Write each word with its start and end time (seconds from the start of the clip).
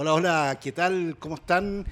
Hola, 0.00 0.14
hola, 0.14 0.60
¿qué 0.62 0.70
tal? 0.70 1.16
¿Cómo 1.18 1.34
están? 1.34 1.84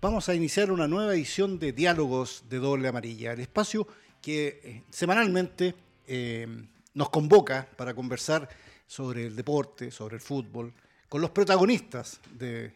Vamos 0.00 0.26
a 0.30 0.34
iniciar 0.34 0.72
una 0.72 0.88
nueva 0.88 1.12
edición 1.12 1.58
de 1.58 1.72
Diálogos 1.72 2.44
de 2.48 2.58
Doble 2.58 2.88
Amarilla, 2.88 3.34
el 3.34 3.40
espacio 3.40 3.86
que 4.22 4.58
eh, 4.64 4.82
semanalmente 4.88 5.74
eh, 6.06 6.46
nos 6.94 7.10
convoca 7.10 7.68
para 7.76 7.92
conversar 7.92 8.48
sobre 8.86 9.26
el 9.26 9.36
deporte, 9.36 9.90
sobre 9.90 10.14
el 10.14 10.22
fútbol, 10.22 10.72
con 11.10 11.20
los 11.20 11.28
protagonistas 11.28 12.22
de, 12.32 12.72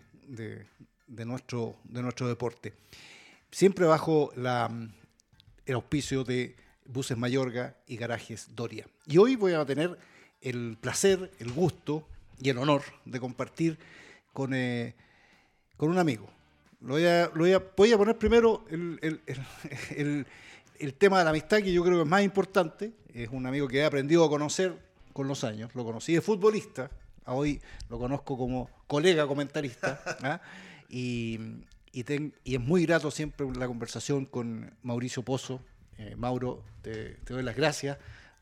nuestro, 1.24 1.76
de 1.84 2.02
nuestro 2.02 2.28
deporte. 2.28 2.74
Siempre 3.50 3.86
bajo 3.86 4.30
la, 4.36 4.70
el 5.64 5.74
auspicio 5.74 6.22
de 6.22 6.54
Buses 6.84 7.16
Mayorga 7.16 7.78
y 7.86 7.96
Garajes 7.96 8.54
Doria. 8.54 8.86
Y 9.06 9.16
hoy 9.16 9.36
voy 9.36 9.54
a 9.54 9.64
tener 9.64 9.98
el 10.42 10.76
placer, 10.78 11.32
el 11.38 11.50
gusto 11.50 12.06
y 12.38 12.50
el 12.50 12.58
honor 12.58 12.82
de 13.06 13.18
compartir 13.18 13.78
con, 14.36 14.52
eh, 14.52 14.94
con 15.78 15.88
un 15.88 15.96
amigo. 15.98 16.28
Lo 16.82 16.92
voy, 16.92 17.06
a, 17.06 17.30
lo 17.32 17.38
voy, 17.40 17.52
a, 17.54 17.62
voy 17.74 17.92
a 17.92 17.96
poner 17.96 18.18
primero 18.18 18.66
el, 18.70 18.98
el- 19.00 19.20
el- 19.96 20.26
el- 20.78 20.94
tema 20.94 21.18
de 21.18 21.24
la 21.24 21.30
amistad, 21.30 21.58
que 21.62 21.72
yo 21.72 21.82
creo 21.82 21.96
que 21.96 22.02
es 22.02 22.08
más 22.08 22.22
importante. 22.22 22.92
Es 23.14 23.30
un 23.30 23.46
amigo 23.46 23.66
que 23.66 23.78
he 23.78 23.84
aprendido 23.86 24.22
a 24.24 24.28
conocer 24.28 24.76
con 25.14 25.26
los 25.26 25.42
años. 25.42 25.74
Lo 25.74 25.84
conocí 25.86 26.12
de 26.12 26.20
futbolista, 26.20 26.90
a 27.24 27.32
hoy 27.32 27.62
lo 27.88 27.98
conozco 27.98 28.36
como 28.36 28.68
colega 28.86 29.26
comentarista. 29.26 30.02
¿ah? 30.22 30.40
Y, 30.90 31.40
y, 31.92 32.04
ten- 32.04 32.34
y 32.44 32.56
es 32.56 32.60
muy 32.60 32.84
grato 32.84 33.10
siempre 33.10 33.46
la 33.56 33.66
conversación 33.66 34.26
con 34.26 34.70
Mauricio 34.82 35.22
Pozo. 35.22 35.62
Eh, 35.96 36.14
Mauro, 36.14 36.62
te, 36.82 37.14
te 37.24 37.32
doy 37.32 37.42
las 37.42 37.56
gracias 37.56 37.96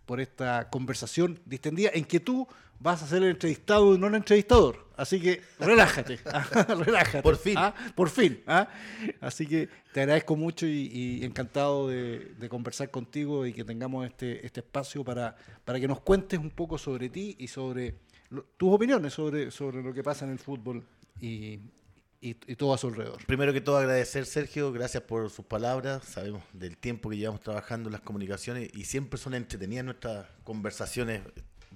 por 0.06 0.20
esta 0.20 0.68
conversación 0.70 1.38
distendida 1.46 1.90
en 1.94 2.04
que 2.04 2.18
tú 2.18 2.48
vas 2.80 3.02
a 3.02 3.06
ser 3.06 3.22
el 3.22 3.30
entrevistado 3.30 3.94
y 3.94 3.98
no 3.98 4.06
el 4.08 4.14
entrevistador. 4.14 4.84
Así 4.96 5.20
que 5.20 5.40
relájate, 5.58 6.18
relájate. 6.84 7.22
Por 7.22 7.36
fin. 7.36 7.54
¿ah? 7.58 7.74
Por 7.94 8.10
fin. 8.10 8.42
¿ah? 8.46 8.68
Así 9.20 9.46
que 9.46 9.68
te 9.92 10.00
agradezco 10.02 10.36
mucho 10.36 10.66
y, 10.66 10.88
y 11.20 11.24
encantado 11.24 11.88
de, 11.88 12.32
de 12.38 12.48
conversar 12.48 12.90
contigo 12.90 13.44
y 13.46 13.52
que 13.52 13.64
tengamos 13.64 14.06
este, 14.06 14.44
este 14.46 14.60
espacio 14.60 15.02
para, 15.04 15.36
para 15.64 15.80
que 15.80 15.88
nos 15.88 16.00
cuentes 16.00 16.38
un 16.38 16.50
poco 16.50 16.78
sobre 16.78 17.08
ti 17.08 17.34
y 17.38 17.48
sobre 17.48 17.96
lo- 18.30 18.44
tus 18.56 18.72
opiniones 18.72 19.12
sobre, 19.14 19.50
sobre 19.50 19.82
lo 19.82 19.92
que 19.92 20.02
pasa 20.04 20.24
en 20.26 20.30
el 20.32 20.38
fútbol 20.38 20.84
y, 21.20 21.58
y- 22.20 22.36
y 22.46 22.56
todo 22.56 22.72
a 22.74 22.78
su 22.78 22.86
alrededor. 22.88 23.24
Primero 23.26 23.52
que 23.52 23.60
todo 23.60 23.78
agradecer 23.78 24.26
Sergio, 24.26 24.72
gracias 24.72 25.02
por 25.02 25.28
sus 25.28 25.44
palabras, 25.44 26.04
sabemos 26.04 26.42
del 26.52 26.76
tiempo 26.76 27.10
que 27.10 27.16
llevamos 27.16 27.40
trabajando 27.40 27.88
en 27.88 27.92
las 27.94 28.00
comunicaciones 28.02 28.70
y 28.74 28.84
siempre 28.84 29.18
son 29.18 29.34
entretenidas 29.34 29.84
nuestras 29.84 30.26
conversaciones 30.44 31.22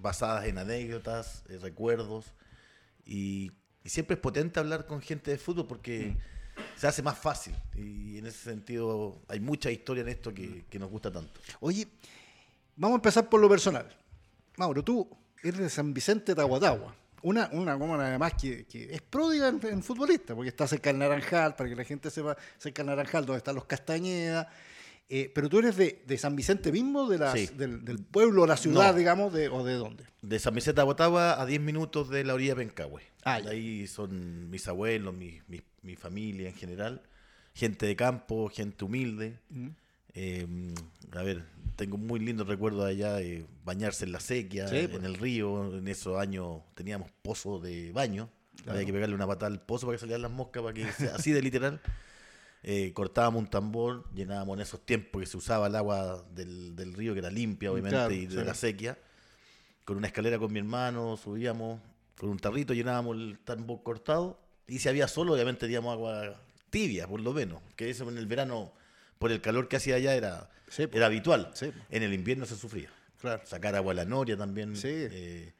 basadas 0.00 0.46
en 0.46 0.58
anécdotas, 0.58 1.44
eh, 1.48 1.58
recuerdos 1.60 2.34
y, 3.04 3.52
y 3.84 3.88
siempre 3.88 4.14
es 4.14 4.20
potente 4.20 4.60
hablar 4.60 4.86
con 4.86 5.00
gente 5.00 5.30
de 5.30 5.38
fútbol 5.38 5.66
porque 5.66 6.16
se 6.76 6.86
hace 6.86 7.02
más 7.02 7.18
fácil 7.18 7.54
y 7.74 8.18
en 8.18 8.26
ese 8.26 8.50
sentido 8.50 9.20
hay 9.28 9.40
mucha 9.40 9.70
historia 9.70 10.02
en 10.02 10.08
esto 10.08 10.32
que, 10.32 10.64
que 10.68 10.78
nos 10.78 10.90
gusta 10.90 11.10
tanto. 11.10 11.40
Oye, 11.60 11.88
vamos 12.76 12.96
a 12.96 12.98
empezar 12.98 13.28
por 13.28 13.40
lo 13.40 13.48
personal. 13.48 13.88
Mauro, 14.56 14.82
tú 14.82 15.08
eres 15.42 15.60
de 15.60 15.70
San 15.70 15.92
Vicente 15.94 16.34
de 16.34 16.40
Aguatagua. 16.40 16.94
Una, 17.22 17.48
una 17.52 17.76
comuna 17.76 18.06
además 18.06 18.34
que, 18.40 18.64
que 18.66 18.94
es 18.94 19.02
pródiga 19.02 19.48
en, 19.48 19.60
en 19.66 19.82
futbolista, 19.82 20.34
porque 20.36 20.50
está 20.50 20.68
cerca 20.68 20.90
del 20.90 21.00
Naranjal, 21.00 21.56
para 21.56 21.68
que 21.68 21.74
la 21.74 21.84
gente 21.84 22.10
sepa, 22.10 22.36
cerca 22.58 22.82
del 22.82 22.90
Naranjal, 22.90 23.26
donde 23.26 23.38
están 23.38 23.56
los 23.56 23.64
Castañeda. 23.64 24.48
Eh, 25.10 25.32
pero 25.34 25.48
tú 25.48 25.58
eres 25.58 25.76
de, 25.76 26.02
de 26.06 26.18
San 26.18 26.36
Vicente 26.36 26.70
mismo, 26.70 27.08
de 27.08 27.18
la- 27.18 27.32
Sí. 27.32 27.48
del, 27.56 27.82
del 27.84 27.98
pueblo, 27.98 28.46
la 28.46 28.56
ciudad, 28.58 28.92
No. 28.92 28.98
digamos, 28.98 29.32
de, 29.32 29.48
o 29.48 29.64
de 29.64 29.74
dónde. 29.74 30.04
De 30.20 30.38
San 30.38 30.54
Vicente 30.54 30.80
a 30.80 30.84
Botagua 30.84 31.40
a 31.40 31.46
10 31.46 31.60
minutos 31.62 32.10
de 32.10 32.24
la 32.24 32.34
orilla 32.34 32.54
de 32.54 32.66
Pencahue. 32.66 33.02
Ah, 33.24 33.40
De 33.40 33.50
ahí 33.50 33.86
son 33.86 34.50
mis 34.50 34.68
abuelos, 34.68 35.14
mi, 35.16 35.40
mi- 35.48 35.62
mi 35.82 35.96
familia 35.96 36.48
en 36.48 36.54
general. 36.54 37.02
Gente 37.54 37.86
de 37.86 37.96
campo, 37.96 38.50
gente 38.50 38.84
humilde. 38.84 39.38
Eh, 40.14 40.46
a 41.12 41.22
ver, 41.22 41.44
tengo 41.76 41.96
muy 41.96 42.20
lindos 42.20 42.46
recuerdos 42.46 42.84
de 42.84 42.90
allá 42.90 43.14
de 43.14 43.46
bañarse 43.64 44.04
en 44.04 44.12
la 44.12 44.20
sequía, 44.20 44.68
Sí, 44.68 44.76
en 44.76 44.90
pues. 44.90 45.04
el 45.04 45.14
río. 45.14 45.74
En 45.78 45.88
esos 45.88 46.18
años 46.18 46.60
teníamos 46.74 47.10
pozo 47.22 47.58
de 47.60 47.92
baño. 47.92 48.28
Había 48.66 48.84
que 48.84 48.92
pegarle 48.92 49.14
una 49.14 49.26
patada 49.26 49.46
al 49.52 49.62
pozo 49.62 49.86
para 49.86 49.96
que 49.96 50.00
salieran 50.00 50.22
las 50.22 50.30
moscas, 50.32 50.62
para 50.62 50.74
que 50.74 50.84
sea 50.92 51.14
así 51.14 51.32
de 51.32 51.40
literal. 51.40 51.80
Eh, 52.62 52.92
cortábamos 52.92 53.42
un 53.42 53.48
tambor, 53.50 54.04
llenábamos 54.12 54.56
en 54.56 54.62
esos 54.62 54.84
tiempos 54.84 55.20
que 55.20 55.26
se 55.26 55.36
usaba 55.36 55.68
el 55.68 55.76
agua 55.76 56.24
del, 56.34 56.74
del 56.74 56.92
río, 56.94 57.12
que 57.14 57.20
era 57.20 57.30
limpia, 57.30 57.70
obviamente, 57.72 57.96
Claro, 57.96 58.12
y 58.12 58.26
de 58.26 58.40
sí. 58.40 58.44
la 58.44 58.54
sequía. 58.54 58.98
Con 59.84 59.96
una 59.96 60.08
escalera 60.08 60.38
con 60.38 60.52
mi 60.52 60.58
hermano, 60.58 61.16
subíamos 61.16 61.80
con 62.18 62.28
un 62.30 62.38
tarrito, 62.38 62.74
llenábamos 62.74 63.16
el 63.16 63.38
tambor 63.38 63.82
cortado. 63.82 64.38
Y 64.66 64.80
si 64.80 64.88
había 64.88 65.08
solo, 65.08 65.32
obviamente 65.34 65.60
teníamos 65.60 65.92
agua 65.92 66.40
tibia, 66.68 67.06
por 67.06 67.20
lo 67.20 67.32
menos. 67.32 67.62
Que 67.76 67.88
eso 67.88 68.08
en 68.10 68.18
el 68.18 68.26
verano, 68.26 68.72
por 69.18 69.32
el 69.32 69.40
calor 69.40 69.68
que 69.68 69.76
hacía 69.76 69.94
allá, 69.94 70.14
era, 70.14 70.50
Sí, 70.68 70.86
era 70.92 71.06
habitual. 71.06 71.50
Sí. 71.54 71.72
En 71.88 72.02
el 72.02 72.12
invierno 72.12 72.44
se 72.44 72.56
sufría. 72.56 72.90
Claro. 73.20 73.40
Sacar 73.46 73.74
agua 73.76 73.92
a 73.92 73.94
la 73.96 74.04
noria 74.04 74.36
también. 74.36 74.76
Sí. 74.76 74.88
eh, 74.90 75.52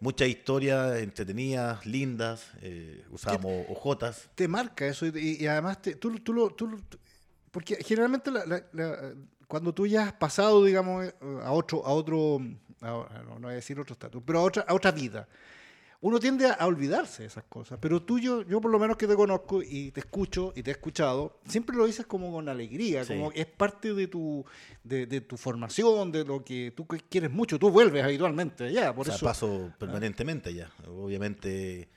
muchas 0.00 0.28
historias 0.28 0.98
entretenidas, 0.98 1.84
lindas. 1.86 2.46
eh, 2.62 3.04
usábamos 3.10 3.66
ojotas. 3.68 4.28
te 4.34 4.48
marca 4.48 4.86
eso 4.86 5.06
y, 5.06 5.36
y 5.40 5.46
además 5.46 5.80
te- 5.82 5.94
tú, 5.96 6.18
tú 6.18 6.32
lo... 6.32 6.50
tú 6.50 6.66
lo- 6.66 6.80
porque 7.50 7.76
generalmente 7.84 8.30
la- 8.30 8.46
la- 8.46 8.64
la- 8.72 9.12
cuando 9.48 9.74
tú 9.74 9.86
ya 9.86 10.04
has 10.06 10.12
pasado, 10.12 10.64
digamos, 10.64 11.04
eh, 11.06 11.12
a 11.42 11.50
otro, 11.52 11.84
a 11.84 11.90
otro, 11.92 12.40
a- 12.80 13.22
no, 13.26 13.34
no 13.34 13.40
voy 13.40 13.52
a 13.52 13.56
decir 13.56 13.78
otro 13.80 13.92
estatus, 13.94 14.22
pero 14.24 14.38
a 14.38 14.42
otra, 14.42 14.64
a 14.68 14.74
otra 14.74 14.92
vida, 14.92 15.28
uno 16.02 16.18
tiende 16.18 16.46
a, 16.46 16.66
olvidarse 16.66 17.22
de 17.22 17.26
esas 17.28 17.44
cosas. 17.44 17.78
Pero 17.80 18.02
tú, 18.02 18.18
yo, 18.18 18.42
yo 18.42 18.60
por 18.60 18.70
lo 18.70 18.78
menos 18.78 18.96
que 18.96 19.06
te 19.06 19.14
conozco 19.14 19.62
y 19.62 19.90
te 19.90 20.00
escucho 20.00 20.52
y 20.56 20.62
te 20.62 20.70
he 20.70 20.72
escuchado, 20.72 21.40
siempre 21.46 21.76
lo 21.76 21.84
dices 21.84 22.06
como 22.06 22.32
con 22.32 22.48
alegría, 22.48 23.04
Sí. 23.04 23.12
como 23.14 23.32
es 23.32 23.46
parte 23.46 23.92
de 23.92 24.06
tu, 24.06 24.44
de, 24.82 25.06
de 25.06 25.20
tu 25.20 25.36
formación, 25.36 26.10
de 26.10 26.24
lo 26.24 26.42
que 26.42 26.72
tú 26.74 26.86
quieres 26.86 27.30
mucho. 27.30 27.58
Tú 27.58 27.70
vuelves 27.70 28.02
habitualmente 28.02 28.64
allá, 28.64 28.94
por 28.94 29.02
o 29.02 29.04
sea, 29.06 29.16
eso... 29.16 29.26
paso 29.26 29.72
permanentemente 29.78 30.48
allá. 30.48 30.70
Obviamente 30.88 31.88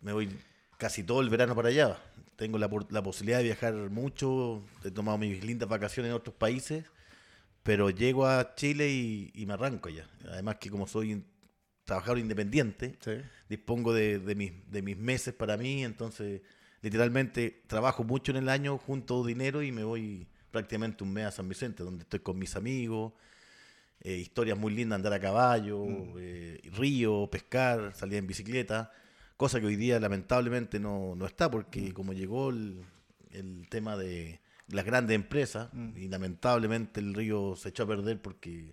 me 0.00 0.12
voy 0.12 0.28
casi 0.76 1.04
todo 1.04 1.20
el 1.20 1.30
verano 1.30 1.54
para 1.54 1.68
allá. 1.68 1.96
Tengo 2.34 2.58
la, 2.58 2.68
la 2.90 3.02
posibilidad 3.02 3.38
de 3.38 3.44
viajar 3.44 3.74
mucho. 3.74 4.62
He 4.84 4.90
tomado 4.90 5.16
mis 5.18 5.44
lindas 5.44 5.68
vacaciones 5.68 6.10
en 6.10 6.16
otros 6.16 6.34
países. 6.34 6.84
Pero 7.62 7.90
llego 7.90 8.26
a 8.26 8.54
Chile 8.54 8.88
y, 8.90 9.30
y 9.34 9.44
me 9.46 9.54
arranco 9.54 9.88
allá. 9.88 10.08
Además 10.30 10.56
que 10.56 10.70
como 10.70 10.86
soy 10.86 11.24
trabajador 11.88 12.18
independiente, 12.18 12.96
Sí. 13.00 13.12
dispongo 13.48 13.94
de, 13.94 14.18
de 14.18 14.34
mis, 14.34 14.52
de 14.70 14.82
mis 14.82 14.96
meses 14.98 15.32
para 15.32 15.56
mí. 15.56 15.82
Entonces, 15.84 16.42
literalmente 16.82 17.62
trabajo 17.66 18.04
mucho 18.04 18.30
en 18.30 18.36
el 18.38 18.48
año, 18.50 18.76
junto 18.76 19.24
dinero 19.24 19.62
y 19.62 19.72
me 19.72 19.84
voy 19.84 20.26
prácticamente 20.50 21.02
un 21.02 21.12
mes 21.14 21.24
a 21.26 21.30
San 21.32 21.48
Vicente, 21.48 21.82
donde 21.82 22.02
estoy 22.02 22.20
con 22.20 22.38
mis 22.38 22.54
amigos. 22.56 23.12
eh, 24.00 24.14
historias 24.16 24.56
muy 24.56 24.72
lindas, 24.72 24.96
andar 24.96 25.12
a 25.14 25.18
caballo, 25.18 25.84
eh, 26.18 26.60
río, 26.76 27.26
pescar, 27.28 27.92
salir 27.96 28.18
en 28.18 28.26
bicicleta, 28.28 28.92
cosa 29.36 29.58
que 29.58 29.66
hoy 29.66 29.74
día 29.76 29.98
lamentablemente 29.98 30.78
no, 30.78 31.14
no 31.16 31.26
está 31.26 31.50
porque 31.50 31.92
como 31.92 32.12
llegó 32.12 32.50
el, 32.50 32.80
el 33.32 33.66
tema 33.68 33.96
de 33.96 34.38
las 34.68 34.84
grandes 34.84 35.16
empresas 35.16 35.70
y 35.96 36.06
lamentablemente 36.08 37.00
el 37.00 37.12
río 37.12 37.56
se 37.56 37.70
echó 37.70 37.82
a 37.84 37.86
perder 37.88 38.20
porque, 38.22 38.72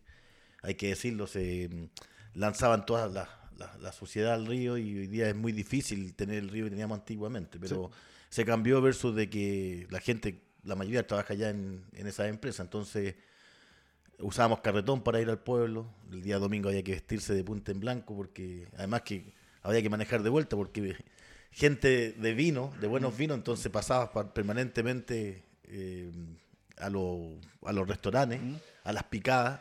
hay 0.61 0.75
que 0.75 0.89
decirlo, 0.89 1.25
se 1.25 1.69
mm, 1.69 1.85
lanzaban 2.35 2.85
toda 2.85 3.07
la, 3.07 3.27
la- 3.57 3.75
la 3.81 3.91
suciedad 3.91 4.33
al 4.33 4.45
río 4.45 4.77
y 4.77 4.97
hoy 4.99 5.07
día 5.07 5.27
es 5.29 5.35
muy 5.35 5.51
difícil 5.51 6.13
tener 6.13 6.37
el 6.37 6.49
río 6.49 6.65
que 6.65 6.69
teníamos 6.71 6.99
antiguamente, 6.99 7.57
pero 7.59 7.89
se 8.29 8.45
cambió 8.45 8.81
versus 8.81 9.15
de 9.15 9.29
que 9.29 9.87
la 9.89 9.99
gente, 9.99 10.41
la 10.63 10.75
mayoría 10.75 11.05
trabaja 11.07 11.33
ya 11.33 11.49
en, 11.49 11.83
en 11.93 12.07
esas 12.07 12.27
empresas, 12.27 12.65
entonces 12.65 13.15
usábamos 14.19 14.61
carretón 14.61 15.01
para 15.03 15.19
ir 15.21 15.29
al 15.29 15.39
pueblo. 15.39 15.87
El 16.11 16.21
día 16.21 16.39
domingo 16.39 16.69
había 16.69 16.83
que 16.83 16.91
vestirse 16.93 17.33
de 17.33 17.43
punta 17.43 17.71
en 17.71 17.79
blanco 17.79 18.15
porque 18.15 18.67
además 18.77 19.01
que 19.01 19.33
había 19.61 19.81
que 19.81 19.89
manejar 19.89 20.23
de 20.23 20.29
vuelta 20.29 20.55
porque 20.55 20.95
gente 21.51 22.11
de 22.13 22.33
vino, 22.33 22.73
de 22.81 22.87
buenos 22.87 23.15
vinos, 23.17 23.37
entonces 23.37 23.71
pasabas 23.71 24.09
pa- 24.09 24.33
permanentemente 24.33 25.43
eh, 25.65 26.11
a, 26.77 26.89
los- 26.89 27.37
a 27.63 27.71
los 27.73 27.87
restaurantes, 27.87 28.39
a 28.83 28.93
las 28.93 29.03
picadas. 29.03 29.59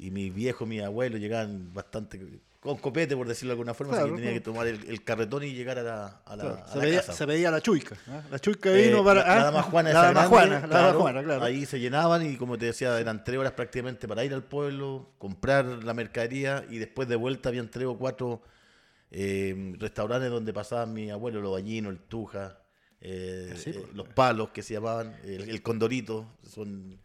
Y 0.00 0.10
mis 0.10 0.32
viejos, 0.34 0.66
mis 0.66 0.82
abuelos 0.82 1.20
llegaban 1.20 1.72
bastante 1.74 2.18
con 2.60 2.76
copete, 2.76 3.16
por 3.16 3.26
decirlo 3.26 3.50
de 3.50 3.52
alguna 3.54 3.72
forma, 3.72 3.96
así 3.96 4.10
que 4.10 4.16
tenía 4.16 4.32
que 4.34 4.40
tomar 4.42 4.66
el, 4.66 4.86
el 4.88 5.02
carretón 5.02 5.44
y 5.44 5.54
llegar 5.54 5.78
a 5.78 5.82
la, 5.82 6.06
a 6.26 6.36
la, 6.36 6.42
Claro, 6.42 6.62
a 6.64 6.68
se, 6.68 6.76
la 6.78 6.84
veía, 6.84 6.96
casa. 7.00 7.12
se 7.14 7.26
veía 7.26 7.50
la 7.50 7.60
chuica. 7.62 7.96
¿ah? 8.08 8.22
La 8.30 8.38
chuica 8.38 8.70
Eh, 8.70 8.88
vino 8.88 9.02
para. 9.02 9.20
la, 9.20 9.26
la 9.26 9.40
ah, 9.40 9.44
dama 9.44 9.62
Juana, 9.62 9.92
la 9.92 9.94
dama 10.02 10.10
grande, 10.12 10.28
Juana, 10.28 10.54
dama 10.56 10.68
claro, 10.68 11.00
Juana, 11.00 11.22
claro. 11.22 11.44
Ahí 11.44 11.64
se 11.64 11.80
llenaban 11.80 12.30
y 12.30 12.36
como 12.36 12.58
te 12.58 12.66
decía, 12.66 12.98
eran 13.00 13.24
tres 13.24 13.38
horas 13.38 13.52
prácticamente 13.52 14.06
para 14.06 14.24
ir 14.24 14.34
al 14.34 14.42
pueblo, 14.44 15.08
comprar 15.18 15.64
la 15.64 15.94
mercadería 15.94 16.64
y 16.68 16.76
después 16.78 17.08
de 17.08 17.16
vuelta 17.16 17.48
habían 17.48 17.70
tres 17.70 17.86
o 17.86 17.96
cuatro 17.96 18.42
eh, 19.10 19.74
restaurantes 19.78 20.30
donde 20.30 20.52
pasaban 20.52 20.92
mi 20.92 21.10
abuelo, 21.10 21.40
los 21.40 21.52
ballinos, 21.52 21.92
el 21.92 21.98
tuja, 22.00 22.58
eh, 23.00 23.54
Sí, 23.56 23.70
eh, 23.70 23.80
pues. 23.80 23.94
los 23.94 24.08
palos 24.08 24.50
que 24.50 24.62
se 24.62 24.74
llamaban, 24.74 25.16
el, 25.24 25.48
el 25.48 25.62
condorito, 25.62 26.26
son 26.46 27.00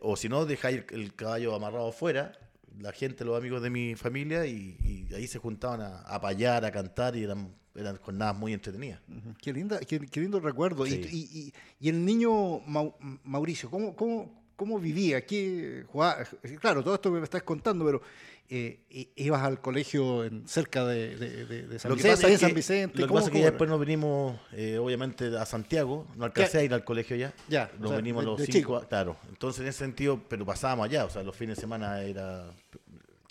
o 0.00 0.16
si 0.16 0.28
no 0.28 0.44
dejáis 0.46 0.84
el, 0.90 1.00
el 1.00 1.14
caballo 1.14 1.54
amarrado 1.54 1.88
afuera, 1.88 2.32
la 2.80 2.92
gente, 2.92 3.24
los 3.24 3.36
amigos 3.36 3.62
de 3.62 3.70
mi 3.70 3.94
familia, 3.96 4.46
y, 4.46 4.76
y 5.10 5.14
ahí 5.14 5.26
se 5.26 5.38
juntaban 5.38 5.80
a, 5.80 5.98
a 6.02 6.20
payar, 6.20 6.64
a 6.64 6.70
cantar, 6.70 7.16
y 7.16 7.24
eran, 7.24 7.52
eran 7.74 7.96
jornadas 7.96 8.36
muy 8.36 8.52
entretenidas. 8.52 9.00
Qué, 9.42 9.52
linda, 9.52 9.80
qué, 9.80 9.98
qué 10.00 10.20
lindo 10.20 10.38
recuerdo. 10.40 10.86
Y- 10.86 10.90
Sí. 10.90 11.08
Y, 11.10 11.38
y- 11.40 11.52
y 11.80 11.88
el 11.88 12.04
niño 12.04 12.60
Mau- 12.66 12.94
Mauricio, 13.24 13.70
¿cómo, 13.70 13.96
cómo, 13.96 14.37
cómo 14.58 14.78
vivía? 14.80 15.24
¿Qué 15.24 15.84
jugaba? 15.86 16.24
Claro, 16.60 16.82
todo 16.82 16.96
esto 16.96 17.12
que 17.12 17.18
me 17.18 17.24
estás 17.24 17.44
contando, 17.44 17.84
pero 17.84 18.02
eh, 18.50 18.80
ibas 19.14 19.42
al 19.42 19.60
colegio 19.60 20.24
en, 20.24 20.48
cerca 20.48 20.84
de, 20.84 21.16
de, 21.16 21.46
de- 21.46 21.68
de 21.68 21.78
San 21.78 21.90
Lo 21.90 21.94
Vicente. 21.94 22.32
es 22.32 22.40
San. 22.66 22.82
Lo 22.88 22.92
que 22.92 23.02
¿cómo- 23.06 23.14
pasa 23.14 23.26
es 23.28 23.32
que 23.32 23.38
ya 23.40 23.50
después 23.50 23.70
nos 23.70 23.78
venimos, 23.78 24.40
eh, 24.52 24.78
obviamente, 24.78 25.26
a 25.38 25.46
Santiago. 25.46 26.06
No 26.16 26.24
alcancé 26.24 26.52
¿Qué? 26.52 26.58
a 26.58 26.62
ir 26.64 26.74
al 26.74 26.82
colegio 26.82 27.14
ya. 27.16 27.32
Ya, 27.48 27.70
o 27.76 27.80
Nos 27.80 27.90
sea, 27.90 27.96
venimos 27.98 28.24
de- 28.24 28.30
los 28.32 28.42
cinco. 28.42 28.80
Claro. 28.88 29.16
Entonces, 29.28 29.60
en 29.60 29.68
ese 29.68 29.78
sentido, 29.78 30.20
pero 30.28 30.44
pasábamos 30.44 30.86
allá. 30.86 31.04
O 31.04 31.10
sea, 31.10 31.22
los 31.22 31.36
fines 31.36 31.56
de 31.56 31.60
semana 31.60 32.02
era. 32.02 32.50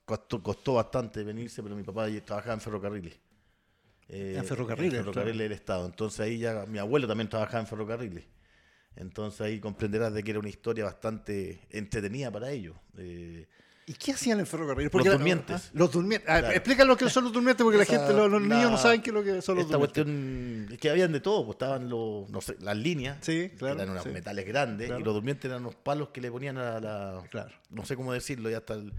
Costó, 0.06 0.42
costó 0.42 0.76
bastante 0.76 1.22
venirse, 1.26 1.62
pero 1.62 1.76
mi 1.76 1.84
papá 1.84 2.08
trabajaba 2.26 2.54
en 2.54 2.62
ferrocarriles. 2.62 3.20
Eh, 4.08 4.36
En 4.38 4.46
ferrocarriles, 4.46 4.94
En 4.94 5.00
ferrocarriles 5.04 5.34
claro. 5.36 5.44
del 5.50 5.52
Estado. 5.52 5.86
Entonces 5.88 6.20
ahí 6.22 6.38
ya. 6.38 6.66
Mi 6.66 6.78
abuelo 6.78 7.06
también 7.08 7.28
trabajaba 7.28 7.60
en 7.60 7.68
ferrocarriles. 7.68 8.24
Entonces 8.98 9.42
ahí 9.42 9.60
comprenderás 9.60 10.14
de 10.14 10.24
que 10.24 10.32
era 10.32 10.40
una 10.40 10.50
historia 10.50 10.86
bastante 10.86 11.60
entretenida 11.70 12.32
para 12.32 12.50
ellos. 12.52 12.76
Eh, 12.98 13.46
¿Y 13.90 13.94
qué 13.94 14.12
hacían 14.12 14.40
en 14.40 14.46
ferrocarril? 14.46 14.90
Los 14.92 15.06
durmientes. 15.06 15.68
ah, 15.68 15.72
Los 15.74 15.92
durmientes. 15.94 16.30
Ah, 16.30 16.40
Claro. 16.40 16.54
Explícanos 16.56 16.88
lo 16.90 16.98
que 16.98 17.10
son 17.10 17.24
los 17.24 17.32
durmientes 17.32 17.64
porque 17.64 17.78
la 17.78 17.86
gente, 17.86 18.12
los, 18.12 18.30
los 18.30 18.42
niños 18.42 18.70
no 18.72 18.78
saben 18.78 19.02
qué 19.02 19.12
es 19.12 19.14
lo 19.14 19.24
que 19.24 19.42
son 19.42 19.56
los 19.56 19.66
Esta 19.66 19.78
durmientes. 19.78 20.04
cuestión 20.04 20.68
es 20.74 20.78
que 20.78 20.90
habían 20.90 21.14
de 21.14 21.22
todo, 21.22 21.46
pues 21.46 21.56
estaban 21.56 21.88
los, 21.90 22.30
no 22.30 22.42
sé, 22.42 22.58
las 22.60 22.76
líneas, 22.76 23.18
Sí, 23.22 23.50
que 23.50 23.56
claro, 23.56 23.76
eran 23.76 23.92
unos 23.92 24.04
sí. 24.04 24.10
metales 24.10 24.46
grandes, 24.46 24.88
Claro. 24.88 25.00
y 25.00 25.04
los 25.06 25.14
durmientes 25.14 25.46
eran 25.46 25.62
unos 25.62 25.76
palos 25.76 26.10
que 26.10 26.20
le 26.20 26.30
ponían 26.30 26.58
a 26.58 26.82
la, 26.82 27.24
Claro. 27.32 27.52
no 27.70 27.86
sé 27.86 27.96
cómo 27.96 28.12
decirlo, 28.12 28.50
ya 28.50 28.58
hasta 28.58 28.74
el- 28.74 28.92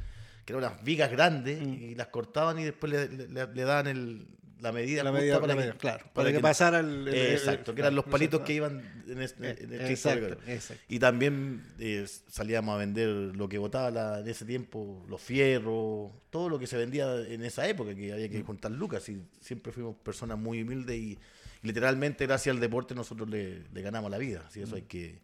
que 0.46 0.54
eran 0.54 0.64
unas 0.64 0.82
vigas 0.82 1.10
grandes 1.10 1.60
Mm. 1.60 1.72
y 1.74 1.94
las 1.94 2.06
cortaban 2.06 2.58
y 2.58 2.64
después 2.64 2.90
le, 2.90 3.08
le- 3.10 3.28
le- 3.28 3.46
le 3.54 3.62
daban 3.64 3.88
el, 3.88 4.26
la 4.60 4.72
medida 4.72 5.05
La 5.05 5.10
justa 5.10 5.20
medida- 5.20 5.34
para 5.40 5.46
la 5.46 5.55
que, 5.55 5.60
medida, 5.60 5.78
claro, 5.78 6.05
para 6.12 6.32
que 6.32 6.40
pasara 6.40 6.81
el- 6.81 7.08
el- 7.08 7.14
el- 7.14 7.32
exacto, 7.32 7.75
que 7.75 7.81
eran 7.81 7.94
los 7.94 8.05
palitos 8.06 8.40
que 8.43 8.52
iban 8.55 9.02
en, 9.08 9.22
este- 9.22 9.50
el 9.64 9.72
Eh, 9.75 9.84
Cristo 9.87 10.10
exacto. 10.10 10.82
Y 10.88 10.99
también 10.99 11.62
eh, 11.78 12.06
salíamos 12.28 12.75
a 12.75 12.78
vender 12.78 13.08
lo 13.08 13.49
que 13.49 13.58
botaba 13.58 13.90
la- 13.90 14.20
en 14.20 14.28
ese 14.28 14.44
tiempo, 14.44 15.05
los 15.08 15.20
fierros, 15.20 16.10
todo 16.31 16.49
lo 16.49 16.58
que 16.58 16.66
se 16.66 16.76
vendía 16.76 17.20
en 17.26 17.44
esa 17.44 17.69
época, 17.69 17.94
que 17.94 18.12
había 18.12 18.26
Mm. 18.28 18.31
que 18.31 18.43
juntar 18.43 18.70
lucas. 18.72 19.08
Y 19.08 19.22
siempre 19.40 19.72
fuimos 19.72 19.96
personas 19.96 20.38
muy 20.38 20.62
humildes 20.62 20.96
y, 20.96 21.19
y 21.62 21.66
literalmente 21.66 22.26
gracias 22.26 22.55
al 22.55 22.60
deporte 22.60 22.94
nosotros 22.94 23.28
le, 23.28 23.64
le 23.72 23.82
ganamos 23.82 24.10
la 24.10 24.19
vida. 24.19 24.44
Así 24.46 24.60
eso 24.60 24.72
Mm. 24.72 24.76
hay 24.76 24.82
que 24.82 25.20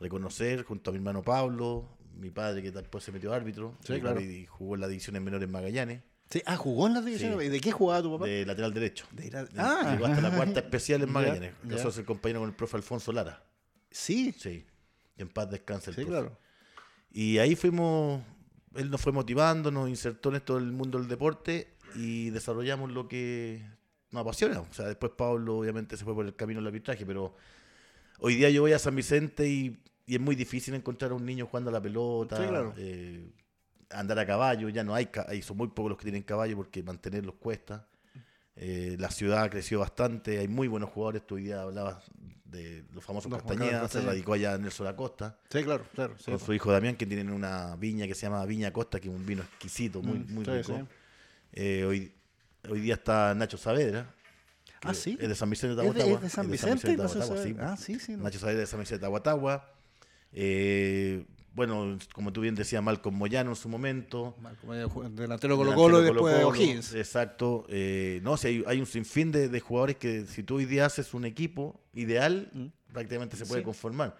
reconocer 0.00 0.62
junto 0.64 0.90
a 0.90 0.92
mi 0.92 0.98
hermano 0.98 1.22
Pablo, 1.22 1.88
mi 2.16 2.30
padre 2.30 2.62
que 2.62 2.70
después 2.70 3.02
se 3.02 3.12
metió 3.12 3.32
árbitro 3.32 3.76
Sí, 3.84 3.98
claro. 4.00 4.20
y 4.20 4.46
jugó 4.46 4.74
en 4.76 4.80
las 4.82 4.90
divisiones 4.90 5.22
menores 5.22 5.48
Magallanes, 5.48 6.02
Sí, 6.30 6.42
Ah, 6.46 6.56
jugó 6.56 6.86
en 6.88 6.94
las 6.94 7.04
divisiones. 7.04 7.38
Sí. 7.38 7.46
¿Y 7.46 7.48
de 7.48 7.60
qué 7.60 7.70
jugaba 7.70 8.02
tu 8.02 8.12
papá? 8.12 8.26
de 8.26 8.44
lateral 8.46 8.72
derecho. 8.74 9.06
De 9.12 9.30
la- 9.30 9.46
Ah. 9.56 9.92
Llegó 9.92 10.06
hasta 10.06 10.20
la 10.20 10.34
cuarta 10.34 10.60
especial 10.60 11.02
en 11.02 11.12
Magallanes. 11.12 11.52
Casó 11.68 11.88
a 11.88 11.92
ser 11.92 12.04
compañero 12.04 12.40
con 12.40 12.48
el 12.48 12.56
profe 12.56 12.76
Alfonso 12.76 13.12
Lara. 13.12 13.42
Sí, 13.90 14.32
Sí. 14.38 14.64
En 15.16 15.28
paz 15.28 15.48
descanse 15.50 15.90
el 15.90 15.96
sí, 15.96 16.02
profe. 16.02 16.10
claro. 16.20 16.38
Y 17.12 17.38
ahí 17.38 17.54
fuimos, 17.54 18.20
él 18.74 18.90
nos 18.90 19.00
fue 19.00 19.12
motivando, 19.12 19.70
nos 19.70 19.88
insertó 19.88 20.30
en 20.30 20.36
esto 20.36 20.56
del 20.56 20.72
mundo 20.72 20.98
del 20.98 21.06
deporte 21.06 21.76
y 21.94 22.30
desarrollamos 22.30 22.90
lo 22.90 23.06
que 23.06 23.62
nos 24.10 24.22
apasiona. 24.22 24.58
O 24.60 24.72
sea, 24.72 24.86
después 24.86 25.12
Pablo 25.16 25.58
obviamente 25.58 25.96
se 25.96 26.02
fue 26.04 26.14
por 26.14 26.26
el 26.26 26.34
camino 26.34 26.58
del 26.58 26.66
arbitraje, 26.66 27.06
pero 27.06 27.36
hoy 28.18 28.34
día 28.34 28.50
yo 28.50 28.62
voy 28.62 28.72
a 28.72 28.80
San 28.80 28.96
Vicente 28.96 29.46
y, 29.48 29.78
y 30.06 30.14
es 30.16 30.20
muy 30.20 30.34
difícil 30.34 30.74
encontrar 30.74 31.12
a 31.12 31.14
un 31.14 31.24
niño 31.24 31.46
jugando 31.46 31.70
a 31.70 31.72
la 31.74 31.80
pelota, 31.80 32.36
Sí, 32.38 32.48
claro. 32.48 32.74
eh, 32.76 33.30
andar 33.94 34.18
a 34.18 34.26
caballo, 34.26 34.68
ya 34.68 34.84
no 34.84 34.94
hay, 34.94 35.08
hay 35.28 35.42
son 35.42 35.56
muy 35.56 35.68
pocos 35.68 35.90
los 35.90 35.98
que 35.98 36.04
tienen 36.04 36.22
caballo 36.22 36.56
porque 36.56 36.82
mantenerlos 36.82 37.34
cuesta. 37.36 37.86
Eh, 38.56 38.96
la 39.00 39.10
ciudad 39.10 39.50
creció 39.50 39.80
bastante, 39.80 40.38
hay 40.38 40.46
muy 40.48 40.68
buenos 40.68 40.90
jugadores, 40.90 41.26
tú 41.26 41.34
hoy 41.36 41.44
día 41.44 41.62
hablabas 41.62 42.04
de 42.44 42.84
los 42.92 43.02
famosos 43.04 43.28
Carlos 43.30 43.50
Castañeda, 43.50 43.88
se 43.88 44.00
radicó 44.00 44.34
allá 44.34 44.56
Nelson 44.58 44.86
Acosta 44.86 45.36
Sí, 45.50 45.64
claro, 45.64 45.84
claro. 45.92 46.14
sí. 46.18 46.30
con 46.30 46.38
su 46.38 46.52
hijo 46.54 46.70
Damián, 46.70 46.94
que 46.94 47.04
tienen 47.04 47.30
una 47.30 47.74
viña 47.74 48.06
que 48.06 48.14
se 48.14 48.22
llama 48.26 48.44
Viña 48.46 48.72
Costa, 48.72 49.00
que 49.00 49.08
es 49.08 49.14
un 49.14 49.26
vino 49.26 49.42
exquisito, 49.42 50.00
muy, 50.02 50.20
Mm, 50.20 50.34
muy 50.34 50.44
sí, 50.44 50.50
rico. 50.52 50.86
Eh, 51.52 51.84
hoy, 51.84 52.12
hoy 52.70 52.80
día 52.80 52.94
está 52.94 53.34
Nacho 53.34 53.56
Saavedra. 53.58 54.06
Ah, 54.82 54.94
sí. 54.94 55.16
Es 55.20 55.28
de 55.28 55.34
San 55.34 55.50
Vicente 55.50 55.74
de 55.74 55.88
¿Es 55.88 55.94
de, 55.94 56.00
Tahuatahua. 56.00 56.16
es 56.18 56.22
de 56.22 56.28
San 56.30 56.44
es 56.46 56.50
Vicente? 56.52 56.88
de 56.88 56.96
No 56.98 57.08
se 57.08 57.18
Tahuatahua, 57.18 57.36
sabe. 57.42 57.50
sí. 57.50 57.56
Ah, 57.60 57.76
sí, 57.76 57.98
sí. 57.98 58.12
no. 58.16 58.22
Nacho 58.24 58.38
Saavedra 58.38 58.60
de 58.60 58.66
San 58.66 58.78
Vicente 58.80 58.98
de 58.98 59.02
Tahuatahua. 59.06 59.72
Eh, 60.32 61.24
bueno, 61.54 61.96
como 62.12 62.32
tú 62.32 62.40
bien 62.40 62.54
decías, 62.54 62.82
Malcolm 62.82 63.16
Moyano 63.16 63.50
en 63.50 63.56
su 63.56 63.68
momento. 63.68 64.36
Medio, 64.66 64.88
ju- 64.90 65.08
delantero 65.10 65.56
Colo 65.56 65.70
delantero 65.70 65.74
Colo 65.74 66.00
y 66.00 66.04
después 66.04 66.34
Colo-Colo, 66.34 66.48
O'Higgins. 66.48 66.94
Exacto. 66.94 67.64
Eh, 67.68 68.20
no, 68.22 68.36
si 68.36 68.48
hay, 68.48 68.64
hay 68.66 68.80
un 68.80 68.86
sinfín 68.86 69.30
de, 69.32 69.48
de 69.48 69.60
jugadores 69.60 69.96
que 69.96 70.26
si 70.26 70.42
tú 70.42 70.56
hoy 70.56 70.64
día 70.64 70.86
haces 70.86 71.14
un 71.14 71.24
equipo 71.24 71.80
ideal, 71.94 72.50
Mm. 72.52 72.66
prácticamente 72.92 73.36
se 73.36 73.46
puede 73.46 73.60
Sí. 73.60 73.64
conformar. 73.64 74.16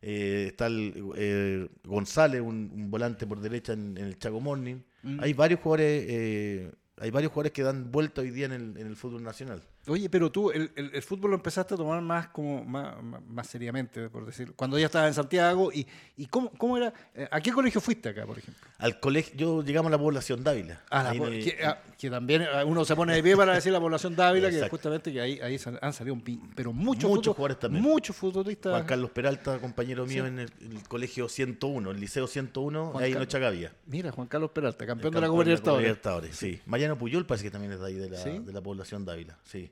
Eh, 0.00 0.46
está 0.48 0.66
el, 0.68 0.94
eh, 1.16 1.68
González, 1.84 2.40
un, 2.40 2.70
un 2.72 2.90
volante 2.90 3.26
por 3.26 3.40
derecha 3.40 3.72
en, 3.72 3.96
en 3.98 4.04
el 4.04 4.18
Chaco 4.18 4.40
Morning. 4.40 4.76
Mm. 5.02 5.20
Hay 5.20 5.32
varios 5.32 5.60
jugadores, 5.60 6.04
eh, 6.08 6.72
hay 6.98 7.10
varios 7.10 7.32
jugadores 7.32 7.52
que 7.52 7.62
dan 7.62 7.90
vuelta 7.90 8.20
hoy 8.20 8.30
día 8.30 8.46
en 8.46 8.52
el, 8.52 8.76
en 8.76 8.86
el 8.86 8.96
fútbol 8.96 9.22
nacional. 9.24 9.62
Oye, 9.86 10.10
pero 10.10 10.30
tú 10.30 10.50
el, 10.50 10.70
el- 10.76 10.90
el 10.92 11.02
fútbol 11.02 11.30
lo 11.30 11.36
empezaste 11.36 11.72
a 11.72 11.76
tomar 11.78 12.02
más 12.02 12.28
como 12.28 12.62
más, 12.62 13.02
más- 13.02 13.22
más 13.26 13.46
seriamente, 13.46 14.10
por 14.10 14.26
decirlo. 14.26 14.52
Cuando 14.54 14.78
ya 14.78 14.84
estabas 14.84 15.08
en 15.08 15.14
Santiago 15.14 15.70
y, 15.72 15.86
y 16.18 16.26
cómo, 16.26 16.50
cómo 16.58 16.76
era, 16.76 16.92
eh, 17.14 17.26
¿a 17.30 17.40
qué 17.40 17.52
colegio 17.52 17.80
fuiste 17.80 18.10
acá, 18.10 18.26
por 18.26 18.36
ejemplo? 18.38 18.62
Al 18.76 19.00
colegio, 19.00 19.34
yo 19.36 19.62
llegamos 19.62 19.88
a 19.88 19.92
la 19.92 19.98
población 19.98 20.44
Dávila. 20.44 20.82
Ah, 20.90 21.04
la 21.04 21.14
po- 21.14 21.26
en 21.28 21.42
que, 21.42 21.56
ah, 21.64 21.80
que 21.96 22.10
también 22.10 22.42
eh, 22.42 22.64
uno 22.66 22.84
se 22.84 22.94
pone 22.94 23.14
de 23.14 23.22
pie 23.22 23.34
para 23.34 23.54
decir 23.54 23.72
la 23.72 23.80
población 23.80 24.14
de 24.14 24.22
Ávila, 24.22 24.50
que 24.50 24.68
justamente 24.68 25.10
que 25.10 25.22
ahí, 25.22 25.40
ahí 25.40 25.58
han 25.80 25.92
salido 25.94 26.12
un 26.12 26.20
pi- 26.20 26.38
pero 26.54 26.70
muchos 26.72 27.08
Muchos 27.08 27.34
jugadores 27.34 27.58
también. 27.58 27.82
Muchos 27.82 28.14
futbolistas. 28.14 28.72
Juan 28.72 28.84
Carlos 28.84 29.10
Peralta, 29.10 29.58
compañero 29.58 30.04
mío 30.04 30.24
Sí. 30.24 30.28
en 30.28 30.38
el, 30.40 30.52
en 30.60 30.72
el 30.76 30.82
colegio 30.86 31.30
101, 31.30 31.90
el 31.92 31.98
liceo 31.98 32.26
101, 32.26 32.90
Juan 32.92 33.04
ahí 33.04 33.10
en 33.10 33.14
Carlos. 33.14 33.28
Ochagavía. 33.28 33.72
Mira, 33.86 34.12
Juan 34.12 34.26
Carlos 34.28 34.50
Peralta, 34.50 34.84
campeón 34.84 35.14
de 35.14 35.20
la 35.22 35.28
Copa 35.28 35.44
Libertadores. 35.44 35.82
Libertadores, 35.86 36.36
sí. 36.36 36.60
Mariano 36.66 36.98
Puyol 36.98 37.24
parece 37.24 37.44
que 37.44 37.50
también 37.50 37.72
es 37.72 37.80
de 37.80 37.86
ahí, 37.86 37.94
de 37.94 38.10
la, 38.10 38.18
¿Sí? 38.18 38.38
de 38.38 38.52
la 38.52 38.60
población 38.60 39.06
Dávila, 39.06 39.38
sí. 39.44 39.70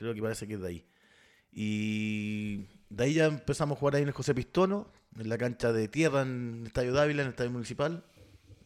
Creo 0.00 0.14
que 0.14 0.22
parece 0.22 0.48
que 0.48 0.54
es 0.54 0.60
de 0.62 0.66
ahí. 0.66 0.84
Y 1.52 2.64
de 2.88 3.04
ahí 3.04 3.12
ya 3.12 3.26
empezamos 3.26 3.76
a 3.76 3.78
jugar 3.78 3.96
ahí 3.96 4.02
en 4.02 4.08
el 4.08 4.14
José 4.14 4.34
Pistono, 4.34 4.90
en 5.18 5.28
la 5.28 5.36
cancha 5.36 5.74
de 5.74 5.88
tierra 5.88 6.22
en 6.22 6.60
el 6.62 6.66
Estadio 6.68 6.94
Dávila, 6.94 7.20
en 7.20 7.26
el 7.26 7.32
Estadio 7.32 7.50
Municipal. 7.50 8.02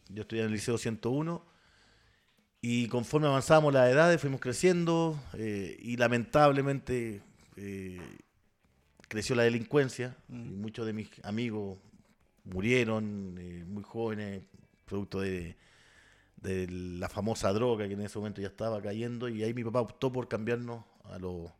Yo 0.07 0.21
estudié 0.21 0.43
en 0.43 0.47
el 0.47 0.53
Liceo 0.53 0.77
101. 0.77 1.45
Y 2.61 2.87
conforme 2.87 3.27
avanzábamos 3.27 3.73
las 3.73 3.91
edades, 3.91 4.21
fuimos 4.21 4.39
creciendo 4.39 5.19
eh, 5.33 5.77
y 5.81 5.97
lamentablemente 5.97 7.21
eh, 7.57 7.99
creció 9.09 9.35
la 9.35 9.43
delincuencia. 9.43 10.15
Y 10.29 10.35
muchos 10.35 10.85
de 10.85 10.93
mis 10.93 11.09
amigos 11.23 11.77
murieron 12.45 13.35
eh, 13.37 13.65
muy 13.67 13.83
jóvenes, 13.83 14.41
producto 14.85 15.19
de, 15.19 15.57
de 16.37 16.67
la 16.69 17.09
famosa 17.09 17.51
droga 17.51 17.89
que 17.89 17.95
en 17.95 18.01
ese 18.03 18.19
momento 18.19 18.39
ya 18.39 18.47
estaba 18.47 18.81
cayendo. 18.81 19.27
Y 19.27 19.43
ahí 19.43 19.53
mi 19.53 19.65
papá 19.65 19.81
optó 19.81 20.13
por 20.13 20.29
cambiarnos 20.29 20.94
a 21.11 21.19
los 21.19 21.51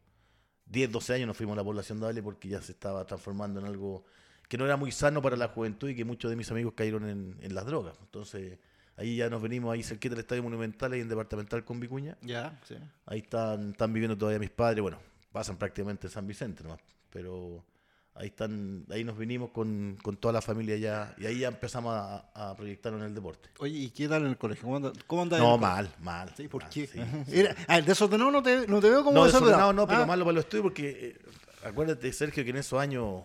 10, 0.68 0.92
12 0.92 1.14
años, 1.14 1.28
nos 1.28 1.38
fuimos 1.38 1.54
a 1.54 1.58
la 1.58 1.64
población 1.64 2.00
de 2.00 2.08
Dale 2.08 2.24
porque 2.24 2.50
ya 2.50 2.62
se 2.62 2.72
estaba 2.72 3.06
transformando 3.06 3.60
en 3.60 3.68
algo 3.68 4.06
que 4.48 4.58
no 4.58 4.66
era 4.66 4.78
muy 4.78 4.92
sano 4.92 5.22
para 5.22 5.36
la 5.36 5.48
juventud 5.48 5.90
y 5.90 5.96
que 5.96 6.06
muchos 6.06 6.30
de 6.30 6.36
mis 6.36 6.50
amigos 6.52 6.74
cayeron 6.76 7.08
en, 7.10 7.38
en 7.42 7.56
las 7.56 7.66
drogas. 7.66 7.98
Entonces 8.02 8.60
ahí 8.98 9.18
ya 9.18 9.30
nos 9.30 9.42
venimos 9.42 9.74
ahí 9.74 9.84
cerquita 9.84 10.16
del 10.16 10.22
Estadio 10.22 10.44
Monumental, 10.44 10.92
ahí 10.94 11.02
en 11.02 11.10
Departamental 11.10 11.64
con 11.64 11.80
Vicuña. 11.80 12.18
Ya, 12.22 12.60
sí. 12.64 12.76
Ahí 13.06 13.20
están, 13.20 13.72
están 13.72 13.94
viviendo 13.94 14.18
todavía 14.18 14.40
mis 14.40 14.52
padres, 14.52 14.82
bueno, 14.82 15.00
pasan 15.32 15.58
prácticamente 15.58 16.08
en 16.08 16.12
San 16.12 16.28
Vicente 16.28 16.64
nomás, 16.64 16.80
pero 17.10 17.64
ahí 18.16 18.28
están, 18.28 18.86
ahí 18.90 19.04
nos 19.04 19.18
vinimos 19.18 19.52
con, 19.52 19.98
con 20.02 20.16
toda 20.18 20.32
la 20.34 20.42
familia 20.42 20.78
ya, 20.78 21.14
y 21.18 21.26
ahí 21.26 21.40
ya 21.40 21.50
empezamos 21.50 21.94
a, 21.94 22.30
a 22.34 22.56
proyectarnos 22.56 23.02
en 23.02 23.08
el 23.08 23.14
deporte. 23.16 23.50
Oye, 23.60 23.78
¿y 23.78 23.90
qué 23.90 24.08
tal 24.08 24.24
en 24.24 24.30
el 24.30 24.38
colegio? 24.38 24.64
¿Cómo 24.64 24.78
anda, 24.78 24.94
cómo 25.06 25.22
anda 25.24 25.38
No, 25.38 25.56
el 25.56 25.62
mal, 25.62 25.90
mal. 26.02 26.34
Sí, 26.36 26.48
¿por 26.48 26.62
mal, 26.64 26.72
qué? 26.72 26.88
sí, 26.88 27.00
sí. 27.28 27.40
Era- 27.40 27.56
ah, 27.68 27.78
el 27.78 27.86
desordenado 27.86 28.32
no 28.32 28.42
te, 28.42 28.68
no 28.68 28.80
te 28.80 28.90
veo 28.90 29.04
como 29.04 29.18
No, 29.20 29.26
desordenado. 29.26 29.74
no, 29.74 29.86
pero 29.86 30.04
Ah, 30.04 30.06
malo 30.06 30.24
para 30.24 30.36
los 30.36 30.46
estudios 30.46 30.64
porque 30.64 30.90
eh, 31.24 31.68
acuérdate, 31.68 32.12
Sergio, 32.14 32.44
que 32.44 32.50
en 32.52 32.58
esos 32.58 32.80
años 32.80 33.24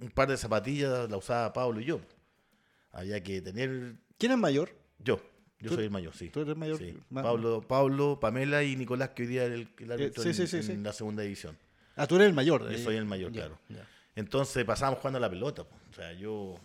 un 0.00 0.10
par 0.10 0.28
de 0.28 0.36
zapatillas 0.36 1.08
la 1.10 1.16
usaba 1.16 1.52
Pablo 1.52 1.80
y 1.80 1.84
yo. 1.84 2.00
Había 2.92 3.22
que 3.22 3.40
tener 3.40 3.94
¿Quién 4.18 4.32
es 4.32 4.38
mayor? 4.38 4.70
yo. 4.98 5.20
Yo 5.60 5.70
¿Tú- 5.70 5.74
soy 5.74 5.84
el 5.84 5.90
mayor, 5.90 6.14
sí. 6.14 6.28
tú 6.30 6.40
eres 6.42 6.56
mayor 6.56 6.78
Sí. 6.78 6.84
que- 6.86 6.98
ma- 7.10 7.22
Pablo, 7.22 7.60
Pablo, 7.66 8.18
Pamela 8.20 8.62
y 8.62 8.76
Nicolás, 8.76 9.10
que 9.10 9.22
hoy 9.22 9.28
día 9.28 9.44
es 9.44 9.52
el, 9.52 9.68
el 9.78 9.90
árbitro 9.92 10.22
sí, 10.22 10.56
en, 10.56 10.70
en 10.70 10.82
la 10.84 10.92
segunda 10.92 11.22
división. 11.24 11.56
Ah, 11.96 12.06
tú 12.06 12.14
eres 12.14 12.28
el 12.28 12.34
mayor. 12.34 12.62
Yo 12.62 12.68
ahí. 12.68 12.82
soy 12.84 12.94
el 12.96 13.04
mayor, 13.06 13.32
claro. 13.32 13.58
Entonces 14.18 14.64
pasábamos 14.64 14.98
jugando 15.00 15.18
a 15.18 15.20
la 15.20 15.30
pelota. 15.30 15.62
po. 15.64 15.76
O 15.90 15.94
sea, 15.94 16.12
yo, 16.12 16.56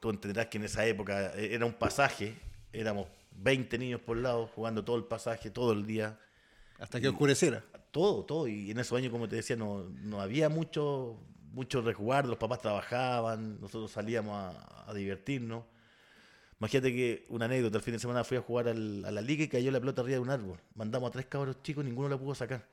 tú 0.00 0.10
entenderás 0.10 0.46
que 0.46 0.58
en 0.58 0.64
esa 0.64 0.86
época 0.86 1.32
eh, 1.34 1.54
era 1.54 1.66
un 1.66 1.72
pasaje, 1.72 2.36
éramos 2.72 3.08
20 3.32 3.78
niños 3.78 4.00
por 4.00 4.16
lado 4.16 4.46
jugando 4.54 4.84
todo 4.84 4.96
el 4.96 5.04
pasaje, 5.04 5.50
todo 5.50 5.72
el 5.72 5.86
día, 5.86 6.18
Hasta 6.78 7.00
que 7.00 7.08
oscureciera. 7.08 7.64
todo, 7.90 8.24
todo. 8.24 8.46
Y 8.46 8.70
en 8.70 8.78
esos 8.78 8.96
años, 8.96 9.10
como 9.10 9.28
te 9.28 9.36
decía, 9.36 9.56
no, 9.56 9.82
no 10.02 10.20
había 10.20 10.48
mucho, 10.48 11.18
mucho 11.52 11.82
resguardo, 11.82 12.30
los 12.30 12.38
papás 12.38 12.60
trabajaban, 12.60 13.60
nosotros 13.60 13.90
salíamos 13.90 14.34
a, 14.36 14.88
a 14.88 14.94
divertirnos. 14.94 15.64
Imagínate 16.60 16.92
que 16.92 17.26
una 17.28 17.46
anécdota, 17.46 17.78
el 17.78 17.82
fin 17.82 17.94
de 17.94 17.98
semana 18.00 18.22
fui 18.22 18.36
a 18.36 18.40
jugar 18.40 18.68
al- 18.68 19.04
a 19.04 19.10
la 19.10 19.20
liga 19.20 19.42
y 19.44 19.48
cayó 19.48 19.70
la 19.72 19.80
pelota 19.80 20.02
arriba 20.02 20.14
de 20.16 20.20
un 20.20 20.30
árbol. 20.30 20.60
Mandamos 20.76 21.08
a 21.08 21.12
tres 21.12 21.26
cabros 21.26 21.60
chicos 21.64 21.84
y 21.84 21.88
ninguno 21.88 22.08
la 22.08 22.16
pudo 22.16 22.34
sacar. 22.36 22.64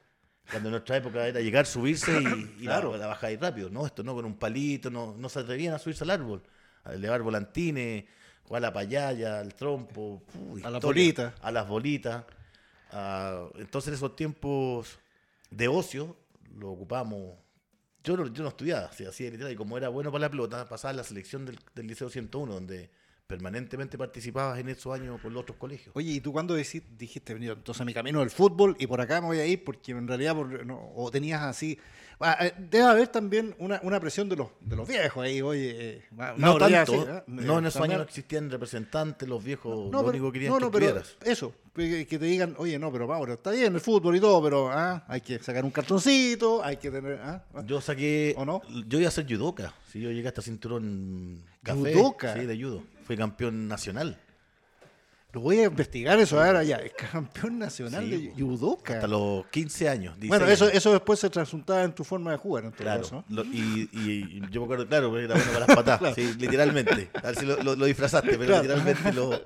Cuando 0.52 0.70
en 0.70 0.72
nuestra 0.72 0.98
época 0.98 1.26
era 1.28 1.40
llegar, 1.40 1.66
subirse 1.66 2.12
y, 2.22 2.56
y 2.60 2.66
Claro. 2.66 2.92
la, 2.92 2.98
la 3.00 3.08
bajar 3.08 3.32
rápido. 3.40 3.70
No, 3.70 3.86
esto 3.86 4.04
no, 4.04 4.14
con 4.14 4.26
un 4.26 4.36
palito, 4.38 4.90
no, 4.90 5.16
no 5.18 5.30
se 5.30 5.40
atrevían 5.40 5.74
a 5.74 5.80
subirse 5.80 6.04
al 6.04 6.10
árbol. 6.12 6.44
A 6.84 6.94
elevar 6.94 7.22
volantines, 7.22 8.06
jugar 8.44 8.64
a 8.64 8.68
la 8.68 8.74
payaya, 8.74 9.40
al 9.40 9.54
trompo. 9.56 10.24
A 10.64 10.70
las 10.70 10.82
bolitas. 10.82 11.34
A 11.42 11.52
las 11.52 11.68
bolitas. 11.68 12.26
Ah, 12.92 13.48
entonces 13.56 13.94
esos 13.94 14.16
tiempos 14.16 15.00
de 15.50 15.68
ocio 15.68 16.18
lo 16.58 16.72
ocupamos. 16.72 17.36
Yo 18.04 18.18
no, 18.18 18.28
yo 18.28 18.42
no 18.44 18.50
estudiaba, 18.50 18.88
así, 18.88 19.06
así 19.06 19.24
de 19.26 19.32
literal, 19.32 19.54
y 19.54 19.56
como 19.56 19.78
era 19.78 19.88
bueno 19.90 20.12
para 20.12 20.24
la 20.24 20.30
pelota, 20.30 20.68
pasaba 20.68 20.90
a 20.90 20.96
la 20.96 21.04
selección 21.04 21.46
del, 21.46 21.60
del 21.76 21.86
Liceo 21.88 22.10
101, 22.10 22.52
donde 22.52 22.90
permanentemente 23.32 23.98
participabas 23.98 24.60
en 24.60 24.70
esos 24.70 24.94
años 24.94 25.20
con 25.22 25.34
los 25.34 25.42
otros 25.42 25.58
colegios. 25.58 25.96
Oye, 25.96 26.12
¿y 26.12 26.20
tú 26.22 26.32
cuándo 26.32 26.54
dijiste, 26.56 27.34
"Mira, 27.36 27.54
entonces 27.54 27.86
mi 27.86 27.94
camino 27.94 28.20
del 28.20 28.30
fútbol 28.30 28.76
y 28.80 28.86
por 28.88 29.02
acá 29.02 29.22
me 29.22 29.28
voy 29.28 29.40
a 29.40 29.46
ir? 29.46 29.64
Porque 29.64 29.92
en 29.94 30.08
realidad, 30.08 30.36
por- 30.36 30.66
no, 30.66 30.92
o 30.96 31.10
tenías 31.10 31.42
así... 31.42 31.78
Ah, 32.24 32.38
eh, 32.46 32.54
debe 32.70 32.84
haber 32.84 33.08
también 33.08 33.56
una, 33.58 33.80
una 33.82 34.00
presión 34.00 34.30
de 34.30 34.36
los, 34.36 34.50
de 34.60 34.76
los 34.76 34.88
viejos 34.88 35.24
ahí, 35.24 35.42
oye... 35.42 35.72
eh, 35.76 36.04
No 36.38 36.56
tanto, 36.60 36.94
¿eh? 37.10 37.24
no 37.26 37.58
en 37.58 37.66
esos 37.66 37.82
años 37.82 37.98
no 37.98 38.04
existían 38.04 38.48
representantes, 38.52 39.28
los 39.28 39.44
viejos 39.44 39.76
No, 39.90 39.92
lo 39.92 39.98
pero- 40.00 40.10
único 40.10 40.32
que 40.32 40.34
querían 40.34 40.52
no, 40.54 40.60
que 40.60 40.66
no, 40.66 40.72
pero 40.72 41.02
eso, 41.26 41.56
que, 41.74 42.06
te 42.06 42.20
digan, 42.20 42.54
oye, 42.60 42.78
no, 42.78 42.92
pero 42.92 43.08
Mauro, 43.08 43.34
está 43.34 43.50
bien 43.50 43.74
el 43.74 43.82
fútbol 43.82 44.16
y 44.18 44.20
todo, 44.20 44.44
pero 44.44 44.70
ah, 44.72 45.04
hay 45.08 45.22
que 45.22 45.40
sacar 45.40 45.66
un 45.66 45.72
cartoncito, 45.72 46.64
hay 46.64 46.78
que 46.78 46.92
tener... 46.92 47.20
ah, 47.24 47.44
ah. 47.56 47.64
Yo 47.66 47.82
saqué. 47.82 48.36
¿O 48.38 48.46
no? 48.46 48.62
Yo 48.88 49.00
iba 49.00 49.08
a 49.08 49.12
ser 49.12 49.26
judoka. 49.26 49.74
Si 49.92 50.00
yo 50.00 50.12
llegué 50.12 50.28
hasta 50.28 50.44
cinturón 50.44 51.42
café. 51.64 51.94
Sí, 52.36 52.46
de 52.46 52.56
judo. 52.62 52.84
Campeón 53.18 53.68
nacional. 53.68 54.18
Lo 55.34 55.40
voy 55.40 55.60
a 55.60 55.64
investigar 55.64 56.20
eso 56.20 56.42
ahora 56.44 56.62
ya. 56.62 56.76
Es 56.78 56.92
campeón 56.94 57.58
nacional 57.58 58.04
Sí, 58.04 58.28
de 58.28 58.34
judoka. 58.34 58.96
Hasta 58.96 59.08
los 59.08 59.46
15 59.48 59.88
años. 59.88 60.16
Bueno, 60.20 60.46
16 60.46 60.52
eso, 60.54 60.66
años. 60.66 60.76
eso 60.78 60.92
después 60.92 61.20
se 61.22 61.30
transjuntaba 61.30 61.84
en 61.84 61.96
tu 61.96 62.04
forma 62.04 62.32
de 62.32 62.38
jugar, 62.38 62.66
en 62.66 62.72
todo 62.72 62.84
Claro. 62.84 63.02
caso, 63.04 63.24
¿no? 63.30 63.36
Lo- 63.38 63.46
y, 63.46 63.90
y 63.94 64.42
yo 64.52 64.60
me 64.60 64.66
acuerdo, 64.66 64.88
claro, 64.90 65.18
era 65.18 65.34
bueno 65.36 65.46
para 65.54 65.60
las 65.68 65.76
patadas. 65.76 66.16
sí, 66.16 66.34
literalmente. 66.38 67.10
A 67.14 67.28
ver 67.28 67.36
si 67.38 67.46
lo, 67.46 67.64
lo- 67.64 67.76
lo 67.78 67.86
disfrazaste, 67.86 68.32
pero 68.32 68.46
Claro. 68.48 68.64
literalmente 68.64 69.14
lo, 69.14 69.46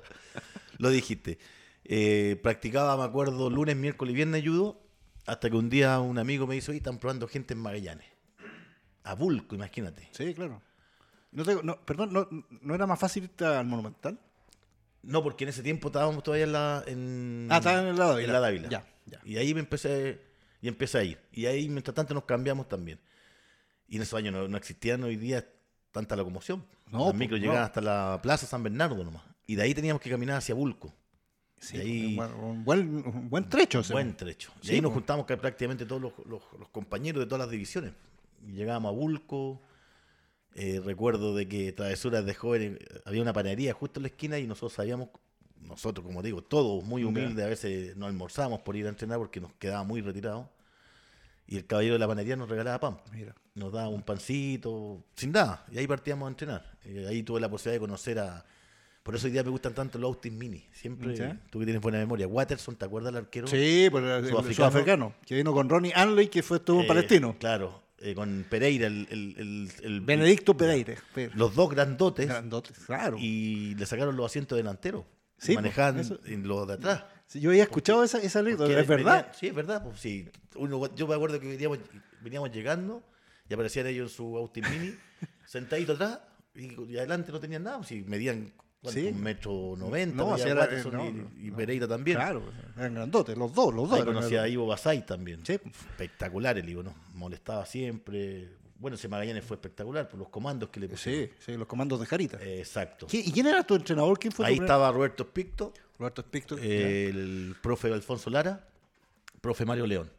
lo 0.78 0.90
dijiste. 0.90 1.38
Eh, 1.84 2.36
practicaba, 2.42 2.96
me 2.96 3.04
acuerdo, 3.04 3.48
lunes, 3.48 3.76
miércoles 3.76 4.12
y 4.12 4.16
viernes 4.16 4.42
judo. 4.44 4.82
Hasta 5.26 5.48
que 5.50 5.56
un 5.56 5.70
día 5.70 6.00
un 6.00 6.18
amigo 6.18 6.48
me 6.48 6.56
dijo, 6.56 6.70
oye, 6.72 6.78
están 6.78 6.98
probando 6.98 7.28
gente 7.28 7.54
en 7.54 7.60
Magallanes. 7.60 8.06
A 9.04 9.14
Bulco, 9.14 9.54
imagínate. 9.54 10.08
Sí, 10.10 10.34
claro. 10.34 10.60
No 11.36 11.44
te- 11.44 11.62
no, 11.62 11.76
perdón, 11.84 12.12
no, 12.12 12.28
¿no 12.62 12.74
era 12.74 12.86
más 12.86 12.98
fácil 12.98 13.24
irte 13.24 13.44
al 13.44 13.66
Monumental? 13.66 14.18
No, 15.02 15.22
porque 15.22 15.44
en 15.44 15.50
ese 15.50 15.62
tiempo 15.62 15.88
estábamos 15.88 16.22
todavía 16.22 16.44
en 16.46 16.52
la. 16.52 16.82
En, 16.86 17.48
Ah, 17.50 17.58
estaba 17.58 17.80
en 17.82 17.86
el 17.88 17.96
lado 17.96 18.18
en 18.18 18.32
la 18.32 18.40
Dávila. 18.40 18.68
Ya, 18.68 18.84
ya. 19.04 19.20
Y 19.24 19.36
ahí 19.36 19.52
me 19.54 19.60
empecé, 19.60 20.20
y 20.62 20.68
empecé 20.68 20.98
a 20.98 21.04
ir. 21.04 21.20
Y 21.32 21.46
ahí, 21.46 21.68
mientras 21.68 21.94
tanto, 21.94 22.14
nos 22.14 22.24
cambiamos 22.24 22.68
también. 22.68 22.98
Y 23.88 23.96
en 23.96 24.02
esos 24.02 24.18
años 24.18 24.32
no, 24.34 24.48
no 24.48 24.56
existían 24.56 25.04
hoy 25.04 25.16
día 25.16 25.46
tanta 25.92 26.16
locomoción. 26.16 26.64
No, 26.90 26.98
Las 26.98 27.06
pues, 27.08 27.14
micros 27.16 27.38
llegaban 27.40 27.62
hasta 27.62 27.80
la 27.80 28.18
Plaza 28.22 28.46
San 28.46 28.62
Bernardo 28.62 29.04
nomás. 29.04 29.22
Y 29.46 29.54
de 29.56 29.62
ahí 29.62 29.74
teníamos 29.74 30.00
que 30.02 30.10
caminar 30.10 30.38
hacia 30.38 30.54
Bulco. 30.54 30.92
Sí, 31.60 31.76
ahí- 31.78 32.18
un, 32.18 32.64
buen, 32.64 33.06
un 33.06 33.30
buen, 33.30 33.48
trecho. 33.48 33.82
Buen 33.90 34.16
trecho. 34.16 34.52
Y 34.62 34.66
Sí, 34.68 34.74
ahí 34.74 34.80
nos 34.80 34.90
pues. 34.90 34.94
juntamos 35.00 35.26
que 35.26 35.36
prácticamente 35.36 35.84
todos 35.86 36.02
los, 36.02 36.12
los- 36.26 36.42
los 36.58 36.68
compañeros 36.70 37.20
de 37.20 37.26
todas 37.26 37.40
las 37.40 37.50
divisiones. 37.50 37.92
Llegábamos 38.52 38.88
a 38.90 38.92
Bulco. 38.92 39.60
Eh, 40.58 40.80
recuerdo 40.82 41.34
de 41.34 41.46
que 41.46 41.70
Travesuras 41.72 42.24
de 42.24 42.34
Jóvenes 42.34 42.78
eh, 42.80 43.00
había 43.04 43.20
una 43.20 43.34
panadería 43.34 43.74
justo 43.74 44.00
en 44.00 44.04
la 44.04 44.08
esquina 44.08 44.38
y 44.38 44.46
nosotros 44.46 44.72
sabíamos, 44.72 45.10
nosotros 45.60 46.04
como 46.06 46.22
digo, 46.22 46.42
todos 46.42 46.82
muy 46.82 47.04
humildes, 47.04 47.44
a 47.44 47.48
veces 47.48 47.94
no 47.96 48.06
almorzábamos 48.06 48.60
por 48.62 48.74
ir 48.74 48.86
a 48.86 48.88
entrenar 48.88 49.18
porque 49.18 49.38
nos 49.40 49.52
quedaba 49.54 49.84
muy 49.84 50.00
retirados. 50.00 50.46
Y 51.46 51.58
el 51.58 51.66
caballero 51.66 51.92
de 51.94 51.98
la 52.00 52.08
panadería 52.08 52.36
nos 52.36 52.48
regalaba 52.48 52.80
pan. 52.80 52.98
Mira. 53.12 53.34
Nos 53.54 53.72
daba 53.72 53.88
un 53.88 54.02
pancito, 54.02 55.04
sin 55.14 55.30
nada. 55.32 55.64
Y 55.70 55.78
ahí 55.78 55.86
partíamos 55.86 56.26
a 56.26 56.30
entrenar. 56.30 56.76
Y 56.84 57.04
ahí 57.04 57.22
tuve 57.22 57.38
la 57.40 57.48
posibilidad 57.48 57.74
de 57.76 57.80
conocer 57.80 58.18
a... 58.18 58.44
Por 59.02 59.14
eso 59.14 59.26
hoy 59.28 59.32
día 59.32 59.44
me 59.44 59.50
gustan 59.50 59.72
tanto 59.72 59.98
los 59.98 60.08
Austin 60.08 60.36
Mini. 60.36 60.64
Siempre, 60.72 61.14
Ya. 61.14 61.38
tú 61.50 61.60
que 61.60 61.64
tienes 61.66 61.80
buena 61.80 61.98
memoria. 61.98 62.26
Watterson, 62.26 62.74
¿te 62.74 62.84
acuerdas 62.86 63.12
del 63.12 63.22
arquero? 63.22 63.46
Sí, 63.46 63.86
por 63.90 64.02
el, 64.02 64.08
el 64.24 64.30
Sudafricano. 64.30 64.54
sudafricano, 64.70 65.14
que 65.24 65.36
vino 65.36 65.52
con 65.52 65.68
Ronnie 65.68 65.92
Anley, 65.94 66.26
que 66.28 66.42
fue 66.42 66.56
estuvo 66.56 66.80
en 66.80 66.84
Eh, 66.86 66.88
Palestino. 66.88 67.36
Claro, 67.38 67.80
eh, 67.98 68.14
con 68.14 68.44
Pereira, 68.48 68.86
el, 68.86 69.06
el- 69.10 69.34
el- 69.38 69.70
el- 69.82 70.00
Benedicto 70.02 70.56
Pereira. 70.56 70.94
Pe- 71.14 71.30
Los 71.34 71.54
dos 71.54 71.70
grandotes. 71.70 72.26
Claro. 72.86 73.16
Y 73.18 73.74
le 73.74 73.86
sacaron 73.86 74.16
los 74.16 74.26
asientos 74.26 74.56
delanteros. 74.56 75.04
Sí, 75.38 75.54
manejaban 75.54 75.96
pues, 75.96 76.06
eso- 76.10 76.20
en 76.26 76.46
los 76.48 76.66
de 76.66 76.74
atrás. 76.74 77.04
Sí, 77.26 77.40
yo 77.40 77.50
había 77.50 77.64
escuchado 77.64 78.04
esa, 78.04 78.18
esa 78.22 78.38
anécdota, 78.38 78.78
¿es 78.78 78.86
verdad? 78.86 79.22
venía- 79.24 79.34
sí, 79.34 79.46
es 79.48 79.54
verdad. 79.54 79.82
Pues, 79.82 79.98
sí. 80.00 80.28
Uno- 80.54 80.94
yo 80.94 81.06
me 81.08 81.14
acuerdo 81.14 81.40
que 81.40 81.48
veníamos, 81.48 81.78
veníamos 82.22 82.50
llegando 82.52 83.02
y 83.48 83.54
aparecían 83.54 83.86
ellos 83.86 84.10
en 84.12 84.16
su 84.16 84.36
Austin 84.36 84.64
Mini, 84.70 84.94
sentaditos 85.46 85.96
atrás, 86.00 86.20
y, 86.54 86.72
y 86.90 86.96
adelante 86.98 87.32
no 87.32 87.40
tenían 87.40 87.64
nada. 87.64 87.82
Si 87.84 88.02
medían 88.02 88.52
¿cuánto? 88.80 89.00
Sí. 89.00 89.06
un 89.08 89.22
metro 89.22 89.74
noventa, 89.76 90.16
No, 90.16 90.36
era, 90.36 90.66
no, 90.66 91.08
y, 91.08 91.12
no, 91.12 91.30
y 91.38 91.50
no. 91.50 91.56
Pereira 91.56 91.88
también. 91.88 92.16
Claro, 92.16 92.42
eran 92.76 92.94
grandotes, 92.94 93.36
los 93.36 93.52
dos, 93.54 93.74
los 93.74 93.88
dos. 93.88 93.96
Ahí 93.98 94.02
eran 94.02 94.14
conocí 94.14 94.36
a. 94.36 94.46
Ivo 94.48 94.66
Basay 94.66 95.04
también. 95.06 95.44
Sí. 95.44 95.54
Espectacular 95.54 96.56
el 96.58 96.68
Ivo, 96.68 96.82
¿no? 96.82 96.94
Molestaba 97.14 97.64
siempre. 97.66 98.50
Bueno, 98.78 98.96
ese 98.96 99.08
Magallanes 99.08 99.42
fue 99.44 99.54
espectacular 99.56 100.06
por 100.08 100.18
los 100.20 100.28
comandos 100.28 100.68
que 100.68 100.80
le 100.80 100.88
pusieron. 100.88 101.28
Sí, 101.38 101.52
sí, 101.52 101.56
los 101.56 101.66
comandos 101.66 101.98
de 101.98 102.04
Jarita. 102.06 102.38
Eh, 102.42 102.58
Exacto. 102.58 103.06
¿Qui- 103.06 103.22
¿Y 103.26 103.32
quién 103.32 103.46
era 103.46 103.62
tu 103.64 103.74
entrenador? 103.74 104.18
¿Quién 104.18 104.32
fue 104.32 104.44
Ahí 104.46 104.56
tu 104.56 104.62
estaba 104.64 104.92
Roberto 104.92 105.26
Picto, 105.26 105.72
Roberto 105.98 106.20
Spicto. 106.22 106.58
eh, 106.60 107.08
el 107.08 107.56
profe 107.62 107.90
Alfonso 107.90 108.28
Lara, 108.28 108.68
profe 109.40 109.64
Mario 109.64 109.86
León. 109.86 110.10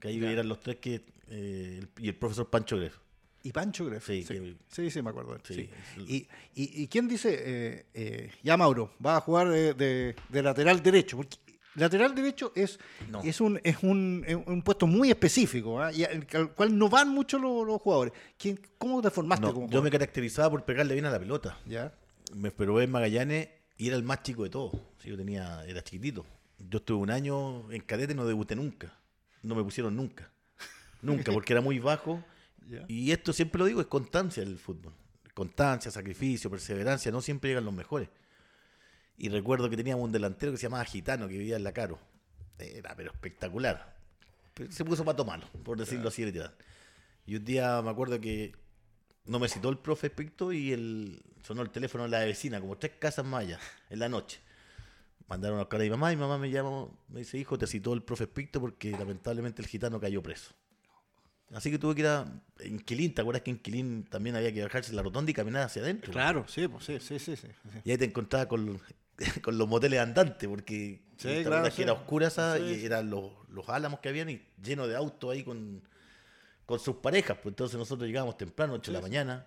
Que 0.00 0.08
ahí 0.08 0.18
Ya. 0.18 0.30
eran 0.30 0.48
los 0.48 0.60
tres 0.60 0.76
que. 0.76 1.04
eh, 1.28 1.84
y 1.98 2.08
el 2.08 2.14
profesor 2.16 2.48
Pancho 2.48 2.78
Greff. 2.78 2.96
Y 3.42 3.52
Pancho 3.52 3.86
Greff. 3.86 4.06
Sí, 4.06 4.22
Sí, 4.22 4.34
que- 4.34 4.54
sí, 4.68 4.90
sí, 4.90 5.02
me 5.02 5.10
acuerdo. 5.10 5.38
Sí, 5.44 5.70
Y, 6.06 6.16
y, 6.54 6.82
y 6.82 6.88
quién 6.88 7.08
dice, 7.08 7.34
eh, 7.38 7.86
eh, 7.94 8.30
ya 8.42 8.56
Mauro, 8.56 8.92
va 9.04 9.16
a 9.16 9.20
jugar 9.20 9.48
de, 9.48 9.72
de- 9.74 10.14
de 10.28 10.42
lateral 10.42 10.82
derecho? 10.82 11.16
Porque 11.16 11.36
lateral 11.74 12.14
derecho 12.14 12.52
es, 12.54 12.78
No. 13.10 13.22
es, 13.22 13.40
un, 13.40 13.58
es, 13.64 13.78
un, 13.82 14.24
es 14.26 14.36
un 14.44 14.60
puesto 14.62 14.86
muy 14.86 15.10
específico, 15.10 15.80
¿ah? 15.80 15.90
y 15.92 16.04
al, 16.04 16.26
al 16.34 16.52
cual 16.52 16.76
no 16.76 16.88
van 16.90 17.08
mucho 17.08 17.38
los, 17.38 17.66
los 17.66 17.80
jugadores. 17.80 18.12
¿Quién, 18.36 18.60
¿Cómo 18.76 19.00
te 19.00 19.10
formaste 19.10 19.46
No, 19.46 19.54
como 19.54 19.68
yo 19.70 19.80
me 19.82 19.90
caracterizaba 19.90 20.50
por 20.50 20.64
pegarle 20.64 20.92
bien 20.94 21.06
a 21.06 21.10
la 21.10 21.18
pelota. 21.18 21.58
¿Ya? 21.66 21.94
Me 22.34 22.50
probé 22.50 22.84
en 22.84 22.90
Magallanes 22.90 23.48
y 23.78 23.86
era 23.88 23.96
el 23.96 24.02
más 24.02 24.22
chico 24.22 24.42
de 24.44 24.50
todos. 24.50 24.72
Sí, 24.98 25.08
yo 25.08 25.16
tenía, 25.16 25.64
era 25.66 25.82
chiquitito. 25.82 26.26
Yo 26.58 26.78
estuve 26.78 26.98
un 26.98 27.10
año 27.10 27.72
en 27.72 27.80
cadete 27.80 28.12
y 28.12 28.16
no 28.16 28.26
debuté 28.26 28.54
nunca. 28.54 28.92
No 29.42 29.54
me 29.54 29.62
pusieron 29.64 29.96
nunca. 29.96 30.30
Nunca, 31.00 31.32
porque 31.32 31.54
era 31.54 31.62
muy 31.62 31.78
bajo. 31.78 32.22
Y 32.88 33.12
esto 33.12 33.32
siempre 33.32 33.58
lo 33.58 33.66
digo, 33.66 33.80
es 33.80 33.86
constancia 33.86 34.42
el 34.42 34.58
fútbol. 34.58 34.92
Constancia, 35.34 35.90
sacrificio, 35.90 36.50
perseverancia, 36.50 37.10
no 37.10 37.20
siempre 37.20 37.50
llegan 37.50 37.64
los 37.64 37.74
mejores. 37.74 38.08
Y 39.16 39.28
recuerdo 39.28 39.68
que 39.68 39.76
teníamos 39.76 40.04
un 40.04 40.12
delantero 40.12 40.52
que 40.52 40.58
se 40.58 40.64
llamaba 40.64 40.84
Gitano, 40.84 41.28
que 41.28 41.36
vivía 41.36 41.56
en 41.56 41.64
la 41.64 41.72
Caro. 41.72 41.98
Era 42.58 42.94
pero 42.96 43.12
espectacular. 43.12 43.96
Pero 44.54 44.72
se 44.72 44.84
puso 44.84 45.04
pato 45.04 45.24
malo, 45.24 45.46
por 45.64 45.78
decirlo 45.78 46.08
así 46.08 46.24
literal. 46.24 46.54
Y 47.26 47.36
un 47.36 47.44
día 47.44 47.80
me 47.82 47.90
acuerdo 47.90 48.20
que 48.20 48.54
no 49.26 49.38
me 49.38 49.48
citó 49.48 49.68
el 49.68 49.78
profe 49.78 50.10
Picto 50.10 50.52
y 50.52 50.72
el, 50.72 51.22
sonó 51.42 51.62
el 51.62 51.70
teléfono 51.70 52.04
de 52.04 52.10
la 52.10 52.20
vecina, 52.20 52.60
como 52.60 52.76
tres 52.76 52.92
casas 52.98 53.24
más 53.24 53.44
allá, 53.44 53.58
en 53.88 53.98
la 53.98 54.08
noche. 54.08 54.40
Mandaron 55.28 55.58
a 55.58 55.62
buscar 55.62 55.80
a 55.80 55.84
mi 55.84 55.90
mamá 55.90 56.12
y 56.12 56.16
mi 56.16 56.20
mamá 56.20 56.38
me 56.38 56.50
llamó, 56.50 56.98
me 57.08 57.20
dice, 57.20 57.38
hijo, 57.38 57.56
te 57.56 57.66
citó 57.66 57.92
el 57.92 58.02
profe 58.02 58.26
Picto 58.26 58.60
porque 58.60 58.90
lamentablemente 58.90 59.62
el 59.62 59.68
gitano 59.68 60.00
cayó 60.00 60.22
preso. 60.22 60.52
Así 61.52 61.70
que 61.70 61.78
tuve 61.78 61.94
que 61.94 62.02
ir 62.02 62.06
a 62.06 62.26
en 62.60 62.78
Quilín, 62.78 63.12
¿te 63.14 63.22
acuerdas 63.22 63.42
que 63.42 63.50
en 63.50 63.58
Quilín 63.58 64.04
también 64.04 64.36
había 64.36 64.52
que 64.52 64.62
bajarse 64.62 64.92
la 64.92 65.02
rotonda 65.02 65.30
y 65.30 65.34
caminar 65.34 65.62
hacia 65.62 65.82
adentro? 65.82 66.12
Claro, 66.12 66.44
sí, 66.46 66.68
pues, 66.68 66.84
sí, 66.84 66.98
sí, 67.00 67.18
sí, 67.18 67.36
sí. 67.36 67.48
Y 67.84 67.90
ahí 67.90 67.98
te 67.98 68.04
encontrabas 68.04 68.46
con, 68.46 68.80
con 69.42 69.58
los 69.58 69.68
moteles 69.68 70.00
andantes, 70.00 70.48
porque 70.48 71.00
Sí, 71.16 71.28
¿te 71.28 71.44
claro, 71.44 71.66
sí. 71.70 71.76
que 71.76 71.82
era 71.82 71.92
oscura 71.92 72.28
esa 72.28 72.56
Sí, 72.56 72.62
y 72.82 72.84
eran 72.86 73.10
los, 73.10 73.32
los 73.50 73.68
álamos 73.68 74.00
que 74.00 74.08
habían 74.08 74.30
y 74.30 74.40
lleno 74.62 74.86
de 74.86 74.96
autos 74.96 75.32
ahí 75.32 75.42
con, 75.42 75.82
con 76.64 76.78
sus 76.78 76.96
parejas. 76.96 77.36
Pues 77.42 77.52
entonces 77.52 77.78
nosotros 77.78 78.06
llegábamos 78.06 78.38
temprano, 78.38 78.74
8 78.74 78.90
de 78.92 78.96
la 78.98 79.02
mañana. 79.02 79.46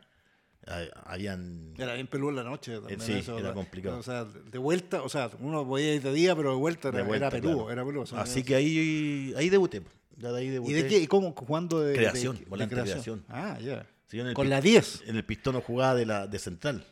Ah, 0.68 0.82
Habían 1.06 1.74
Era 1.78 1.94
bien 1.96 2.08
peludo 2.08 2.30
en 2.30 2.36
la 2.38 2.44
noche. 2.44 2.76
También, 2.76 3.02
sí, 3.02 3.14
eso, 3.14 3.38
era 3.40 3.54
complicado. 3.54 3.98
O 3.98 4.04
sea, 4.04 4.24
de 4.24 4.58
vuelta, 4.60 5.02
o 5.02 5.10
sea, 5.10 5.30
uno 5.40 5.68
podía 5.68 5.96
ir 5.96 6.02
de 6.02 6.14
día, 6.14 6.36
pero 6.36 6.52
de 6.52 6.58
vuelta 6.58 6.92
de 6.92 7.00
era, 7.00 7.08
vuelta, 7.08 7.28
era 7.28 7.36
peludo, 7.36 7.56
claro. 7.66 7.72
era 7.72 7.86
peludo. 7.86 8.18
Así 8.18 8.44
que 8.44 8.56
ahí, 8.56 9.34
ahí 9.36 9.50
debuté. 9.50 9.82
Ya 10.18 10.32
de 10.32 10.40
ahí 10.40 10.48
¿Y 10.48 10.74
de 10.74 10.88
qué? 10.88 11.00
¿Y 11.00 11.08
cómo? 11.08 11.34
¿Jugando 11.34 11.80
de 11.82 11.96
Creación, 11.96 12.38
de- 12.40 12.46
volante 12.46 12.76
de 12.76 12.82
creación. 12.84 13.26
Ah, 13.30 13.58
ya. 13.62 13.86
Sí, 14.08 14.20
Con 14.34 14.50
la 14.50 14.62
10. 14.62 15.04
En 15.08 15.16
el 15.16 15.26
pistón 15.26 15.56
no 15.56 15.62
jugaba 15.62 15.96
de, 15.96 16.06
la, 16.06 16.28
de 16.28 16.38
central. 16.40 16.86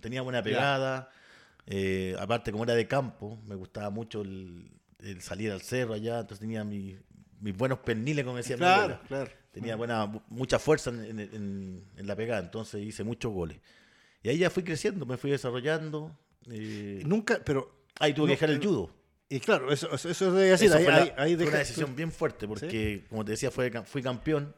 Tenía 0.00 0.22
buena 0.22 0.42
pegada. 0.42 1.10
eh, 1.66 2.14
aparte, 2.18 2.52
como 2.52 2.64
era 2.64 2.74
de 2.74 2.86
campo, 2.86 3.40
me 3.46 3.54
gustaba 3.54 3.90
mucho 3.90 4.22
el, 4.22 4.70
el 5.00 5.20
salir 5.20 5.50
al 5.50 5.60
cerro 5.62 5.94
allá. 5.94 6.20
Entonces 6.20 6.40
tenía 6.40 6.62
mi- 6.64 6.96
mis 7.40 7.56
buenos 7.56 7.78
perniles, 7.80 8.24
como 8.24 8.36
decía 8.36 8.56
mi 8.56 8.60
Claro, 8.60 8.82
abuela. 8.82 9.00
claro. 9.08 9.30
Tenía 9.52 9.74
buena, 9.74 10.06
mucha 10.28 10.58
fuerza 10.60 10.90
en, 10.90 11.04
en- 11.04 11.20
en- 11.20 11.84
en 11.96 12.06
la 12.06 12.14
pegada, 12.14 12.40
entonces 12.40 12.82
hice 12.84 13.02
muchos 13.02 13.32
goles. 13.32 13.58
Y 14.22 14.28
ahí 14.28 14.38
ya 14.38 14.48
fui 14.50 14.62
creciendo, 14.62 15.06
me 15.06 15.16
fui 15.16 15.30
desarrollando. 15.32 16.16
Eh, 16.50 17.02
Nunca, 17.04 17.40
pero. 17.44 17.82
ahí 17.98 18.14
tuve 18.14 18.26
que 18.28 18.32
dejar 18.32 18.50
el 18.50 18.56
eh, 18.56 18.64
judo. 18.64 18.90
Y 19.32 19.38
claro, 19.40 19.72
eso, 19.72 19.94
eso, 19.94 20.10
eso 20.10 20.32
debe 20.32 20.50
decir. 20.50 20.66
Esa 20.66 20.76
ahí, 20.78 20.84
fue, 20.84 20.92
la- 20.92 20.98
ahí- 21.02 21.12
ahí 21.16 21.34
fue 21.36 21.36
deja- 21.36 21.50
una 21.50 21.58
decisión 21.60 21.96
bien 21.96 22.10
fuerte 22.12 22.46
porque, 22.48 23.04
como 23.08 23.24
te 23.24 23.30
decía, 23.30 23.50
fue, 23.50 23.70
fui 23.84 24.02
campeón 24.02 24.54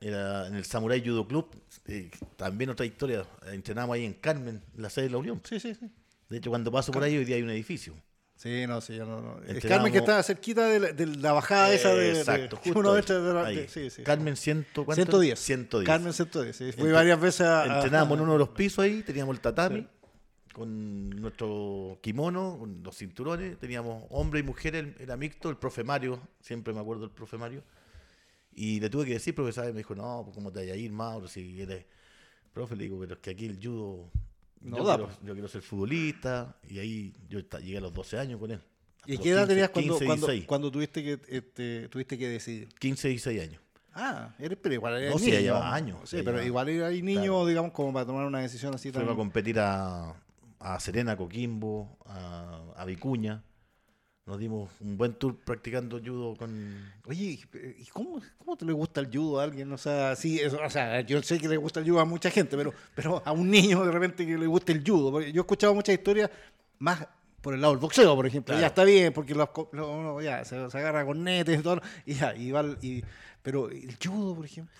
era 0.00 0.46
en 0.46 0.54
el 0.54 0.64
Samurai 0.64 1.02
Judo 1.04 1.26
Club. 1.26 1.46
eh, 1.86 2.10
también 2.36 2.70
otra 2.70 2.86
historia. 2.86 3.24
Entrenamos 3.50 3.94
ahí 3.94 4.04
en 4.04 4.12
Carmen, 4.14 4.62
la 4.76 4.88
sede 4.90 5.06
de 5.06 5.10
la 5.10 5.18
Unión. 5.18 5.40
Sí, 5.48 5.58
sí, 5.58 5.74
sí. 5.74 5.90
De 6.28 6.36
hecho, 6.38 6.50
cuando 6.50 6.70
paso 6.70 6.92
por 6.92 7.02
ahí, 7.02 7.16
hoy 7.16 7.24
día 7.24 7.36
hay 7.36 7.42
un 7.42 7.50
edificio. 7.50 7.94
Sí, 8.36 8.66
no, 8.66 8.80
sí, 8.80 8.94
yo 8.96 9.04
no. 9.04 9.20
no. 9.20 9.38
El 9.42 9.56
Entrenamos- 9.56 9.68
Carmen 9.68 9.92
que 9.92 9.98
está 9.98 10.22
cerquita 10.22 10.64
de 10.66 10.80
la, 10.80 10.92
de 10.92 11.06
la 11.06 11.32
bajada 11.32 11.72
esa 11.74 11.94
de. 11.94 12.12
de- 12.12 12.18
Exacto, 12.20 12.56
que 12.62 12.70
justo 12.70 12.78
uno 12.80 12.92
ahí, 12.94 13.02
de 13.02 13.34
la- 13.34 13.44
de- 13.50 13.68
sí, 13.68 13.90
sí. 13.90 14.02
Carmen 14.02 14.36
100, 14.36 14.66
¿cuánto? 14.74 14.94
110. 14.94 15.38
110. 15.38 15.86
Carmen 15.86 16.12
110. 16.14 16.56
Sí. 16.56 16.72
Fui 16.72 16.90
varias 16.90 17.20
veces 17.20 17.42
a. 17.42 17.62
a- 17.62 17.76
Entrenábamos 17.76 18.16
en 18.16 18.22
uno 18.24 18.32
de 18.34 18.38
los 18.38 18.48
pisos 18.50 18.82
ahí, 18.84 19.02
teníamos 19.02 19.34
el 19.34 19.40
tatami 19.42 19.86
con 20.52 21.10
nuestro 21.10 21.98
kimono, 22.02 22.56
con 22.58 22.82
los 22.82 22.96
cinturones, 22.96 23.58
teníamos 23.58 24.04
hombre 24.10 24.40
y 24.40 24.42
mujer, 24.42 24.74
el- 24.76 24.94
era 24.98 25.16
mixto, 25.16 25.48
el 25.50 25.56
profe 25.56 25.84
Mario, 25.84 26.20
siempre 26.40 26.72
me 26.72 26.80
acuerdo 26.80 27.02
del 27.02 27.10
profe 27.10 27.36
Mario. 27.38 27.62
Y 28.52 28.80
le 28.80 28.90
tuve 28.90 29.06
que 29.06 29.12
decir, 29.12 29.34
¿sabes? 29.52 29.72
me 29.72 29.78
dijo, 29.78 29.94
no, 29.94 30.22
pues 30.24 30.34
¿cómo 30.34 30.50
te 30.52 30.58
vayas 30.60 30.74
a 30.74 30.76
ir, 30.78 30.90
Mauro? 30.92 31.28
Si 31.28 31.60
eres 31.60 31.84
profe, 32.52 32.74
le 32.74 32.84
digo, 32.84 32.98
pero 32.98 33.14
es 33.14 33.20
que 33.20 33.30
aquí 33.30 33.46
el 33.46 33.58
judo, 33.62 34.10
No 34.60 34.78
yo, 34.78 34.84
da, 34.84 34.96
quiero, 34.96 35.06
pues. 35.08 35.18
yo 35.24 35.32
quiero 35.34 35.48
ser 35.48 35.62
futbolista, 35.62 36.56
y 36.68 36.78
ahí 36.80 37.12
yo 37.28 37.38
llegué 37.60 37.78
a 37.78 37.80
los 37.80 37.94
12 37.94 38.18
años 38.18 38.40
con 38.40 38.50
él. 38.50 38.60
¿Y 39.06 39.16
qué 39.18 39.30
edad 39.30 39.42
15, 39.42 39.46
tenías 39.54 39.70
cuando, 39.70 39.92
15, 39.94 40.04
cuando, 40.04 40.26
16. 40.26 40.46
cuando 40.48 40.70
tuviste, 40.70 41.02
que, 41.02 41.20
este, 41.28 41.88
tuviste 41.88 42.18
que 42.18 42.28
decidir? 42.28 42.68
15, 42.78 43.08
16 43.08 43.40
años. 43.40 43.62
Ah, 43.94 44.34
eres, 44.38 44.58
pero 44.60 44.74
igual 44.74 44.96
eres 44.98 45.12
No, 45.12 45.18
sí, 45.18 45.26
niño. 45.26 45.36
ya 45.36 45.40
lleva 45.40 45.74
años, 45.74 45.98
Sí, 46.10 46.18
pero 46.24 46.42
igual 46.44 46.66
niños, 46.66 47.24
claro. 47.24 47.46
digamos, 47.46 47.72
como 47.72 47.92
para 47.92 48.04
tomar 48.06 48.26
una 48.26 48.40
decisión 48.40 48.74
así. 48.74 48.90
Fuimos 48.92 49.12
a 49.14 49.16
competir 49.16 49.58
a, 49.58 50.14
a 50.60 50.78
Serena, 50.78 51.16
Coquimbo, 51.16 51.98
a, 52.06 52.60
a 52.76 52.84
Vicuña. 52.84 53.42
Nos 54.26 54.38
dimos 54.38 54.70
un 54.80 54.96
buen 54.96 55.14
tour 55.14 55.36
practicando 55.38 55.98
judo 55.98 56.36
con... 56.36 56.92
Oye, 57.06 57.40
¿y 57.78 57.86
cómo, 57.86 58.20
cómo 58.38 58.56
te 58.56 58.64
le 58.64 58.72
gusta 58.72 59.00
el 59.00 59.08
judo 59.10 59.40
a 59.40 59.44
alguien? 59.44 59.72
O 59.72 59.78
sea, 59.78 60.14
sí, 60.14 60.38
eso- 60.38 60.60
o 60.62 60.70
sea, 60.70 61.00
yo 61.00 61.20
sé 61.22 61.40
que 61.40 61.48
le 61.48 61.56
gusta 61.56 61.80
el 61.80 61.86
judo 61.88 61.98
a 62.00 62.04
mucha 62.04 62.30
gente, 62.30 62.56
pero, 62.56 62.72
pero 62.94 63.20
a 63.24 63.32
un 63.32 63.50
niño 63.50 63.84
de 63.84 63.90
repente 63.90 64.24
que 64.24 64.38
le 64.38 64.46
guste 64.46 64.70
el 64.72 64.84
judo. 64.86 65.10
Porque 65.10 65.32
yo 65.32 65.40
he 65.40 65.42
escuchado 65.42 65.74
muchas 65.74 65.94
historias 65.94 66.30
más 66.78 67.08
por 67.40 67.54
el 67.54 67.60
lado 67.60 67.72
del 67.72 67.80
boxeo, 67.80 68.14
por 68.14 68.26
ejemplo. 68.26 68.52
Claro. 68.52 68.60
Ya 68.60 68.66
está 68.68 68.84
bien, 68.84 69.12
porque 69.12 69.34
los, 69.34 69.48
co- 69.48 69.70
lo- 69.72 69.90
uno 69.90 70.20
ya 70.20 70.44
se, 70.44 70.70
se 70.70 70.78
agarra 70.78 71.04
con 71.04 71.24
netes 71.24 71.58
y 71.58 71.62
todo, 71.62 71.80
y 72.06 72.14
ya, 72.14 72.36
y 72.36 72.52
va, 72.52 72.64
y- 72.82 73.02
pero 73.42 73.68
el 73.70 73.96
judo, 74.04 74.36
por 74.36 74.44
ejemplo. 74.44 74.72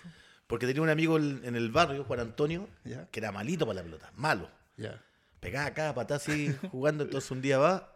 Porque 0.47 0.67
tenía 0.67 0.81
un 0.83 0.89
amigo 0.89 1.17
en 1.17 1.41
en 1.43 1.55
el 1.55 1.71
barrio, 1.71 2.03
Juan 2.05 2.19
Antonio, 2.19 2.69
Ya. 2.85 3.07
que 3.07 3.19
era 3.19 3.31
malito 3.31 3.65
para 3.65 3.77
la 3.79 3.83
pelota, 3.83 4.11
malo. 4.15 4.47
Ya. 4.77 5.01
Pegaba 5.41 5.65
acá, 5.65 5.93
patá 5.93 6.15
así, 6.15 6.55
jugando. 6.71 7.03
Entonces 7.03 7.29
un 7.31 7.41
día 7.41 7.57
va 7.57 7.93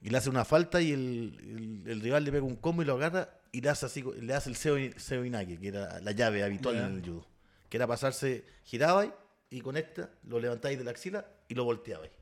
y 0.00 0.10
le 0.10 0.18
hace 0.18 0.30
una 0.30 0.44
falta 0.44 0.80
y 0.80 0.92
el, 0.92 1.82
el- 1.84 1.90
el 1.90 2.00
rival 2.00 2.22
le 2.24 2.30
pega 2.32 2.44
un 2.44 2.54
combo 2.56 2.82
y 2.82 2.84
lo 2.84 2.94
agarra 2.94 3.28
y 3.50 3.60
le 3.60 3.68
hace 3.70 3.86
así, 3.86 4.04
le 4.20 4.32
hace 4.34 4.48
el 4.50 4.56
seo, 4.56 4.76
seo 4.96 5.24
inaki, 5.24 5.56
que 5.58 5.68
era 5.68 5.98
la 6.00 6.12
llave 6.12 6.44
habitual 6.44 6.76
en 6.76 6.94
el 6.96 7.02
judo. 7.04 7.26
Que 7.68 7.76
era 7.78 7.86
pasarse, 7.88 8.44
giraba 8.64 9.06
y 9.50 9.60
con 9.60 9.76
esta 9.76 10.10
lo 10.28 10.38
levantáis 10.38 10.78
de 10.78 10.84
la 10.84 10.92
axila 10.92 11.26
y 11.48 11.54
lo 11.54 11.64
volteabais. 11.64 12.12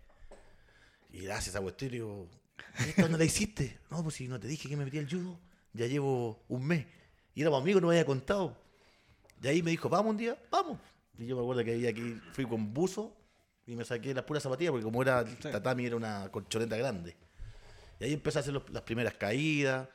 Y 1.12 1.20
le 1.22 1.32
hace 1.32 1.50
esa 1.50 1.60
cuestión 1.60 1.90
y 1.90 1.94
digo, 1.94 2.28
¿esta 2.78 3.08
no 3.08 3.18
la 3.18 3.24
hiciste? 3.24 3.78
No, 3.90 4.02
pues 4.02 4.14
si 4.16 4.28
no 4.28 4.38
te 4.38 4.46
dije 4.48 4.68
que 4.68 4.76
me 4.76 4.84
metí 4.84 4.98
al 4.98 5.08
judo, 5.10 5.38
ya 5.72 5.86
llevo 5.86 6.42
un 6.48 6.64
mes. 6.66 6.86
Y 7.34 7.42
éramos 7.42 7.62
amigos, 7.62 7.82
no 7.82 7.88
me 7.88 7.94
había 7.94 8.04
contado. 8.06 8.56
Y 9.42 9.48
ahí 9.48 9.62
me 9.62 9.70
dijo, 9.72 9.88
vamos 9.88 10.10
un 10.10 10.16
día, 10.18 10.36
vamos. 10.50 10.78
Y 11.18 11.26
yo 11.26 11.36
me 11.36 11.42
acuerdo 11.42 11.64
que 11.64 11.72
ahí 11.72 11.86
aquí 11.86 12.20
fui 12.32 12.44
con 12.46 12.72
buzo 12.72 13.16
y 13.70 13.76
me 13.76 13.84
saqué 13.84 14.12
las 14.12 14.24
puras 14.24 14.42
zapatillas 14.42 14.72
porque 14.72 14.84
como 14.84 15.00
era 15.02 15.24
tatami 15.24 15.86
era 15.86 15.96
una 15.96 16.28
colchoneta 16.30 16.76
grande. 16.76 17.14
Y 18.00 18.04
ahí 18.04 18.12
empecé 18.12 18.38
a 18.38 18.40
hacer 18.40 18.52
los- 18.54 18.68
las 18.70 18.82
primeras 18.82 19.14
caídas, 19.14 19.88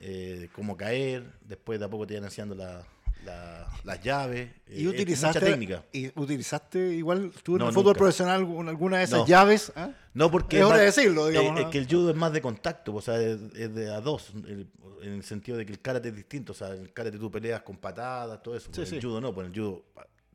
eh, 0.00 0.48
cómo 0.52 0.76
caer, 0.76 1.24
después 1.40 1.78
de 1.80 1.86
a 1.86 1.88
poco 1.90 2.06
te 2.06 2.14
iban 2.14 2.24
enseñando 2.24 2.54
la- 2.54 2.84
la- 3.24 3.66
las 3.82 4.00
llaves. 4.02 4.48
eh, 4.68 4.80
¿Y 4.82 4.86
utilizaste, 4.86 5.40
mucha 5.40 5.50
técnica. 5.52 5.84
¿Y 5.92 6.06
utilizaste 6.18 6.78
igual 6.94 7.32
tú 7.42 7.54
en 7.54 7.58
No, 7.58 7.68
el 7.68 7.72
fútbol 7.74 7.86
nunca. 7.86 7.98
profesional 7.98 8.46
con 8.46 8.68
alguna 8.68 8.98
de 8.98 9.04
esas 9.04 9.20
No. 9.20 9.26
llaves? 9.26 9.72
¿Ah? 9.74 9.90
No, 10.14 10.30
porque 10.30 10.58
Es 10.58 10.62
hora 10.64 10.74
más- 10.74 10.78
de 10.80 10.84
decirlo, 10.86 11.26
digamos, 11.26 11.50
eh, 11.50 11.54
¿no? 11.54 11.60
Es 11.66 11.72
que 11.72 11.78
el 11.78 11.86
judo 11.88 12.10
es 12.10 12.16
más 12.16 12.32
de 12.32 12.40
contacto, 12.40 12.94
o 12.94 13.02
sea, 13.02 13.20
es, 13.20 13.40
es 13.56 13.74
de 13.74 13.90
a 13.92 14.00
dos, 14.00 14.30
el- 14.46 14.68
en 15.02 15.12
el 15.14 15.22
sentido 15.24 15.58
de 15.58 15.66
que 15.66 15.72
el 15.72 15.80
karate 15.80 16.08
es 16.10 16.14
distinto, 16.14 16.52
o 16.52 16.54
sea, 16.54 16.68
el 16.68 16.92
karate 16.92 17.18
tú 17.18 17.28
peleas 17.30 17.62
con 17.62 17.76
patadas, 17.76 18.40
todo 18.42 18.56
eso, 18.56 18.66
Sí, 18.66 18.72
pues 18.80 18.92
el 18.92 19.00
sí. 19.00 19.06
judo 19.06 19.20
no, 19.20 19.34
pues 19.34 19.48
el 19.48 19.52
judo 19.54 19.84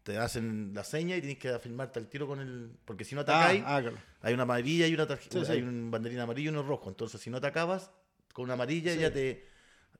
te 0.03 0.17
hacen 0.17 0.71
la 0.73 0.83
seña 0.83 1.15
y 1.15 1.21
tienes 1.21 1.37
que 1.39 1.49
afirmarte 1.49 1.97
al 1.99 2.07
tiro 2.07 2.27
con 2.27 2.39
el, 2.39 2.71
porque 2.85 3.05
si 3.05 3.15
no 3.15 3.23
te 3.23 3.31
Ah, 3.31 3.39
caes, 3.47 3.63
ah, 3.65 3.79
claro. 3.81 3.97
hay 4.21 4.33
una 4.33 4.43
amarilla 4.43 4.85
y 4.87 4.93
una 4.93 5.07
tarjeta, 5.07 5.39
Sí, 5.39 5.45
sí. 5.45 5.51
hay 5.53 5.61
un 5.61 5.89
banderín 5.89 6.19
amarillo 6.19 6.51
y 6.51 6.53
uno 6.53 6.63
rojo, 6.63 6.89
entonces 6.89 7.21
si 7.21 7.29
no 7.29 7.39
te 7.39 7.47
acabas 7.47 7.89
con 8.33 8.43
una 8.45 8.53
amarilla 8.53 8.93
Sí. 8.93 8.99
ya 8.99 9.11
te 9.13 9.45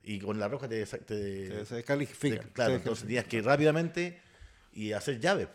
y 0.03 0.19
con 0.19 0.37
la 0.37 0.49
roja 0.49 0.67
te, 0.67 0.85
te- 0.85 1.65
se 1.65 1.75
descalifica. 1.75 2.41
te- 2.41 2.49
claro, 2.51 2.71
Se 2.71 2.77
entonces 2.77 3.05
tenías 3.05 3.25
que 3.25 3.37
ir 3.37 3.45
rápidamente 3.45 4.19
y 4.73 4.91
hacer 4.91 5.19
llaves. 5.21 5.47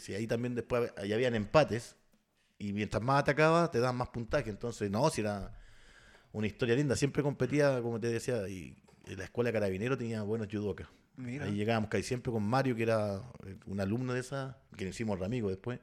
Si 0.00 0.14
ahí 0.14 0.26
también 0.26 0.54
después 0.54 0.92
ahí 0.96 1.12
habían 1.12 1.34
empates 1.34 1.96
y 2.58 2.72
mientras 2.72 3.02
más 3.02 3.20
atacaba 3.20 3.70
te 3.70 3.78
daban 3.80 3.96
más 3.96 4.08
puntaje. 4.08 4.48
Entonces, 4.48 4.90
no, 4.90 5.10
si 5.10 5.20
era 5.20 5.54
una 6.32 6.46
historia 6.46 6.74
linda. 6.74 6.96
Siempre 6.96 7.22
competía, 7.22 7.82
como 7.82 8.00
te 8.00 8.08
decía, 8.08 8.48
y 8.48 8.76
en 9.06 9.18
la 9.18 9.24
escuela 9.24 9.48
de 9.48 9.52
carabinero 9.54 9.98
tenía 9.98 10.22
buenos 10.22 10.48
judokas. 10.50 10.88
Mira. 11.16 11.46
Ahí 11.46 11.54
llegábamos 11.54 11.88
casi 11.90 12.02
siempre 12.04 12.30
con 12.32 12.42
Mario, 12.42 12.76
que 12.76 12.82
era 12.82 13.22
eh, 13.46 13.56
un 13.66 13.80
alumno 13.80 14.12
de 14.12 14.20
esa, 14.20 14.58
que 14.76 14.84
nos 14.84 14.94
hicimos 14.94 15.20
amigos 15.22 15.50
después. 15.50 15.80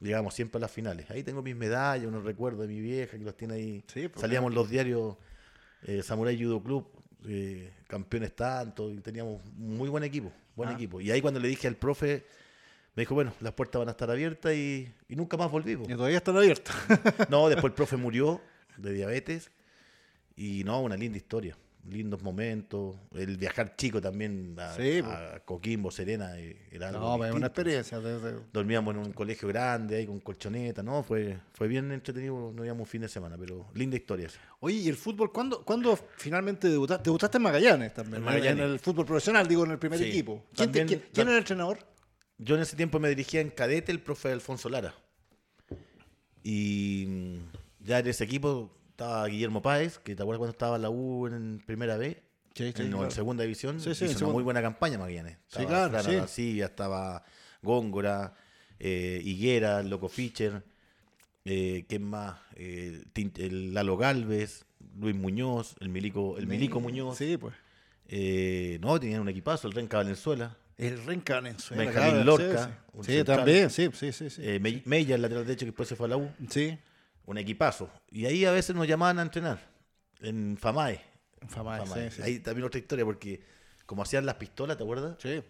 Llegábamos 0.00 0.34
siempre 0.34 0.58
a 0.58 0.60
las 0.62 0.70
finales. 0.72 1.10
Ahí 1.10 1.22
tengo 1.22 1.42
mis 1.42 1.54
medallas, 1.56 2.06
unos 2.06 2.24
recuerdos 2.24 2.62
de 2.62 2.68
mi 2.74 2.80
vieja 2.80 3.16
que 3.16 3.24
los 3.24 3.36
tiene 3.36 3.54
ahí. 3.54 3.84
Sí, 3.86 4.08
pues, 4.08 4.20
Salíamos 4.20 4.50
en 4.50 4.54
los 4.56 4.68
diarios 4.68 5.16
eh, 5.82 6.02
Samurai 6.02 6.36
Judo 6.42 6.62
Club, 6.62 6.88
eh, 7.26 7.72
campeones 7.86 8.34
tanto, 8.34 8.90
y 8.90 8.98
teníamos 9.00 9.40
un 9.56 9.76
muy 9.76 9.88
buen 9.88 10.02
equipo, 10.04 10.32
buen 10.56 10.70
Ah. 10.70 10.72
equipo. 10.74 11.00
Y 11.00 11.10
ahí 11.10 11.20
cuando 11.22 11.40
le 11.40 11.48
dije 11.48 11.68
al 11.68 11.76
profe, 11.76 12.26
me 12.96 13.02
dijo, 13.02 13.14
bueno, 13.14 13.32
las 13.40 13.52
puertas 13.54 13.78
van 13.78 13.88
a 13.88 13.92
estar 13.92 14.10
abiertas 14.10 14.52
y, 14.54 14.92
y 15.08 15.16
nunca 15.16 15.36
más 15.36 15.50
volví. 15.50 15.72
Y 15.72 15.76
todavía 15.94 16.18
están 16.18 16.36
abiertos. 16.36 16.74
No, 17.30 17.48
después 17.48 17.70
el 17.70 17.74
profe 17.74 17.96
murió 17.96 18.40
de 18.76 18.92
diabetes 18.92 19.50
y 20.36 20.64
no, 20.64 20.82
una 20.82 20.96
linda 20.96 21.16
historia, 21.16 21.56
lindos 21.90 22.22
momentos, 22.22 22.96
el 23.14 23.36
viajar 23.36 23.76
chico 23.76 24.00
también 24.00 24.56
a, 24.58 24.74
Sí, 24.74 25.02
po. 25.02 25.10
a 25.10 25.40
Coquimbo, 25.44 25.90
Serena, 25.90 26.38
eh, 26.38 26.66
era 26.70 26.88
algo 26.88 27.00
No, 27.00 27.18
pero 27.18 27.30
es 27.30 27.36
una 27.36 27.48
distinto. 27.48 27.70
experiencia. 27.80 28.40
Dormíamos 28.52 28.94
en 28.94 29.00
un 29.02 29.12
colegio 29.12 29.48
grande, 29.48 29.96
ahí 29.96 30.06
con 30.06 30.20
colchoneta, 30.20 30.82
¿no? 30.82 31.02
Fue, 31.02 31.38
fue 31.52 31.68
bien 31.68 31.92
entretenido, 31.92 32.52
no 32.54 32.64
íbamos 32.64 32.88
fin 32.88 33.02
de 33.02 33.08
semana, 33.08 33.36
pero 33.38 33.66
linda 33.74 33.96
historia. 33.96 34.26
esa. 34.28 34.40
Oye, 34.60 34.76
¿y 34.76 34.88
el 34.88 34.96
fútbol 34.96 35.30
cuándo, 35.32 35.62
cuándo 35.64 35.98
finalmente 36.16 36.68
debutaste? 36.68 37.04
Debutaste 37.04 37.36
en 37.36 37.42
Magallanes 37.42 37.92
también, 37.92 38.16
En 38.16 38.24
Magallanes. 38.24 38.64
en 38.64 38.70
el 38.72 38.78
fútbol 38.78 39.04
profesional, 39.04 39.46
digo, 39.46 39.64
en 39.64 39.72
el 39.72 39.78
primer 39.78 39.98
Sí. 39.98 40.06
equipo. 40.06 40.42
¿Quién, 40.54 40.72
te- 40.72 40.86
quién- 40.86 41.02
era 41.16 41.30
el 41.32 41.38
entrenador? 41.38 41.78
Yo 42.38 42.56
en 42.56 42.62
ese 42.62 42.76
tiempo 42.76 42.98
me 42.98 43.08
dirigía 43.10 43.40
en 43.40 43.50
cadete 43.50 43.92
el 43.92 44.00
profe 44.00 44.32
Alfonso 44.32 44.68
Lara. 44.68 44.94
Y 46.42 47.04
mm, 47.08 47.84
ya 47.84 47.98
en 48.00 48.06
ese 48.08 48.24
equipo 48.24 48.70
estaba 48.94 49.26
Guillermo 49.26 49.60
Páez, 49.60 49.98
que 49.98 50.14
te 50.14 50.22
acuerdas 50.22 50.38
cuando 50.38 50.52
estaba 50.52 50.76
en 50.76 50.82
la 50.82 50.90
U 50.90 51.26
en 51.26 51.60
primera 51.66 51.96
B, 51.96 52.22
Sí, 52.54 52.72
sí, 52.76 52.82
en, 52.82 53.10
segunda 53.10 53.42
división, 53.42 53.80
Sí, 53.80 53.92
sí, 53.96 54.04
hizo 54.04 54.04
una 54.04 54.18
segunda. 54.20 54.32
muy 54.34 54.42
buena 54.44 54.62
campaña 54.62 54.96
Magallanes. 54.96 55.38
Sí, 55.48 55.62
Estaba 55.62 55.88
claro, 55.90 56.04
sí. 56.08 56.14
Arancibia, 56.14 56.66
estaba 56.66 57.24
Góngora, 57.62 58.34
eh, 58.78 59.20
Higuera, 59.24 59.82
Loco 59.82 60.08
Fischer, 60.08 60.62
eh, 61.44 61.84
¿quién 61.88 62.04
más? 62.04 62.38
Eh, 62.54 63.02
el 63.38 63.74
Lalo 63.74 63.96
Galvez, 63.96 64.64
Luis 64.96 65.16
Muñoz, 65.16 65.74
el 65.80 65.88
Milico, 65.88 66.38
el 66.38 66.46
Milico 66.46 66.78
Muñoz. 66.80 67.18
Sí, 67.18 67.36
pues. 67.36 67.54
Eh, 68.06 68.78
no, 68.80 69.00
tenían 69.00 69.22
un 69.22 69.28
equipazo, 69.28 69.66
el 69.66 69.74
Renca 69.74 69.96
Valenzuela. 69.96 70.56
El 70.78 71.04
Renca 71.04 71.34
Valenzuela. 71.34 71.82
Benjamín 71.84 72.24
Lorca, 72.24 72.78
sí, 73.02 73.24
también, 73.24 73.68
sí, 73.70 73.88
sí, 73.92 74.12
sí. 74.12 74.30
sí. 74.30 74.42
Eh, 74.44 74.60
Me- 74.60 74.82
Mella, 74.84 75.16
el 75.16 75.22
lateral 75.22 75.44
derecho 75.44 75.60
que 75.66 75.70
después 75.72 75.88
se 75.88 75.96
fue 75.96 76.06
a 76.06 76.10
la 76.10 76.16
U. 76.18 76.30
sí. 76.48 76.78
Un 77.26 77.38
equipazo. 77.38 77.90
Y 78.10 78.26
ahí 78.26 78.44
a 78.44 78.50
veces 78.52 78.74
nos 78.76 78.86
llamaban 78.86 79.18
a 79.18 79.22
entrenar. 79.22 79.58
En 80.20 80.56
Famae. 80.58 81.00
Famay, 81.48 81.86
Famae. 81.86 82.10
sí, 82.10 82.16
sí. 82.16 82.22
Ahí 82.22 82.38
también 82.40 82.64
otra 82.66 82.78
historia, 82.78 83.04
porque 83.04 83.42
como 83.86 84.02
hacían 84.02 84.24
las 84.24 84.36
pistolas, 84.36 84.76
¿te 84.78 84.82
acuerdas? 84.82 85.16
Sí. 85.20 85.42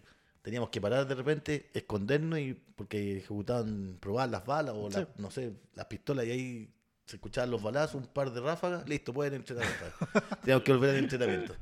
Teníamos 0.42 0.68
que 0.70 0.80
parar 0.80 1.06
de 1.06 1.14
repente, 1.14 1.70
escondernos 1.72 2.38
y 2.38 2.54
porque 2.54 3.18
ejecutaban, 3.18 3.96
probar 4.00 4.28
las 4.28 4.44
balas 4.44 4.74
o 4.76 4.90
las, 4.90 5.06
no 5.16 5.30
sé, 5.30 5.52
las 5.74 5.86
pistolas 5.86 6.26
y 6.26 6.30
ahí 6.30 6.74
se 7.06 7.16
escuchaban 7.16 7.50
los 7.50 7.62
balazos, 7.62 7.94
un 7.96 8.06
par 8.08 8.30
de 8.32 8.40
ráfagas, 8.40 8.88
listo, 8.88 9.12
pueden 9.14 9.34
entrenar. 9.34 9.66
Teníamos 10.42 10.64
que 10.64 10.72
volver 10.72 10.90
al 10.90 10.96
entrenamiento. 10.96 11.54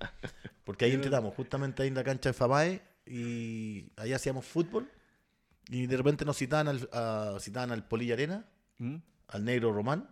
Porque 0.64 0.84
ahí 0.86 0.92
entrenamos, 0.92 1.34
justamente 1.34 1.82
ahí 1.82 1.88
en 1.88 1.94
la 1.94 2.04
cancha 2.04 2.30
de 2.30 2.32
Famae 2.32 2.80
y 3.06 3.90
ahí 3.96 4.12
hacíamos 4.12 4.46
fútbol 4.46 4.88
y 5.68 5.86
de 5.86 5.96
repente 5.96 6.24
nos 6.24 6.36
citaban 6.38 6.68
al, 6.68 6.88
a- 6.92 7.36
citaban 7.40 7.70
al 7.72 7.86
Polilla 7.86 8.14
Arena 8.14 8.44
¿Mm? 8.78 8.96
Al 9.32 9.44
negro 9.44 9.72
Román, 9.72 10.08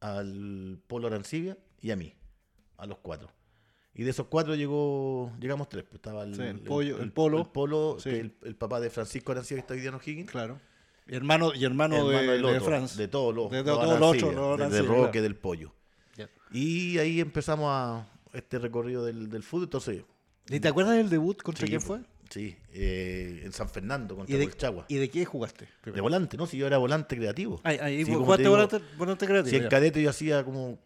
al 0.00 0.78
Polo 0.86 1.06
Arancibia 1.08 1.56
y 1.80 1.90
a 1.90 1.96
mí, 1.96 2.14
a 2.78 2.86
los 2.86 2.98
cuatro. 2.98 3.30
Y 3.94 4.02
de 4.02 4.10
esos 4.10 4.26
cuatro 4.26 4.54
llegó, 4.56 5.32
llegamos 5.38 5.68
tres. 5.68 5.84
pues, 5.84 5.96
estaba 5.96 6.24
el, 6.24 6.34
Sí, 6.34 6.42
el 6.42 6.60
pollo- 6.62 6.98
el 7.00 7.12
Polo. 7.12 7.38
el 7.42 7.46
Polo, 7.46 7.96
Sí. 8.00 8.10
que 8.10 8.20
el, 8.20 8.34
el 8.42 8.56
papá 8.56 8.80
de 8.80 8.90
Francisco 8.90 9.32
Arancibia 9.32 9.58
que 9.58 9.60
está 9.66 9.74
hoy 9.74 9.80
día 9.80 9.90
en 9.90 9.94
O'Higgins, 9.94 10.30
Claro. 10.30 10.60
Y 11.06 11.14
hermano, 11.14 11.52
y 11.54 11.64
hermano, 11.64 11.96
hermano 11.96 12.32
de, 12.32 12.38
de 12.38 12.44
otro, 12.44 12.64
Franz. 12.64 12.96
de 12.96 13.08
todos 13.08 13.34
los, 13.34 13.50
De- 13.50 13.58
de 13.58 13.64
todos 13.64 14.00
los 14.00 14.00
los 14.00 14.70
de- 14.70 14.76
de 14.76 14.82
Roque, 14.82 15.10
claro. 15.10 15.22
del 15.22 15.36
Pollo. 15.36 15.72
Y 16.50 16.98
ahí 16.98 17.20
empezamos 17.20 17.66
a 17.70 18.06
este 18.32 18.58
recorrido 18.58 19.04
del, 19.04 19.28
del 19.28 19.42
fútbol. 19.42 19.64
Entonces, 19.64 20.04
¿Y 20.48 20.60
te 20.60 20.68
acuerdas 20.68 20.96
del 20.96 21.10
debut 21.10 21.40
contra 21.42 21.66
sí, 21.66 21.70
quién 21.70 21.82
pues, 21.84 22.00
fue? 22.02 22.13
Sí, 22.34 22.56
eh, 22.72 23.42
en 23.44 23.52
San 23.52 23.68
Fernando 23.68 24.14
¿Y 24.14 24.16
contra 24.16 24.38
de, 24.38 24.44
Colchagua. 24.48 24.86
¿Y 24.88 24.96
de 24.96 25.08
qué 25.08 25.24
jugaste? 25.24 25.68
De 25.84 26.00
volante, 26.00 26.36
¿no? 26.36 26.46
Si 26.48 26.56
yo 26.56 26.66
era 26.66 26.78
volante 26.78 27.16
creativo. 27.16 27.62
Sí, 27.64 28.04
como 28.06 28.24
jugaste 28.24 28.42
digo, 28.42 28.50
volante, 28.56 28.80
volante 28.98 29.26
creativo. 29.26 29.50
Si 29.56 29.62
en 29.62 29.68
cadete 29.68 30.02
yo 30.02 30.10
hacía 30.10 30.42
como. 30.44 30.80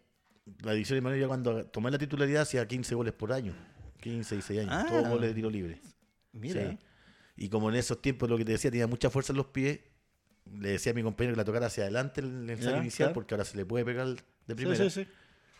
La 0.61 0.73
edición 0.73 0.97
de 0.97 1.01
Manuel, 1.01 1.21
ya 1.21 1.27
cuando 1.27 1.65
tomé 1.65 1.89
la 1.89 1.97
titularidad 1.97 2.43
hacía 2.43 2.67
15 2.67 2.93
goles 2.93 3.13
por 3.13 3.33
año. 3.33 3.55
15, 3.99 4.35
16 4.35 4.59
años. 4.59 4.73
Ah. 4.75 4.85
Todos 4.87 5.09
goles 5.09 5.29
de 5.29 5.33
tiro 5.33 5.49
libre. 5.49 5.81
Mira. 6.33 6.69
Sí. 6.69 6.77
Y 7.37 7.49
como 7.49 7.69
en 7.71 7.77
esos 7.77 7.99
tiempos 7.99 8.29
lo 8.29 8.37
que 8.37 8.45
te 8.45 8.51
decía, 8.51 8.69
tenía 8.69 8.85
mucha 8.85 9.09
fuerza 9.09 9.33
en 9.33 9.37
los 9.37 9.47
pies, 9.47 9.79
le 10.53 10.69
decía 10.69 10.91
a 10.91 10.95
mi 10.95 11.01
compañero 11.01 11.33
que 11.33 11.37
la 11.37 11.45
tocara 11.45 11.65
hacia 11.65 11.81
adelante 11.83 12.21
el 12.21 12.47
el 12.47 12.59
Ya, 12.59 12.77
inicial, 12.77 13.07
claro. 13.07 13.13
porque 13.15 13.33
ahora 13.33 13.45
se 13.45 13.57
le 13.57 13.65
puede 13.65 13.85
pegar 13.85 14.07
de 14.45 14.55
primera. 14.55 14.77
sí, 14.77 14.89
sí. 14.91 15.07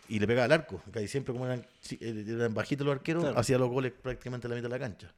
Y 0.07 0.19
le 0.19 0.27
pegaba 0.27 0.45
al 0.45 0.51
arco. 0.51 0.83
Casi 0.91 1.07
siempre, 1.07 1.33
como 1.33 1.47
eran, 1.47 1.65
eran 1.99 2.53
bajitos 2.53 2.85
los 2.85 2.95
arqueros, 2.95 3.23
Claro. 3.23 3.39
hacía 3.39 3.57
los 3.57 3.69
goles 3.69 3.91
prácticamente 3.91 4.45
a 4.45 4.49
la 4.51 4.55
mitad 4.55 4.69
de 4.69 4.75
la 4.75 4.79
cancha. 4.79 5.11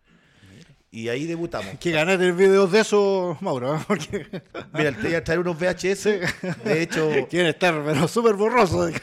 Y 0.94 1.08
ahí 1.08 1.26
debutamos. 1.26 1.78
Que 1.80 1.92
ganar 1.92 2.22
el 2.22 2.34
videos 2.34 2.70
de 2.70 2.82
eso, 2.82 3.38
Mauro, 3.40 3.78
¿eh? 3.78 3.80
porque 3.88 4.28
Mira, 4.74 4.92
te 4.92 5.04
voy 5.04 5.14
a 5.16 5.24
traer 5.24 5.40
unos 5.40 5.58
VHS. 5.58 6.04
De 6.66 6.82
hecho, 6.82 7.10
quieren 7.30 7.48
estar 7.50 7.82
pero 7.86 8.08
súper 8.08 8.36
borrosos. 8.36 8.92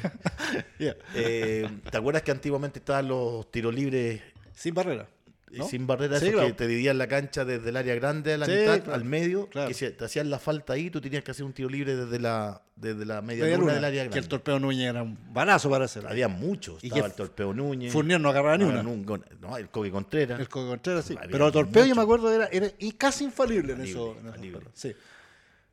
Ya. 0.78 0.94
eh, 1.14 1.68
¿te 1.90 1.96
acuerdas 1.98 2.22
que 2.22 2.30
antiguamente 2.30 2.78
estaban 2.78 3.08
los 3.08 3.50
tiros 3.50 3.74
libres 3.74 4.20
Sin 4.54 4.74
barrera. 4.74 5.08
¿No? 5.52 5.68
sin 5.68 5.86
barreras, 5.86 6.20
Sí, 6.20 6.30
claro. 6.30 6.46
que 6.48 6.52
te 6.54 6.66
dividían 6.66 6.98
la 6.98 7.06
cancha 7.08 7.44
desde 7.44 7.68
el 7.70 7.76
área 7.76 7.94
grande 7.94 8.34
a 8.34 8.38
la 8.38 8.46
Sí, 8.46 8.52
mitad, 8.52 8.78
claro. 8.82 8.94
al 8.94 9.04
medio, 9.04 9.46
Claro. 9.48 9.68
que 9.68 9.74
si 9.74 9.90
te 9.90 10.04
hacían 10.04 10.30
la 10.30 10.38
falta 10.38 10.72
ahí, 10.74 10.90
tú 10.90 11.00
tenías 11.00 11.22
que 11.24 11.30
hacer 11.30 11.44
un 11.44 11.52
tiro 11.52 11.68
libre 11.68 11.96
desde 11.96 12.18
la, 12.18 12.62
desde 12.76 13.04
la 13.04 13.22
media, 13.22 13.44
Media 13.44 13.56
luna 13.56 13.66
luna, 13.68 13.74
del 13.76 13.84
área 13.84 14.02
que 14.02 14.08
grande. 14.08 14.18
el 14.20 14.28
torpeo 14.28 14.58
Núñez 14.58 14.88
era 14.90 15.02
un 15.02 15.18
balazo 15.32 15.68
para 15.70 15.86
hacer. 15.86 16.06
Había 16.06 16.28
muchos. 16.28 16.82
¿Y 16.84 16.88
Estaba 16.88 17.06
el 17.06 17.12
Torpeo 17.12 17.52
Núñez. 17.54 17.92
Fournier 17.92 18.20
no 18.20 18.28
agarraba 18.28 18.56
ni 18.58 18.64
una. 18.64 18.82
no, 18.82 19.56
el 19.56 19.68
Coque 19.70 19.90
Contreras. 19.90 20.38
El 20.40 20.48
Coque 20.48 20.68
Contreras 20.68 21.04
sí. 21.04 21.14
Había 21.16 21.30
Pero 21.30 21.46
el 21.46 21.52
torpeo 21.52 21.84
yo 21.86 21.94
me 21.94 22.02
acuerdo 22.02 22.32
era, 22.32 22.46
era 22.52 22.68
y 22.78 22.92
casi 22.92 23.24
infalible 23.24 23.72
en 23.72 23.86
Infalible, 23.86 23.90
eso. 24.20 24.20
en 24.20 24.26
infalible. 24.44 24.70
Sí. 24.74 24.92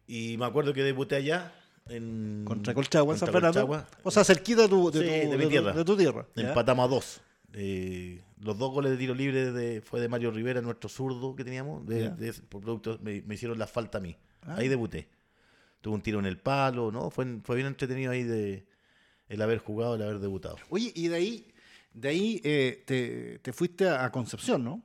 Y 0.08 0.38
me 0.38 0.46
acuerdo 0.46 0.74
que 0.74 0.84
debuté 0.84 1.16
allá 1.16 1.52
en... 1.90 2.44
Contra 2.46 2.74
Colchagua 2.74 3.14
en 3.14 3.20
San 3.20 3.32
Fernando. 3.32 3.86
O 4.04 4.12
sea, 4.12 4.24
cerquita 4.24 4.64
de 4.64 4.68
tu, 4.70 4.90
de 4.92 5.00
Sí, 5.00 5.26
tu, 5.26 5.32
de 5.32 5.38
mi 5.38 5.44
tu- 5.46 5.50
tierra. 5.50 5.72
de 5.74 5.86
tu 5.86 5.98
tierra. 5.98 6.26
Empatamos 6.36 6.86
a 6.86 6.88
dos. 6.88 7.22
Eh, 7.54 8.22
los 8.42 8.58
dos 8.58 8.72
goles 8.72 8.92
de 8.92 8.98
tiro 8.98 9.14
libre 9.16 9.52
de, 9.52 9.82
fue 9.82 10.00
de 10.02 10.08
Mario 10.10 10.32
Rivera, 10.32 10.62
nuestro 10.62 10.90
zurdo 10.90 11.36
que 11.36 11.44
teníamos. 11.44 11.86
De, 11.86 12.10
de- 12.12 12.34
por 12.34 12.62
producto, 12.62 13.00
me, 13.02 13.22
me 13.22 13.36
hicieron 13.36 13.58
la 13.60 13.68
falta 13.68 13.98
a 14.00 14.02
mí. 14.02 14.16
Ah. 14.44 14.56
Ahí 14.58 14.68
debuté. 14.68 15.08
Tuve 15.82 15.96
un 15.96 16.02
tiro 16.02 16.20
en 16.20 16.26
el 16.26 16.38
palo, 16.38 16.92
¿no? 16.92 17.10
Fue, 17.10 17.26
fue 17.44 17.56
bien 17.56 17.68
entretenido 17.68 18.12
ahí 18.12 18.24
de 18.24 18.66
el 19.30 19.42
haber 19.42 19.60
jugado, 19.60 19.96
el 19.96 20.02
haber 20.04 20.20
debutado. 20.20 20.58
Oye, 20.70 20.92
y 20.96 21.08
de 21.08 21.16
ahí, 21.16 21.48
de 21.94 22.10
ahí 22.10 22.42
eh, 22.44 22.84
te, 22.86 23.40
te 23.40 23.54
fuiste 23.54 23.88
a 23.90 24.12
Concepción, 24.12 24.64
¿no? 24.64 24.82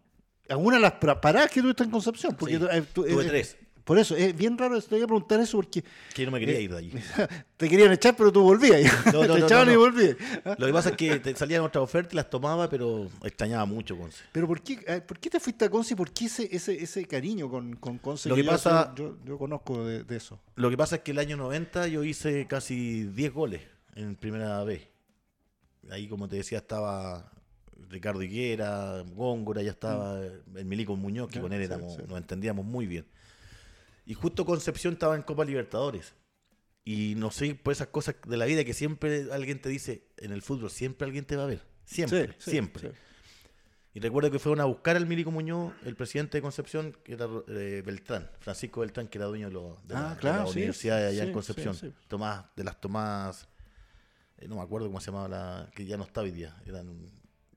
¿Alguna 0.49 0.77
de 0.77 0.83
las 0.83 0.93
paradas 0.93 1.51
que 1.51 1.61
tuviste 1.63 1.85
en 1.85 1.91
Concepción? 1.91 2.35
Porque 2.37 2.55
Sí, 2.55 2.61
tú- 2.61 2.67
eh, 2.67 2.83
tú- 2.93 3.05
tuve 3.05 3.25
eh, 3.25 3.29
tres. 3.29 3.57
Por 3.90 3.98
eso, 3.98 4.14
es 4.14 4.37
bien 4.37 4.57
raro, 4.57 4.81
te 4.81 4.94
voy 4.94 5.03
a 5.03 5.07
preguntar 5.09 5.40
eso 5.40 5.57
porque 5.59 5.83
Que 6.14 6.22
yo 6.22 6.26
no 6.26 6.31
me 6.31 6.38
quería 6.38 6.59
Eh, 6.59 6.62
ir 6.62 6.70
de 6.70 6.76
allí. 6.79 6.92
te 7.57 7.68
querían 7.68 7.90
echar, 7.90 8.14
pero 8.16 8.31
tú 8.31 8.40
volvías. 8.40 8.83
No, 9.07 9.14
no, 9.14 9.20
te 9.35 9.40
no, 9.40 9.46
echaban 9.46 9.72
y 9.72 9.74
volvías. 9.74 10.16
Lo 10.59 10.66
que 10.68 10.72
pasa 10.72 10.90
es 10.90 10.96
que 10.96 11.18
te 11.18 11.35
salían 11.35 11.62
otras 11.64 11.83
ofertas 11.83 12.12
y 12.12 12.16
las 12.16 12.31
tomaba, 12.31 12.70
pero 12.70 13.09
extrañaba 13.24 13.64
mucho 13.64 13.98
Conce. 13.98 14.22
Pero 14.31 14.46
¿por 14.46 14.62
qué, 14.62 14.79
eh, 14.87 15.00
¿por 15.00 15.18
qué 15.18 15.29
te 15.29 15.40
fuiste 15.40 15.64
a 15.64 15.68
Conce 15.70 15.94
y 15.94 15.96
por 15.96 16.12
qué 16.12 16.26
ese, 16.26 16.48
ese, 16.55 16.81
ese 16.81 17.05
cariño 17.05 17.50
con, 17.50 17.74
con 17.74 17.98
Conce? 17.98 18.29
Lo 18.29 18.37
que 18.37 18.44
yo- 18.44 18.50
pasa- 18.53 18.94
Yo, 18.94 19.16
yo 19.24 19.37
conozco 19.37 19.85
de, 19.85 20.05
de 20.05 20.16
eso. 20.16 20.38
Lo 20.55 20.70
que 20.70 20.76
pasa 20.76 20.94
es 20.94 21.03
que 21.03 21.11
el 21.11 21.18
año 21.18 21.37
90 21.37 21.88
yo 21.88 22.05
hice 22.05 22.46
casi 22.46 23.03
10 23.07 23.33
goles 23.35 23.61
en 23.96 24.14
primera 24.14 24.62
vez. 24.62 24.83
Ahí, 25.90 26.07
como 26.07 26.29
te 26.29 26.37
decía, 26.37 26.59
estaba 26.59 27.33
Ricardo 27.88 28.22
Higuera, 28.22 29.03
Góngora, 29.16 29.62
ya 29.62 29.72
estaba 29.72 30.20
el 30.55 30.64
Milico 30.64 30.94
Muñoz, 30.94 31.29
que 31.29 31.40
con 31.40 31.53
él 31.53 31.59
Mm. 31.59 31.62
sí, 31.62 31.72
éramos, 31.72 31.94
sí. 31.96 32.03
nos 32.09 32.18
entendíamos 32.18 32.64
muy 32.64 32.87
bien. 32.87 33.05
Y 34.11 34.14
justo 34.14 34.44
Concepción 34.44 34.94
estaba 34.94 35.14
en 35.14 35.23
Copa 35.23 35.44
Libertadores. 35.44 36.14
Y 36.85 37.14
no 37.16 37.31
sé, 37.31 37.55
por 37.55 37.73
esas 37.73 37.87
cosas 37.88 38.16
de 38.27 38.37
la 38.37 38.44
vida 38.44 38.64
que 38.64 38.75
siempre 38.75 39.29
alguien 39.31 39.61
te 39.61 39.68
dice, 39.68 40.09
en 40.16 40.33
el 40.33 40.42
fútbol 40.42 40.68
siempre 40.70 41.07
alguien 41.07 41.25
te 41.25 41.37
va 41.37 41.44
a 41.44 41.46
ver. 41.46 41.62
Siempre, 41.85 42.35
Sí, 42.38 42.51
siempre. 42.51 42.90
sí. 42.90 42.96
Y 43.94 44.01
recuerdo 44.01 44.29
que 44.33 44.40
fueron 44.40 44.61
a 44.61 44.64
buscar 44.64 44.96
al 44.96 45.07
Milico 45.07 45.31
Muñoz, 45.31 45.73
el 45.85 45.94
presidente 45.94 46.38
de 46.38 46.42
Concepción, 46.42 46.96
que 47.05 47.12
era 47.12 47.29
eh, 47.49 47.83
Beltrán, 47.87 48.29
Francisco 48.40 48.81
Beltrán, 48.81 49.07
que 49.07 49.18
era 49.18 49.27
dueño 49.29 49.46
de, 49.46 49.53
lo- 49.53 49.81
de 49.87 49.94
Ah, 49.94 50.01
la, 50.01 50.14
de 50.14 50.20
claro, 50.20 50.38
la 50.44 50.46
sí, 50.46 50.59
universidad 50.59 50.96
de 50.99 51.07
allá 51.07 51.25
en 51.25 51.33
Concepción. 51.33 51.77
Tomás, 52.09 52.46
de 52.57 52.64
las 52.64 52.81
Tomás, 52.81 53.49
eh, 54.38 54.49
no 54.49 54.57
me 54.57 54.62
acuerdo 54.62 54.88
cómo 54.88 54.99
se 55.01 55.07
llamaba 55.12 55.29
la, 55.29 55.70
que 55.73 55.85
ya 55.87 55.96
no 55.96 56.03
está 56.03 56.23
hoy 56.23 56.33
día, 56.33 56.61
eran, 56.66 57.07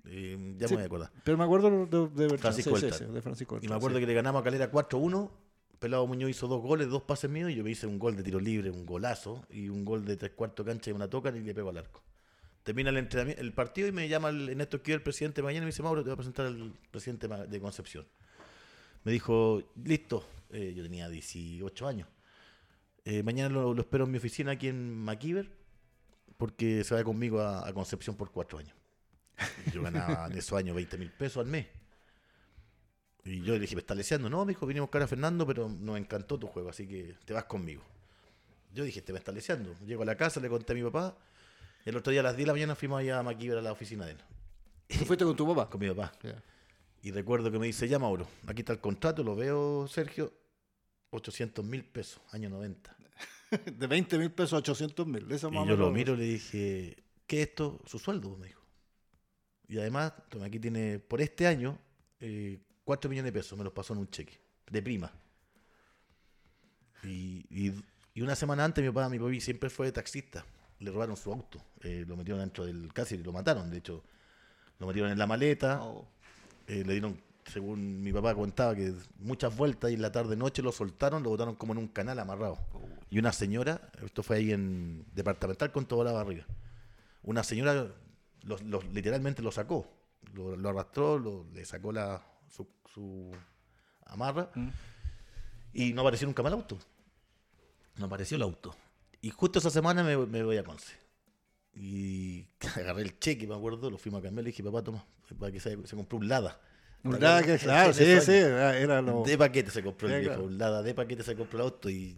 eh, 0.05 0.55
ya 0.57 0.67
Sí, 0.67 0.73
me 0.73 0.77
voy 0.77 0.83
a 0.83 0.85
acordar. 0.85 1.11
Pero 1.23 1.35
me 1.37 1.43
acuerdo 1.45 1.85
de, 1.87 2.27
de 2.29 2.37
Francisco 2.37 2.75
sí, 2.75 2.81
sí, 2.81 2.85
Beltrán. 2.91 3.13
de 3.13 3.21
Francisco 3.23 3.59
Y 3.59 3.67
me 3.67 3.75
acuerdo 3.75 3.99
que 3.99 4.05
le 4.05 4.13
ganamos 4.13 4.41
a 4.41 4.43
Calera 4.43 4.71
4-1, 4.71 5.31
Pelado 5.83 6.07
Muñoz 6.07 6.29
hizo 6.29 6.47
dos 6.47 6.61
goles, 6.61 6.87
dos 6.87 7.03
pases 7.03 7.29
míos, 7.29 7.51
y 7.51 7.55
yo 7.55 7.63
me 7.65 7.71
hice 7.71 7.85
un 7.87 7.99
gol 7.99 8.15
de 8.15 8.23
tiro 8.23 8.39
libre, 8.39 8.69
un 8.69 8.85
golazo, 8.85 9.45
y 9.49 9.67
un 9.67 9.83
gol 9.83 10.05
de 10.05 10.15
tres 10.15 10.31
cuartos 10.31 10.65
cancha 10.65 10.89
y 10.89 10.93
una 10.93 11.09
toca 11.09 11.29
y 11.35 11.41
le 11.41 11.53
pego 11.53 11.71
al 11.71 11.77
arco. 11.77 12.01
Termina 12.63 12.89
el 12.89 12.95
entrenamiento, 12.95 13.41
el 13.41 13.51
partido 13.51 13.89
y 13.89 13.91
me 13.91 14.07
llama 14.07 14.29
el 14.29 14.47
Ernesto 14.47 14.77
Esquivel, 14.77 14.99
el 14.99 15.03
presidente 15.03 15.41
mañana, 15.41 15.65
me 15.65 15.71
dice, 15.71 15.83
Mauro, 15.83 16.01
te 16.01 16.05
voy 16.05 16.13
a 16.13 16.15
presentar 16.15 16.45
al 16.45 16.71
presidente 16.89 17.27
de 17.27 17.59
Concepción. 17.59 18.07
Me 19.03 19.11
dijo, 19.11 19.61
listo, 19.83 20.25
eh, 20.51 20.73
yo 20.73 20.83
tenía 20.83 21.09
18 21.09 21.85
años. 21.85 22.07
Eh, 23.03 23.21
mañana 23.21 23.49
lo, 23.49 23.77
espero 23.77 24.05
en 24.05 24.11
mi 24.11 24.19
oficina 24.19 24.53
aquí 24.53 24.69
en 24.69 24.95
McKeever, 25.03 25.51
porque 26.37 26.85
se 26.85 26.95
va 26.95 27.03
conmigo 27.03 27.41
a, 27.41 27.73
Concepción 27.73 28.15
por 28.15 28.31
cuatro 28.31 28.57
años. 28.57 28.77
Yo 29.73 29.83
ganaba 29.83 30.27
en 30.27 30.37
esos 30.37 30.57
años 30.57 30.77
20 30.77 30.97
mil 30.97 31.11
pesos 31.11 31.43
al 31.43 31.51
mes. 31.51 31.67
Y 33.25 33.41
yo 33.41 33.53
le 33.53 33.59
dije, 33.59 33.75
¿me 33.75 33.81
estás 33.81 33.95
leseando? 33.95 34.29
No, 34.29 34.43
me 34.45 34.51
dijo, 34.51 34.65
vinimos 34.65 34.85
a 34.85 34.87
buscar 34.87 35.01
a 35.03 35.07
Fernando, 35.07 35.47
pero 35.47 35.69
nos 35.69 35.97
encantó 35.97 36.37
tu 36.37 36.47
juego, 36.47 36.69
así 36.69 36.87
que 36.87 37.15
te 37.25 37.33
vas 37.33 37.45
conmigo. 37.45 37.81
Yo 38.73 38.83
dije, 38.83 39.01
te 39.01 39.13
me 39.13 39.19
estás 39.19 39.33
leseando. 39.33 39.75
Llego 39.85 40.01
a 40.03 40.05
la 40.05 40.15
casa, 40.17 40.39
le 40.39 40.49
conté 40.49 40.73
a 40.73 40.75
mi 40.75 40.83
papá. 40.83 41.15
Y 41.85 41.89
el 41.89 41.95
otro 41.97 42.11
día 42.11 42.21
a 42.21 42.23
las 42.23 42.35
10 42.35 42.45
de 42.45 42.47
la 42.47 42.53
mañana 42.53 42.75
fuimos 42.75 42.99
allá 42.99 43.19
a 43.19 43.23
McKeever 43.23 43.57
a 43.57 43.61
la 43.61 43.71
oficina 43.71 44.05
de 44.05 44.13
él, 44.13 44.17
¿Tú 44.87 45.05
fuiste 45.05 45.25
con 45.25 45.35
tu 45.35 45.47
papá? 45.47 45.69
con 45.69 45.79
mi 45.79 45.87
papá. 45.89 46.11
Y 47.01 47.11
recuerdo 47.11 47.51
que 47.51 47.59
me 47.59 47.67
dice, 47.67 47.87
ya 47.87 47.99
Mauro, 47.99 48.27
aquí 48.47 48.61
está 48.61 48.73
el 48.73 48.79
contrato, 48.79 49.23
lo 49.23 49.35
veo, 49.35 49.87
Sergio, 49.87 50.33
800 51.11 51.63
mil 51.65 51.83
pesos, 51.83 52.21
año 52.31 52.49
90. 52.49 52.95
De 53.77 53.87
20 53.87 54.17
mil 54.17 54.31
pesos 54.31 54.53
a 54.53 54.57
800 54.57 55.05
mil. 55.07 55.27
Y 55.29 55.37
yo 55.37 55.49
lo 55.49 55.65
menos. 55.65 55.93
miro 55.93 56.13
y 56.15 56.17
le 56.17 56.23
dije, 56.23 57.03
¿qué 57.27 57.41
es 57.43 57.49
esto? 57.49 57.79
Su 57.85 57.99
sueldo, 57.99 58.35
me 58.37 58.47
dijo. 58.47 58.61
Y 59.67 59.77
además, 59.77 60.13
toma, 60.29 60.45
aquí 60.45 60.59
tiene, 60.59 60.99
por 60.99 61.21
este 61.21 61.45
año, 61.47 61.77
eh, 62.19 62.59
4 62.83 63.09
millones 63.09 63.33
de 63.33 63.39
pesos, 63.39 63.57
me 63.57 63.63
los 63.63 63.73
pasó 63.73 63.93
en 63.93 63.99
un 63.99 64.09
cheque, 64.09 64.39
de 64.69 64.81
prima. 64.81 65.11
Y, 67.03 67.45
y- 67.49 67.83
y 68.13 68.21
una 68.21 68.35
semana 68.35 68.63
antes 68.63 68.83
mi 68.83 68.89
papá, 68.91 69.09
mi 69.09 69.19
papá 69.19 69.31
siempre 69.39 69.69
fue 69.69 69.91
taxista, 69.91 70.45
le 70.79 70.91
robaron 70.91 71.17
su 71.17 71.31
auto, 71.33 71.59
eh, 71.81 72.05
lo 72.07 72.15
metieron 72.15 72.39
dentro 72.41 72.65
del, 72.65 72.93
casi 72.93 73.17
lo 73.17 73.31
mataron, 73.33 73.69
de 73.69 73.77
hecho, 73.77 74.03
lo 74.79 74.87
metieron 74.87 75.11
en 75.11 75.17
la 75.17 75.27
maleta, 75.27 75.81
Oh. 75.83 76.07
eh, 76.67 76.83
le 76.85 76.93
dieron, 76.93 77.19
según 77.45 78.01
mi 78.01 78.13
papá 78.13 78.35
contaba, 78.35 78.75
que 78.75 78.93
muchas 79.19 79.55
vueltas 79.55 79.91
y 79.91 79.95
en 79.95 80.01
la 80.01 80.11
tarde 80.11 80.35
noche 80.37 80.61
lo 80.61 80.71
soltaron, 80.71 81.23
lo 81.23 81.29
botaron 81.29 81.55
como 81.55 81.73
en 81.73 81.79
un 81.79 81.87
canal 81.87 82.19
amarrado. 82.19 82.57
Y 83.09 83.19
una 83.19 83.31
señora, 83.33 83.91
esto 84.03 84.23
fue 84.23 84.37
ahí 84.37 84.51
en 84.51 85.05
departamental 85.13 85.71
con 85.71 85.85
toda 85.85 86.05
la 86.05 86.11
barriga, 86.11 86.45
una 87.23 87.43
señora 87.43 87.87
lo- 88.43 88.57
lo- 88.59 88.81
literalmente 88.93 89.41
lo 89.41 89.51
sacó, 89.51 89.87
lo, 90.33 90.55
lo 90.55 90.69
arrastró, 90.69 91.17
lo- 91.17 91.45
le 91.53 91.65
sacó 91.65 91.91
la, 91.91 92.23
su, 92.55 92.67
su 92.93 93.31
amarra 94.05 94.49
Mm. 94.55 94.69
y 95.73 95.93
no 95.93 96.01
apareció 96.01 96.27
nunca 96.27 96.43
más 96.43 96.51
el 96.51 96.59
auto. 96.59 96.77
No 97.97 98.05
apareció 98.05 98.37
el 98.37 98.43
auto. 98.43 98.75
Y 99.21 99.29
justo 99.29 99.59
esa 99.59 99.69
semana 99.69 100.03
me, 100.03 100.17
me 100.17 100.43
voy 100.43 100.57
a 100.57 100.63
Conce. 100.63 100.93
Y 101.75 102.45
agarré 102.75 103.01
el 103.01 103.19
cheque, 103.19 103.47
me 103.47 103.55
acuerdo, 103.55 103.89
lo 103.89 103.97
fuimos 103.97 104.19
a 104.19 104.23
cambiar, 104.23 104.43
le 104.43 104.49
dije, 104.51 104.63
papá, 104.63 104.83
toma, 104.83 105.05
para 105.39 105.51
que 105.51 105.59
se, 105.59 105.87
se 105.87 105.95
compró 105.95 106.17
un 106.19 106.27
Lada. 106.27 106.59
Un 107.03 107.13
¿Te 107.15 107.19
Lada 107.19 107.43
que, 107.43 107.57
claro, 107.57 107.93
sí, 107.93 108.05
sí, 108.21 108.31
era, 108.31 109.01
lo... 109.01 109.23
De 109.23 109.37
paquete 109.37 109.71
se 109.71 109.83
compró 109.83 110.07
el 110.07 110.21
viejo, 110.21 110.43
un 110.43 110.57
Lada 110.57 110.81
de 110.81 110.93
paquete 110.93 111.23
se 111.23 111.35
compró 111.35 111.59
el 111.59 111.65
auto 111.65 111.89
y... 111.89 112.17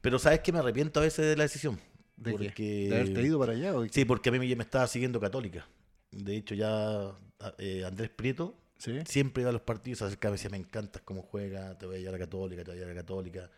Pero 0.00 0.18
¿sabes 0.18 0.40
qué? 0.40 0.52
Me 0.52 0.60
arrepiento 0.60 1.00
a 1.00 1.02
veces 1.02 1.26
de 1.26 1.36
la 1.36 1.42
decisión. 1.44 1.80
¿De 2.16 2.32
qué? 2.32 2.44
porque... 2.44 2.88
¿De 2.88 2.96
haberte 2.96 3.22
ido 3.22 3.38
para 3.38 3.52
allá? 3.52 3.74
o 3.74 3.82
qué? 3.82 3.88
Sí, 3.88 4.04
porque 4.04 4.28
a 4.28 4.32
mí 4.32 4.38
me, 4.38 4.54
me 4.54 4.62
estaba 4.62 4.86
siguiendo 4.86 5.18
Católica. 5.18 5.66
De 6.12 6.36
hecho, 6.36 6.54
ya 6.54 7.12
eh, 7.58 7.84
Andrés 7.84 8.10
Prieto 8.10 8.54
Sí. 8.78 9.00
siempre 9.06 9.42
iba 9.42 9.50
a 9.50 9.52
los 9.52 9.62
partidos, 9.62 9.98
se 10.00 10.04
acercaba 10.04 10.30
y 10.30 10.32
me 10.32 10.36
decía, 10.36 10.50
me 10.50 10.56
encantas 10.58 11.02
cómo 11.02 11.22
juega, 11.22 11.76
te 11.78 11.86
voy 11.86 11.96
a 11.96 11.98
llevar 11.98 12.16
a 12.16 12.18
Católica, 12.18 12.62
te 12.62 12.70
voy 12.70 12.78
a 12.78 12.80
llevar 12.80 12.96
a 12.98 13.00
Católica. 13.00 13.50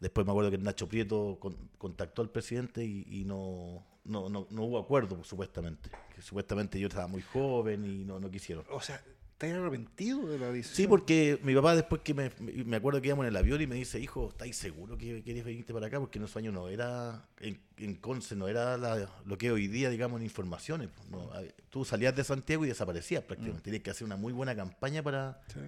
Después 0.00 0.24
me 0.26 0.30
acuerdo 0.32 0.50
que 0.50 0.58
Nacho 0.58 0.88
Prieto 0.88 1.38
con- 1.40 1.70
contactó 1.76 2.22
al 2.22 2.30
presidente 2.30 2.84
y, 2.84 3.04
y 3.08 3.24
no, 3.24 3.84
no, 4.04 4.28
no, 4.28 4.46
no 4.50 4.62
hubo 4.62 4.78
acuerdo, 4.78 5.24
supuestamente. 5.24 5.90
Que 6.14 6.22
supuestamente 6.22 6.78
yo 6.78 6.86
estaba 6.86 7.08
muy 7.08 7.22
joven 7.22 7.84
y 7.84 8.04
no, 8.04 8.20
no 8.20 8.30
quisieron. 8.30 8.64
O 8.70 8.80
sea, 8.80 9.02
¿Estás 9.40 9.52
arrepentido 9.52 10.26
de 10.26 10.36
la 10.36 10.50
decisión? 10.50 10.74
Sí, 10.76 10.86
porque 10.88 11.38
mi 11.44 11.54
papá 11.54 11.76
después 11.76 12.02
que 12.02 12.12
me, 12.12 12.32
me 12.40 12.76
acuerdo 12.76 13.00
que 13.00 13.06
íbamos 13.06 13.22
en 13.22 13.28
el 13.28 13.36
avión 13.36 13.60
y 13.62 13.68
me 13.68 13.76
dice, 13.76 14.00
hijo, 14.00 14.30
¿estáis 14.30 14.56
seguro 14.56 14.98
que 14.98 15.22
querías 15.22 15.44
venirte 15.46 15.72
para 15.72 15.86
acá? 15.86 16.00
Porque 16.00 16.18
en 16.18 16.24
esos 16.24 16.36
años 16.38 16.52
no 16.52 16.68
era, 16.68 17.24
en, 17.38 17.60
en 17.76 17.94
Conce 17.94 18.34
no 18.34 18.48
era 18.48 18.76
la- 18.76 19.08
lo 19.24 19.38
que 19.38 19.52
hoy 19.52 19.68
día, 19.68 19.90
digamos, 19.90 20.18
en 20.18 20.24
informaciones. 20.24 20.88
pues, 20.92 21.08
no, 21.08 21.30
tú 21.70 21.84
salías 21.84 22.16
de 22.16 22.24
Santiago 22.24 22.64
y 22.64 22.68
desaparecías 22.68 23.22
prácticamente. 23.22 23.62
Tenías 23.62 23.84
que 23.84 23.90
hacer 23.90 24.04
una 24.06 24.16
muy 24.16 24.32
buena 24.32 24.56
campaña 24.56 25.04
para, 25.04 25.40
Sí. 25.54 25.60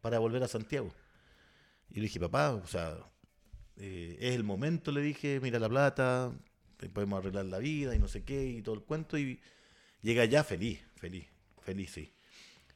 para 0.00 0.18
volver 0.18 0.42
a 0.42 0.48
Santiago. 0.48 0.90
Y 1.90 1.96
le 1.96 2.02
dije, 2.02 2.18
papá, 2.20 2.54
o 2.54 2.66
sea, 2.66 2.96
eh, 3.76 4.16
es 4.18 4.34
el 4.34 4.44
momento, 4.44 4.92
le 4.92 5.02
dije, 5.02 5.40
mira 5.42 5.58
la 5.58 5.68
plata, 5.68 6.32
podemos 6.94 7.18
arreglar 7.18 7.44
la 7.44 7.58
vida 7.58 7.94
y 7.94 7.98
no 7.98 8.08
sé 8.08 8.24
qué, 8.24 8.46
y 8.46 8.62
todo 8.62 8.76
el 8.76 8.80
cuento. 8.80 9.18
Y 9.18 9.38
llega 10.00 10.22
allá 10.22 10.42
feliz, 10.42 10.80
feliz, 10.96 11.26
feliz, 11.60 11.90
sí. 11.90 12.10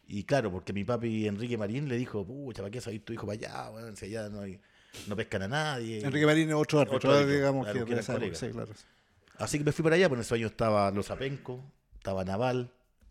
Y 0.07 0.25
claro, 0.25 0.51
porque 0.53 0.73
mi 0.73 0.85
papi 0.85 1.27
Enrique 1.27 1.57
Marín 1.57 1.89
le 1.89 1.97
dijo, 1.97 2.27
pucha, 2.27 2.63
¿para 2.63 2.71
qué 2.71 2.81
tu 3.01 3.13
hijo 3.13 3.27
para 3.27 3.39
allá? 3.39 3.71
Bueno, 3.71 3.97
si 3.97 4.07
allá 4.07 4.29
no, 4.29 4.41
hay, 4.43 4.61
no 5.07 5.17
pescan 5.17 5.43
a 5.43 5.49
nadie. 5.49 6.01
Enrique 6.05 6.27
Marín 6.27 6.49
es 6.49 6.55
otro 6.55 6.81
árbitro, 6.81 6.97
Otro 6.99 7.13
árbitro, 7.13 7.35
digamos, 7.35 7.65
claro, 7.65 7.79
que 7.81 7.85
que 7.87 7.93
era 7.93 8.35
sí, 8.35 8.49
claro. 8.51 8.73
Así 9.39 9.59
que 9.59 9.65
me 9.65 9.73
fui 9.73 9.83
para 9.83 9.97
allá, 9.97 10.09
por 10.09 10.19
ese 10.19 10.35
año 10.35 10.47
estaba 10.47 10.91
Los 10.91 11.11
Apenco, 11.11 11.65
estaba 11.95 12.25
Naval, 12.25 12.71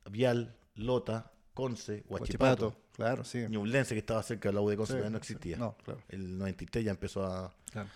Vial, 0.09 0.55
Lota, 0.75 1.31
Conce, 1.53 2.03
Huachipato, 2.07 2.67
Guachipato, 2.69 2.75
claro, 2.93 3.23
sí. 3.25 3.45
Ñublense, 3.49 3.93
que 3.95 3.99
estaba 3.99 4.23
cerca 4.23 4.49
de 4.49 4.53
la 4.53 4.61
U 4.61 4.69
de 4.69 4.77
Conce, 4.77 5.03
Sí, 5.03 5.09
no 5.09 5.17
existía. 5.17 5.57
No, 5.57 5.75
claro. 5.83 6.01
El 6.09 6.37
93 6.37 6.85
ya 6.85 6.91
empezó 6.91 7.25
a... 7.25 7.53
claro. 7.71 7.89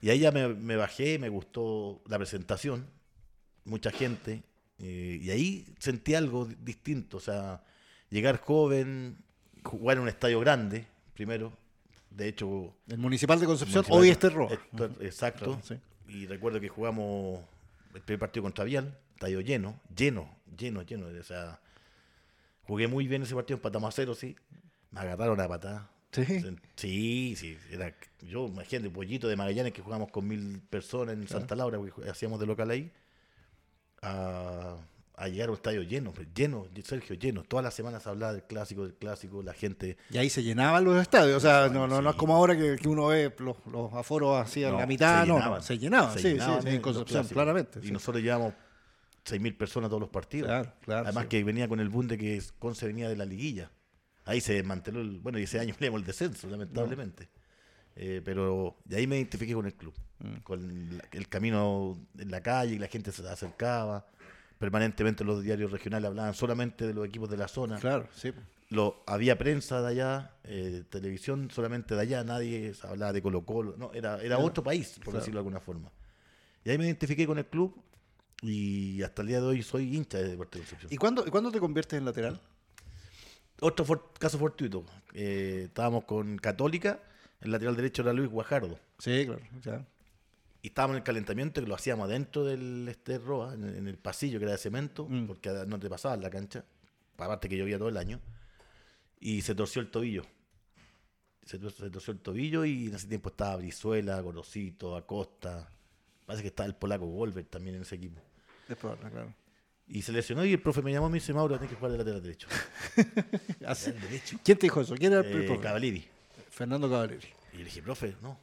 Y 0.00 0.10
ahí 0.10 0.20
ya 0.20 0.30
me, 0.30 0.48
me 0.48 0.76
bajé, 0.76 1.18
me 1.18 1.28
gustó 1.30 2.02
la 2.06 2.18
presentación, 2.18 2.86
mucha 3.64 3.90
gente, 3.90 4.42
eh, 4.78 5.18
y 5.22 5.30
ahí 5.30 5.74
sentí 5.78 6.14
algo 6.14 6.44
di- 6.44 6.54
distinto, 6.60 7.16
o 7.16 7.20
sea, 7.20 7.62
llegar 8.10 8.40
joven, 8.40 9.16
jugar 9.64 9.96
en 9.96 10.02
un 10.04 10.08
estadio 10.08 10.40
grande, 10.40 10.86
primero, 11.14 11.52
de 12.10 12.28
hecho... 12.28 12.74
El 12.88 12.98
Municipal 12.98 13.38
de 13.40 13.46
Concepción, 13.46 13.84
Municipal- 13.84 13.98
hoy 14.00 14.08
este 14.10 14.30
rojo. 14.30 14.54
esto- 14.54 14.90
exacto, 15.00 15.44
Claro, 15.44 15.60
sí. 15.62 15.74
y 16.08 16.26
recuerdo 16.26 16.60
que 16.60 16.68
jugamos 16.68 17.40
el 17.94 18.00
primer 18.02 18.20
partido 18.20 18.42
contra 18.44 18.64
Vial, 18.64 18.96
estadio 19.14 19.40
lleno, 19.40 19.80
lleno, 19.94 20.28
lleno, 20.56 20.82
lleno, 20.82 21.06
o 21.06 21.22
sea, 21.22 21.60
jugué 22.64 22.86
muy 22.88 23.06
bien 23.08 23.22
ese 23.22 23.34
partido, 23.34 23.56
empatamos 23.56 23.88
a 23.88 23.92
cero, 23.96 24.14
sí, 24.14 24.36
me 24.90 25.00
agarraron 25.00 25.40
a 25.40 25.48
patada. 25.48 25.90
Sí. 26.12 26.24
Sí, 26.76 27.34
sí. 27.36 27.58
Era, 27.70 27.94
yo, 28.22 28.46
imagínate, 28.46 28.88
pollito 28.88 29.28
de 29.28 29.36
Magallanes 29.36 29.72
que 29.74 29.82
jugamos 29.82 30.10
con 30.10 30.26
mil 30.26 30.60
personas 30.70 31.14
en 31.14 31.28
Santa 31.28 31.54
Laura, 31.54 31.76
porque 31.78 32.08
hacíamos 32.08 32.40
de 32.40 32.46
local 32.46 32.70
ahí, 32.70 32.90
a, 34.02 34.76
a 35.18 35.28
llegar 35.28 35.48
a 35.48 35.52
un 35.52 35.56
estadio 35.56 35.82
lleno, 35.82 36.12
lleno, 36.34 36.66
Sergio, 36.84 37.16
lleno. 37.16 37.42
Todas 37.42 37.64
las 37.64 37.72
semanas 37.72 38.02
se 38.02 38.08
hablaba 38.10 38.34
del 38.34 38.42
clásico, 38.42 38.82
del 38.82 38.94
clásico, 38.94 39.42
la 39.42 39.54
gente. 39.54 39.96
Y 40.10 40.18
ahí 40.18 40.28
se 40.28 40.42
llenaban 40.42 40.84
los 40.84 41.00
estadios. 41.00 41.38
O 41.38 41.40
sea, 41.40 41.68
no, 41.70 41.86
no, 41.88 42.02
no 42.02 42.10
es 42.10 42.16
como 42.16 42.36
ahora 42.36 42.54
que, 42.56 42.76
que 42.76 42.86
uno 42.88 43.06
ve 43.06 43.34
los, 43.38 43.56
los 43.72 43.92
aforos 43.94 44.38
así 44.46 44.62
a 44.62 44.70
no, 44.70 44.78
la 44.78 44.86
mitad. 44.86 45.24
No, 45.26 45.38
no, 45.38 45.62
se 45.62 45.78
llenaban. 45.78 46.12
se 46.12 46.18
sí, 46.20 46.28
llenaban 46.34 46.62
sí, 46.62 46.68
sí, 46.68 46.74
en 46.76 46.82
Concepción, 46.82 47.26
claramente. 47.28 47.80
Y 47.82 47.90
nosotros 47.92 48.22
llevamos 48.22 48.52
6.000 49.24 49.56
personas 49.56 49.86
a 49.86 49.90
todos 49.90 50.00
los 50.02 50.10
partidos. 50.10 50.48
Claro, 50.48 50.72
claro, 50.82 51.04
Además 51.06 51.26
que 51.26 51.42
venía 51.42 51.66
con 51.66 51.80
el 51.80 51.88
boom 51.88 52.08
de 52.08 52.18
que 52.18 52.42
Conce 52.58 52.86
venía 52.86 53.08
de 53.08 53.16
la 53.16 53.24
liguilla. 53.24 53.70
Ahí 54.26 54.40
se 54.42 54.52
desmanteló, 54.54 55.00
el, 55.00 55.20
bueno, 55.20 55.38
y 55.38 55.44
ese 55.44 55.58
año 55.60 55.72
peleamos 55.74 56.00
el 56.00 56.06
descenso, 56.06 56.46
lamentablemente. 56.50 57.28
Eh, 57.98 58.20
pero 58.22 58.76
de 58.84 58.96
ahí 58.98 59.06
me 59.06 59.16
identifiqué 59.16 59.54
con 59.54 59.64
el 59.64 59.72
club, 59.74 59.94
Mm. 60.18 60.36
con 60.42 60.96
la- 60.98 61.04
el 61.12 61.28
camino 61.28 61.96
en 62.18 62.30
la 62.30 62.42
calle, 62.42 62.74
y 62.74 62.78
la 62.78 62.88
gente 62.88 63.12
se 63.12 63.26
acercaba. 63.26 64.06
Permanentemente 64.58 65.22
los 65.24 65.42
diarios 65.42 65.70
regionales 65.70 66.08
hablaban 66.08 66.32
solamente 66.34 66.86
de 66.86 66.94
los 66.94 67.06
equipos 67.06 67.28
de 67.28 67.36
la 67.36 67.48
zona. 67.48 67.78
Claro, 67.78 68.08
sí. 68.14 68.32
Lo, 68.70 69.02
había 69.06 69.38
prensa 69.38 69.80
de 69.82 69.88
allá, 69.88 70.32
eh, 70.44 70.82
televisión 70.90 71.50
solamente 71.52 71.94
de 71.94 72.00
allá, 72.00 72.24
nadie 72.24 72.72
hablaba 72.82 73.12
de 73.12 73.22
Colo 73.22 73.44
Colo, 73.44 73.76
no, 73.76 73.92
era, 73.92 74.20
era 74.22 74.38
otro 74.38 74.64
país, 74.64 74.94
por 74.96 75.04
Claro. 75.04 75.18
decirlo 75.20 75.38
de 75.38 75.40
alguna 75.42 75.60
forma. 75.60 75.90
Y 76.64 76.70
ahí 76.70 76.78
me 76.78 76.84
identifiqué 76.86 77.26
con 77.26 77.38
el 77.38 77.46
club 77.46 77.76
y 78.42 79.02
hasta 79.02 79.22
el 79.22 79.28
día 79.28 79.40
de 79.40 79.46
hoy 79.46 79.62
soy 79.62 79.94
hincha 79.94 80.18
de 80.18 80.28
Deportes 80.30 80.60
Concepción. 80.62 80.92
¿Y 80.92 80.96
cuándo, 80.96 81.52
te 81.52 81.60
conviertes 81.60 81.96
en 81.98 82.04
lateral? 82.04 82.40
Otro 83.60 83.84
for- 83.84 84.12
caso 84.18 84.38
fortuito, 84.38 84.84
eh, 85.14 85.64
estábamos 85.66 86.04
con 86.04 86.36
Católica, 86.38 87.00
el 87.40 87.52
lateral 87.52 87.76
derecho 87.76 88.02
era 88.02 88.12
Luis 88.12 88.28
Guajardo, 88.28 88.78
Sí, 88.98 89.26
claro. 89.26 89.40
Ya. 89.62 89.86
Y 90.62 90.68
estábamos 90.68 90.94
en 90.94 90.98
el 90.98 91.04
calentamiento 91.04 91.60
que 91.60 91.66
lo 91.66 91.74
hacíamos 91.74 92.08
adentro 92.08 92.44
del 92.44 92.86
este 92.88 93.18
Roa, 93.18 93.54
en, 93.54 93.64
en 93.64 93.86
el 93.88 93.98
pasillo 93.98 94.38
que 94.38 94.44
era 94.44 94.52
de 94.52 94.58
cemento, 94.58 95.06
Mm. 95.08 95.26
porque 95.26 95.50
no 95.66 95.78
te 95.78 95.88
pasaba 95.88 96.14
en 96.14 96.22
la 96.22 96.30
cancha, 96.30 96.64
aparte 97.16 97.48
que 97.48 97.56
llovía 97.56 97.78
todo 97.78 97.88
el 97.88 97.96
año, 97.96 98.20
y 99.20 99.42
se 99.42 99.54
torció 99.54 99.80
el 99.82 99.90
tobillo. 99.90 100.24
Se, 101.44 101.58
se 101.58 101.90
torció 101.90 102.12
el 102.12 102.18
tobillo 102.18 102.64
y 102.64 102.86
en 102.88 102.94
ese 102.96 103.06
tiempo 103.06 103.28
estaba 103.28 103.56
Brizuela, 103.56 104.20
Gorosito, 104.20 104.96
Acosta, 104.96 105.70
parece 106.26 106.42
que 106.42 106.48
estaba 106.48 106.66
el 106.66 106.74
polaco 106.74 107.06
Wolver 107.06 107.44
también 107.44 107.76
en 107.76 107.82
ese 107.82 107.94
equipo. 107.94 108.20
Es 108.68 108.76
probable, 108.76 109.08
claro. 109.10 109.32
Y 109.88 110.02
se 110.02 110.10
lesionó 110.10 110.44
y 110.44 110.52
el 110.52 110.60
profe 110.60 110.82
me 110.82 110.90
llamó 110.92 111.06
y 111.06 111.10
me 111.12 111.16
dice, 111.18 111.32
Mauro, 111.32 111.54
tienes 111.56 111.70
que 111.70 111.76
jugar 111.76 111.92
de 111.92 111.98
lateral 111.98 112.20
derecho. 112.20 112.48
Derecho. 113.60 114.38
¿Quién 114.44 114.58
te 114.58 114.66
dijo 114.66 114.80
eso? 114.80 114.94
¿Quién 114.96 115.12
era 115.12 115.22
el 115.22 115.42
Eh, 115.42 115.46
profe? 115.46 115.60
Cavalieri. 115.62 116.04
Fernando 116.50 116.90
Cavalieri. 116.90 117.28
Y 117.52 117.58
le 117.58 117.64
dije, 117.64 117.82
profe, 117.82 118.16
no, 118.22 118.36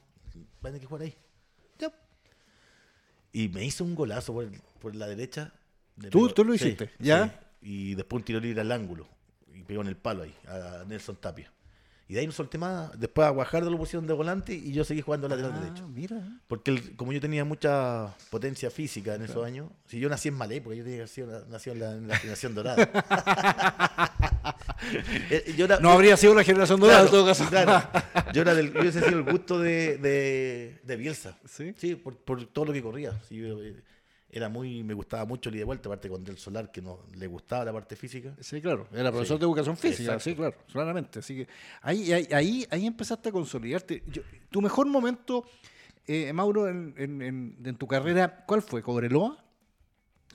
tener 0.61 0.79
que 0.79 0.85
jugar 0.85 1.03
ahí. 1.03 1.15
Y 3.33 3.49
me 3.49 3.65
hizo 3.65 3.83
un 3.83 3.95
golazo 3.95 4.31
por, 4.33 4.49
por 4.79 4.95
la 4.95 5.07
derecha. 5.07 5.51
de 5.97 6.09
¿Tú- 6.09 6.27
pegó- 6.27 6.33
tú 6.33 6.45
lo 6.45 6.53
hiciste? 6.53 6.89
¿Ya? 6.99 7.25
sí. 7.27 7.31
Y 7.65 7.95
después 7.95 8.19
un 8.21 8.25
tiro 8.25 8.39
libre 8.39 8.61
al 8.61 8.71
ángulo. 8.71 9.07
Y 9.53 9.63
pegó 9.63 9.81
en 9.81 9.87
el 9.87 9.97
palo 9.97 10.23
ahí, 10.23 10.33
a 10.47 10.83
Nelson 10.87 11.15
Tapia. 11.17 11.51
Y 12.07 12.13
de 12.15 12.19
ahí 12.19 12.25
no 12.27 12.33
solté 12.33 12.57
más. 12.57 12.99
Después 12.99 13.25
a 13.25 13.29
Guajardo 13.31 13.69
lo 13.71 13.77
pusieron 13.77 14.05
de 14.05 14.13
volante 14.13 14.53
y 14.53 14.71
yo 14.73 14.83
seguí 14.83 15.01
jugando 15.01 15.27
lateral 15.29 15.53
Ah, 15.55 15.59
derecho. 15.61 15.87
mira. 15.87 16.21
Porque 16.47 16.71
el- 16.71 16.95
como 16.95 17.13
yo 17.13 17.21
tenía 17.21 17.45
mucha 17.45 18.13
potencia 18.29 18.69
física 18.69 19.15
en 19.15 19.23
esos 19.23 19.43
años, 19.45 19.71
si 19.87 19.99
yo 19.99 20.09
nací 20.09 20.27
en 20.27 20.35
Malé, 20.35 20.61
porque 20.61 20.77
yo 20.79 20.83
tenía 20.83 21.05
que 21.05 21.21
haber 21.23 21.67
en 21.67 21.79
la, 21.79 21.91
en 21.93 22.07
la 22.09 22.17
generación 22.17 22.53
dorada. 22.55 22.87
Eh, 25.29 25.53
yo 25.57 25.65
era- 25.65 25.79
No 25.79 25.91
habría 25.91 26.17
sido 26.17 26.33
la 26.35 26.43
generación 26.43 26.79
dorada 26.79 27.03
en 27.05 27.09
todo 27.11 27.25
caso. 27.25 27.45
claro. 27.49 27.87
Yo 28.33 28.41
era 28.41 28.53
del, 28.55 28.73
yo 28.73 28.81
hubiese 28.81 29.01
sido 29.01 29.19
el 29.19 29.23
gusto 29.31 29.59
de, 29.59 29.97
de, 29.97 30.79
de 30.83 30.95
Bielsa. 30.95 31.37
¿Sí? 31.45 31.95
por, 31.95 32.17
por 32.17 32.45
todo 32.47 32.65
lo 32.65 32.73
que 32.73 32.81
corría. 32.81 33.19
Sí, 33.29 33.37
yo, 33.37 33.61
eh, 33.61 33.83
era 34.29 34.49
muy, 34.49 34.83
me 34.83 34.95
gustaba 34.95 35.25
mucho 35.25 35.49
el 35.49 35.55
ida 35.55 35.61
y 35.61 35.65
vuelta, 35.65 35.87
aparte 35.89 36.09
con 36.09 36.23
Del 36.23 36.37
Solar, 36.39 36.71
que 36.71 36.81
no 36.81 37.05
le 37.15 37.27
gustaba 37.27 37.65
la 37.65 37.73
parte 37.73 37.95
física. 37.95 38.33
Sí, 38.39 38.59
claro. 38.61 38.87
Era 38.91 39.11
profesor 39.11 39.37
Sí. 39.37 39.41
de 39.41 39.45
educación 39.45 39.77
física, 39.77 40.13
Exacto. 40.13 40.23
sí, 40.23 40.35
claro, 40.35 40.55
claramente. 40.71 41.19
Así 41.19 41.35
que 41.35 41.47
ahí, 41.83 42.11
ahí, 42.11 42.27
ahí, 42.31 42.67
ahí 42.71 42.87
empezaste 42.87 43.29
a 43.29 43.31
consolidarte. 43.31 44.01
Yo- 44.07 44.23
tu 44.49 44.59
mejor 44.61 44.87
momento, 44.87 45.45
eh, 46.07 46.33
Mauro, 46.33 46.67
en, 46.67 46.95
en- 46.97 47.21
en- 47.21 47.57
en 47.63 47.75
tu 47.75 47.85
carrera, 47.87 48.43
¿cuál 48.47 48.63
fue? 48.63 48.81
¿Cobreloa? 48.81 49.37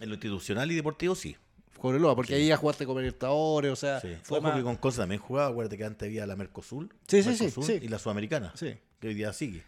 En 0.01 0.09
lo 0.11 0.15
institucional 0.15 0.71
y 0.71 0.77
deportivo, 0.77 1.17
sí. 1.17 1.37
Cobreloa, 1.79 2.15
porque 2.17 2.35
Sí. 2.35 2.43
ahí 2.43 2.49
ya 2.49 2.57
jugaste 2.57 2.85
con 2.87 2.97
Libertadores, 2.99 3.73
o 3.73 3.77
sea, 3.77 4.01
sí. 4.01 4.09
fue 4.23 4.41
más- 4.41 4.55
que 4.57 4.63
con 4.63 4.77
Conce 4.77 4.99
también 4.99 5.21
jugaba, 5.21 5.49
acuérdate 5.49 5.79
que 5.79 5.85
antes 5.85 6.07
había 6.07 6.27
la 6.27 6.37
Mercosul, 6.37 6.91
Sí, 7.07 7.23
sí, 7.23 7.35
sí, 7.37 7.45
Mercosul 7.45 7.65
sí. 7.65 7.81
y 7.83 7.89
la 7.89 7.99
Sudamericana, 7.99 8.53
Sí. 8.55 8.77
que 9.01 9.09
hoy 9.09 9.15
día 9.15 9.33
sigue. 9.33 9.63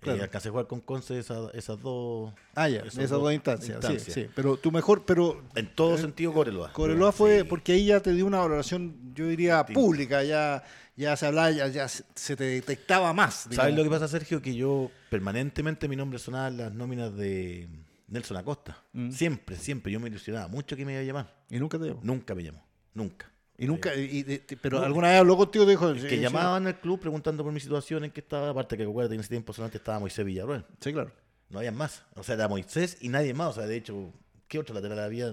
Claro. 0.00 0.18
Eh, 0.18 0.22
alcancé 0.22 0.48
a 0.48 0.50
jugar 0.52 0.66
con 0.66 0.80
Conce 0.80 1.18
esa- 1.18 1.50
esas 1.52 1.78
dos. 1.82 2.32
Ah, 2.54 2.70
ya, 2.70 2.80
esas 2.80 3.10
dos 3.10 3.32
instancias, 3.34 3.76
instancias. 3.76 4.02
Sí, 4.02 4.12
sí. 4.22 4.28
Pero 4.34 4.56
tu 4.56 4.72
mejor, 4.72 5.04
pero 5.04 5.42
En 5.54 5.74
todo 5.74 5.98
sentido, 5.98 6.32
Cobreloa. 6.32 6.72
Cobreloa 6.72 7.12
fue 7.12 7.40
Sí. 7.40 7.44
porque 7.44 7.72
ahí 7.72 7.84
ya 7.84 8.00
te 8.00 8.14
dio 8.14 8.24
una 8.24 8.38
valoración, 8.38 9.12
yo 9.14 9.26
diría, 9.26 9.66
pública, 9.66 10.22
ya, 10.24 10.64
ya 10.96 11.14
se 11.18 11.26
hablaba, 11.26 11.50
ya, 11.50 11.68
ya 11.68 11.86
se 11.86 12.34
te 12.36 12.44
detectaba 12.44 13.12
más. 13.12 13.46
¿Sabes 13.50 13.74
lo 13.76 13.84
que 13.84 13.90
pasa, 13.90 14.08
Sergio? 14.08 14.40
Que 14.40 14.54
yo 14.54 14.90
permanentemente 15.10 15.86
mi 15.86 15.96
nombre 15.96 16.18
sonaba 16.18 16.48
en 16.48 16.56
las 16.56 16.72
nóminas 16.72 17.14
de 17.14 17.68
Nelson 18.10 18.36
Acosta. 18.36 18.76
Mm. 18.92 19.10
Siempre, 19.10 19.56
siempre. 19.56 19.90
Yo 19.92 19.98
me 20.00 20.08
ilusionaba 20.08 20.48
mucho 20.48 20.76
que 20.76 20.84
me 20.84 20.92
iba 20.92 21.00
a 21.00 21.04
llamar. 21.04 21.34
Y 21.48 21.58
nunca 21.58 21.78
te 21.78 21.86
llamó. 21.86 22.00
Nunca 22.02 22.34
me 22.34 22.42
llamó. 22.42 22.62
Nunca. 22.94 23.30
Y 23.56 23.66
nunca, 23.66 23.94
y- 23.94 24.24
y- 24.48 24.56
pero 24.56 24.82
alguna 24.82 25.08
vez 25.08 25.18
habló 25.20 25.36
contigo 25.36 25.66
dijo. 25.66 25.92
Que 25.94 26.08
sí, 26.08 26.16
llamaban 26.18 26.66
al 26.66 26.80
club 26.80 26.98
preguntando 27.00 27.44
por 27.44 27.52
mi 27.52 27.60
situación, 27.60 28.04
en 28.04 28.10
que 28.10 28.20
estaba. 28.20 28.50
Aparte 28.50 28.76
que 28.76 28.82
acuérdate 28.84 29.14
en 29.14 29.20
ese 29.20 29.28
tiempo 29.30 29.52
solamente 29.52 29.78
estaba 29.78 29.98
Moisés 29.98 30.24
Villarroel. 30.24 30.64
Sí, 30.80 30.92
claro. 30.92 31.12
No 31.50 31.58
había 31.58 31.72
más. 31.72 32.04
O 32.16 32.22
sea, 32.22 32.36
era 32.36 32.48
Moisés 32.48 32.96
y 33.00 33.08
nadie 33.08 33.34
más. 33.34 33.48
O 33.48 33.52
sea, 33.52 33.66
de 33.66 33.76
hecho, 33.76 34.12
¿qué 34.48 34.58
otro 34.58 34.74
lateral 34.74 34.98
había? 35.00 35.32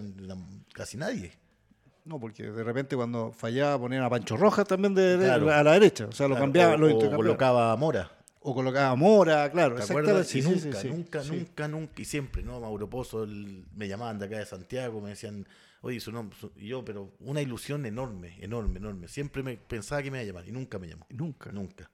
Casi 0.73 0.97
nadie. 0.97 1.31
No, 2.05 2.19
porque 2.19 2.43
de 2.43 2.63
repente 2.63 2.95
cuando 2.95 3.31
fallaba 3.31 3.77
ponían 3.79 4.03
a 4.03 4.09
Pancho 4.09 4.37
Rojas 4.37 4.67
también 4.67 4.93
de, 4.95 5.17
Claro. 5.19 5.51
a 5.51 5.61
la 5.63 5.73
derecha. 5.73 6.05
O 6.07 6.11
sea, 6.11 6.27
lo 6.27 6.35
Claro, 6.35 6.45
cambiaba, 6.45 6.73
o, 6.75 6.77
lo 6.77 6.97
o 6.97 7.15
colocaba 7.15 7.71
a 7.71 7.75
Mora. 7.75 8.11
O 8.49 8.55
colocaba 8.55 8.95
Mora, 8.95 9.51
claro. 9.51 9.75
¿Te 9.75 9.83
acuerdas? 9.83 10.25
Sí, 10.27 10.41
nunca, 10.41 10.59
sí, 10.61 10.71
sí. 10.83 10.87
nunca, 10.87 11.21
nunca, 11.23 11.67
nunca, 11.67 12.01
y 12.01 12.05
siempre, 12.05 12.43
¿no? 12.43 12.61
Mauro 12.61 12.89
Pozo, 12.89 13.27
me 13.75 13.89
llamaban 13.89 14.19
de 14.19 14.25
acá 14.27 14.37
de 14.37 14.45
Santiago, 14.45 15.01
me 15.01 15.09
decían, 15.09 15.45
oye, 15.81 15.99
su 15.99 16.13
nombre, 16.13 16.37
su- 16.39 16.53
y 16.55 16.67
yo, 16.69 16.85
pero 16.85 17.11
una 17.19 17.41
ilusión 17.41 17.85
enorme, 17.85 18.37
enorme, 18.39 18.77
enorme. 18.79 19.09
Siempre 19.09 19.43
me 19.43 19.57
pensaba 19.57 20.01
que 20.01 20.11
me 20.11 20.19
iba 20.19 20.23
a 20.23 20.27
llamar 20.27 20.47
y 20.47 20.53
nunca 20.53 20.79
me 20.79 20.87
llamó. 20.87 21.05
Nunca. 21.09 21.51
Nunca, 21.51 21.91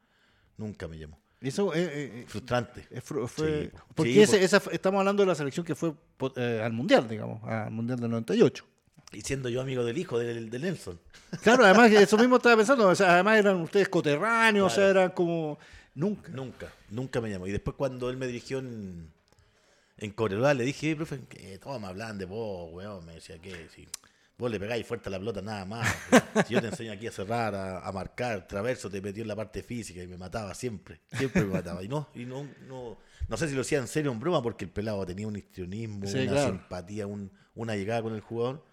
nunca 0.57 0.87
me 0.87 0.99
llamó. 0.99 1.19
Y 1.41 1.47
Eso 1.47 1.73
eh, 1.73 1.81
eh, 1.81 1.89
eh, 2.21 2.25
Frustrante. 2.27 2.85
es 2.91 3.03
fru- 3.03 3.27
fue. 3.27 3.71
Sí, 3.73 3.77
porque 3.95 4.13
sí, 4.13 4.21
ese- 4.21 4.35
por- 4.37 4.43
esa, 4.45 4.59
fue- 4.59 4.73
estamos 4.75 4.99
hablando 4.99 5.23
de 5.23 5.27
la 5.29 5.33
selección 5.35 5.65
que 5.65 5.73
fue 5.73 5.93
eh, 6.35 6.61
al 6.63 6.71
Mundial, 6.71 7.07
digamos, 7.07 7.43
al 7.45 7.71
Mundial 7.71 7.99
del 7.99 8.11
98. 8.11 8.63
Y 9.11 9.21
siendo 9.21 9.49
yo 9.49 9.59
amigo 9.61 9.83
del 9.83 9.97
hijo 9.97 10.19
del, 10.19 10.51
del 10.51 10.61
Nelson. 10.61 10.99
Claro, 11.41 11.65
además 11.65 11.91
eso 11.91 12.15
mismo 12.17 12.35
estaba 12.37 12.57
pensando, 12.57 12.87
o 12.87 12.93
sea, 12.95 13.13
además 13.15 13.37
eran 13.39 13.55
ustedes 13.57 13.89
coterráneos, 13.89 14.71
o 14.71 14.75
sea, 14.75 14.87
eran 14.89 15.09
como 15.11 15.57
nunca. 15.95 16.29
Nunca, 16.31 16.73
nunca 16.89 17.21
me 17.21 17.29
llamó. 17.29 17.47
Y 17.47 17.51
después 17.51 17.75
cuando 17.77 18.09
él 18.09 18.17
me 18.17 18.27
dirigió 18.27 18.59
en, 18.59 19.11
en 19.97 20.11
Cobreloa, 20.11 20.53
le 20.53 20.63
dije, 20.63 20.91
"Eh, 20.91 20.95
profe, 20.95 21.21
que 21.29 21.57
todos 21.59 21.79
me 21.79 21.87
hablan 21.87 22.17
de 22.17 22.25
vos, 22.25 22.71
weón. 22.73 23.05
Me 23.05 23.13
decía 23.15 23.39
que 23.39 23.69
si 23.69 23.87
vos 24.37 24.49
le 24.51 24.59
pegáis 24.59 24.85
fuerte 24.85 25.09
a 25.09 25.11
la 25.11 25.19
pelota, 25.19 25.41
nada 25.41 25.65
más. 25.65 25.87
Si 26.47 26.53
yo 26.55 26.61
te 26.61 26.67
enseño 26.67 26.91
aquí 26.91 27.07
a 27.07 27.11
cerrar, 27.11 27.53
a, 27.55 27.79
a 27.87 27.91
marcar, 27.91 28.47
traverso, 28.47 28.89
te 28.89 29.01
metió 29.01 29.21
en 29.21 29.27
la 29.27 29.35
parte 29.35 29.61
física 29.63 30.01
y 30.01 30.07
me 30.07 30.17
mataba 30.17 30.53
siempre. 30.55 31.01
Siempre 31.15 31.43
me 31.45 31.53
mataba. 31.53 31.83
Y 31.83 31.87
no, 31.87 32.09
y 32.15 32.25
no, 32.25 32.47
no, 32.67 32.97
no 33.27 33.37
sé 33.37 33.47
si 33.47 33.53
lo 33.55 33.61
hacía 33.61 33.77
en 33.77 33.87
serio 33.87 34.09
o 34.11 34.13
en 34.13 34.19
broma, 34.19 34.41
porque 34.41 34.65
el 34.65 34.71
pelado 34.71 35.05
tenía 35.05 35.27
un 35.27 35.35
histrionismo, 35.35 36.07
Sí, 36.07 36.19
una 36.23 36.31
claro. 36.31 36.51
simpatía, 36.53 37.05
un- 37.07 37.31
una 37.55 37.75
llegada 37.75 38.01
con 38.01 38.15
el 38.15 38.21
jugador 38.21 38.65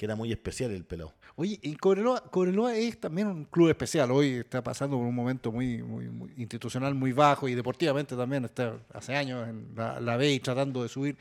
que 0.00 0.06
era 0.06 0.16
muy 0.16 0.32
especial 0.32 0.70
el 0.70 0.82
pelado. 0.82 1.12
Oye, 1.36 1.58
y 1.60 1.76
Cobreloa, 1.76 2.22
Cobreloa 2.30 2.74
es 2.74 2.98
también 2.98 3.26
un 3.26 3.44
club 3.44 3.68
especial. 3.68 4.10
Hoy 4.10 4.28
está 4.36 4.64
pasando 4.64 4.96
por 4.96 5.04
un 5.06 5.14
momento 5.14 5.52
muy, 5.52 5.82
muy, 5.82 6.08
muy 6.08 6.32
institucional 6.38 6.94
muy 6.94 7.12
bajo 7.12 7.48
y 7.48 7.54
deportivamente 7.54 8.16
también 8.16 8.46
está 8.46 8.78
hace 8.94 9.14
años 9.14 9.46
en 9.46 9.68
la, 9.76 10.00
la 10.00 10.16
B 10.16 10.32
y 10.32 10.40
tratando 10.40 10.82
de 10.82 10.88
subir. 10.88 11.18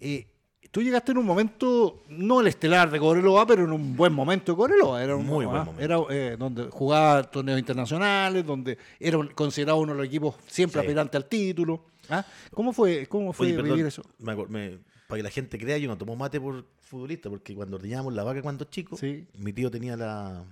Eh, 0.00 0.28
tú 0.70 0.80
llegaste 0.80 1.10
en 1.10 1.18
un 1.18 1.26
momento, 1.26 2.04
no 2.08 2.40
el 2.40 2.46
estelar 2.46 2.88
de 2.88 3.00
Cobreloa, 3.00 3.44
pero 3.48 3.64
en 3.64 3.72
un 3.72 3.96
buen 3.96 4.12
momento 4.12 4.52
de 4.52 4.56
Cobreloa. 4.58 5.02
Era 5.02 5.16
un, 5.16 5.26
Muy 5.26 5.44
buen 5.44 5.58
ah, 5.62 5.64
momento. 5.64 5.82
Era 5.84 5.98
eh, 6.16 6.36
donde 6.38 6.70
jugaba 6.70 7.24
torneos 7.24 7.58
internacionales, 7.58 8.46
donde 8.46 8.78
era 9.00 9.18
considerado 9.34 9.78
uno 9.80 9.90
de 9.90 9.98
los 9.98 10.06
equipos 10.06 10.36
siempre 10.46 10.80
Sí. 10.82 10.86
aspirante 10.86 11.16
al 11.16 11.24
título. 11.26 11.84
¿Ah? 12.08 12.24
¿Cómo 12.52 12.72
fue, 12.72 13.08
cómo 13.08 13.32
fue 13.32 13.46
Oye, 13.48 13.56
vivir 13.56 13.70
perdón, 13.72 13.88
eso? 13.88 14.02
me 14.20 14.34
acor- 14.34 14.46
me- 14.48 14.78
para 15.08 15.18
que 15.18 15.22
la 15.24 15.30
gente 15.30 15.58
crea, 15.58 15.78
yo 15.78 15.88
no 15.88 15.98
tomo 15.98 16.14
mate 16.14 16.40
por 16.40 16.64
futbolista, 16.84 17.28
porque 17.30 17.54
cuando 17.54 17.76
ordeñábamos 17.76 18.14
la 18.14 18.22
vaca 18.24 18.42
cuando 18.42 18.64
chico, 18.66 18.96
Sí. 18.96 19.26
mi 19.38 19.52
tío 19.52 19.70
tenía 19.70 19.96
la 19.96 20.44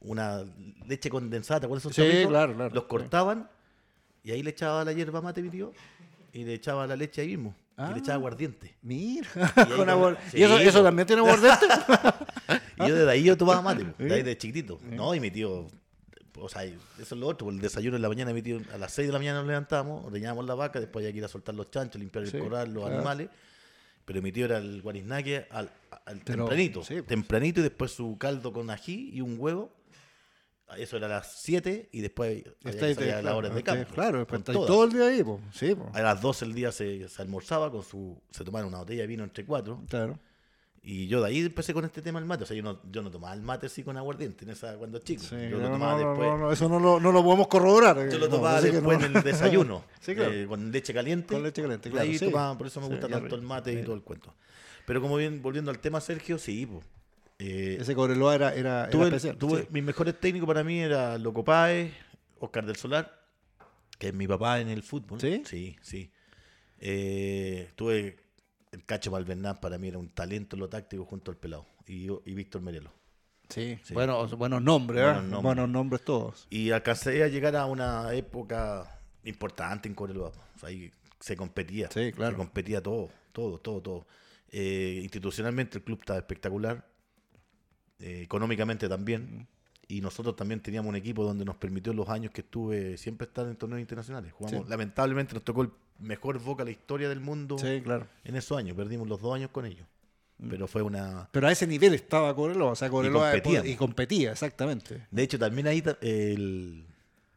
una 0.00 0.44
leche 0.86 1.10
condensada, 1.10 1.60
¿te 1.60 1.66
acuerdas 1.66 1.84
esos 1.84 1.94
Sí, 1.96 2.26
claro, 2.26 2.54
claro, 2.54 2.74
Los 2.74 2.84
cortaban 2.84 3.48
y 4.24 4.30
ahí 4.30 4.42
le 4.42 4.50
echaba 4.50 4.82
la 4.84 4.92
hierba 4.92 5.20
mate 5.20 5.42
mi 5.42 5.50
tío 5.50 5.72
y 6.32 6.44
le 6.44 6.54
echaba 6.54 6.86
la 6.86 6.96
leche 6.96 7.20
ahí 7.20 7.28
mismo. 7.28 7.54
Y 7.76 7.82
Ah. 7.82 7.90
le 7.92 7.98
echaba 7.98 8.14
aguardiente. 8.16 8.74
Mira, 8.82 9.28
ahí 9.34 9.66
con 9.68 9.76
con- 9.76 9.88
abor- 9.88 10.18
sí, 10.30 10.38
¿y 10.38 10.42
eso, 10.42 10.58
eso 10.58 10.78
po. 10.78 10.84
también 10.84 11.06
tiene 11.06 11.20
aguardente? 11.22 11.66
Y 12.78 12.88
yo 12.88 12.94
desde 12.94 13.10
ahí 13.10 13.22
yo 13.24 13.36
tomaba 13.36 13.60
mate, 13.62 13.84
de 13.98 14.14
ahí 14.14 14.22
de 14.22 14.36
chiquitito. 14.38 14.78
No, 14.90 15.14
y 15.14 15.20
mi 15.20 15.30
tío, 15.30 15.66
o 16.34 16.48
sea, 16.48 16.64
eso 16.64 16.78
es 16.98 17.12
lo 17.12 17.26
otro, 17.28 17.50
el 17.50 17.60
desayuno 17.60 17.96
en 17.96 18.02
la 18.02 18.08
mañana, 18.08 18.32
mi 18.32 18.40
tío, 18.42 18.58
a 18.72 18.78
las 18.78 18.92
6 18.92 19.08
de 19.08 19.12
la 19.12 19.18
mañana 19.18 19.40
nos 19.40 19.48
levantamos, 19.48 20.04
ordeñábamos 20.06 20.46
la 20.46 20.54
vaca, 20.54 20.80
después 20.80 21.02
había 21.02 21.12
que 21.12 21.18
ir 21.18 21.24
a 21.24 21.28
soltar 21.28 21.54
los 21.54 21.70
chanchos, 21.70 22.00
limpiar 22.00 22.24
el 22.24 22.30
Sí, 22.30 22.38
corral, 22.38 22.72
los 22.72 22.82
claro. 22.84 22.96
animales. 22.96 23.28
Pero 24.10 24.22
mi 24.22 24.32
tío 24.32 24.46
era 24.46 24.58
el 24.58 24.82
guariznaque 24.82 25.46
al, 25.50 25.70
al 26.04 26.18
Pero, 26.24 26.46
tempranito. 26.46 26.82
sí, 26.82 26.94
pues. 26.94 27.06
Tempranito 27.06 27.60
y 27.60 27.62
después 27.62 27.92
su 27.92 28.18
caldo 28.18 28.52
con 28.52 28.68
ají 28.68 29.10
y 29.12 29.20
un 29.20 29.36
huevo. 29.38 29.72
Eso 30.76 30.96
era 30.96 31.06
a 31.06 31.10
las 31.10 31.32
7 31.42 31.90
y 31.92 32.00
después 32.00 32.44
a 32.64 33.22
las 33.22 33.34
horas 33.34 33.54
de 33.54 33.62
campo. 33.62 33.94
Claro, 33.94 34.18
después 34.18 34.42
todo 34.42 34.82
el 34.82 34.92
día 34.92 35.06
ahí. 35.06 35.24
Sí, 35.52 35.76
po. 35.76 35.92
A 35.94 36.02
las 36.02 36.20
12 36.20 36.44
del 36.44 36.54
día 36.56 36.72
se, 36.72 37.08
se 37.08 37.22
almorzaba 37.22 37.70
con 37.70 37.84
su. 37.84 38.20
Se 38.32 38.42
tomaban 38.42 38.66
una 38.66 38.78
botella 38.78 39.02
de 39.02 39.06
vino 39.06 39.22
entre 39.22 39.44
cuatro. 39.44 39.80
Claro. 39.88 40.18
Y 40.82 41.08
yo 41.08 41.20
de 41.20 41.28
ahí 41.28 41.40
empecé 41.40 41.74
con 41.74 41.84
este 41.84 42.00
tema 42.00 42.18
del 42.20 42.26
mate. 42.26 42.44
O 42.44 42.46
sea, 42.46 42.56
yo 42.56 42.62
no, 42.62 42.80
yo 42.90 43.02
no 43.02 43.10
tomaba 43.10 43.34
el 43.34 43.42
mate 43.42 43.66
así 43.66 43.82
con 43.82 43.96
aguardiente 43.98 44.44
en 44.44 44.50
esa, 44.52 44.76
cuando 44.78 44.98
chico. 45.00 45.22
Sí, 45.22 45.36
yo 45.50 45.58
lo 45.58 45.64
no, 45.64 45.72
tomaba 45.72 45.92
no, 46.00 46.08
después. 46.08 46.28
no, 46.30 46.38
no, 46.38 46.52
eso 46.52 46.68
no 46.70 46.80
lo, 46.80 46.98
no 46.98 47.12
lo 47.12 47.22
podemos 47.22 47.48
corroborar. 47.48 48.08
Yo 48.10 48.18
lo 48.18 48.28
tomaba 48.30 48.60
después 48.62 49.02
en 49.04 49.16
el 49.16 49.22
desayuno. 49.22 49.84
Sí, 50.00 50.14
claro. 50.14 50.32
eh, 50.32 50.46
con 50.46 50.72
leche 50.72 50.94
caliente. 50.94 51.34
Con 51.34 51.42
leche 51.42 51.60
caliente, 51.60 51.90
claro, 51.90 52.08
Ahí 52.08 52.16
sí. 52.16 52.24
tomaba, 52.30 52.56
por 52.56 52.66
eso 52.66 52.80
me 52.80 52.86
gusta 52.88 53.06
tanto 53.08 53.34
el 53.34 53.42
mate 53.42 53.72
y 53.74 53.82
todo 53.84 53.94
el 53.94 54.02
cuento. 54.02 54.34
Pero 54.86 55.02
como 55.02 55.16
bien, 55.16 55.42
volviendo 55.42 55.70
al 55.70 55.78
tema, 55.78 56.00
Sergio, 56.00 56.38
sí, 56.38 56.64
po. 56.64 56.82
Eh, 57.38 57.76
Ese 57.80 57.94
Cobreloa 57.94 58.34
era, 58.34 58.54
era, 58.54 58.80
era 58.82 58.90
tuve, 58.90 59.04
especial. 59.08 59.36
tuve-. 59.36 59.66
Mis 59.70 59.82
mejores 59.84 60.18
técnicos 60.18 60.46
para 60.46 60.64
mí 60.64 60.80
era 60.80 61.18
Loco 61.18 61.44
Páez, 61.44 61.92
Oscar 62.38 62.64
del 62.64 62.76
Solar, 62.76 63.20
que 63.98 64.08
es 64.08 64.14
mi 64.14 64.26
papá 64.26 64.60
en 64.60 64.68
el 64.68 64.82
fútbol. 64.82 65.20
¿Sí? 65.20 65.42
Sí, 65.44 65.76
sí. 65.82 66.10
Eh, 66.78 67.70
tuve 67.76 68.16
el 68.72 68.84
Cacho 68.84 69.10
Malvernán, 69.10 69.60
para 69.60 69.78
mí 69.78 69.88
era 69.88 69.98
un 69.98 70.08
talento 70.08 70.56
en 70.56 70.60
lo 70.60 70.68
táctico 70.68 71.04
junto 71.04 71.30
al 71.30 71.36
pelado. 71.36 71.66
Y, 71.86 72.04
yo- 72.04 72.22
y 72.24 72.34
Víctor 72.34 72.62
Merelo. 72.62 72.92
Sí, 73.48 73.78
Sí. 73.82 73.94
Bueno, 73.94 74.24
buenos 74.36 74.62
nombres, 74.62 75.00
¿eh? 75.00 75.04
Buenos 75.04 75.22
nombres. 75.24 75.42
Buenos 75.42 75.68
nombres 75.68 76.04
todos. 76.04 76.46
Y 76.50 76.70
alcancé 76.70 77.22
a 77.24 77.28
llegar 77.28 77.56
a 77.56 77.66
una 77.66 78.12
época 78.14 79.00
importante 79.24 79.88
en 79.88 79.94
Cobreloa. 79.96 80.30
Sea, 80.60 80.68
ahí 80.68 80.92
se 81.18 81.36
competía. 81.36 81.88
Sí, 81.92 82.12
claro. 82.12 82.32
Se 82.32 82.36
competía 82.36 82.80
todo, 82.80 83.08
todo, 83.32 83.58
todo, 83.58 83.80
todo. 83.82 84.06
Eh, 84.52 85.00
institucionalmente 85.02 85.78
el 85.78 85.84
club 85.84 85.98
estaba 86.00 86.18
espectacular. 86.20 86.86
eh, 87.98 88.22
económicamente 88.22 88.88
también. 88.88 89.46
Y 89.90 90.00
nosotros 90.00 90.36
también 90.36 90.60
teníamos 90.60 90.88
un 90.88 90.96
equipo 90.96 91.24
donde 91.24 91.44
nos 91.44 91.56
permitió 91.56 91.92
los 91.92 92.08
años 92.08 92.30
que 92.32 92.42
estuve 92.42 92.96
siempre 92.96 93.26
estar 93.26 93.46
en 93.46 93.56
torneos 93.56 93.80
internacionales. 93.80 94.32
Jugamos, 94.32 94.62
Sí. 94.64 94.70
Lamentablemente 94.70 95.34
nos 95.34 95.42
tocó 95.42 95.62
el 95.62 95.70
mejor 95.98 96.38
Boca 96.38 96.64
la 96.64 96.70
historia 96.70 97.08
del 97.08 97.20
mundo 97.20 97.58
Sí, 97.58 97.80
claro. 97.82 98.06
en 98.24 98.36
esos 98.36 98.56
años. 98.56 98.76
Perdimos 98.76 99.08
los 99.08 99.20
dos 99.20 99.34
años 99.34 99.50
con 99.50 99.66
ellos. 99.66 99.86
Mm. 100.38 100.48
Pero 100.48 100.66
fue 100.68 100.82
una... 100.82 101.28
Pero 101.32 101.48
a 101.48 101.52
ese 101.52 101.66
nivel 101.66 101.92
estaba 101.94 102.34
Cobreloa. 102.36 102.70
O 102.72 102.76
sea, 102.76 102.88
Cobreloa 102.88 103.32
competía. 103.32 103.66
y 103.66 103.74
competía, 103.74 104.30
exactamente. 104.32 105.06
De 105.10 105.22
hecho, 105.22 105.38
también 105.38 105.66
ahí, 105.66 105.82
el, 106.02 106.84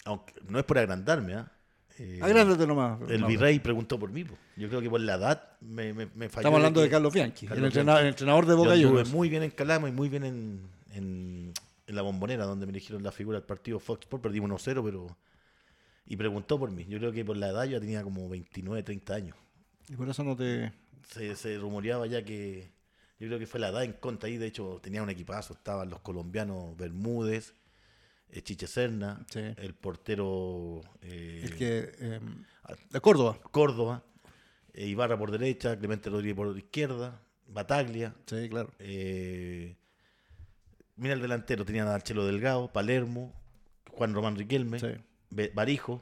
aunque 0.06 0.34
no 0.48 0.60
es 0.60 0.63
por 0.66 0.78
agrandarme, 0.78 1.34
¿ah? 1.34 1.52
Eh, 2.00 2.20
Agrándate 2.22 2.66
nomás. 2.66 3.00
El 3.10 3.24
virrey 3.26 3.60
preguntó 3.60 4.00
por 4.00 4.12
mí. 4.12 4.24
po. 4.24 4.36
Yo 4.58 4.68
creo 4.70 4.82
que 4.82 4.89
por 4.89 5.00
la 5.02 5.16
edad 5.16 5.44
me, 5.62 5.94
me, 5.94 6.08
me 6.16 6.28
falló. 6.30 6.42
Estamos 6.42 6.58
hablando 6.58 6.82
de 6.82 6.88
que- 6.88 6.92
Carlos 6.92 7.13
Bianchi, 7.13 7.46
Carlos 7.48 7.60
el, 7.60 7.66
entrenador, 7.66 8.02
el 8.02 8.08
entrenador 8.10 8.46
de 8.48 8.54
Boca 8.56 8.72
Juniors. 8.72 9.12
muy 9.12 9.30
bien 9.30 9.44
en 9.44 9.52
Calama 9.52 9.89
y 9.89 9.92
muy 9.92 10.10
bien 10.10 10.24
en, 10.24 10.62
en, 10.92 11.54
en 11.88 11.96
la 11.96 12.02
bombonera, 12.02 12.46
donde 12.46 12.65
me 12.65 12.72
eligieron 12.72 13.04
la 13.04 13.12
figura 13.12 13.38
del 13.39 13.46
partido 13.46 13.80
Fox 13.80 14.02
Sports. 14.02 14.24
Perdimos 14.24 14.50
1-0, 14.50 14.84
pero. 14.84 15.17
Y 16.06 16.17
preguntó 16.17 16.60
por 16.60 16.69
mí. 16.72 16.86
Yo 16.88 16.98
creo 17.00 17.12
que 17.12 17.24
por 17.24 17.38
la 17.38 17.50
edad 17.50 17.63
yo 17.65 17.80
tenía 17.80 18.04
como 18.04 18.28
29, 18.30 18.84
30 18.84 19.13
años. 19.15 19.38
Y 19.89 19.96
por 19.96 20.08
eso 20.10 20.24
no 20.24 20.36
te. 20.36 20.72
Se, 21.10 21.36
se 21.36 21.58
rumoreaba 21.58 22.08
ya 22.08 22.24
que. 22.24 22.72
Yo 23.19 23.28
creo 23.28 23.39
que 23.39 23.48
fue 23.48 23.60
la 23.60 23.69
edad 23.69 23.84
en 23.84 23.93
contra 23.93 24.28
ahí. 24.28 24.38
De 24.38 24.48
hecho, 24.48 24.80
tenía 24.82 25.02
un 25.04 25.10
equipazo. 25.10 25.54
Estaban 25.54 25.89
los 25.89 26.02
colombianos 26.02 26.76
Bermúdez, 26.76 27.54
eh, 28.30 28.41
Chiche 28.41 28.67
Serna, 28.67 29.26
Sí. 29.30 29.39
el 29.58 29.74
portero. 29.76 30.82
eh, 31.02 31.41
El 31.43 31.56
que. 31.56 31.91
eh, 32.00 32.19
de 32.89 33.02
Córdoba. 33.02 33.39
Córdoba, 33.52 34.04
eh, 34.74 34.88
Ibarra 34.88 35.17
por 35.17 35.32
derecha, 35.32 35.78
Clemente 35.78 36.10
Rodríguez 36.10 36.36
por 36.36 36.58
izquierda, 36.58 37.22
Bataglia. 37.48 38.13
Sí, 38.26 38.50
claro. 38.50 38.72
eh, 38.80 39.78
mira 40.95 41.13
el 41.13 41.21
delantero, 41.21 41.65
tenían 41.65 41.88
a 41.88 41.99
Chelo 42.01 42.25
Delgado, 42.25 42.71
Palermo, 42.71 43.34
Juan 43.91 44.13
Román 44.13 44.36
Riquelme, 44.36 44.79
Sí. 44.79 44.88
Barijo, 45.53 46.01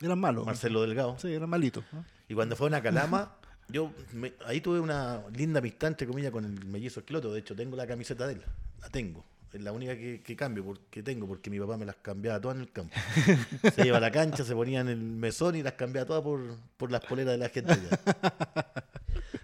Eran 0.00 0.18
malos. 0.18 0.46
Marcelo 0.46 0.80
Delgado. 0.82 1.18
Sí, 1.18 1.32
eran 1.32 1.50
malitos. 1.50 1.84
¿no? 1.92 2.04
Y 2.28 2.34
cuando 2.34 2.56
fue 2.56 2.74
a 2.74 2.82
Calama, 2.82 3.36
yo 3.68 3.92
me- 4.12 4.32
ahí 4.46 4.60
tuve 4.60 4.80
una 4.80 5.22
linda 5.34 5.58
amistad, 5.58 5.88
entre 5.88 6.06
comillas, 6.06 6.30
con 6.32 6.44
el 6.44 6.64
mellizo 6.64 7.00
Esqueloto. 7.00 7.32
De 7.32 7.40
hecho, 7.40 7.54
tengo 7.54 7.76
la 7.76 7.86
camiseta 7.86 8.26
de 8.26 8.34
él. 8.34 8.42
La 8.80 8.88
tengo. 8.88 9.24
Es 9.52 9.60
la 9.60 9.72
única 9.72 9.96
que, 9.96 10.22
que 10.22 10.36
cambio, 10.36 10.64
porque 10.64 11.02
tengo, 11.02 11.26
porque 11.26 11.50
mi 11.50 11.58
papá 11.58 11.76
me 11.76 11.84
las 11.84 11.96
cambiaba 11.96 12.40
todas 12.40 12.56
en 12.56 12.62
el 12.62 12.70
campo. 12.70 12.94
Se 13.74 13.84
iba 13.86 13.96
a 13.96 14.00
la 14.00 14.10
cancha, 14.12 14.44
se 14.44 14.54
ponía 14.54 14.80
en 14.80 14.88
el 14.88 14.98
mesón 15.02 15.56
y 15.56 15.62
las 15.64 15.72
cambiaba 15.72 16.06
todas 16.06 16.22
por, 16.22 16.40
por 16.76 16.90
las 16.92 17.04
poleras 17.04 17.32
de 17.32 17.38
la 17.38 17.48
gente 17.48 17.72
allá. 17.72 17.98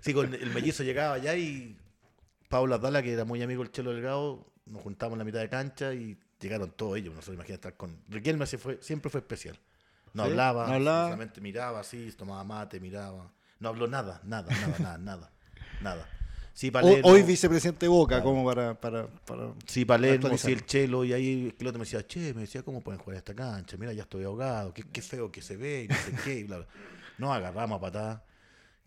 Sí, 0.01 0.15
con 0.15 0.33
el 0.33 0.51
mellizo 0.55 0.85
llegaba 0.85 1.15
allá 1.15 1.35
y 1.37 1.77
Pablo 2.49 2.77
Adala, 2.77 3.03
que 3.03 3.13
era 3.13 3.25
muy 3.25 3.43
amigo 3.43 3.65
del 3.65 3.73
Chelo 3.73 3.93
Delgado, 3.93 4.47
nos 4.67 4.83
juntamos 4.83 5.15
en 5.15 5.19
la 5.19 5.25
mitad 5.25 5.41
de 5.41 5.49
cancha 5.49 5.95
y 5.95 6.19
llegaron 6.41 6.71
todos 6.73 6.99
ellos. 6.99 7.15
No 7.15 7.23
se 7.23 7.33
imagina 7.33 7.55
estar 7.55 7.77
con. 7.77 7.97
Riquelme 8.09 8.47
se 8.47 8.59
fue, 8.59 8.79
siempre 8.83 9.11
fue 9.11 9.21
especial. 9.21 9.59
No 10.13 10.25
Sí, 10.25 10.31
hablaba, 10.31 10.67
no 10.67 10.75
hablaba. 10.75 11.05
solamente 11.05 11.41
miraba 11.41 11.81
así, 11.81 12.11
tomaba 12.17 12.43
mate, 12.45 12.81
miraba. 12.81 13.31
No 13.61 13.69
habló 13.69 13.87
nada, 13.87 14.21
nada, 14.25 14.49
nada, 14.55 14.79
nada, 14.79 14.99
nada. 14.99 15.33
Nada. 15.83 16.09
Sí, 16.55 16.71
Palermo, 16.71 17.07
Hoy 17.07 17.23
vicepresidente 17.23 17.85
de 17.85 17.89
Boca, 17.91 18.15
Claro. 18.17 18.25
como 18.25 18.45
para. 18.47 18.81
para, 18.81 19.07
para... 19.09 19.53
sí, 19.67 19.85
Palermo, 19.85 20.39
sí, 20.39 20.53
el 20.53 20.65
Chelo, 20.65 21.05
y 21.05 21.13
ahí 21.13 21.55
el 21.59 21.67
otro 21.67 21.79
me 21.79 21.85
decía, 21.85 22.07
che, 22.07 22.33
me 22.33 22.41
decía, 22.43 22.63
¿cómo 22.63 22.81
pueden 22.81 22.99
jugar 22.99 23.19
esta 23.19 23.35
cancha? 23.35 23.77
Mira, 23.77 23.93
ya 23.93 24.05
estoy 24.05 24.25
ahogado, 24.25 24.73
qué, 24.73 24.83
qué 24.91 25.03
feo 25.03 25.31
que 25.31 25.43
se 25.43 25.59
ve, 25.59 25.83
y 25.85 25.89
no 25.89 25.95
sé 25.97 26.13
qué, 26.25 26.39
y 26.39 26.45
bla, 26.45 26.57
bla. 26.59 26.67
No, 27.19 27.31
agarramos 27.35 27.77
a 27.77 27.81
patadas. 27.83 28.23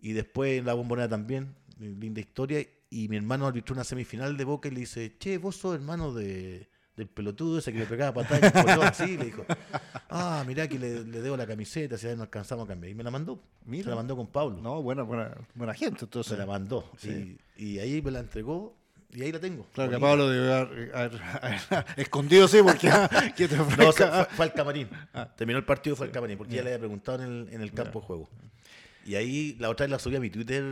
Y 0.01 0.13
después 0.13 0.57
en 0.57 0.65
la 0.65 0.73
bombonera 0.73 1.07
también, 1.07 1.53
linda 1.77 2.19
historia, 2.19 2.65
y 2.89 3.07
mi 3.07 3.17
hermano 3.17 3.45
arbitró 3.47 3.73
una 3.73 3.83
semifinal 3.83 4.35
de 4.37 4.43
Boca 4.45 4.67
y 4.67 4.71
le 4.71 4.79
dice, 4.81 5.15
che, 5.19 5.37
vos 5.37 5.55
sos 5.55 5.75
hermano 5.75 6.13
de, 6.13 6.67
del 6.95 7.07
pelotudo 7.07 7.59
ese 7.59 7.71
que 7.71 7.79
le 7.79 7.85
pegaba 7.85 8.13
patadas 8.13 8.51
y 8.53 8.57
el 8.57 8.65
colón, 8.75 8.93
sí, 8.95 9.17
le 9.17 9.25
dijo, 9.25 9.45
ah, 10.09 10.43
mirá 10.47 10.67
que 10.67 10.79
le, 10.79 11.03
le 11.05 11.21
debo 11.21 11.37
la 11.37 11.45
camiseta, 11.47 11.97
si 11.97 12.07
no 12.15 12.23
alcanzamos 12.23 12.65
a 12.65 12.67
cambiar. 12.67 12.91
Y 12.91 12.95
me 12.95 13.03
la 13.03 13.11
mandó, 13.11 13.39
Mira. 13.65 13.83
se 13.85 13.89
la 13.91 13.95
mandó 13.95 14.15
con 14.15 14.27
Pablo. 14.27 14.59
No, 14.61 14.81
buena, 14.81 15.03
buena, 15.03 15.35
buena 15.55 15.73
gente, 15.73 16.05
entonces. 16.05 16.31
Se 16.33 16.37
la 16.37 16.45
mandó. 16.45 16.91
Sí. 16.97 17.37
Y, 17.57 17.65
y 17.75 17.79
ahí 17.79 18.01
me 18.01 18.11
la 18.11 18.19
entregó 18.21 18.75
y 19.11 19.21
ahí 19.21 19.31
la 19.31 19.39
tengo. 19.39 19.65
Claro 19.73 19.89
que 19.91 19.97
Bonita. 19.97 20.07
Pablo 20.09 20.29
debe 20.29 20.53
haber, 20.53 20.95
haber- 20.95 21.21
haber- 21.41 21.85
escondido, 21.97 22.47
sí, 22.47 22.57
porque 22.63 22.89
que 23.37 23.47
te 23.47 23.55
No, 23.55 23.65
ofrezca- 23.67 23.91
se- 23.93 24.25
fue, 24.25 24.35
fue 24.35 24.45
al 24.45 24.53
camarín. 24.53 24.89
Ah. 25.13 25.27
Terminó 25.35 25.59
el 25.59 25.65
partido, 25.65 25.95
fue 25.95 26.07
al 26.07 26.11
camarín, 26.11 26.37
porque 26.37 26.55
ya 26.55 26.63
le 26.63 26.69
había 26.69 26.79
preguntado 26.79 27.23
en 27.23 27.29
el, 27.47 27.53
en 27.53 27.61
el 27.61 27.71
campo 27.71 27.99
de 28.01 28.05
juego. 28.07 28.29
Y 29.05 29.15
ahí 29.15 29.55
la 29.59 29.69
otra 29.69 29.85
vez 29.85 29.91
la 29.91 29.99
subí 29.99 30.15
a 30.15 30.19
mi 30.19 30.29
Twitter, 30.29 30.63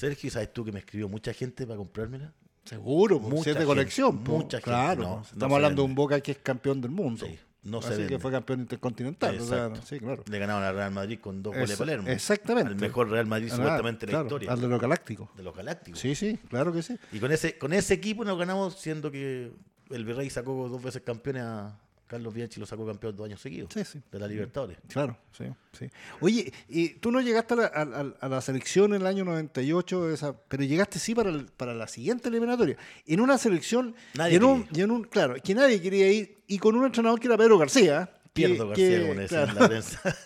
Sergio, 0.00 0.30
sabes 0.30 0.52
tú 0.52 0.64
que 0.64 0.72
me 0.72 0.78
escribió 0.78 1.08
mucha 1.08 1.32
gente 1.34 1.66
para 1.66 1.76
comprármela. 1.76 2.32
Seguro, 2.64 3.18
Mucha 3.20 3.50
es 3.50 3.58
de 3.58 3.64
colección. 3.64 4.22
mucha 4.24 4.58
gente, 4.58 4.70
claro, 4.70 5.02
no, 5.02 5.16
no 5.16 5.22
estamos 5.22 5.56
hablando 5.56 5.82
de 5.82 5.88
un 5.88 5.94
Boca 5.94 6.20
que 6.20 6.32
es 6.32 6.38
campeón 6.38 6.80
del 6.80 6.90
mundo. 6.90 7.26
Sí, 7.26 7.38
no 7.64 7.82
se 7.82 7.92
Así 7.94 8.06
que 8.06 8.18
fue 8.18 8.30
campeón 8.30 8.60
intercontinental. 8.60 9.38
o 9.38 9.44
sea, 9.44 9.70
sí, 9.84 9.98
claro. 9.98 10.22
Le 10.30 10.38
ganaron 10.38 10.62
al 10.62 10.74
Real 10.74 10.90
Madrid 10.92 11.18
con 11.20 11.42
dos 11.42 11.52
goles 11.54 11.70
de 11.70 11.76
Palermo. 11.76 12.08
exactamente. 12.08 12.70
Al 12.70 12.76
mejor 12.76 13.10
Real 13.10 13.26
Madrid 13.26 13.48
Ah, 13.52 13.56
supuestamente 13.56 14.06
de 14.06 14.12
la 14.12 14.18
claro, 14.18 14.26
historia. 14.28 14.52
Al 14.52 14.60
de 14.60 14.68
los 14.68 14.80
galácticos. 14.80 15.28
De 15.36 15.42
los 15.42 15.54
Galácticos. 15.56 16.00
Sí, 16.00 16.14
sí, 16.14 16.38
claro 16.48 16.72
que 16.72 16.82
sí. 16.82 16.96
Y 17.12 17.18
con 17.18 17.32
ese, 17.32 17.58
con 17.58 17.72
ese 17.72 17.94
equipo 17.94 18.24
nos 18.24 18.38
ganamos, 18.38 18.74
siendo 18.78 19.10
que 19.10 19.52
el 19.90 20.04
Virrey 20.04 20.30
sacó 20.30 20.68
dos 20.68 20.82
veces 20.82 21.02
campeones 21.02 21.42
a 21.42 21.78
Carlos 22.10 22.34
Bianchi, 22.34 22.58
lo 22.58 22.66
sacó 22.66 22.84
campeón 22.84 23.14
dos 23.14 23.24
años 23.26 23.40
seguidos 23.40 23.70
Sí, 23.72 23.84
sí. 23.84 24.02
de 24.10 24.18
la 24.18 24.26
Libertadores. 24.26 24.78
Claro, 24.88 25.16
sí, 25.30 25.44
sí. 25.78 25.88
Oye, 26.20 26.52
y 26.68 26.88
tú 26.94 27.12
no 27.12 27.20
llegaste 27.20 27.54
a 27.54 27.56
la, 27.56 28.14
a- 28.20 28.28
la 28.28 28.40
selección 28.40 28.92
en 28.94 29.02
el 29.02 29.06
año 29.06 29.24
98, 29.24 30.10
esa, 30.10 30.34
pero 30.48 30.64
llegaste 30.64 30.98
sí 30.98 31.14
para, 31.14 31.30
el- 31.30 31.46
para 31.46 31.72
la 31.72 31.86
siguiente 31.86 32.28
eliminatoria. 32.28 32.76
En 33.06 33.20
una 33.20 33.38
selección, 33.38 33.94
Nadie 34.14 34.36
en 34.38 34.42
un, 34.44 34.66
en 34.74 35.02
claro, 35.04 35.36
que 35.42 35.54
nadie 35.54 35.80
quería 35.80 36.10
ir, 36.10 36.42
y 36.48 36.58
con 36.58 36.74
un 36.74 36.84
entrenador 36.84 37.20
que 37.20 37.28
era 37.28 37.36
Pedro 37.38 37.56
García. 37.58 38.10
Pierdo 38.32 38.66
García, 38.68 38.88
le 38.88 39.14
decían 39.14 39.26
claro, 39.28 39.50
en 39.50 39.54
la 39.56 39.68
prensa. 39.68 40.16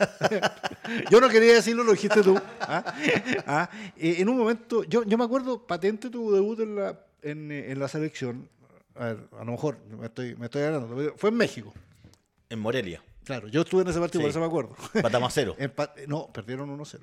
Yo 1.11 1.21
no 1.21 1.29
quería 1.29 1.55
decirlo, 1.55 1.85
lo 1.85 1.93
dijiste 1.93 2.23
tú. 2.23 2.39
¿ah? 2.61 2.95
¿Ah? 3.47 3.71
Eh, 3.97 4.17
en 4.19 4.29
un 4.29 4.37
momento, 4.39 4.85
yo, 4.85 5.05
yo 5.05 5.17
me 5.19 5.25
acuerdo 5.25 5.67
patente 5.67 6.11
tu 6.11 6.31
debut 6.33 6.61
en 6.61 6.77
la, 6.77 6.99
en, 7.23 7.51
en 7.51 7.79
la 7.79 7.89
selección. 7.89 8.49
A 8.97 9.05
ver, 9.07 9.29
a 9.33 9.45
lo 9.45 9.53
mejor 9.53 9.79
me 9.87 10.07
estoy, 10.07 10.37
me 10.37 10.47
estoy 10.47 10.63
ganando. 10.63 10.95
pero 10.95 11.15
Fue 11.17 11.31
en 11.31 11.37
México. 11.37 11.73
en 12.49 12.59
Morelia. 12.61 13.03
Claro, 13.25 13.49
yo 13.49 13.63
estuve 13.63 13.83
en 13.83 13.89
ese 13.89 13.99
partido, 13.99 14.21
Sí. 14.21 14.25
por 14.25 14.31
eso 14.31 14.41
me 14.41 14.47
acuerdo. 14.47 14.77
Empatamos 14.93 15.29
a 15.29 15.35
cero. 15.35 15.57
Empa- 15.59 15.93
no, 16.07 16.31
perdieron 16.33 16.71
1-0. 16.71 17.01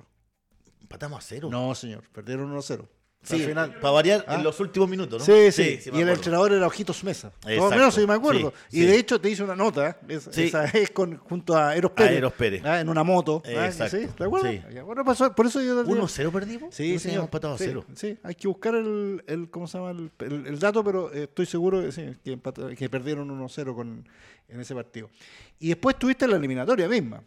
Empatamos 0.81 1.19
a 1.19 1.21
cero. 1.21 1.49
No, 1.51 1.73
señor, 1.75 2.03
perdieron 2.11 2.51
1-0. 2.55 2.87
Sí, 3.23 3.35
Al 3.35 3.41
final. 3.49 3.75
para 3.79 3.91
variar 3.91 4.25
¿Ah? 4.27 4.33
en 4.35 4.43
los 4.43 4.59
últimos 4.59 4.89
minutos, 4.89 5.19
¿no? 5.19 5.25
Sí, 5.25 5.51
sí, 5.51 5.79
y 5.93 6.01
el 6.01 6.09
entrenador 6.09 6.51
era 6.53 6.65
Ojitos 6.65 7.03
Mesa. 7.03 7.31
Todo 7.39 7.51
Exacto, 7.51 7.75
menos 7.75 7.93
sí 7.93 8.07
me 8.07 8.13
acuerdo. 8.15 8.51
sí, 8.67 8.77
y 8.79 8.81
sí. 8.81 8.87
de 8.87 8.97
hecho 8.97 9.21
te 9.21 9.29
hice 9.29 9.43
una 9.43 9.55
nota, 9.55 9.99
es- 10.07 10.27
Sí. 10.31 10.45
esa 10.45 10.65
es 10.65 10.89
con, 10.89 11.17
junto 11.17 11.55
a 11.55 11.75
Eros 11.75 11.91
Pérez. 11.91 12.17
Eros 12.17 12.33
Pérez. 12.33 12.63
ah, 12.65 12.79
en 12.81 12.89
una 12.89 13.03
moto. 13.03 13.43
ah, 13.45 13.67
Exacto, 13.67 13.95
¿sí? 13.95 14.07
¿Te 14.17 14.23
acuerdas? 14.23 14.51
sí. 14.73 14.79
Bueno, 14.79 15.05
pasó- 15.05 15.35
por 15.35 15.45
eso 15.45 15.61
yo... 15.61 15.83
1-0 15.85 16.31
perdimos. 16.31 16.73
Sí, 16.73 16.97
teníamos 16.97 17.25
empatado 17.25 17.53
a 17.53 17.57
sí, 17.59 17.65
cero. 17.67 17.85
sí, 17.93 18.17
hay 18.23 18.33
que 18.33 18.47
buscar 18.47 18.73
el, 18.73 19.23
el 19.27 19.51
¿cómo 19.51 19.67
se 19.67 19.77
llama? 19.77 19.91
El, 19.91 20.11
el- 20.19 20.47
el 20.47 20.57
dato, 20.59 20.83
pero 20.83 21.13
eh, 21.13 21.23
estoy 21.25 21.45
seguro 21.45 21.91
sí, 21.91 22.15
que, 22.23 22.31
empata- 22.33 22.75
que 22.75 22.89
perdieron 22.89 23.29
1-0 23.29 23.75
con- 23.75 24.09
en 24.49 24.59
ese 24.59 24.73
partido. 24.73 25.11
Y 25.59 25.67
después 25.67 25.95
tuviste 25.99 26.27
la 26.27 26.37
eliminatoria 26.37 26.87
misma. 26.87 27.21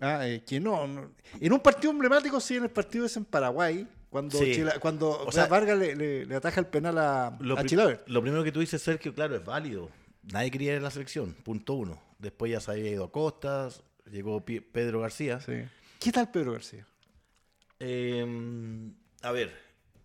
Ah, 0.00 0.28
eh, 0.28 0.44
que 0.46 0.60
no, 0.60 0.86
no- 0.86 1.10
En 1.40 1.52
un 1.52 1.58
partido 1.58 1.90
emblemático, 1.90 2.38
sí, 2.40 2.54
en 2.56 2.62
el 2.62 2.70
partido 2.70 3.04
ese 3.04 3.18
en 3.18 3.24
Paraguay, 3.24 3.84
cuando, 4.10 4.38
Sí. 4.38 4.52
Chila- 4.56 4.78
cuando 4.80 5.10
O 5.24 5.32
sea, 5.32 5.46
Vargas 5.46 5.78
le, 5.78 5.94
le- 5.96 6.26
le 6.26 6.34
ataja 6.36 6.60
el 6.60 6.66
penal 6.66 6.98
a, 6.98 7.36
Lo, 7.40 7.56
a 7.58 7.64
Chilaver. 7.64 8.02
lo 8.06 8.20
primero 8.20 8.42
que 8.44 8.52
tú 8.52 8.60
dices, 8.60 8.82
Sergio, 8.82 9.14
claro, 9.14 9.36
es 9.36 9.44
válido. 9.44 9.88
Nadie 10.32 10.50
quería 10.50 10.72
ir 10.72 10.78
a 10.78 10.82
la 10.82 10.90
selección, 10.90 11.32
punto 11.34 11.74
uno. 11.74 12.00
Después 12.18 12.52
ya 12.52 12.60
se 12.60 12.72
había 12.72 12.90
ido 12.90 13.04
a 13.04 13.10
Costas, 13.12 13.82
llegó 14.10 14.44
Pedro 14.44 15.00
García. 15.00 15.40
Sí. 15.40 15.62
¿Qué 15.98 16.12
tal 16.12 16.30
Pedro 16.30 16.52
García? 16.52 16.84
Eh, 17.78 18.26
a 19.22 19.32
ver, 19.32 19.52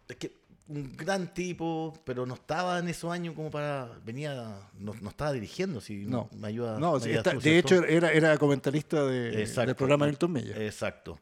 es 0.08 0.16
que 0.16 0.32
un 0.68 0.96
gran 0.96 1.34
tipo, 1.34 1.94
pero 2.06 2.26
no 2.26 2.34
estaba 2.36 2.80
en 2.80 2.88
esos 2.88 3.12
años 3.12 3.36
como 3.36 3.52
para. 3.52 3.92
Venía, 4.06 4.62
no, 4.80 4.94
no 5.02 5.10
estaba 5.10 5.32
dirigiendo, 5.34 5.80
si 5.82 6.06
No. 6.06 6.30
me 6.38 6.48
ayuda. 6.48 6.80
No, 6.80 6.98
me 7.00 7.12
está- 7.14 7.32
tú, 7.32 7.38
de 7.38 7.44
¿cierto? 7.44 7.76
hecho 7.76 7.86
era, 7.86 8.12
era 8.12 8.38
comentarista 8.38 9.04
de, 9.06 9.42
Exacto. 9.42 9.68
del 9.68 9.76
programa 9.76 10.08
Milton 10.08 10.32
Mella. 10.32 10.56
Exacto. 10.64 11.20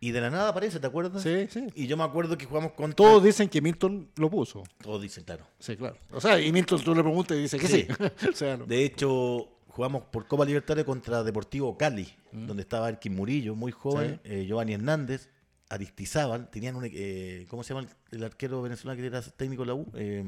Y 0.00 0.12
de 0.12 0.20
la 0.20 0.30
nada 0.30 0.50
aparece, 0.50 0.78
¿te 0.78 0.86
acuerdas? 0.86 1.22
Sí, 1.22 1.48
sí. 1.50 1.66
Y 1.74 1.86
yo 1.86 1.96
me 1.96 2.04
acuerdo 2.04 2.38
que 2.38 2.46
jugamos 2.46 2.72
con 2.72 2.92
Todos 2.92 3.22
dicen 3.22 3.48
que 3.48 3.60
Milton 3.60 4.10
lo 4.16 4.30
puso. 4.30 4.62
Todos 4.80 5.02
dicen, 5.02 5.24
claro. 5.24 5.44
Sí, 5.58 5.76
claro. 5.76 5.96
O 6.12 6.20
sea, 6.20 6.40
y 6.40 6.52
Milton 6.52 6.80
tú 6.82 6.94
le 6.94 7.02
preguntas 7.02 7.36
y 7.36 7.42
dice 7.42 7.58
que 7.58 7.66
sí. 7.66 7.86
Sí. 8.16 8.28
o 8.32 8.32
sea, 8.32 8.56
no. 8.56 8.66
De 8.66 8.84
hecho, 8.84 9.48
jugamos 9.66 10.04
por 10.04 10.26
Copa 10.26 10.44
Libertadores 10.44 10.84
contra 10.84 11.22
Deportivo 11.24 11.76
Cali, 11.76 12.08
donde 12.32 12.62
estaba 12.62 12.88
Erkin 12.88 13.14
Murillo, 13.14 13.54
muy 13.54 13.72
joven, 13.72 14.20
eh, 14.24 14.44
Giovanni 14.46 14.74
Hernández, 14.74 15.30
Aristizábal, 15.68 16.48
tenían 16.48 16.76
un, 16.76 16.88
eh, 16.92 17.46
¿cómo 17.48 17.62
se 17.62 17.74
llama 17.74 17.86
el, 18.10 18.16
el 18.18 18.24
arquero 18.24 18.62
venezolano 18.62 19.00
que 19.00 19.06
era 19.06 19.20
técnico 19.22 19.62
de 19.62 19.66
la 19.66 19.74
U? 19.74 19.86
Eh, 19.94 20.24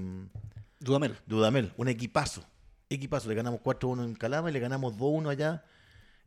Dudamel. 0.80 1.16
Dudamel, 1.26 1.72
un 1.76 1.88
equipazo. 1.88 2.44
Equipazo, 2.88 3.28
le 3.28 3.34
ganamos 3.34 3.60
4-1 3.60 4.04
en 4.04 4.14
Calama 4.14 4.50
y 4.50 4.52
le 4.52 4.60
ganamos 4.60 4.96
2-1 4.96 5.28
allá 5.30 5.64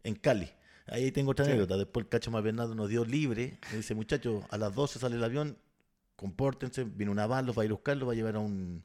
en 0.04 0.16
Cali. 0.16 0.50
Ahí 0.88 1.12
tengo 1.12 1.32
otra 1.32 1.46
anécdota. 1.46 1.78
Después 1.78 2.04
el 2.06 2.10
Cacho 2.10 2.32
Bernardo 2.32 2.76
nos 2.76 2.90
dio 2.90 3.06
libre. 3.06 3.58
Me 3.72 3.78
dice, 3.78 3.96
muchachos, 3.96 4.44
a 4.50 4.58
las 4.58 4.74
12 4.76 5.00
sale 5.00 5.16
el 5.16 5.24
avión, 5.24 5.58
compórtense, 6.16 6.84
viene 6.84 7.12
una 7.12 7.26
van, 7.28 7.46
los 7.46 7.58
va 7.58 7.62
a 7.62 7.66
ir 7.66 7.72
a 7.72 7.76
buscar, 7.76 7.98
los 7.98 8.08
va 8.08 8.14
a 8.14 8.16
llevar 8.16 8.36
a 8.36 8.40
un, 8.40 8.84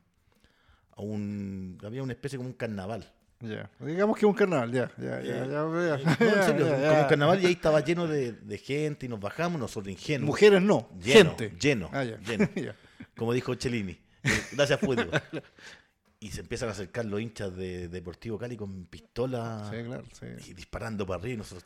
a 0.96 1.02
un... 1.02 1.78
Había 1.84 2.02
una 2.02 2.12
especie 2.12 2.36
como 2.36 2.48
un 2.50 2.54
carnaval. 2.54 3.04
Ya. 3.40 3.70
Digamos 3.78 4.18
que 4.18 4.26
un 4.26 4.34
carnaval, 4.34 4.72
ya. 4.72 4.90
Ya, 4.98 5.20
ya, 5.22 5.46
ya. 5.46 7.02
un 7.02 7.08
carnaval 7.08 7.40
y 7.42 7.46
ahí 7.46 7.52
estaba 7.52 7.80
lleno 7.80 8.06
de, 8.06 8.32
de 8.32 8.58
gente 8.58 9.06
y 9.06 9.08
nos 9.08 9.20
bajamos, 9.20 9.60
nosotros 9.60 9.92
ingenuos. 9.92 10.26
Mujeres 10.26 10.60
no, 10.62 10.88
Lleno, 11.00 11.30
gente. 11.36 11.54
lleno, 11.60 11.90
Ah, 11.92 12.04
lleno. 12.04 12.48
Como 13.16 13.32
dijo 13.32 13.54
Cellini. 13.54 13.92
Eh, 14.24 14.30
Gracias, 14.52 14.80
fútbol. 14.80 15.10
Y 16.20 16.30
se 16.32 16.40
empiezan 16.40 16.68
a 16.68 16.72
acercar 16.72 17.04
los 17.04 17.20
hinchas 17.20 17.54
de 17.56 17.86
Deportivo 17.88 18.38
Cali 18.38 18.56
con 18.56 18.86
pistola 18.86 19.68
Sí, 19.70 19.84
claro, 19.84 20.04
sí. 20.18 20.50
y 20.50 20.54
disparando 20.54 21.06
para 21.06 21.20
arriba. 21.20 21.34
y 21.34 21.36
nosotros, 21.38 21.64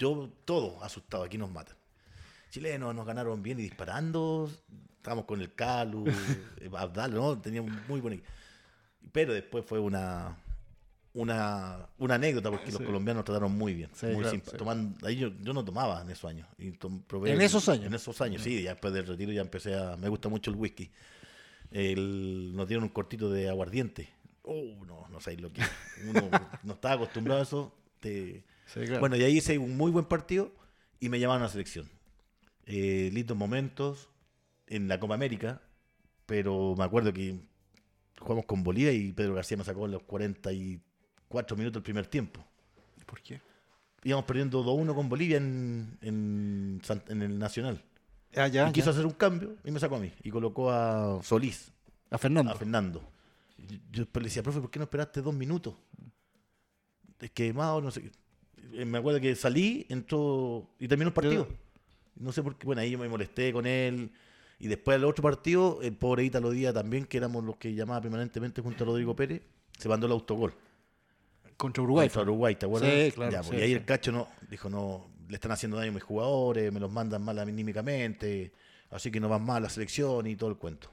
yo, 0.00 0.30
todo 0.44 0.82
asustado, 0.82 1.22
aquí 1.24 1.38
nos 1.38 1.50
matan. 1.50 1.76
Chilenos 2.50 2.94
nos 2.94 3.06
ganaron 3.06 3.42
bien 3.42 3.60
y 3.60 3.62
disparando. 3.62 4.50
Estábamos 4.96 5.26
con 5.26 5.40
el 5.40 5.54
Calu, 5.54 6.04
eh, 6.60 6.70
Abdal, 6.76 7.14
¿no? 7.14 7.38
Teníamos 7.40 7.70
muy 7.88 8.00
buen 8.00 8.14
equipo. 8.14 8.28
Pero 9.12 9.32
después 9.32 9.64
fue 9.64 9.78
una, 9.78 10.36
una, 11.14 11.86
una 11.98 12.14
anécdota 12.16 12.50
porque 12.50 12.70
los 12.72 12.80
colombianos 12.82 13.20
nos 13.20 13.24
trataron 13.26 13.56
muy 13.56 13.74
bien. 13.74 13.90
Sí, 13.94 14.06
muy 14.06 14.22
claro, 14.22 14.40
sí. 14.44 14.56
tomando- 14.56 15.06
ahí 15.06 15.16
yo, 15.16 15.28
yo 15.40 15.52
no 15.52 15.64
tomaba 15.64 16.00
en 16.02 16.10
esos 16.10 16.24
años. 16.28 16.48
y 16.58 16.72
tom- 16.72 17.02
probé 17.02 17.32
¿En 17.32 17.40
esos 17.40 17.68
años? 17.68 17.86
En 17.86 17.94
esos 17.94 18.20
años, 18.20 18.42
sí. 18.42 18.62
Ya 18.62 18.70
después 18.70 18.92
del 18.92 19.06
retiro 19.06 19.32
ya 19.32 19.40
empecé 19.42 19.74
a... 19.76 19.96
Me 19.96 20.08
gusta 20.08 20.28
mucho 20.28 20.50
el 20.50 20.56
whisky. 20.56 20.90
El- 21.70 22.52
nos 22.54 22.66
dieron 22.68 22.84
un 22.84 22.90
cortito 22.90 23.30
de 23.30 23.48
aguardiente. 23.48 24.10
Oh, 24.42 24.84
no, 24.86 25.06
no 25.08 25.20
sabéis 25.20 25.40
lo 25.40 25.52
que... 25.52 25.62
Uno 26.08 26.28
no 26.64 26.72
estaba 26.74 26.94
acostumbrado 26.96 27.40
a 27.40 27.44
eso. 27.44 27.72
te- 28.00 28.44
Sí, 28.72 28.80
claro. 28.80 29.00
Bueno, 29.00 29.16
y 29.16 29.22
ahí 29.22 29.36
hice 29.38 29.58
un 29.58 29.76
muy 29.76 29.90
buen 29.90 30.04
partido 30.04 30.52
y 31.00 31.08
me 31.08 31.18
llamaron 31.18 31.42
a 31.42 31.46
la 31.46 31.52
selección. 31.52 31.88
Eh, 32.66 33.10
lindos 33.12 33.36
momentos 33.36 34.08
en 34.66 34.86
la 34.86 35.00
Copa 35.00 35.14
América, 35.14 35.60
pero 36.26 36.74
me 36.76 36.84
acuerdo 36.84 37.12
que 37.12 37.40
jugamos 38.20 38.44
con 38.44 38.62
Bolivia 38.62 38.92
y 38.92 39.12
Pedro 39.12 39.34
García 39.34 39.56
me 39.56 39.64
sacó 39.64 39.86
en 39.86 39.92
los 39.92 40.02
44 40.04 41.56
minutos 41.56 41.74
del 41.74 41.82
primer 41.82 42.06
tiempo. 42.06 42.44
¿Por 43.06 43.20
qué? 43.22 43.40
Íbamos 44.04 44.24
perdiendo 44.24 44.64
2-1 44.64 44.94
con 44.94 45.08
Bolivia 45.08 45.38
en, 45.38 45.98
en, 46.00 46.80
el 47.22 47.38
Nacional. 47.38 47.82
Ah, 48.36 48.46
ya, 48.46 48.68
y 48.68 48.72
quiso 48.72 48.86
ya. 48.86 48.92
hacer 48.92 49.06
un 49.06 49.12
cambio 49.12 49.56
y 49.64 49.70
me 49.72 49.80
sacó 49.80 49.96
a 49.96 49.98
mí. 49.98 50.12
Y 50.22 50.30
colocó 50.30 50.70
a 50.70 51.20
Solís, 51.22 51.72
A 52.10 52.18
Fernando. 52.18 52.52
a 52.52 52.54
Fernando. 52.54 53.02
Yo 53.90 54.04
le 54.14 54.20
decía, 54.22 54.42
profe, 54.42 54.60
¿por 54.60 54.70
qué 54.70 54.78
no 54.78 54.84
esperaste 54.84 55.20
dos 55.20 55.34
minutos? 55.34 55.74
Es 57.18 57.30
que 57.32 57.52
más 57.52 57.82
no 57.82 57.90
sé. 57.90 58.10
Eh, 58.72 58.84
Me 58.84 58.98
acuerdo 58.98 59.20
que 59.20 59.34
salí, 59.34 59.86
entró 59.88 60.68
y 60.78 60.88
terminó 60.88 61.08
el 61.08 61.14
partido. 61.14 61.48
No 62.16 62.32
sé 62.32 62.42
por 62.42 62.56
qué. 62.56 62.66
Bueno, 62.66 62.82
ahí 62.82 62.90
yo 62.90 62.98
me 62.98 63.08
molesté 63.08 63.52
con 63.52 63.66
él. 63.66 64.10
Y 64.58 64.68
después 64.68 64.96
del 64.98 65.04
otro 65.06 65.22
partido, 65.22 65.80
el 65.82 65.94
pobre 65.94 66.24
Ítalo 66.24 66.50
Díaz 66.50 66.74
también, 66.74 67.06
que 67.06 67.16
éramos 67.16 67.42
los 67.44 67.56
que 67.56 67.74
llamaba 67.74 68.02
permanentemente 68.02 68.60
junto 68.60 68.84
a 68.84 68.88
Rodrigo 68.88 69.16
Pérez, 69.16 69.40
se 69.78 69.88
mandó 69.88 70.06
el 70.06 70.12
autogol. 70.12 70.52
Contra 71.56 71.82
Uruguay. 71.82 72.08
Contra 72.08 72.22
Uruguay, 72.22 72.54
¿te 72.56 72.66
acuerdas? 72.66 72.90
Sí, 72.92 73.12
claro, 73.12 73.32
Ya, 73.32 73.42
sí, 73.42 73.54
y 73.54 73.60
ahí 73.60 73.68
sí. 73.68 73.72
el 73.74 73.84
cacho 73.86 74.12
no, 74.12 74.28
dijo, 74.50 74.68
no, 74.68 75.10
le 75.28 75.34
están 75.34 75.52
haciendo 75.52 75.78
daño 75.78 75.90
a 75.90 75.94
mis 75.94 76.02
jugadores, 76.02 76.70
me 76.72 76.80
los 76.80 76.92
mandan 76.92 77.22
mal 77.22 77.38
anímicamente, 77.38 78.52
así 78.90 79.10
que 79.10 79.18
no 79.20 79.28
van 79.30 79.44
mal 79.44 79.56
a 79.58 79.60
la 79.60 79.68
selección 79.70 80.26
y 80.26 80.36
todo 80.36 80.50
el 80.50 80.56
cuento. 80.56 80.90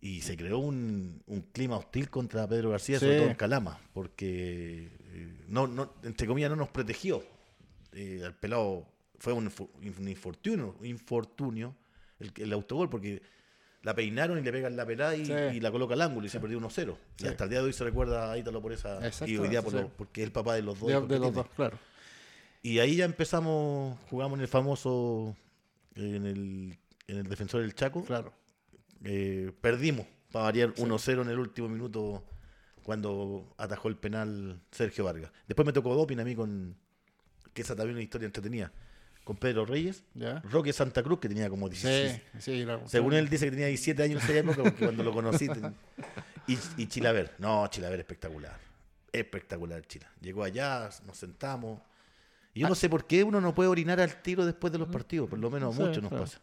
Y 0.00 0.22
se 0.22 0.36
creó 0.36 0.58
un, 0.58 1.22
un 1.26 1.40
clima 1.52 1.76
hostil 1.76 2.10
contra 2.10 2.48
Pedro 2.48 2.70
García, 2.70 2.98
sobre 2.98 3.18
todo 3.18 3.28
en 3.28 3.34
Calama, 3.34 3.80
porque 3.92 4.90
eh, 5.18 5.44
no, 5.48 5.66
no, 5.66 5.92
entre 6.02 6.26
comillas 6.26 6.50
no 6.50 6.56
nos 6.56 6.68
protegió. 6.68 7.22
Eh, 7.92 8.20
el 8.24 8.34
pelado 8.34 8.86
fue 9.18 9.32
un, 9.32 9.50
un 9.98 10.08
infortunio, 10.08 10.76
infortunio 10.82 11.74
el, 12.18 12.32
el 12.36 12.52
autogol, 12.52 12.88
porque 12.90 13.22
la 13.82 13.94
peinaron 13.94 14.38
y 14.38 14.42
le 14.42 14.50
pegan 14.52 14.76
la 14.76 14.84
pelada 14.84 15.14
y, 15.16 15.24
Sí. 15.26 15.32
y 15.54 15.60
la 15.60 15.70
coloca 15.70 15.94
al 15.94 16.02
ángulo 16.02 16.26
y 16.26 16.30
se 16.30 16.40
perdió 16.40 16.58
1-0. 16.60 16.96
Sí. 17.16 17.24
Y 17.24 17.28
hasta 17.28 17.44
el 17.44 17.50
día 17.50 17.60
de 17.60 17.66
hoy 17.66 17.72
se 17.72 17.84
recuerda 17.84 18.32
a 18.32 18.36
Ítalo 18.38 18.60
por 18.60 18.72
esa. 18.72 18.98
Y 19.26 19.36
hoy 19.36 19.48
día 19.48 19.62
por 19.62 19.72
sí. 19.72 19.78
lo- 19.78 19.88
porque 19.88 20.22
es 20.22 20.26
el 20.26 20.32
papá 20.32 20.54
de 20.54 20.62
los 20.62 20.78
dos. 20.80 20.88
De, 20.88 21.14
de 21.14 21.18
los 21.20 21.32
dos, 21.32 21.46
claro. 21.54 21.78
Y 22.62 22.80
ahí 22.80 22.96
ya 22.96 23.04
empezamos, 23.04 23.96
jugamos 24.10 24.38
en 24.38 24.42
el 24.42 24.48
famoso, 24.48 25.36
en 25.94 26.26
el, 26.26 26.78
en 27.06 27.16
el 27.18 27.28
defensor 27.28 27.60
del 27.62 27.74
Chaco. 27.74 28.04
Claro. 28.04 28.32
Eh, 29.04 29.52
perdimos, 29.60 30.06
para 30.32 30.46
variar 30.46 30.74
1-0 30.74 31.22
en 31.22 31.28
el 31.28 31.38
último 31.38 31.68
minuto 31.68 32.24
cuando 32.86 33.52
atajó 33.58 33.88
el 33.88 33.96
penal 33.96 34.60
Sergio 34.70 35.02
Vargas. 35.04 35.32
Después 35.48 35.66
me 35.66 35.72
tocó 35.72 35.92
doping 35.96 36.18
a 36.18 36.24
mí 36.24 36.36
con, 36.36 36.76
que 37.52 37.62
esa 37.62 37.74
también 37.74 37.90
es 37.90 37.96
una 37.96 38.04
historia 38.04 38.26
entretenida, 38.26 38.70
con 39.24 39.36
Pedro 39.36 39.66
Reyes, 39.66 40.04
Ya. 40.14 40.38
Roque 40.48 40.72
Santa 40.72 41.02
Cruz, 41.02 41.18
que 41.18 41.26
tenía 41.28 41.50
como 41.50 41.68
16. 41.68 42.12
Sí, 42.12 42.40
sí, 42.40 42.64
la- 42.64 42.86
Según 42.86 43.14
él 43.14 43.28
dice 43.28 43.46
que 43.46 43.50
tenía 43.50 43.66
17 43.66 44.00
años 44.04 44.22
en 44.22 44.30
esa 44.30 44.38
época, 44.38 44.62
porque 44.62 44.84
cuando 44.84 45.02
lo 45.02 45.12
conocí. 45.12 45.48
ten- 45.48 45.74
Y, 46.46 46.56
y 46.76 46.86
Chilaver. 46.86 47.34
No, 47.38 47.66
Chilaver 47.66 47.98
espectacular. 47.98 48.56
Espectacular 49.12 49.82
Chila. 49.84 50.08
Llegó 50.20 50.44
allá, 50.44 50.88
nos 51.06 51.16
sentamos. 51.16 51.80
Y 52.54 52.60
yo 52.60 52.68
no 52.68 52.76
sé 52.76 52.88
por 52.88 53.04
qué 53.08 53.24
uno 53.24 53.40
no 53.40 53.52
puede 53.52 53.68
orinar 53.68 53.98
al 54.00 54.22
tiro 54.22 54.46
después 54.46 54.72
de 54.72 54.78
los 54.78 54.86
partidos, 54.88 55.28
por 55.28 55.40
lo 55.40 55.50
menos 55.50 55.74
a 55.74 55.76
Sí, 55.76 55.82
muchos 55.82 56.02
nos 56.04 56.10
claro. 56.10 56.24
pasa. 56.24 56.40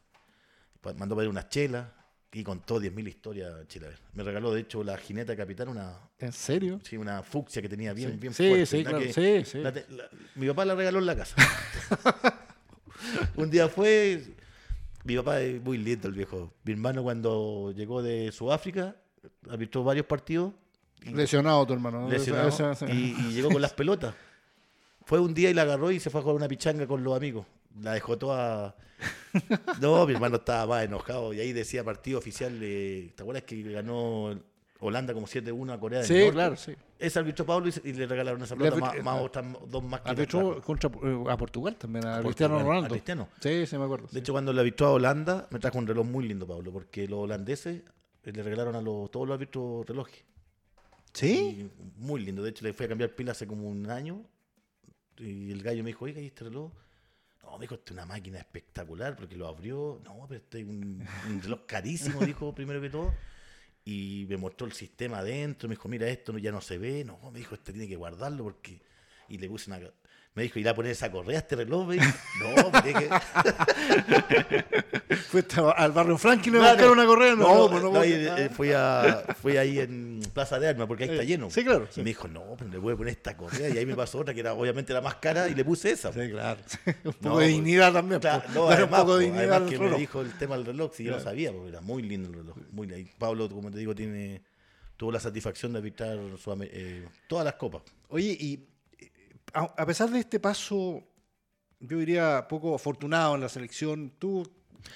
Pa- 0.82 0.94
Mandó 0.96 1.16
pedir 1.16 1.30
unas 1.30 1.48
chelas 1.48 1.88
y 2.34 2.44
contó 2.44 2.80
10.000 2.82 3.08
historias 3.08 3.68
Chilaver. 3.68 4.00
Me 4.14 4.24
regaló, 4.24 4.52
de 4.54 4.62
hecho, 4.62 4.84
la 4.84 4.98
jineta 4.98 5.36
capitán, 5.36 5.68
una, 5.70 5.98
¿En 6.20 6.32
serio? 6.34 6.80
sí, 6.84 6.98
una 6.98 7.22
fucsia 7.24 7.62
que 7.62 7.70
tenía 7.70 7.94
bien, 7.94 8.12
Sí. 8.14 8.18
bien 8.18 8.34
Sí, 8.34 8.48
fuerte. 8.48 8.66
sí, 8.66 8.84
claro, 8.84 9.00
que- 9.00 9.14
sí, 9.14 9.46
sí. 9.52 9.58
la 9.60 9.72
te- 9.72 9.86
la- 9.90 10.10
mi 10.36 10.48
papá 10.48 10.66
la 10.66 10.76
regaló 10.76 11.00
en 11.00 11.06
la 11.06 11.16
casa. 11.16 11.36
Un 13.36 13.50
día 13.50 13.68
fue. 13.68 14.24
Mi 15.04 15.16
papá 15.18 15.42
es 15.42 15.62
muy 15.62 15.78
lindo, 15.78 16.08
el 16.08 16.14
viejo. 16.14 16.54
Mi 16.64 16.72
hermano, 16.74 17.04
cuando 17.04 17.74
llegó 17.76 18.02
de 18.02 18.32
Sudáfrica, 18.32 18.96
arbitró 19.50 19.84
varios 19.84 20.06
partidos. 20.06 20.54
Lesionado 21.02 21.66
tu 21.68 21.74
hermano. 21.74 22.02
¿no? 22.02 22.10
lesionado, 22.10 22.50
y 22.90 23.14
llegó 23.34 23.50
con 23.50 23.62
las 23.62 23.74
pelotas. 23.76 24.16
Fue 25.06 25.20
un 25.20 25.34
día 25.34 25.50
y 25.50 25.54
la 25.54 25.64
agarró 25.64 25.92
y 25.92 26.00
se 26.00 26.10
fue 26.10 26.22
a 26.22 26.24
jugar 26.24 26.38
una 26.38 26.48
pichanga 26.48 26.88
con 26.88 27.04
los 27.04 27.16
amigos. 27.18 27.46
La 27.82 27.94
dejó 27.94 28.18
toda. 28.18 28.76
No, 29.82 30.06
mi 30.06 30.14
hermano 30.14 30.36
estaba 30.38 30.68
más 30.68 30.86
enojado. 30.86 31.34
Y 31.34 31.40
ahí 31.40 31.54
decía 31.54 31.84
partido 31.84 32.20
oficial. 32.20 32.58
eh, 32.62 33.12
¿Te 33.16 33.24
acuerdas 33.24 33.44
que 33.44 33.62
ganó 33.64 34.40
Holanda 34.80 35.14
como 35.14 35.26
7-1 35.28 35.74
a 35.74 35.80
Corea 35.80 36.00
del 36.00 36.08
Sí, 36.08 36.14
Norte? 36.16 36.32
claro, 36.32 36.56
sí. 36.56 36.74
Ese 37.00 37.20
arbitró 37.20 37.46
Pablo 37.46 37.70
y, 37.84 37.94
le 37.94 38.06
regalaron 38.06 38.42
esa 38.44 38.56
Le 38.56 38.70
pelota, 38.72 38.80
más, 38.80 39.04
más 39.04 39.22
otras 39.22 39.46
dos 39.68 39.84
más 39.84 40.02
que 40.02 40.10
Arbitró 40.12 40.62
contra 40.62 40.90
eh, 41.04 41.24
a 41.30 41.36
Portugal 41.38 41.76
también, 41.76 42.06
a, 42.06 42.18
A 42.18 42.22
Cristiano 42.22 42.54
Portugal, 42.54 42.60
a 42.62 42.64
Ronaldo. 42.76 42.90
Cristiano. 42.96 43.28
Sí, 43.42 43.66
sí, 43.66 43.78
me 43.78 43.86
acuerdo. 43.86 44.06
De 44.06 44.12
sí. 44.14 44.20
hecho, 44.20 44.32
cuando 44.34 44.54
le 44.54 44.60
arbitró 44.62 44.88
a 44.88 44.92
Holanda, 44.92 45.48
me 45.52 45.60
trajo 45.60 45.78
un 45.80 45.88
reloj 45.88 46.06
muy 46.06 46.28
lindo, 46.28 46.46
Pablo, 46.48 46.72
porque 46.72 47.08
los 47.08 47.20
holandeses 47.20 47.82
eh, 48.24 48.32
le 48.32 48.44
regalaron 48.44 48.76
a 48.76 48.82
los, 48.82 49.10
todos 49.12 49.28
los 49.28 49.36
árbitros 49.36 49.86
relojes. 49.86 50.24
¿Sí? 51.12 51.70
Y 51.70 51.72
muy 51.98 52.22
lindo. 52.24 52.42
De 52.44 52.52
hecho, 52.52 52.64
le 52.66 52.74
fui 52.74 52.86
a 52.86 52.90
cambiar 52.90 53.10
pila 53.12 53.32
hace 53.34 53.46
como 53.48 53.68
un 53.68 53.90
año. 53.90 54.22
Y 55.18 55.52
el 55.52 55.62
gallo 55.62 55.84
me 55.84 55.90
dijo, 55.90 56.06
oiga, 56.06 56.22
¿y 56.22 56.28
este 56.28 56.46
reloj? 56.46 56.72
No, 57.54 57.60
me 57.60 57.66
es 57.66 57.92
una 57.92 58.06
máquina 58.06 58.40
espectacular 58.40 59.16
porque 59.16 59.36
lo 59.36 59.48
abrió. 59.48 60.02
No, 60.04 60.26
pero 60.28 60.40
este 60.40 60.62
es 60.62 60.68
un, 60.68 61.08
un 61.28 61.42
reloj 61.42 61.68
carísimo, 61.68 62.20
dijo 62.26 62.56
primero 62.56 62.82
que 62.82 62.90
todo. 62.90 63.14
Y 63.86 64.26
me 64.28 64.38
mostró 64.38 64.66
el 64.66 64.74
sistema 64.74 65.20
adentro. 65.20 65.70
Me 65.70 65.76
dijo, 65.76 65.88
mira, 65.88 66.08
esto 66.08 66.36
ya 66.40 66.52
no 66.52 66.62
se 66.62 66.80
ve. 66.80 67.04
No, 67.04 67.20
me 67.32 67.40
dijo, 67.40 67.54
este 67.54 67.72
tiene 67.72 67.88
que 67.88 67.96
guardarlo 67.96 68.44
porque. 68.44 68.82
Y 69.30 69.38
le 69.38 69.48
puse 69.48 69.70
una. 69.70 69.80
Me 70.36 70.42
dijo, 70.44 70.58
¿irá 70.58 70.72
a 70.72 70.76
poner 70.76 70.92
esa 70.94 71.12
correa 71.12 71.38
a 71.38 71.42
este 71.42 71.56
reloj? 71.56 71.88
Me 71.88 71.94
dijo, 71.96 72.08
no, 72.42 72.82
tiene 72.82 73.00
que. 73.02 73.10
Fuiste 75.30 75.60
a- 75.60 75.72
al 75.72 75.92
barrio 75.92 76.18
Franklin 76.18 76.56
a 76.56 76.60
Claro. 76.60 76.74
buscar 76.76 76.92
una 76.92 77.06
correa. 77.06 77.36
No, 77.36 77.70
No, 77.70 77.80
no, 77.92 78.04
eh, 78.04 78.50
fui, 78.50 78.72
a, 78.74 79.24
fui 79.40 79.58
ahí 79.58 79.80
en 79.80 80.22
Plaza 80.34 80.60
de 80.60 80.70
Armas 80.70 80.88
porque 80.88 81.04
ahí 81.04 81.10
está 81.12 81.22
Eh, 81.24 81.28
lleno. 81.28 81.50
sí, 81.52 81.64
claro, 81.64 81.88
Y 81.96 82.00
me 82.00 82.06
dijo, 82.06 82.28
no, 82.28 82.56
pero 82.58 82.72
le 82.72 82.78
voy 82.80 82.94
a 82.94 82.98
poner 82.98 83.14
esta 83.14 83.38
correa. 83.38 83.70
Y 83.70 83.78
ahí 83.78 83.86
me 83.86 83.96
pasó 83.96 84.20
otra 84.20 84.34
que 84.34 84.40
era 84.40 84.54
obviamente 84.54 84.92
la 84.94 85.02
más 85.02 85.16
cara 85.16 85.48
y 85.50 85.54
le 85.56 85.64
puse 85.64 85.92
esa. 85.92 86.12
Sí, 86.12 86.30
claro. 86.32 86.60
un 87.04 87.14
poco 87.14 87.40
de 87.40 87.48
dignidad 87.48 87.94
también. 87.94 88.20
Claro, 88.20 88.44
no, 88.56 88.70
además, 88.70 89.02
un 89.02 89.06
poco 89.06 89.18
de 89.18 89.26
dignidad 89.26 89.52
además 89.52 89.70
que 89.70 89.78
me 89.80 89.98
dijo 89.98 90.22
el 90.22 90.32
tema 90.38 90.56
del 90.58 90.66
reloj, 90.66 90.94
si 90.96 91.04
yo 91.04 91.12
lo 91.12 91.18
Claro. 91.18 91.30
sabía, 91.30 91.52
porque 91.52 91.70
era 91.70 91.82
muy 91.82 92.02
lindo 92.02 92.30
el 92.30 92.36
reloj. 92.36 92.58
Muy 92.72 92.88
lindo. 92.88 93.12
Pablo, 93.20 93.48
como 93.50 93.70
te 93.70 93.78
digo, 93.78 93.94
tiene 93.94 94.42
tuvo 94.98 95.12
la 95.12 95.20
satisfacción 95.20 95.74
de 95.74 95.82
Sudam- 95.82 96.68
eh, 96.72 97.08
todas 97.28 97.46
las 97.46 97.56
copas. 97.56 97.82
Oye, 98.10 98.36
y 98.40 98.68
a, 99.54 99.86
pesar 99.86 100.10
de 100.10 100.20
este 100.20 100.40
paso, 100.40 101.04
yo 101.80 101.98
diría 102.00 102.48
poco 102.48 102.76
afortunado 102.76 103.36
en 103.36 103.42
la 103.42 103.50
selección, 103.50 104.12
¿tú 104.20 104.44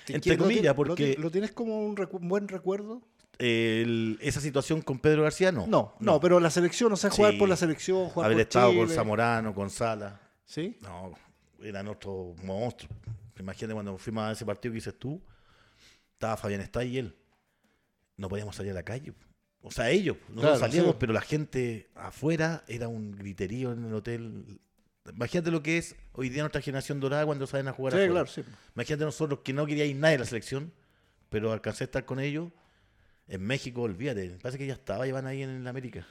Entre 0.08 0.38
comillas, 0.38 0.64
lo 0.66 0.76
porque- 0.76 1.16
ti- 1.16 1.22
¿Lo, 1.22 1.30
tienes 1.32 1.52
como 1.52 1.86
un, 1.86 1.96
recu- 1.96 2.20
un 2.22 2.28
buen 2.28 2.48
recuerdo? 2.48 3.02
El- 3.40 4.18
esa 4.22 4.42
situación 4.42 4.82
con 4.82 4.98
Pedro 5.00 5.24
García, 5.24 5.52
no. 5.52 5.68
No, 5.68 5.94
no, 6.00 6.20
pero 6.20 6.40
la 6.40 6.50
selección, 6.50 6.92
o 6.92 6.96
sea, 6.98 7.10
jugar 7.12 7.34
Sí. 7.34 7.40
por 7.40 7.48
la 7.50 7.56
selección, 7.56 8.10
jugar 8.10 8.26
Haber 8.26 8.38
por 8.38 8.42
estado 8.42 8.70
Chile. 8.72 8.86
con 8.86 8.90
Zamorano, 8.96 9.54
con 9.54 9.70
Sala. 9.70 10.20
¿Sí? 10.46 10.78
No, 10.82 11.14
eran 11.62 11.88
otros 11.88 12.36
monstruos. 12.44 12.92
Imagínate 13.40 13.74
cuando 13.76 13.98
fuimos 14.00 14.24
a 14.24 14.32
ese 14.32 14.44
partido 14.46 14.72
que 14.72 14.78
dices 14.78 14.98
tú, 14.98 15.22
estaba 16.14 16.36
Fabián 16.36 16.62
Está 16.62 16.84
y 16.84 16.98
él. 16.98 17.16
No 18.16 18.28
podíamos 18.30 18.56
salir 18.56 18.72
a 18.72 18.76
la 18.76 18.84
calle. 18.84 19.14
O 19.62 19.72
sea, 19.72 19.90
ellos, 19.90 20.18
nosotros 20.30 20.42
Claro, 20.42 20.60
salíamos, 20.60 20.92
sí. 20.92 20.98
pero 21.00 21.14
la 21.14 21.22
gente 21.22 21.90
afuera 21.96 22.64
era 22.68 22.88
un 22.88 23.12
griterío 23.12 23.74
en 23.74 23.86
el 23.86 23.94
hotel. 23.94 24.60
Imagínate 25.14 25.52
lo 25.52 25.62
que 25.64 25.78
es 25.78 25.96
hoy 26.14 26.30
día 26.30 26.44
nuestra 26.44 26.62
generación 26.62 27.00
dorada 27.00 27.26
cuando 27.26 27.48
salen 27.48 27.68
a 27.68 27.74
jugar 27.74 27.94
Sí, 27.94 27.98
afuera. 27.98 28.12
claro, 28.14 28.28
sí. 28.28 28.44
Imagínate 28.76 29.04
nosotros 29.06 29.40
que 29.44 29.54
no 29.54 29.66
quería 29.66 29.86
ir 29.86 29.96
nadie 29.96 30.16
a 30.16 30.20
la 30.20 30.26
selección, 30.26 30.72
pero 31.30 31.52
alcancé 31.52 31.84
a 31.84 31.86
estar 31.86 32.06
con 32.06 32.20
ellos. 32.20 32.52
En 33.28 33.42
México, 33.42 33.82
olvídate, 33.82 34.30
me 34.30 34.38
parece 34.38 34.58
que 34.58 34.68
ya 34.68 34.74
estaba, 34.74 35.06
iban 35.08 35.26
ahí 35.28 35.44
en 35.44 35.68
América. 35.68 36.08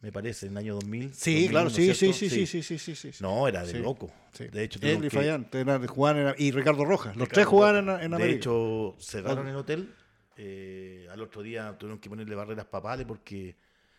Me 0.00 0.12
parece, 0.12 0.46
en 0.46 0.52
el 0.52 0.58
año 0.58 0.74
2000. 0.74 1.14
Sí, 1.14 1.32
2001, 1.48 1.50
claro, 1.50 1.70
sí, 1.70 1.94
sí, 1.94 2.12
sí, 2.12 2.28
sí, 2.28 2.46
sí, 2.46 2.62
sí, 2.62 2.78
sí, 2.78 2.94
sí, 2.96 3.12
sí. 3.12 3.22
No, 3.22 3.48
era 3.48 3.64
de 3.64 3.74
loco. 3.80 4.10
De 4.38 4.64
hecho, 4.64 4.78
Él 4.82 5.04
y 5.04 5.08
que- 5.08 5.86
jugaban 5.88 6.18
en- 6.18 6.34
y 6.38 6.50
Ricardo 6.50 6.84
Rojas. 6.84 7.16
Los 7.16 7.28
Ricardo 7.28 7.34
tres 7.34 7.46
jugaban 7.46 7.76
en, 7.76 7.86
Rojas. 7.86 8.02
en 8.04 8.10
De 8.10 8.16
América. 8.16 8.36
hecho, 8.36 8.96
cerraron 8.98 9.48
el 9.48 9.56
hotel. 9.56 9.88
Eh, 10.36 11.06
al 11.10 11.20
otro 11.20 11.42
día 11.42 11.76
tuvieron 11.78 11.98
que 11.98 12.08
ponerle 12.08 12.34
barreras 12.34 12.66
papales 12.66 13.06
porque 13.06 13.56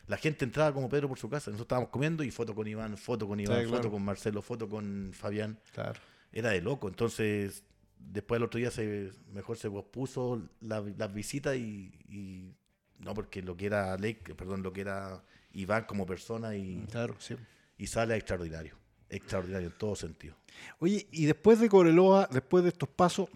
la 0.08 0.18
gente 0.18 0.46
entraba 0.46 0.74
como 0.74 0.88
Pedro 0.90 1.08
por 1.10 1.18
su 1.18 1.30
casa. 1.30 1.50
Nosotros 1.52 1.66
estábamos 1.66 1.90
comiendo 1.90 2.24
y 2.24 2.32
foto 2.32 2.54
con 2.54 2.68
Iván, 2.68 2.98
foto 2.98 3.28
con 3.28 3.40
Iván, 3.40 3.60
Sí, 3.60 3.66
foto 3.66 3.78
claro. 3.80 3.92
con 3.92 4.04
Marcelo, 4.06 4.42
foto 4.42 4.70
con 4.70 5.12
Fabián. 5.14 5.60
Claro. 5.74 6.00
Era 6.32 6.50
de 6.52 6.62
loco. 6.62 6.88
Entonces, 6.88 7.64
después 7.98 8.38
al 8.38 8.44
otro 8.44 8.60
día 8.60 8.70
se 8.72 9.12
mejor 9.34 9.58
se 9.58 9.70
pospuso 9.70 10.42
la- 10.62 10.84
las 10.98 11.14
visitas 11.14 11.56
y, 11.56 11.92
y- 12.10 12.54
no 13.00 13.14
porque 13.14 13.42
lo 13.42 13.58
que 13.58 13.66
era 13.66 13.98
Lake, 13.98 14.36
perdón, 14.36 14.62
lo 14.64 14.72
que 14.72 14.82
era 14.82 15.24
Iván 15.54 15.86
como 15.86 16.06
persona 16.06 16.56
y, 16.56 16.86
Claro, 16.92 17.16
sí. 17.20 17.36
y 17.78 17.88
sale 17.88 18.16
extraordinario. 18.16 18.76
Extraordinario 19.10 19.68
en 19.70 19.78
todo 19.78 19.96
sentido. 19.96 20.36
Oye, 20.80 21.08
y 21.12 21.26
después 21.26 21.60
de 21.60 21.70
Cobreloa, 21.70 22.28
después 22.32 22.64
de 22.64 22.70
estos 22.70 22.90
pasos, 22.90 23.30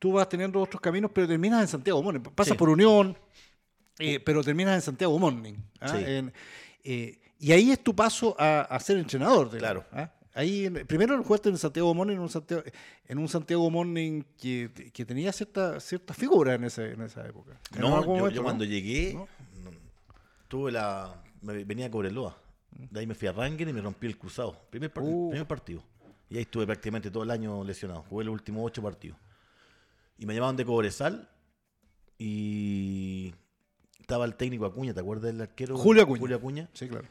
tú 0.00 0.12
vas 0.12 0.28
teniendo 0.28 0.60
otros 0.60 0.80
caminos, 0.80 1.12
pero 1.14 1.28
terminas 1.28 1.60
en 1.62 1.68
Santiago 1.68 2.02
Morning. 2.02 2.20
Pasas 2.34 2.54
Sí. 2.54 2.58
por 2.58 2.68
Unión, 2.68 3.16
eh, 4.00 4.18
pero 4.18 4.42
terminas 4.42 4.74
en 4.74 4.80
Santiago 4.82 5.16
Morning. 5.18 5.54
¿ah? 5.80 5.88
Sí. 5.88 6.04
En- 6.04 6.32
eh, 6.82 7.20
y 7.38 7.52
ahí 7.52 7.70
es 7.70 7.84
tu 7.84 7.94
paso 7.94 8.34
a, 8.38 8.62
a 8.62 8.80
ser 8.80 8.96
entrenador. 8.98 9.56
Claro. 9.56 9.84
¿ah? 9.92 10.10
Ahí, 10.34 10.68
primero 10.86 11.22
jugaste 11.22 11.48
en 11.48 11.58
Santiago 11.58 11.92
Morning, 11.94 12.14
en 12.14 12.20
un 12.20 12.28
Santiago, 12.28 12.62
en 13.06 13.18
un 13.18 13.28
Santiago 13.28 13.70
Morning 13.70 14.22
que, 14.38 14.90
que 14.92 15.04
tenía 15.04 15.32
cierta, 15.32 15.78
cierta 15.80 16.14
figura 16.14 16.54
en, 16.54 16.64
ese, 16.64 16.92
en 16.92 17.02
esa 17.02 17.26
época. 17.26 17.58
En 17.74 17.80
No, 17.80 18.00
yo, 18.00 18.06
momento, 18.06 18.28
yo 18.30 18.36
¿no? 18.36 18.42
cuando 18.44 18.64
llegué, 18.64 19.18
tuve 20.48 20.72
la. 20.72 21.14
me 21.42 21.64
venía 21.64 21.86
a 21.86 21.90
Cobreloa. 21.90 22.36
De 22.70 23.00
ahí 23.00 23.06
me 23.06 23.14
fui 23.14 23.28
a 23.28 23.32
Rangel 23.32 23.68
y 23.68 23.72
me 23.72 23.80
rompí 23.80 24.06
el 24.06 24.16
cruzado. 24.16 24.56
Primer, 24.70 24.92
par- 24.92 25.02
Uh. 25.04 25.30
primer 25.30 25.46
partido. 25.46 25.82
Y 26.28 26.36
ahí 26.36 26.42
estuve 26.42 26.64
prácticamente 26.66 27.10
todo 27.10 27.24
el 27.24 27.30
año 27.30 27.64
lesionado. 27.64 28.02
Jugué 28.08 28.24
los 28.24 28.32
últimos 28.32 28.62
ocho 28.64 28.80
partidos. 28.82 29.18
Y 30.20 30.26
me 30.26 30.34
llamaban 30.34 30.54
de 30.56 30.64
Cobresal. 30.66 31.28
Y 32.18 33.34
estaba 33.98 34.26
el 34.26 34.34
técnico 34.34 34.66
Acuña, 34.66 34.92
¿te 34.92 35.00
acuerdas 35.00 35.32
del 35.32 35.40
arquero? 35.40 35.78
Julio 35.78 36.02
Acuña. 36.02 36.20
Julio 36.20 36.36
Acuña. 36.36 36.68
Sí, 36.74 36.86
claro. 36.86 37.08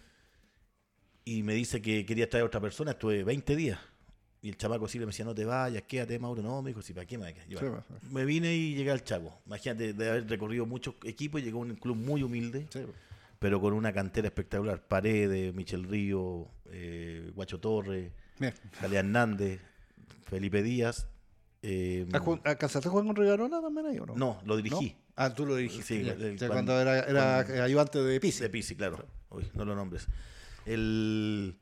Y 1.26 1.42
me 1.42 1.56
dice 1.56 1.82
que 1.82 2.06
quería 2.06 2.30
traer 2.30 2.44
a 2.44 2.46
otra 2.46 2.62
persona. 2.62 2.92
Estuve 2.92 3.24
20 3.24 3.56
días. 3.56 3.80
Y 4.44 4.50
el 4.50 4.58
chamaco 4.58 4.88
sí 4.88 5.00
le 5.00 5.06
decía, 5.08 5.26
no 5.26 5.34
te 5.34 5.44
vayas, 5.44 5.82
quédate, 5.84 6.18
Mauro. 6.20 6.44
No, 6.44 6.62
me 6.62 6.70
dijo, 6.70 6.82
sí, 6.84 6.94
¿para 6.94 7.08
qué 7.08 7.18
me 7.18 7.24
voy 7.26 7.32
a 7.32 7.34
quedar?". 7.34 7.50
Yo, 7.50 7.60
Sí, 7.60 7.66
"Bueno". 7.66 7.84
Me 8.12 8.24
vine 8.26 8.56
y 8.56 8.76
llegué 8.76 8.92
al 8.92 9.04
Chaco. 9.04 9.42
Imagínate 9.48 9.94
de 9.94 10.10
haber 10.10 10.30
recorrido 10.30 10.66
muchos 10.68 10.94
equipos 11.04 11.42
y 11.42 11.46
llegó 11.46 11.60
a 11.60 11.62
un 11.64 11.76
club 11.76 11.98
muy 11.98 12.22
humilde 12.24 12.68
Sí, 12.72 12.82
pero 13.40 13.60
con 13.60 13.74
una 13.74 13.92
cantera 13.92 14.28
espectacular. 14.28 14.88
Paredes, 14.88 15.54
Michel 15.56 15.84
Río, 15.86 16.48
eh, 16.68 17.32
Guacho 17.36 17.60
Torres. 17.60 18.12
Jalea 18.80 19.00
Hernández, 19.00 19.60
Felipe 20.30 20.62
Díaz. 20.64 21.08
Eh, 21.62 22.08
¿Has 22.14 22.22
jugado- 22.22 22.42
¿Alcanzaste 22.46 22.88
a 22.88 22.92
jugar 22.92 23.06
con 23.06 23.16
Regarona 23.16 23.62
también 23.62 23.86
ahí 23.88 24.00
o 24.00 24.06
no? 24.06 24.16
no, 24.16 24.42
lo 24.46 24.56
dirigí. 24.58 24.90
¿No? 24.92 25.10
Ah, 25.16 25.34
tú 25.34 25.46
lo 25.46 25.56
dirigiste. 25.58 25.98
Sí, 26.00 26.04
ya. 26.04 26.14
el- 26.14 26.36
O 26.36 26.38
sea, 26.38 26.48
cuando- 26.48 26.72
cuando, 26.74 26.80
era, 26.82 27.00
era 27.44 27.64
ayudante 27.64 28.00
de 28.02 28.20
Pizzi. 28.20 28.42
De 28.44 28.50
Pisi, 28.50 28.76
claro. 28.76 29.06
Uy, 29.30 29.50
no 29.54 29.66
lo 29.66 29.76
nombres. 29.76 30.08
El. 30.66 31.58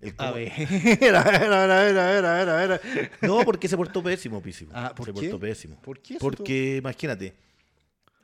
el 0.00 0.10
A 0.10 0.16
como- 0.16 0.34
ver, 0.34 0.52
era, 1.02 1.22
era, 1.22 1.64
era, 1.64 1.88
era, 1.88 2.18
era, 2.18 2.42
era, 2.42 2.64
era. 2.64 2.80
No, 3.22 3.44
porque 3.44 3.68
se 3.68 3.76
portó 3.76 4.02
pésimo, 4.02 4.40
Pisi. 4.42 4.66
Ah, 4.72 4.92
¿por 4.96 5.06
se 5.06 5.12
qué? 5.12 5.20
portó 5.20 5.38
pésimo. 5.40 5.76
¿Por 5.82 6.00
qué 6.00 6.16
Porque, 6.18 6.76
imagínate, 6.76 7.34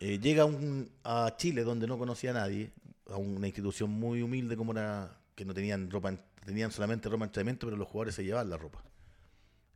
eh, 0.01 0.19
llega 0.19 0.45
un, 0.45 0.91
a 1.05 1.35
Chile 1.37 1.63
donde 1.65 1.87
no 1.87 1.99
conocía 1.99 2.31
a 2.31 2.35
nadie, 2.35 2.73
a 3.11 3.17
una 3.17 3.47
institución 3.47 3.91
muy 3.91 4.23
humilde 4.23 4.57
como 4.57 4.73
era, 4.73 5.17
que 5.35 5.45
no 5.45 5.53
tenían 5.55 5.91
ropa, 5.91 6.09
en- 6.11 6.21
tenían 6.47 6.71
solamente 6.73 7.09
ropa 7.09 7.25
de 7.25 7.29
entrenamiento, 7.29 7.67
pero 7.67 7.77
los 7.77 7.89
jugadores 7.89 8.15
se 8.15 8.25
llevaban 8.25 8.49
la 8.51 8.57
ropa. 8.57 8.83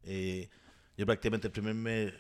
Eh, 0.05 0.49
yo 0.97 1.07
prácticamente 1.07 1.47
el 1.49 1.53
primer 1.53 1.75
mes 1.75 2.13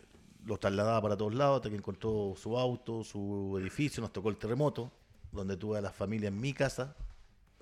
los 0.44 0.60
trasladaba 0.60 1.02
para 1.02 1.16
todos 1.16 1.34
lados 1.34 1.56
hasta 1.56 1.70
que 1.70 1.76
encontró 1.76 2.34
su 2.36 2.56
auto, 2.58 3.02
su 3.02 3.58
edificio, 3.60 4.00
nos 4.00 4.12
tocó 4.12 4.28
el 4.30 4.36
terremoto, 4.36 4.92
donde 5.32 5.56
tuve 5.56 5.78
a 5.78 5.80
la 5.80 5.90
familia 5.92 6.28
en 6.28 6.40
mi 6.40 6.52
casa. 6.52 6.94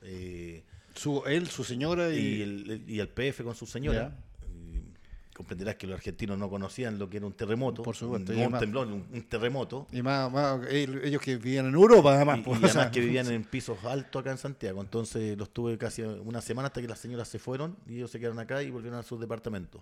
eh, 0.03 0.63
Su, 0.95 1.23
él, 1.27 1.49
su 1.49 1.65
señora 1.65 2.11
y... 2.15 2.19
y 2.19 2.43
el, 2.43 2.71
el- 2.71 2.91
y 2.91 3.01
el 3.01 3.09
PF 3.09 3.43
con 3.43 3.55
su 3.55 3.67
señora. 3.67 4.17
Y 4.47 5.35
comprenderás 5.35 5.75
que 5.77 5.87
los 5.87 5.97
argentinos 5.97 6.39
no 6.39 6.49
conocían 6.51 6.99
lo 6.99 7.09
que 7.09 7.17
era 7.17 7.27
un 7.27 7.33
terremoto. 7.33 7.83
Por 7.83 7.97
supuesto, 7.97 8.33
No 8.33 8.39
un 8.39 8.43
además- 8.45 8.61
temblor, 8.61 8.87
un, 8.89 9.07
un 9.13 9.23
terremoto. 9.23 9.87
Y 9.91 10.03
más, 10.03 10.31
más 10.31 10.61
el- 10.69 11.03
ellos 11.05 11.21
que 11.23 11.37
vivían 11.39 11.67
en 11.67 11.75
Europa, 11.75 12.15
además. 12.15 12.37
Y, 12.37 12.41
y 12.41 12.45
pues, 12.45 12.57
además 12.59 12.73
sea, 12.75 12.91
que 12.91 13.01
vivían 13.01 13.27
en 13.33 13.45
pisos 13.45 13.83
altos 13.85 14.21
acá 14.21 14.31
en 14.31 14.39
Santiago. 14.39 14.83
Entonces 14.83 15.39
los 15.39 15.49
tuve 15.51 15.79
casi 15.79 16.03
una 16.03 16.41
semana 16.43 16.67
hasta 16.69 16.83
que 16.83 16.87
las 16.89 16.99
señoras 16.99 17.29
se 17.29 17.39
fueron 17.39 17.77
y 17.89 17.95
ellos 17.97 18.11
se 18.11 18.19
quedaron 18.21 18.39
acá 18.41 18.63
y 18.63 18.71
volvieron 18.71 18.99
a 19.01 19.03
sus 19.03 19.19
departamentos. 19.19 19.81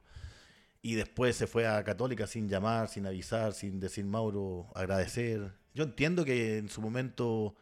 Y 0.83 0.95
después 0.97 1.37
se 1.37 1.47
fue 1.47 1.67
a 1.69 1.83
Católica 1.85 2.27
sin 2.27 2.49
llamar, 2.49 2.89
sin 2.89 3.07
avisar, 3.07 3.53
sin 3.55 3.79
decir 3.81 4.05
Mauro, 4.05 4.69
agradecer. 4.75 5.53
Yo 5.75 5.85
entiendo 5.85 6.25
que 6.25 6.59
en 6.59 6.69
su 6.69 6.81
momento 6.83 7.55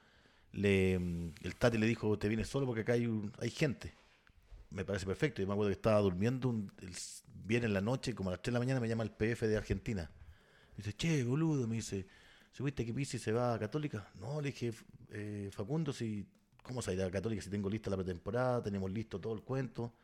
le, 0.53 0.95
el 0.95 1.57
Tati 1.59 1.79
le 1.79 1.87
dijo, 1.87 2.19
te 2.19 2.29
vienes 2.29 2.49
solo 2.49 2.67
porque 2.67 2.83
acá 2.83 2.95
hay, 2.95 3.07
un- 3.07 3.33
hay 3.41 3.51
gente. 3.51 3.95
Me 4.71 4.85
parece 4.85 5.07
perfecto. 5.07 5.43
Yo 5.43 5.49
me 5.49 5.55
acuerdo 5.55 5.71
que 5.71 5.75
estaba 5.75 6.01
durmiendo, 6.01 6.49
un, 6.51 6.73
el, 6.83 6.93
viene 7.45 7.67
en 7.67 7.75
la 7.75 7.81
noche, 7.83 8.15
como 8.15 8.31
a 8.31 8.33
las 8.35 8.43
3 8.43 8.53
de 8.53 8.55
la 8.55 8.61
mañana 8.61 8.81
me 8.81 8.89
llama 8.89 9.05
el 9.05 9.11
PF 9.13 9.49
de 9.49 9.57
Argentina. 9.57 10.11
Me 10.77 10.85
dice, 10.85 10.95
che, 10.97 11.25
boludo, 11.25 11.67
me 11.69 11.77
dice, 11.77 12.07
¿supiste 12.53 12.87
que 12.87 12.95
Pizzi 12.95 13.19
se 13.19 13.33
va 13.33 13.55
a 13.55 13.59
Católica? 13.59 14.11
No, 14.21 14.41
le 14.41 14.51
dije, 14.51 14.73
eh, 15.11 15.51
Facundo, 15.53 15.93
si, 15.93 16.27
¿cómo 16.63 16.83
se 16.83 16.95
irá 16.95 17.07
a 17.07 17.11
Católica 17.11 17.43
si 17.43 17.51
tengo 17.51 17.71
lista 17.71 17.91
la 17.91 17.97
pretemporada? 17.97 18.63
Tenemos 18.63 18.91
listo 18.93 19.21
todo 19.21 19.35
el 19.35 19.43
cuento. 19.43 19.95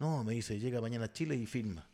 No, 0.00 0.24
me 0.24 0.34
dice, 0.34 0.58
llega 0.60 0.80
mañana 0.80 1.06
a 1.06 1.12
Chile 1.12 1.36
y 1.36 1.46
firma. 1.46 1.88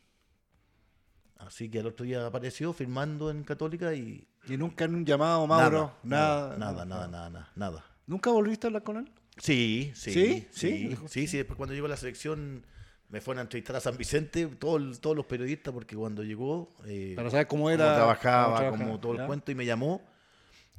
Así 1.45 1.69
que 1.69 1.79
al 1.79 1.87
otro 1.87 2.05
día 2.05 2.25
apareció 2.25 2.71
firmando 2.73 3.29
en 3.31 3.43
Católica 3.43 3.93
y... 3.93 4.27
Y 4.47 4.57
nunca 4.57 4.85
en 4.85 4.95
un 4.95 5.05
llamado, 5.05 5.45
Mauro, 5.47 5.93
nada. 6.03 6.57
nada, 6.57 6.85
nada, 6.85 7.07
nada, 7.07 7.29
nada, 7.29 7.51
nada. 7.55 7.85
¿Nunca 8.07 8.31
volviste 8.31 8.67
a 8.67 8.69
hablar 8.69 8.83
con 8.83 8.97
él? 8.97 9.11
Sí, 9.37 9.91
sí, 9.95 10.11
¿Sí? 10.13 10.47
sí, 10.51 10.97
¿Sí? 11.07 11.27
sí, 11.27 11.37
Después 11.37 11.57
cuando 11.57 11.73
llegó 11.73 11.87
la 11.87 11.97
selección 11.97 12.65
me 13.09 13.21
fueron 13.21 13.39
a 13.39 13.41
entrevistar 13.43 13.75
a 13.75 13.79
San 13.81 13.97
Vicente, 13.97 14.45
todo 14.47 14.79
todos 14.99 15.15
los 15.15 15.25
periodistas, 15.25 15.73
porque 15.73 15.95
cuando 15.95 16.23
llegó, 16.23 16.69
eh, 16.85 17.13
Para 17.15 17.29
saber 17.29 17.47
cómo 17.47 17.63
cómo 17.63 17.69
era. 17.71 17.95
trabajaba, 17.95 18.45
cómo 18.45 18.69
como 18.71 18.77
trabajaba, 18.77 19.01
todo 19.01 19.13
el 19.21 19.25
cuento, 19.27 19.51
y 19.51 19.55
me 19.55 19.65
llamó 19.65 20.01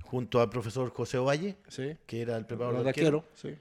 junto 0.02 0.40
al 0.40 0.48
profesor 0.48 0.90
José 0.90 1.18
Ovalle, 1.18 1.56
Sí. 1.68 1.96
que 2.06 2.22
era 2.22 2.36
el 2.36 2.46
preparador 2.46 2.82
de 2.84 2.88
arquero, 2.90 3.24
sí. 3.34 3.56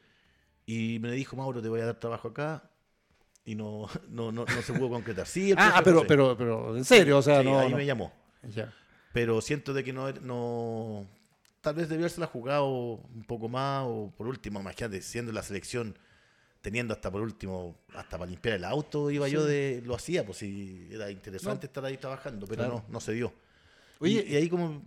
y 0.65 0.99
me 0.99 1.11
dijo, 1.11 1.35
Mauro, 1.35 1.61
te 1.61 1.67
voy 1.69 1.81
a 1.81 1.85
dar 1.85 1.99
trabajo 1.99 2.29
acá, 2.29 2.69
y 3.45 3.55
no, 3.55 3.87
no, 4.09 4.31
no, 4.31 4.45
no 4.45 4.61
se 4.61 4.73
pudo 4.73 4.89
concretar. 4.89 5.25
Sí, 5.27 5.51
el 5.51 5.57
Ah, 5.59 5.81
pero, 5.83 6.05
pero, 6.07 6.37
pero, 6.37 6.77
en 6.77 6.85
serio, 6.85 7.17
o 7.17 7.21
sea, 7.21 7.41
Sí, 7.41 7.47
no. 7.47 7.59
ahí 7.59 7.69
no. 7.71 7.77
me 7.77 7.85
llamó. 7.85 8.11
Ya. 8.43 8.73
pero 9.13 9.39
siento 9.41 9.73
de 9.73 9.83
que 9.83 9.93
no, 9.93 10.11
no 10.13 11.05
tal 11.61 11.75
vez 11.75 11.89
debió 11.89 12.05
haberse 12.05 12.25
jugado 12.25 12.67
un 12.67 13.23
poco 13.27 13.47
más 13.49 13.83
o 13.85 14.11
por 14.17 14.25
último, 14.27 14.59
imagínate, 14.59 15.01
siendo 15.03 15.31
la 15.31 15.43
selección 15.43 15.95
teniendo 16.61 16.93
hasta 16.93 17.11
por 17.11 17.21
último 17.21 17.75
hasta 17.95 18.17
para 18.17 18.29
limpiar 18.31 18.55
el 18.55 18.65
auto 18.65 19.09
iba 19.11 19.27
yo 19.27 19.43
de 19.45 19.81
lo 19.85 19.95
hacía 19.95 20.23
pues 20.25 20.37
si 20.39 20.87
era 20.91 21.09
interesante 21.11 21.65
estar 21.67 21.83
ahí 21.85 21.97
trabajando 21.97 22.45
pero 22.47 22.61
Claro. 22.63 22.83
no 22.87 22.93
no 22.93 22.99
se 22.99 23.13
dio 23.13 23.33
Oye, 23.99 24.23
y, 24.27 24.33
y 24.33 24.35
ahí 24.37 24.47
como 24.49 24.81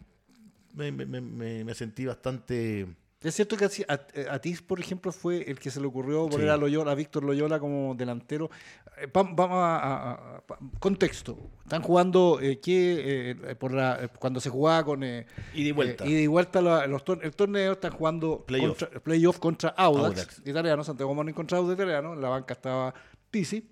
me, 0.75 0.91
me- 0.93 1.05
me- 1.07 1.21
me- 1.21 1.65
me 1.65 1.75
sentí 1.75 2.07
bastante 2.07 2.87
Es 3.25 3.35
cierto 3.35 3.57
que 3.57 3.65
a, 3.65 3.69
a, 3.89 4.35
a 4.35 4.39
ti, 4.39 4.55
por 4.67 4.79
ejemplo, 4.79 5.11
fue 5.11 5.43
el 5.51 5.59
que 5.59 5.71
se 5.71 5.81
le 5.81 5.87
ocurrió 5.87 6.29
poner 6.29 6.47
Sí. 6.47 6.53
a 6.53 6.57
Loyola, 6.57 6.93
a 6.93 6.95
Víctor 6.95 7.25
Loyola 7.25 7.59
como 7.59 7.95
delantero. 7.95 8.51
Eh, 8.99 9.07
va- 9.07 9.23
Vamos 9.23 9.57
a, 9.59 9.77
a- 9.79 10.13
a- 10.37 10.41
pa- 10.47 10.59
contexto. 10.79 11.51
Están 11.63 11.83
jugando 11.83 12.39
eh, 12.41 12.61
¿qué, 12.61 13.33
eh, 13.51 13.55
por 13.57 13.73
la, 13.73 14.05
eh, 14.05 14.09
cuando 14.19 14.41
se 14.41 14.51
jugaba 14.51 14.85
con 14.85 15.03
eh, 15.03 15.27
Ida 15.55 15.69
y 15.69 15.73
vuelta. 15.73 16.05
eh, 16.05 16.11
ida 16.11 16.21
y 16.21 16.27
vuelta 16.27 16.61
la- 16.61 16.87
los 16.87 17.03
el 17.23 17.35
torneo 17.35 17.73
están 17.73 17.93
jugando 17.93 18.45
Playoff. 18.47 18.79
contra- 18.79 19.01
playoff 19.01 19.39
contra 19.39 19.71
Audax, 19.71 20.05
Audax. 20.21 20.43
italiano, 20.47 20.85
Santiago 20.85 21.15
Morning 21.15 21.33
contra 21.33 21.59
Audax 21.59 21.75
italiano, 21.79 22.13
en 22.13 22.21
la 22.21 22.29
banca 22.29 22.53
estaba 22.55 22.95
Pisi 23.31 23.67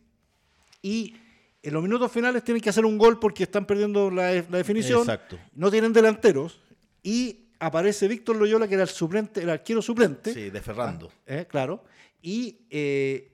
y 0.80 1.14
en 1.62 1.72
los 1.74 1.82
minutos 1.82 2.10
finales 2.10 2.42
tienen 2.42 2.60
que 2.60 2.70
hacer 2.70 2.84
un 2.84 2.98
gol 2.98 3.18
porque 3.20 3.44
están 3.44 3.66
perdiendo 3.66 4.10
la, 4.10 4.32
la 4.32 4.56
definición 4.58 5.00
Exacto. 5.02 5.38
no 5.54 5.70
tienen 5.70 5.92
delanteros 5.92 6.60
y 7.02 7.41
aparece 7.66 8.08
Víctor 8.08 8.36
Loyola, 8.36 8.66
que 8.68 8.74
era 8.74 8.82
el 8.82 8.88
suplente, 8.88 9.42
el 9.42 9.50
arquero 9.50 9.80
suplente. 9.82 10.32
sí 10.34 10.50
de 10.50 10.60
Ferrando 10.60 11.10
eh, 11.26 11.46
claro. 11.48 11.84
Y 12.20 12.66
eh, 12.70 13.32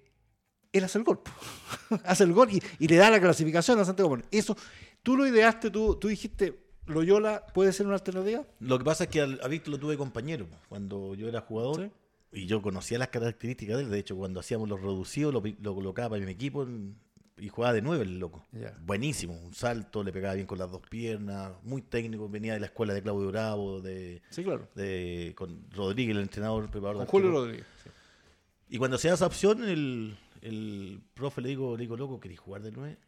él 0.73 0.85
hace 0.85 0.99
el 0.99 1.05
gol. 1.05 1.21
hace 2.05 2.25
el 2.25 2.33
gol 2.33 2.49
y, 2.53 2.63
y 2.79 2.89
le 2.89 2.97
da 2.97 3.11
la 3.11 3.21
clasificación 3.21 3.79
a 3.81 3.85
Santiago 3.85 4.11
Morning. 4.11 4.27
Eso, 4.31 4.57
tú 5.03 5.17
lo 5.17 5.27
ideaste, 5.27 5.71
tú, 5.71 5.97
tú 5.97 6.09
dijiste, 6.09 6.59
Loyola 6.87 7.45
puede 7.53 7.73
ser 7.73 7.87
una 7.87 7.97
alternativa. 7.97 8.45
lo 8.61 8.79
que 8.79 8.85
pasa 8.85 9.05
es 9.05 9.11
que 9.11 9.21
al- 9.21 9.41
a 9.43 9.49
Víctor 9.49 9.73
lo 9.75 9.79
tuve 9.79 9.97
compañero 9.97 10.47
cuando 10.69 11.15
yo 11.15 11.29
era 11.29 11.41
jugador 11.43 11.91
Sí. 12.33 12.41
y 12.43 12.47
yo 12.47 12.63
conocía 12.63 12.99
las 12.99 13.09
características 13.09 13.77
de 13.79 13.85
él. 13.85 13.91
De 13.91 13.99
hecho, 13.99 14.17
cuando 14.17 14.41
hacíamos 14.41 14.69
los 14.69 14.81
reducidos, 14.81 15.33
lo 15.35 15.75
colocaba 15.75 16.17
en 16.17 16.25
mi 16.27 16.33
equipo 16.33 16.63
en- 16.63 16.97
y 17.41 17.49
jugaba 17.49 17.73
de 17.75 17.83
nueve 17.83 18.05
el 18.05 18.19
loco. 18.19 18.45
Ya. 18.53 18.77
Buenísimo, 18.85 19.35
un 19.39 19.55
salto, 19.55 20.03
le 20.03 20.13
pegaba 20.13 20.35
bien 20.35 20.47
con 20.47 20.59
las 20.59 20.71
dos 20.71 20.81
piernas, 20.89 21.53
muy 21.63 21.83
técnico. 21.83 22.29
Venía 22.29 22.55
de 22.55 22.61
la 22.61 22.67
escuela 22.67 22.95
de 22.95 23.03
Claudio 23.03 23.29
Bravo, 23.29 23.81
de, 23.81 24.23
Sí, 24.31 24.43
claro. 24.45 24.69
de- 24.75 25.35
con 25.37 25.71
Rodríguez, 25.71 26.17
el 26.17 26.23
entrenador, 26.23 26.65
el 26.65 26.71
preparador 26.71 27.07
Con 27.07 27.23
de 27.23 27.29
Julio. 27.29 27.31
Rodríguez. 27.41 27.67
sí. 27.83 27.91
Y 28.71 28.79
cuando 28.79 28.99
se 28.99 29.09
da 29.09 29.15
esa 29.15 29.27
opción, 29.27 29.65
el, 29.69 30.17
el 30.43 31.01
profe 31.15 31.41
le 31.41 31.49
digo, 31.49 31.77
le 31.77 31.83
digo, 31.85 31.97
loco, 31.97 32.21
¿querés 32.21 32.39
jugar 32.39 32.63
de 32.63 32.71
nueve? 32.73 32.99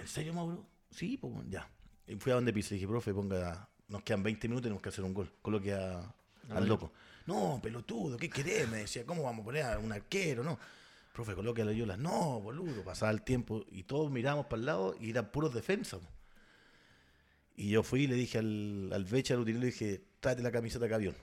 ¿En 0.00 0.06
serio, 0.06 0.32
Mauro? 0.34 0.64
Sí, 0.90 1.16
pues 1.16 1.32
ya. 1.48 1.68
Y 2.06 2.14
fui 2.16 2.30
a 2.32 2.36
donde 2.36 2.52
pise 2.52 2.74
dije, 2.74 2.86
profe, 2.86 3.12
ponga, 3.12 3.68
nos 3.88 4.02
quedan 4.02 4.22
20 4.22 4.46
minutos 4.48 4.60
y 4.60 4.64
tenemos 4.64 4.82
que 4.82 4.88
hacer 4.90 5.04
un 5.04 5.14
gol. 5.14 5.30
Coloque 5.42 5.72
a- 5.72 6.14
al 6.50 6.68
loco. 6.68 6.92
No, 7.26 7.58
pelotudo, 7.62 8.16
¿qué 8.18 8.28
querés? 8.28 8.68
Me 8.68 8.76
decía, 8.78 9.04
¿cómo 9.06 9.22
vamos 9.22 9.42
a 9.42 9.44
poner 9.46 9.62
a 9.64 9.78
un 9.78 9.90
arquero? 9.90 10.44
No. 10.44 10.58
Profe, 11.14 11.34
coloque 11.34 11.62
a 11.62 11.64
Loyola. 11.64 11.96
No, 11.96 12.40
boludo. 12.40 12.82
Pasaba 12.84 13.10
el 13.12 13.22
tiempo 13.22 13.64
y 13.70 13.84
todos 13.84 14.10
mirábamos 14.10 14.46
para 14.46 14.60
el 14.60 14.66
lado 14.66 14.96
y 15.00 15.10
eran 15.10 15.30
puros 15.30 15.54
defensas. 15.54 16.00
Y 17.56 17.70
yo 17.70 17.82
fui 17.84 18.02
y 18.02 18.06
le 18.08 18.16
dije 18.16 18.38
al, 18.38 18.90
al 18.92 19.04
Becha, 19.04 19.34
al 19.34 19.40
utilero, 19.40 19.60
le 19.60 19.66
dije, 19.66 20.02
tráete 20.20 20.42
la 20.42 20.50
camiseta 20.50 20.88
que 20.88 20.94
avión. 20.94 21.14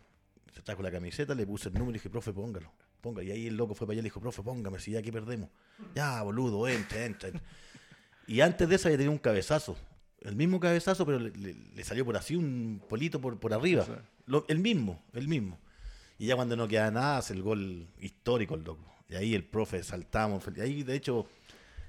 Se 0.54 0.62
trajo 0.62 0.82
la 0.82 0.92
camiseta, 0.92 1.36
le 1.36 1.46
puse 1.46 1.68
el 1.70 1.74
número 1.76 1.92
y 1.92 1.94
dije, 1.96 2.10
profe, 2.10 2.32
póngalo. 2.32 2.72
Ponga. 3.02 3.22
Y 3.22 3.32
ahí 3.32 3.48
el 3.48 3.58
loco 3.58 3.76
fue 3.76 3.86
para 3.86 3.94
allá 3.96 4.00
y 4.00 4.04
le 4.04 4.08
dijo, 4.08 4.22
profe, 4.22 4.42
póngame, 4.42 4.80
si 4.80 4.92
ya 4.92 5.00
aquí 5.00 5.12
perdemos. 5.12 5.50
Ya, 5.94 6.22
boludo, 6.24 6.68
entra, 6.70 7.06
entra. 7.06 7.30
entra. 7.30 7.44
Y 8.28 8.40
antes 8.42 8.70
de 8.70 8.76
eso 8.76 8.88
había 8.88 8.98
tenido 8.98 9.12
un 9.12 9.18
cabezazo. 9.18 9.76
El 10.22 10.36
mismo 10.36 10.60
cabezazo, 10.60 11.06
pero 11.06 11.20
le, 11.20 11.32
le- 11.32 11.54
le 11.76 11.84
salió 11.84 12.06
por 12.06 12.16
así 12.16 12.36
un 12.38 12.82
polito 12.88 13.20
por, 13.20 13.40
por 13.40 13.54
arriba. 13.54 13.86
Lo- 14.26 14.46
el 14.48 14.60
mismo, 14.60 15.04
el 15.14 15.28
mismo. 15.28 15.60
Y 16.18 16.28
ya 16.28 16.36
cuando 16.36 16.56
no 16.56 16.68
queda 16.68 16.92
nada, 16.92 17.18
hace 17.18 17.34
el 17.34 17.42
gol 17.42 17.88
histórico 18.00 18.56
el 18.56 18.64
loco. 18.64 18.86
Y 19.12 19.16
ahí 19.16 19.36
el 19.36 19.44
profe 19.44 19.84
saltamos. 19.84 20.44
Y 20.56 20.62
ahí, 20.62 20.84
de 20.84 20.96
hecho, 20.96 21.28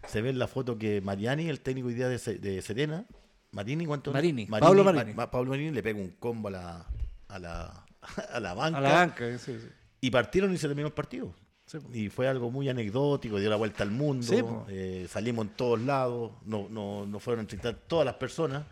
se 0.07 0.21
ve 0.21 0.31
en 0.31 0.39
la 0.39 0.49
foto 0.49 0.77
que 0.77 1.01
Mariani, 1.01 1.49
el 1.49 1.61
técnico 1.61 1.89
hoy 1.89 1.95
día 1.95 2.09
de, 2.09 2.19
Se- 2.19 2.39
de 2.39 2.61
Serena, 2.63 3.07
Marini, 3.53 3.87
¿cuánto? 3.87 4.13
Marini, 4.13 4.47
Pablo 4.47 4.83
Marini. 4.85 5.15
Ma- 5.15 5.31
Pablo 5.31 5.51
Marini 5.51 5.71
le 5.71 5.83
pega 5.83 5.99
un 6.01 6.11
combo 6.19 6.49
a 6.49 6.51
la, 6.51 6.87
a 7.29 7.39
la, 7.39 7.87
a 8.33 8.41
la 8.41 8.55
banca. 8.55 8.79
A 8.79 8.81
la 8.81 8.93
banca, 8.93 9.39
sí, 9.39 9.53
sí. 9.61 9.69
Y 10.01 10.11
partieron 10.11 10.53
y 10.53 10.59
se 10.59 10.67
terminó 10.67 10.89
el 10.89 10.93
partido. 10.95 11.33
Sí. 11.67 11.79
Y 11.95 12.09
fue 12.09 12.27
algo 12.29 12.51
muy 12.51 12.69
anecdótico, 12.69 13.39
dio 13.39 13.49
la 13.49 13.57
vuelta 13.57 13.83
al 13.85 13.91
mundo, 13.93 14.27
Sí, 14.27 14.43
eh, 14.69 15.07
salimos 15.09 15.47
en 15.47 15.53
todos 15.53 15.81
lados, 15.81 16.33
no, 16.45 16.69
no, 16.69 17.07
no 17.07 17.21
fueron 17.21 17.39
a 17.39 17.43
entrevistar 17.43 17.75
todas 17.87 18.05
las 18.05 18.17
personas. 18.17 18.65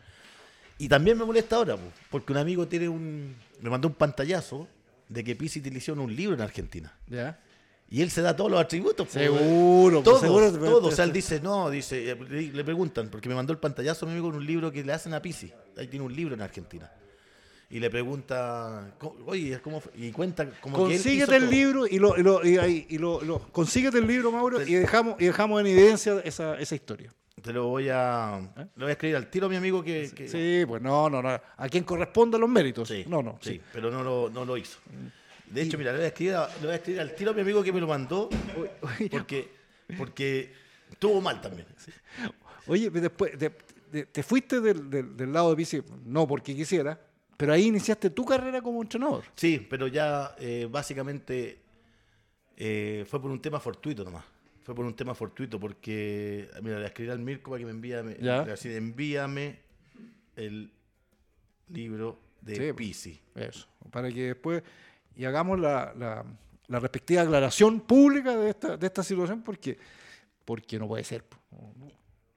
Y 0.76 0.88
también 0.88 1.16
me 1.16 1.24
molesta 1.24 1.56
ahora, 1.56 1.76
po, 1.76 1.82
porque 2.10 2.32
un 2.32 2.38
amigo 2.38 2.66
tiene 2.66 2.88
un, 2.88 3.36
me 3.60 3.70
mandó 3.70 3.86
un 3.88 3.94
pantallazo 3.94 4.66
de 5.08 5.22
que 5.22 5.36
Pizzi 5.36 5.60
le 5.60 5.76
hicieron 5.78 6.02
un 6.02 6.14
libro 6.14 6.34
en 6.34 6.40
Argentina. 6.40 6.92
Ya. 7.06 7.38
Y 7.92 8.02
él 8.02 8.10
se 8.10 8.22
da 8.22 8.36
todos 8.36 8.50
los 8.50 8.60
atributos. 8.60 9.06
po. 9.08 9.12
Seguro, 9.12 10.02
Todos, 10.02 10.20
pues, 10.20 10.52
seguro. 10.52 10.70
todos. 10.70 10.92
O 10.92 10.96
sea, 10.96 11.04
él 11.04 11.12
dice, 11.12 11.40
no, 11.40 11.68
dice, 11.70 12.16
le, 12.28 12.64
preguntan, 12.64 13.08
porque 13.08 13.28
me 13.28 13.34
mandó 13.34 13.52
el 13.52 13.58
pantallazo 13.58 14.06
a 14.06 14.08
mi 14.08 14.12
amigo 14.14 14.28
en 14.30 14.36
un 14.36 14.46
libro 14.46 14.70
que 14.70 14.84
le 14.84 14.92
hacen 14.92 15.12
a 15.12 15.20
Pizzi. 15.20 15.52
Ahí 15.76 15.88
tiene 15.88 16.04
un 16.04 16.14
libro 16.14 16.34
en 16.34 16.40
Argentina. 16.42 16.90
Y 17.68 17.78
le 17.80 17.88
pregunta, 17.90 18.94
"¿Cómo- 18.98 19.16
oye, 19.26 19.60
¿cómo 19.60 19.80
fue?" 19.80 19.92
Y 19.96 20.10
cuenta 20.12 20.48
como 20.60 20.76
que 20.88 20.94
él 20.94 21.00
hizo 21.00 21.04
Consíguete 21.04 21.36
el 21.36 21.42
todo. 21.42 21.50
libro 21.50 21.86
y 21.86 21.98
lo, 21.98 22.16
y 22.18 22.22
lo, 22.22 22.44
y 22.46 22.58
ahí- 22.58 22.86
y 22.90 22.98
lo, 22.98 23.20
lo- 23.22 23.38
consíguete 23.52 23.98
el 23.98 24.06
libro, 24.06 24.30
Mauro, 24.32 24.60
y 24.62 24.74
dejamos, 24.74 25.16
y 25.20 25.24
dejamos 25.26 25.60
en 25.60 25.66
evidencia 25.68 26.20
esa, 26.24 26.58
esa 26.58 26.74
historia. 26.74 27.12
Te 27.42 27.52
lo 27.52 27.68
voy 27.68 27.88
a, 27.88 28.40
le 28.76 28.84
voy 28.84 28.88
a 28.90 28.92
escribir 28.92 29.16
al 29.16 29.30
tiro 29.30 29.48
mi 29.48 29.56
amigo 29.56 29.82
que... 29.82 30.10
que- 30.14 30.28
Sí, 30.28 30.64
pues 30.66 30.82
no, 30.82 31.08
no, 31.08 31.22
no. 31.22 31.28
A 31.56 31.68
quien 31.70 31.84
corresponda 31.84 32.36
los 32.38 32.48
méritos. 32.50 32.88
Sí, 32.88 33.04
no, 33.08 33.22
no. 33.22 33.38
sí, 33.40 33.52
Sí. 33.52 33.60
pero 33.72 33.90
no 33.90 34.02
lo, 34.02 34.28
no 34.30 34.44
lo 34.44 34.56
hizo. 34.56 34.78
De 35.50 35.62
hecho, 35.62 35.76
mira, 35.78 35.92
le 35.92 35.98
voy, 35.98 36.04
a 36.04 36.08
escribir, 36.08 36.34
a- 36.34 36.48
le 36.56 36.60
voy 36.62 36.70
a 36.72 36.74
escribir 36.76 37.00
al 37.00 37.14
tiro 37.14 37.30
a 37.32 37.34
mi 37.34 37.40
amigo 37.40 37.62
que 37.62 37.72
me 37.72 37.80
lo 37.80 37.86
mandó 37.88 38.28
porque, 39.10 39.48
porque 39.98 40.52
estuvo 40.90 41.20
mal 41.20 41.40
también. 41.40 41.66
Oye, 42.66 42.88
después 42.90 43.38
de- 43.38 43.52
de- 43.90 44.06
te 44.06 44.22
fuiste 44.22 44.60
del, 44.60 44.88
del- 44.88 45.16
del 45.16 45.32
lado 45.32 45.50
de 45.50 45.56
bici, 45.56 45.82
no 46.04 46.26
porque 46.28 46.54
quisiera, 46.54 47.00
pero 47.36 47.52
ahí 47.52 47.66
iniciaste 47.66 48.10
tu 48.10 48.24
carrera 48.24 48.60
como 48.62 48.80
entrenador. 48.82 49.24
Sí, 49.34 49.66
pero 49.68 49.86
ya 49.88 50.36
eh, 50.38 50.68
básicamente 50.70 51.58
eh, 52.56 53.04
fue 53.08 53.20
por 53.20 53.30
un 53.30 53.40
tema 53.40 53.58
fortuito 53.58 54.04
nomás. 54.04 54.24
Fue 54.62 54.74
por 54.74 54.84
un 54.84 54.94
tema 54.94 55.14
fortuito 55.14 55.58
porque, 55.58 56.48
mira, 56.62 56.78
le 56.78 56.86
escribir 56.86 57.10
al 57.12 57.18
Mirko 57.18 57.50
para 57.50 57.58
que 57.60 57.64
me 57.64 57.70
envíe, 57.72 57.90
Ya. 57.90 58.02
le 58.02 58.14
voy 58.20 58.28
a 58.40 58.44
decir, 58.44 58.72
envíame 58.72 59.58
el 60.36 60.70
libro 61.70 62.20
de 62.42 62.54
Sí. 62.68 62.72
Pisi. 62.74 63.20
Eso. 63.34 63.66
Para 63.90 64.10
que 64.12 64.26
después 64.28 64.62
y 65.20 65.24
hagamos 65.26 65.58
la, 65.60 65.92
la- 65.98 66.24
la 66.68 66.78
respectiva 66.78 67.22
aclaración 67.22 67.80
pública 67.80 68.36
de 68.36 68.50
esta, 68.50 68.76
de 68.76 68.86
esta 68.86 69.02
situación, 69.02 69.42
porque, 69.42 69.76
porque 70.44 70.78
no 70.78 70.86
puede 70.88 71.02
ser. 71.04 71.24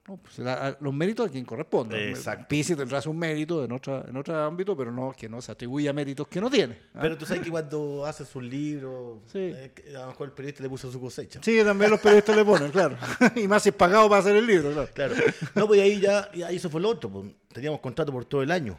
No, 0.06 0.18
pues, 0.18 0.38
la- 0.40 0.76
los 0.82 0.94
méritos 0.94 1.28
a 1.30 1.32
quien 1.32 1.46
corresponde. 1.46 2.10
Exacto. 2.10 2.46
Pizzi 2.50 2.76
tendrá 2.76 3.00
su 3.02 3.14
mérito 3.14 3.64
en, 3.64 3.72
otra, 3.72 4.04
en 4.06 4.18
otro 4.18 4.38
ámbito, 4.38 4.76
pero 4.76 4.92
no 4.92 5.14
que 5.16 5.30
no 5.30 5.42
se 5.42 5.52
atribuya 5.54 5.94
méritos 5.94 6.28
que 6.28 6.42
no 6.42 6.50
tiene. 6.50 6.78
¿ah? 6.94 7.00
Pero 7.04 7.18
tú 7.18 7.26
sabes 7.26 7.42
que 7.44 7.50
cuando 7.52 8.06
haces 8.06 8.36
un 8.36 8.50
libro, 8.50 9.22
Sí. 9.28 9.38
eh, 9.40 9.72
a 9.96 10.00
lo 10.02 10.08
mejor 10.08 10.28
el 10.28 10.34
periodista 10.34 10.62
le 10.64 10.70
puso 10.70 10.92
su 10.92 11.00
cosecha. 11.00 11.40
Sí, 11.42 11.62
también 11.64 11.90
los 11.92 12.02
periodistas 12.02 12.36
le 12.36 12.44
ponen, 12.44 12.70
claro. 12.72 12.98
y 13.38 13.48
más 13.48 13.64
si 13.64 13.70
es 13.70 13.76
pagado 13.76 14.10
para 14.10 14.20
hacer 14.20 14.36
el 14.36 14.46
libro, 14.46 14.72
claro. 14.74 14.90
Claro. 14.94 15.16
No, 15.56 15.68
pues 15.68 15.80
ahí 15.80 16.02
ya, 16.02 16.30
y 16.34 16.42
ahí 16.42 16.58
eso 16.58 16.70
fue 16.70 16.82
lo 16.82 16.90
otro. 16.90 17.10
pues. 17.10 17.28
Teníamos 17.54 17.80
contrato 17.80 18.12
por 18.12 18.26
todo 18.26 18.42
el 18.44 18.52
año 18.52 18.78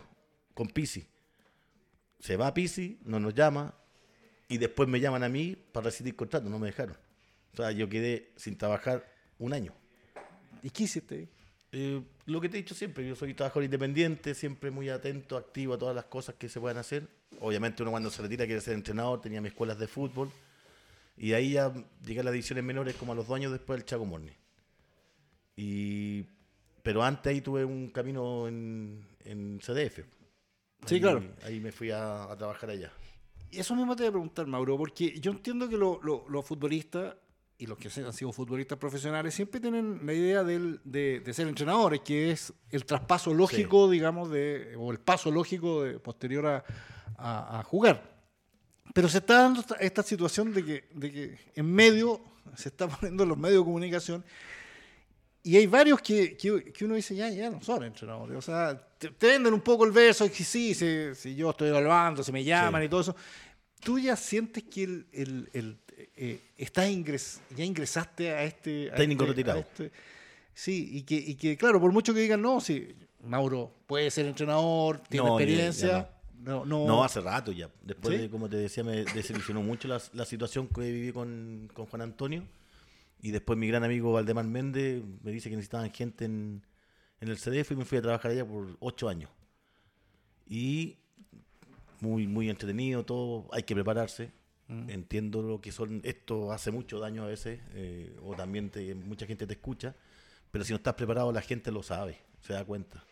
con 0.53 0.67
Pisi. 0.69 1.07
Se 2.19 2.37
va 2.37 2.53
Pisi, 2.53 2.99
no 3.05 3.19
nos 3.19 3.33
llama, 3.35 3.75
y 4.55 4.59
después 4.59 4.89
me 4.89 5.01
llaman 5.01 5.23
a 5.25 5.29
mí 5.29 5.57
para 5.73 5.85
recibir 5.87 6.15
contrato, 6.15 6.49
no 6.49 6.59
me 6.59 6.67
dejaron. 6.69 6.97
O 7.53 7.57
sea, 7.57 7.71
yo 7.73 7.89
quedé 7.89 8.31
sin 8.37 8.57
trabajar 8.57 9.05
un 9.39 9.53
año. 9.53 9.73
¿Y 10.63 10.71
qué 10.71 10.85
hiciste? 10.85 11.29
Eh, 11.73 12.01
lo 12.27 12.41
que 12.41 12.49
te 12.49 12.57
he 12.59 12.63
dicho 12.63 12.75
siempre, 12.75 13.07
yo 13.07 13.17
soy 13.17 13.35
trabajador 13.35 13.65
independiente, 13.65 14.35
siempre 14.35 14.71
muy 14.71 14.89
atento, 14.89 15.37
activo 15.37 15.75
a 15.75 15.79
todas 15.79 15.95
las 15.95 16.05
cosas 16.05 16.37
que 16.37 16.49
se 16.49 16.61
puedan 16.61 16.79
hacer. 16.79 17.09
Obviamente 17.41 17.83
uno 17.83 17.91
cuando 17.91 18.11
se 18.11 18.23
retira 18.23 18.47
quiere 18.47 18.61
ser 18.61 18.75
entrenador, 18.75 19.21
tenía 19.21 19.41
mis 19.41 19.51
escuelas 19.53 19.79
de 19.79 19.89
fútbol. 19.89 20.31
Y 21.17 21.33
ahí 21.33 21.53
ya 21.53 21.73
llegué 22.05 22.21
a 22.21 22.25
las 22.25 22.33
divisiones 22.33 22.63
menores 22.65 22.95
como 22.97 23.13
a 23.13 23.15
los 23.17 23.27
dos 23.27 23.37
años 23.37 23.51
después 23.53 23.79
del 23.79 23.87
Chaco 23.87 24.05
Morning. 24.05 24.33
Y, 25.57 26.25
pero 26.83 27.03
antes 27.03 27.31
ahí 27.33 27.41
tuve 27.41 27.65
un 27.65 27.89
camino 27.91 28.49
en, 28.49 29.05
en 29.25 29.59
CDF. 29.61 30.01
Sí, 30.87 30.97
Ahí- 30.97 31.01
claro. 31.01 31.23
Ahí 31.45 31.61
me 31.61 31.73
fui 31.73 31.91
a, 31.91 32.25
a 32.25 32.37
trabajar 32.37 32.71
allá. 32.71 32.93
Eso 33.59 33.75
mismo 33.75 33.95
te 33.97 34.03
voy 34.05 34.09
a 34.09 34.13
preguntar, 34.13 34.47
Mauro, 34.47 34.77
porque 34.77 35.19
yo 35.21 35.31
entiendo 35.33 35.69
que 35.69 35.77
lo- 35.77 36.01
lo- 36.03 36.25
los 36.29 36.45
futbolistas 36.47 37.17
y 37.57 37.67
los 37.67 37.79
que 37.79 37.89
han 38.01 38.13
sido 38.13 38.33
futbolistas 38.33 38.77
profesionales 38.79 39.35
siempre 39.35 39.61
tienen 39.61 40.01
la 40.05 40.13
idea 40.13 40.43
del- 40.43 40.81
de, 40.85 41.21
de 41.21 41.35
ser 41.35 41.47
entrenadores, 41.47 42.01
que 42.01 42.31
es 42.33 42.53
el 42.71 42.85
traspaso 42.85 43.33
lógico, 43.33 43.89
digamos, 43.89 44.31
de, 44.31 44.75
o 44.77 44.91
el 44.91 44.99
paso 44.99 45.31
lógico 45.31 45.83
de, 45.85 45.99
posterior 46.01 46.47
a, 46.47 46.65
a- 47.17 47.61
a 47.61 47.63
jugar. 47.63 48.13
Pero 48.93 49.09
se 49.09 49.19
está 49.19 49.43
dando 49.43 49.61
esta, 49.61 49.75
esta 49.77 50.03
situación 50.03 50.53
de 50.53 50.65
que, 50.65 50.89
de 50.95 51.11
que 51.13 51.39
en 51.55 51.67
medio 51.73 52.21
se 52.57 52.69
está 52.69 52.89
poniendo 53.01 53.25
los 53.25 53.39
medios 53.39 53.61
de 53.61 53.65
comunicación 53.65 54.25
y 55.45 55.57
hay 55.57 55.67
varios 55.67 56.01
que, 56.01 56.37
que- 56.37 56.73
que 56.73 56.85
uno 56.85 56.95
dice, 56.95 57.15
ya, 57.15 57.29
ya 57.29 57.51
no 57.51 57.61
son 57.63 57.85
entrenadores. 57.85 58.37
O 58.37 58.43
sea, 58.43 58.77
te, 58.99 59.11
te 59.11 59.27
venden 59.29 59.53
un 59.55 59.61
poco 59.61 59.85
el 59.85 59.93
verso, 59.93 60.27
que 60.31 60.43
sí, 60.43 60.75
si, 60.75 61.15
si 61.15 61.35
yo 61.37 61.51
estoy 61.51 61.69
evaluando, 61.69 62.25
si 62.25 62.33
me 62.33 62.43
llaman 62.43 62.83
Sí. 62.83 62.87
y 62.87 62.89
todo 62.89 63.01
eso. 63.03 63.17
Tú 63.81 63.99
ya 63.99 64.17
sientes 64.17 64.65
que 64.65 64.83
el, 64.85 65.07
el- 65.13 65.51
el, 65.53 65.79
eh, 66.17 66.41
estás 66.57 66.89
ingres, 66.89 67.41
ya 67.55 67.65
ingresaste 67.65 68.31
a 68.31 68.43
este... 68.45 68.91
a 68.91 68.95
Técnico 68.97 69.25
este- 69.25 69.31
a 69.31 69.35
retirado. 69.35 69.59
este- 69.61 69.93
sí, 70.55 70.89
y 70.93 71.03
que, 71.03 71.15
y 71.17 71.35
que, 71.37 71.57
claro, 71.57 71.81
por 71.81 71.93
mucho 71.93 72.15
que 72.15 72.21
digan, 72.21 72.41
no, 72.41 72.61
sí, 72.61 72.95
Mauro 73.23 73.71
puede 73.87 74.11
ser 74.11 74.27
entrenador, 74.27 74.99
tiene 75.09 75.27
No, 75.27 75.39
experiencia. 75.39 76.11
No, 76.41 76.65
no, 76.67 76.87
No, 76.87 77.03
hace 77.05 77.21
rato 77.21 77.53
ya. 77.53 77.71
Después 77.83 78.17
¿Sí? 78.17 78.23
de, 78.23 78.31
como 78.31 78.49
te 78.51 78.57
decía, 78.57 78.85
me 78.85 79.05
desilusionó 79.05 79.63
mucho 79.63 79.89
la, 79.89 80.01
la 80.13 80.25
situación 80.27 80.69
que 80.69 80.81
viví 80.83 81.11
con, 81.13 81.71
con 81.73 81.87
Juan 81.87 82.03
Antonio. 82.03 82.43
Y 83.25 83.31
después 83.31 83.59
mi 83.59 83.67
gran 83.69 83.83
amigo 83.83 84.13
Valdemar 84.13 84.45
Méndez 84.45 85.03
me 85.23 85.33
dice 85.33 85.49
que 85.49 85.57
necesitaban 85.57 85.91
gente 85.91 86.27
en, 86.27 86.63
en 87.23 87.29
el 87.31 87.39
CDF 87.39 87.73
y 87.73 87.77
me 87.77 87.87
fui 87.87 87.97
a 87.97 88.03
trabajar 88.03 88.31
allá 88.33 88.47
por 88.47 88.77
ocho 88.81 89.09
años. 89.09 89.31
Y 90.47 90.99
muy, 92.01 92.27
muy 92.27 92.51
entretenido 92.51 93.03
todo, 93.03 93.49
hay 93.51 93.63
que 93.63 93.75
prepararse. 93.75 94.31
Entiendo 94.69 95.43
lo 95.43 95.59
que 95.63 95.73
son, 95.73 96.03
esto 96.05 96.53
hace 96.53 96.71
mucho 96.71 96.99
daño 96.99 97.23
a 97.23 97.27
veces, 97.27 97.61
eh, 97.73 98.15
o 98.23 98.35
también 98.35 98.69
te- 98.69 98.95
mucha 98.95 99.25
gente 99.27 99.47
te 99.47 99.55
escucha, 99.55 99.95
pero 100.51 100.63
si 100.63 100.73
no 100.75 100.77
estás 100.77 100.93
preparado 100.95 101.33
la 101.33 101.41
gente 101.41 101.73
lo 101.73 101.83
sabe, 101.83 102.19
se 102.43 102.53
da 102.53 102.63
cuenta. 102.63 103.05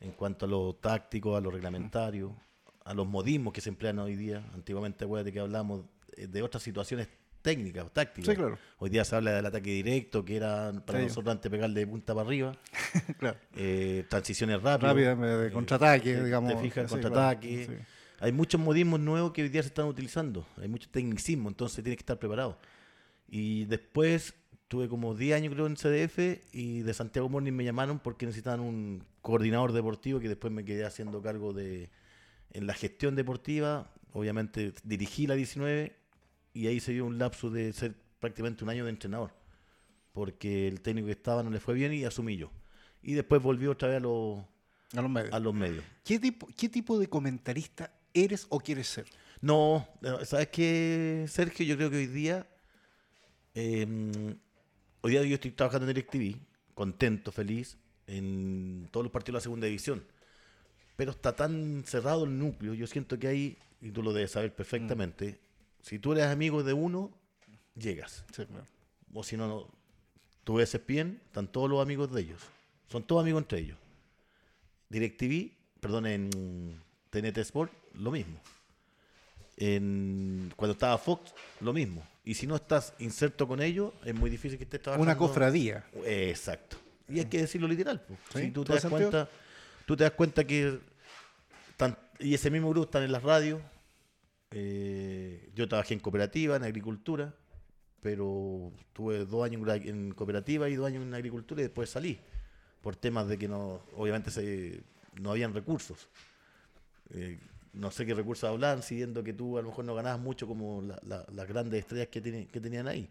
En 0.00 0.12
cuanto 0.12 0.46
a 0.46 0.48
lo 0.48 0.74
táctico, 0.76 1.36
a 1.36 1.40
lo 1.40 1.50
reglamentario, 1.50 2.36
a 2.84 2.94
los 2.94 3.08
modismos 3.08 3.52
que 3.52 3.60
se 3.60 3.70
emplean 3.70 3.98
hoy 3.98 4.14
día. 4.14 4.48
Antiguamente, 4.54 5.04
acuérdate 5.04 5.32
que 5.32 5.40
hablamos 5.40 5.84
eh, 6.16 6.28
de 6.28 6.42
otras 6.42 6.62
situaciones 6.62 7.08
técnicas, 7.42 7.92
tácticas. 7.92 8.30
Sí, 8.30 8.36
claro. 8.36 8.58
Hoy 8.78 8.90
día 8.90 9.04
se 9.04 9.16
habla 9.16 9.32
del 9.32 9.46
ataque 9.46 9.70
directo, 9.70 10.24
que 10.24 10.36
era 10.36 10.72
para 10.86 11.00
Sí. 11.00 11.06
nosotros 11.06 11.32
antes 11.32 11.50
pegarle 11.50 11.80
de 11.80 11.86
punta 11.86 12.14
para 12.14 12.26
arriba. 12.26 12.56
claro. 13.18 13.38
Eh, 13.56 14.04
transiciones 14.08 14.62
rápidas. 14.62 14.94
Rápida, 14.94 15.36
de 15.38 15.50
contraataque, 15.52 16.14
te- 16.14 16.24
digamos. 16.24 16.52
Te 16.54 16.58
fijas, 16.60 16.84
sí, 16.90 16.94
contraataque. 16.94 17.66
claro. 17.66 17.82
Hay 18.20 18.30
muchos 18.32 18.60
modismos 18.60 19.00
nuevos 19.00 19.32
que 19.32 19.42
hoy 19.42 19.48
día 19.48 19.62
se 19.62 19.68
están 19.68 19.86
utilizando. 19.86 20.46
Hay 20.56 20.68
mucho 20.68 20.88
tecnicismo, 20.90 21.48
entonces 21.48 21.82
tienes 21.82 21.96
que 21.96 22.02
estar 22.02 22.18
preparado. 22.20 22.56
Y 23.28 23.64
después 23.64 24.34
tuve 24.68 24.88
como 24.88 25.14
10 25.14 25.36
años 25.36 25.52
creo 25.52 25.66
en 25.66 25.74
CDF 25.76 26.40
y 26.52 26.82
de 26.82 26.94
Santiago 26.94 27.28
Morning 27.28 27.52
me 27.52 27.64
llamaron 27.64 27.98
porque 27.98 28.24
necesitaban 28.26 28.60
un 28.60 29.04
coordinador 29.20 29.72
deportivo 29.72 30.18
que 30.20 30.28
después 30.28 30.52
me 30.52 30.64
quedé 30.64 30.84
haciendo 30.84 31.20
cargo 31.20 31.52
de 31.52 31.90
en 32.52 32.66
la 32.66 32.74
gestión 32.74 33.16
deportiva. 33.16 33.90
Obviamente 34.12 34.72
dirigí 34.84 35.26
la 35.26 35.34
19 35.34 35.96
y 36.52 36.66
ahí 36.66 36.80
se 36.80 36.92
dio 36.92 37.06
un 37.06 37.18
lapso 37.18 37.50
de 37.50 37.72
ser 37.72 37.94
prácticamente 38.20 38.64
un 38.64 38.70
año 38.70 38.84
de 38.84 38.90
entrenador. 38.90 39.32
Porque 40.12 40.68
el 40.68 40.80
técnico 40.80 41.06
que 41.06 41.12
estaba 41.12 41.42
no 41.42 41.50
le 41.50 41.60
fue 41.60 41.74
bien 41.74 41.92
y 41.92 42.04
asumí 42.04 42.36
yo. 42.36 42.50
Y 43.02 43.14
después 43.14 43.42
volví 43.42 43.66
otra 43.66 43.88
vez 43.88 43.96
a 43.96 44.00
los, 44.00 44.44
A 44.94 45.00
los 45.02 45.10
medios. 45.10 45.32
a 45.32 45.38
los 45.40 45.54
medios. 45.54 45.84
¿Qué 46.04 46.18
tipo, 46.18 46.46
¿Qué 46.56 46.68
tipo 46.68 46.98
de 46.98 47.08
comentarista 47.08 47.92
eres 48.12 48.46
o 48.50 48.60
quieres 48.60 48.88
ser? 48.88 49.06
No, 49.40 49.88
¿sabes 50.24 50.48
qué, 50.48 51.24
Sergio? 51.28 51.66
Yo 51.66 51.76
creo 51.76 51.90
que 51.90 51.96
hoy 51.96 52.06
día, 52.06 52.46
eh, 53.54 53.86
hoy 55.00 55.10
día 55.10 55.24
yo 55.24 55.34
estoy 55.34 55.50
trabajando 55.50 55.88
en 55.88 55.94
DirecTV, 55.94 56.38
contento, 56.74 57.32
feliz, 57.32 57.76
en 58.06 58.88
todos 58.92 59.02
los 59.04 59.12
partidos 59.12 59.34
de 59.34 59.38
la 59.38 59.42
segunda 59.42 59.66
división. 59.66 60.04
Pero 60.96 61.10
está 61.10 61.34
tan 61.34 61.82
cerrado 61.86 62.24
el 62.24 62.38
núcleo, 62.38 62.74
yo 62.74 62.86
siento 62.86 63.18
que 63.18 63.26
ahí, 63.26 63.58
y 63.80 63.90
tú 63.90 64.02
lo 64.02 64.12
debes 64.12 64.30
saber 64.30 64.54
perfectamente, 64.54 65.40
si 65.82 65.98
tú 65.98 66.12
eres 66.12 66.24
amigo 66.26 66.62
de 66.62 66.72
uno, 66.72 67.10
llegas. 67.74 68.24
Sí, 68.34 68.46
claro. 68.46 68.64
O 69.14 69.22
si 69.22 69.36
no, 69.36 69.46
no, 69.46 69.68
tú 70.44 70.54
ves 70.54 70.80
bien, 70.86 71.20
están 71.26 71.46
todos 71.48 71.68
los 71.68 71.82
amigos 71.82 72.10
de 72.12 72.22
ellos. 72.22 72.40
Son 72.88 73.02
todos 73.02 73.22
amigos 73.22 73.42
entre 73.42 73.58
ellos. 73.60 73.78
DirecTV, 74.88 75.50
perdón, 75.80 76.06
en 76.06 76.80
TNT 77.10 77.38
Sport, 77.38 77.72
lo 77.94 78.10
mismo. 78.10 78.38
En, 79.56 80.52
cuando 80.56 80.72
estaba 80.72 80.96
Fox, 80.98 81.34
lo 81.60 81.72
mismo. 81.72 82.06
Y 82.24 82.34
si 82.34 82.46
no 82.46 82.56
estás 82.56 82.94
inserto 82.98 83.46
con 83.48 83.60
ellos, 83.60 83.92
es 84.04 84.14
muy 84.14 84.30
difícil 84.30 84.56
que 84.58 84.64
estés 84.64 84.80
trabajando. 84.80 85.10
Una 85.10 85.16
cofradía. 85.18 85.84
Exacto. 86.04 86.76
Y 87.08 87.18
hay 87.18 87.26
que 87.26 87.38
decirlo 87.38 87.68
literal. 87.68 88.00
pues. 88.00 88.18
Sí, 88.32 88.40
si 88.42 88.50
tú 88.50 88.64
te 88.64 88.72
das 88.74 88.82
sentido. 88.82 89.10
cuenta, 89.10 89.30
tú 89.86 89.96
te 89.96 90.04
das 90.04 90.12
cuenta 90.12 90.44
que 90.44 90.78
tan- 91.76 91.98
y 92.18 92.34
ese 92.34 92.50
mismo 92.50 92.70
grupo 92.70 92.84
están 92.86 93.02
en 93.02 93.12
las 93.12 93.22
radios. 93.22 93.60
Eh, 94.52 95.50
yo 95.54 95.68
trabajé 95.68 95.94
en 95.94 96.00
cooperativa, 96.00 96.56
en 96.56 96.64
agricultura, 96.64 97.34
pero 98.02 98.72
tuve 98.92 99.24
dos 99.26 99.44
años 99.44 99.62
en 99.86 100.12
cooperativa 100.12 100.68
y 100.68 100.76
dos 100.76 100.86
años 100.88 101.02
en 101.04 101.14
agricultura 101.14 101.62
y 101.62 101.64
después 101.64 101.90
salí 101.90 102.20
por 102.82 102.96
temas 102.96 103.28
de 103.28 103.38
que 103.38 103.48
no, 103.48 103.82
obviamente 103.96 104.30
se, 104.30 104.82
no 105.20 105.32
habían 105.32 105.54
recursos. 105.54 106.08
Eh, 107.10 107.38
no 107.74 107.90
sé 107.90 108.04
qué 108.06 108.14
recursos 108.14 108.48
hablaban, 108.48 108.82
siguiendo 108.82 109.24
que 109.24 109.32
tú 109.32 109.58
a 109.58 109.62
lo 109.62 109.68
mejor 109.68 109.84
no 109.84 109.94
ganabas 109.94 110.20
mucho 110.20 110.46
como 110.46 110.82
la- 110.82 111.00
la- 111.04 111.26
las 111.32 111.48
grandes 111.48 111.80
estrellas 111.80 112.08
que, 112.08 112.20
tiene- 112.20 112.46
que 112.48 112.60
tenían 112.60 112.88
ahí 112.88 113.08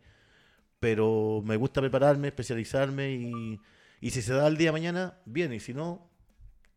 pero 0.79 1.41
me 1.45 1.57
gusta 1.57 1.81
prepararme, 1.81 2.29
especializarme 2.29 3.13
y, 3.13 3.61
y 4.01 4.11
si 4.11 4.21
se 4.21 4.33
da 4.33 4.47
el 4.47 4.57
día 4.57 4.69
de 4.69 4.73
mañana, 4.73 5.17
bien, 5.25 5.53
y 5.53 5.59
si 5.59 5.73
no, 5.73 6.09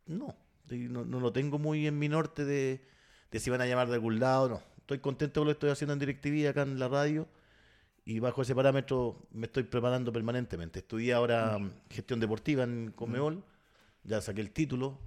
no. 0.07 0.37
No, 0.71 1.05
no 1.05 1.21
lo 1.21 1.33
tengo 1.33 1.59
muy 1.59 1.87
en 1.87 1.99
mi 1.99 2.09
norte 2.09 2.45
de, 2.45 2.83
de 3.35 3.41
si 3.41 3.51
van 3.51 3.61
a 3.61 3.67
llamar 3.67 3.89
de 3.89 3.95
algún 3.95 4.21
lado, 4.21 4.49
no. 4.49 4.63
Estoy 4.79 4.99
contento 5.01 5.41
con 5.41 5.49
lo 5.49 5.53
que 5.53 5.57
estoy 5.57 5.71
haciendo 5.71 5.93
en 5.95 5.99
DirecTV 5.99 6.49
acá 6.49 6.63
en 6.63 6.79
la 6.79 6.89
radio 6.89 7.27
y 8.05 8.19
bajo 8.21 8.43
ese 8.43 8.55
parámetro 8.55 9.17
me 9.33 9.47
estoy 9.47 9.65
preparando 9.65 10.13
permanentemente. 10.13 10.81
Estudié 10.81 11.15
ahora 11.15 11.59
mm, 11.59 11.71
gestión 11.91 12.21
deportiva 12.21 12.65
en 12.65 12.93
Comeol, 12.95 13.43
ya 14.05 14.21
saqué 14.21 14.41
el 14.41 14.51
título 14.51 14.99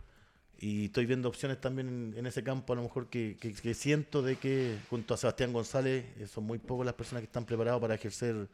y 0.59 0.85
estoy 0.85 1.05
viendo 1.05 1.29
opciones 1.29 1.61
también 1.61 1.87
en, 1.87 2.13
en 2.17 2.25
ese 2.25 2.43
campo, 2.43 2.73
a 2.73 2.75
lo 2.75 2.81
mejor 2.83 3.07
que, 3.07 3.37
que- 3.39 3.53
que 3.53 3.73
siento 3.73 4.21
de 4.23 4.35
que 4.37 4.77
junto 4.89 5.13
a 5.13 5.17
Sebastián 5.17 5.53
González 5.53 6.03
eh, 6.19 6.27
son 6.27 6.43
muy 6.45 6.57
pocas 6.57 6.85
las 6.85 6.95
personas 6.95 7.21
que 7.21 7.27
están 7.27 7.45
preparadas 7.45 7.79
para 7.79 7.93
ejercer. 7.95 8.47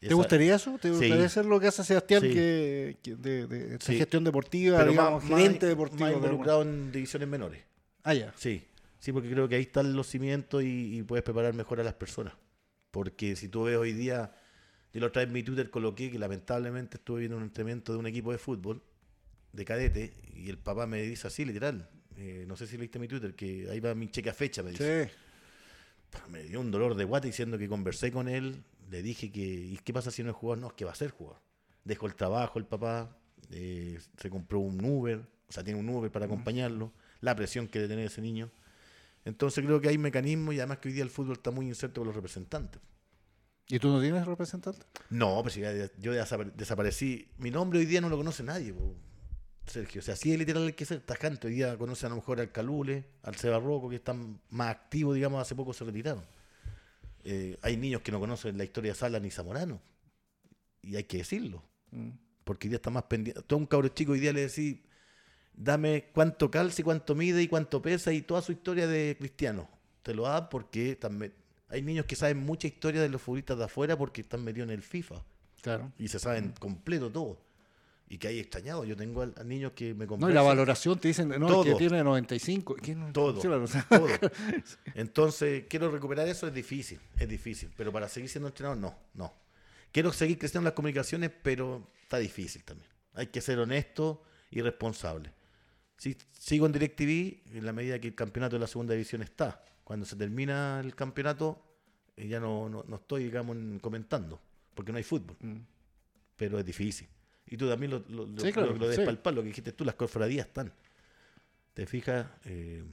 ¿Te 0.00 0.06
esa- 0.06 0.14
gustaría 0.16 0.56
eso? 0.56 0.72
¿Te 0.82 0.88
Sí. 0.88 0.98
gustaría 0.98 1.24
hacer 1.26 1.44
lo 1.46 1.58
que 1.60 1.68
hace 1.68 1.82
Sebastián 1.84 2.22
Sí. 2.22 2.30
que, 2.34 2.96
que 3.02 3.14
de, 3.14 3.46
de 3.46 3.72
esta 3.74 3.86
Sí. 3.86 3.96
gestión 3.96 4.24
deportiva, 4.24 4.78
pero 4.78 4.90
digamos, 4.90 5.22
más, 5.24 5.30
gerente 5.38 5.66
más- 5.66 5.70
deportivo? 5.70 6.00
más 6.00 6.10
de 6.10 6.16
involucrado 6.16 6.62
en 6.62 6.90
divisiones 6.92 7.28
menores. 7.28 7.62
Ah, 8.02 8.14
ya. 8.14 8.32
Sí, 8.36 8.64
sí, 8.98 9.12
porque 9.12 9.30
creo 9.30 9.48
que 9.48 9.56
ahí 9.56 9.62
están 9.62 9.94
los 9.94 10.06
cimientos 10.06 10.62
y, 10.62 10.98
y 10.98 11.02
puedes 11.02 11.22
preparar 11.22 11.54
mejor 11.54 11.80
a 11.80 11.84
las 11.84 11.94
personas. 11.94 12.34
Porque 12.90 13.36
si 13.36 13.48
tú 13.48 13.64
ves 13.64 13.76
hoy 13.76 13.92
día, 13.92 14.32
yo 14.92 15.00
la 15.00 15.08
otra 15.08 15.20
vez 15.20 15.28
en 15.28 15.34
mi 15.34 15.42
Twitter 15.42 15.70
coloqué 15.70 16.10
que 16.10 16.18
lamentablemente 16.18 16.96
estuve 16.96 17.20
viendo 17.20 17.36
un 17.36 17.42
entrenamiento 17.42 17.92
de 17.92 17.98
un 17.98 18.06
equipo 18.06 18.32
de 18.32 18.38
fútbol, 18.38 18.82
de 19.52 19.64
cadete, 19.64 20.14
y 20.34 20.48
el 20.48 20.58
papá 20.58 20.86
me 20.86 21.02
dice 21.02 21.26
así, 21.26 21.44
literal, 21.44 21.88
eh, 22.16 22.44
no 22.46 22.56
sé 22.56 22.66
si 22.66 22.76
leíste 22.76 22.98
mi 22.98 23.08
Twitter, 23.08 23.34
que 23.34 23.68
ahí 23.70 23.80
va 23.80 23.94
mi 23.94 24.10
cheque 24.10 24.30
a 24.30 24.34
fecha, 24.34 24.62
me 24.62 24.70
dice. 24.70 25.06
Sí. 25.06 26.20
Me 26.30 26.42
dio 26.42 26.60
un 26.60 26.70
dolor 26.70 26.94
de 26.94 27.04
guata 27.04 27.26
diciendo 27.26 27.58
que 27.58 27.68
conversé 27.68 28.10
con 28.10 28.28
él, 28.28 28.62
le 28.90 29.02
dije 29.02 29.30
que, 29.30 29.40
¿y 29.40 29.78
qué 29.84 29.92
pasa 29.92 30.10
si 30.10 30.22
no 30.22 30.30
es 30.30 30.36
jugador? 30.36 30.58
No, 30.58 30.68
es 30.68 30.72
que 30.72 30.84
va 30.84 30.92
a 30.92 30.94
ser 30.94 31.10
jugador. 31.10 31.40
dejó 31.84 32.06
el 32.06 32.14
trabajo 32.14 32.58
el 32.58 32.64
papá, 32.64 33.16
eh, 33.50 33.98
se 34.16 34.30
compró 34.30 34.58
un 34.60 34.82
Uber, 34.82 35.20
o 35.48 35.52
sea, 35.52 35.62
tiene 35.62 35.78
un 35.78 35.88
Uber 35.88 36.10
para 36.10 36.26
acompañarlo, 36.26 36.92
la 37.20 37.36
presión 37.36 37.68
que 37.68 37.78
debe 37.78 37.90
tener 37.90 38.06
ese 38.06 38.20
niño. 38.20 38.50
Entonces 39.24 39.64
creo 39.64 39.80
que 39.80 39.88
hay 39.88 39.98
mecanismos 39.98 40.54
y 40.54 40.58
además 40.58 40.78
que 40.78 40.88
hoy 40.88 40.94
día 40.94 41.02
el 41.04 41.10
fútbol 41.10 41.34
está 41.34 41.50
muy 41.50 41.66
incerto 41.66 42.00
con 42.00 42.06
los 42.06 42.16
representantes. 42.16 42.80
¿Y 43.68 43.78
tú 43.78 43.88
no 43.88 44.00
tienes 44.00 44.24
representante? 44.26 44.80
No, 45.10 45.42
pues 45.42 45.56
ya- 45.56 45.90
yo 45.98 46.12
desapare- 46.14 46.52
desaparecí. 46.54 47.28
Mi 47.36 47.50
nombre 47.50 47.78
hoy 47.78 47.84
día 47.86 48.00
no 48.00 48.08
lo 48.08 48.16
conoce 48.16 48.42
nadie, 48.42 48.72
po, 48.72 48.94
Sergio. 49.66 49.98
O 50.00 50.02
sea, 50.02 50.16
sí 50.16 50.32
es 50.32 50.38
literal 50.38 50.66
hay 50.66 50.72
que 50.72 50.86
ser 50.86 51.00
tajante. 51.00 51.48
Hoy 51.48 51.54
día 51.54 51.76
conoce 51.76 52.06
a 52.06 52.08
lo 52.08 52.14
mejor 52.16 52.40
al 52.40 52.50
Calule, 52.50 53.04
al 53.22 53.34
Seba 53.36 53.58
Rocco, 53.60 53.90
que 53.90 53.96
están 53.96 54.40
más 54.48 54.70
activos, 54.70 55.14
digamos, 55.14 55.42
hace 55.42 55.54
poco 55.54 55.74
se 55.74 55.84
retiraron. 55.84 56.24
Eh, 57.24 57.58
hay 57.60 57.76
niños 57.76 58.00
que 58.00 58.10
no 58.10 58.20
conocen 58.20 58.56
la 58.56 58.64
historia 58.64 58.92
de 58.92 58.98
Sala 58.98 59.20
ni 59.20 59.30
Zamorano. 59.30 59.82
Y 60.80 60.96
hay 60.96 61.04
que 61.04 61.18
decirlo. 61.18 61.62
Mm. 61.90 62.10
Porque 62.44 62.66
hoy 62.66 62.70
día 62.70 62.76
está 62.76 62.88
más 62.88 63.02
pendiente. 63.02 63.42
Todo 63.42 63.58
un 63.58 63.66
cabro 63.66 63.88
chico 63.88 64.12
hoy 64.12 64.20
día 64.20 64.32
le 64.32 64.42
decís, 64.46 64.78
dame 65.58 66.06
cuánto 66.12 66.50
calza 66.50 66.80
y 66.80 66.84
cuánto 66.84 67.14
mide 67.14 67.42
y 67.42 67.48
cuánto 67.48 67.82
pesa 67.82 68.12
y 68.12 68.22
toda 68.22 68.40
su 68.42 68.52
historia 68.52 68.86
de 68.86 69.16
Cristiano. 69.18 69.68
Te 70.02 70.14
lo 70.14 70.22
da 70.22 70.48
porque 70.48 70.96
también 70.96 71.34
hay 71.68 71.82
niños 71.82 72.06
que 72.06 72.16
saben 72.16 72.38
mucha 72.38 72.66
historia 72.66 73.02
de 73.02 73.08
los 73.08 73.20
futbolistas 73.20 73.58
de 73.58 73.64
afuera 73.64 73.96
porque 73.96 74.22
están 74.22 74.42
metidos 74.44 74.68
en 74.68 74.74
el 74.74 74.82
FIFA 74.82 75.16
Claro. 75.60 75.92
y 75.98 76.08
se 76.08 76.18
saben 76.18 76.54
completo 76.58 77.10
todo. 77.10 77.40
Y 78.10 78.16
que 78.16 78.28
hay 78.28 78.38
extrañado. 78.38 78.84
Yo 78.86 78.96
tengo 78.96 79.20
a, 79.20 79.44
niños 79.44 79.72
que 79.72 79.92
me 79.92 80.06
No, 80.06 80.30
y 80.30 80.32
la 80.32 80.40
valoración 80.40 80.98
te 80.98 81.08
dicen, 81.08 81.28
no, 81.28 81.46
Todo. 81.46 81.64
que 81.64 81.74
tiene 81.74 82.02
95. 82.02 82.76
¿Qué 82.76 82.94
no- 82.94 83.12
Todo. 83.12 83.38
Todo. 83.38 83.66
Entonces, 84.94 85.64
quiero 85.68 85.90
recuperar 85.90 86.26
eso, 86.26 86.46
es 86.46 86.54
difícil, 86.54 86.98
es 87.18 87.28
difícil. 87.28 87.70
Pero 87.76 87.92
para 87.92 88.08
seguir 88.08 88.30
siendo 88.30 88.48
entrenador, 88.48 88.78
no, 88.78 88.96
no. 89.12 89.34
Quiero 89.92 90.10
seguir 90.12 90.38
creciendo 90.38 90.60
en 90.60 90.64
las 90.66 90.74
comunicaciones, 90.74 91.30
pero 91.42 91.86
está 92.02 92.16
difícil 92.16 92.64
también. 92.64 92.88
Hay 93.12 93.26
que 93.26 93.42
ser 93.42 93.58
honesto 93.58 94.22
y 94.50 94.62
responsable. 94.62 95.32
Si 95.98 96.16
sigo 96.32 96.64
en 96.66 96.72
DirecTV 96.72 97.56
en 97.58 97.66
la 97.66 97.72
medida 97.72 97.98
que 97.98 98.08
el 98.08 98.14
campeonato 98.14 98.56
de 98.56 98.60
la 98.60 98.66
segunda 98.66 98.94
división 98.94 99.20
está. 99.22 99.62
Cuando 99.84 100.06
se 100.06 100.16
termina 100.16 100.80
el 100.80 100.94
campeonato, 100.94 101.60
eh, 102.16 102.28
ya 102.28 102.40
no, 102.40 102.68
no, 102.68 102.84
no 102.86 102.96
estoy, 102.96 103.24
digamos, 103.24 103.56
en- 103.56 103.78
comentando, 103.80 104.40
porque 104.74 104.92
no 104.92 104.98
hay 104.98 105.04
fútbol. 105.04 105.36
Mm. 105.40 105.56
Pero 106.36 106.58
es 106.58 106.64
difícil. 106.64 107.08
Y 107.46 107.56
tú 107.56 107.68
también 107.68 107.90
lo, 107.90 108.04
lo, 108.08 108.26
lo- 108.26 108.40
Sí, 108.40 108.52
claro, 108.52 108.72
lo- 108.72 108.76
lo 108.78 108.90
sí. 108.92 108.96
despalpas, 108.98 109.34
lo 109.34 109.42
que 109.42 109.48
dijiste 109.48 109.72
tú, 109.72 109.84
las 109.84 109.94
cofradías 109.96 110.46
están. 110.46 110.72
¿Te 111.74 111.86
fijas? 111.86 112.26
Eh, 112.44 112.84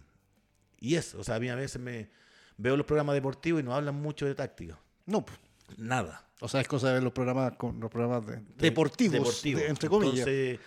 y 0.79 0.95
eso, 0.95 1.19
o 1.19 1.23
sea, 1.23 1.35
a 1.35 1.39
mí 1.39 1.49
a 1.49 1.55
veces 1.55 1.81
me 1.81 2.09
veo 2.57 2.75
los 2.77 2.85
programas 2.85 3.15
deportivos 3.15 3.61
y 3.61 3.63
no 3.63 3.75
hablan 3.75 3.95
mucho 3.95 4.25
de 4.25 4.33
táctica. 4.35 4.79
No, 5.05 5.25
pues, 5.25 5.37
Nada. 5.77 6.27
o 6.39 6.47
sea, 6.47 6.61
es 6.61 6.67
cosa 6.67 6.87
de 6.87 6.93
ver 6.95 7.03
los 7.03 7.13
programas, 7.13 7.55
con, 7.57 7.79
los 7.79 7.91
programas 7.91 8.25
de- 8.25 8.37
De- 8.37 8.43
deportivos, 8.57 9.13
deportivos. 9.13 9.61
de- 9.61 9.67
entre 9.67 9.89
comillas. 9.89 10.27
Entonces, 10.27 10.59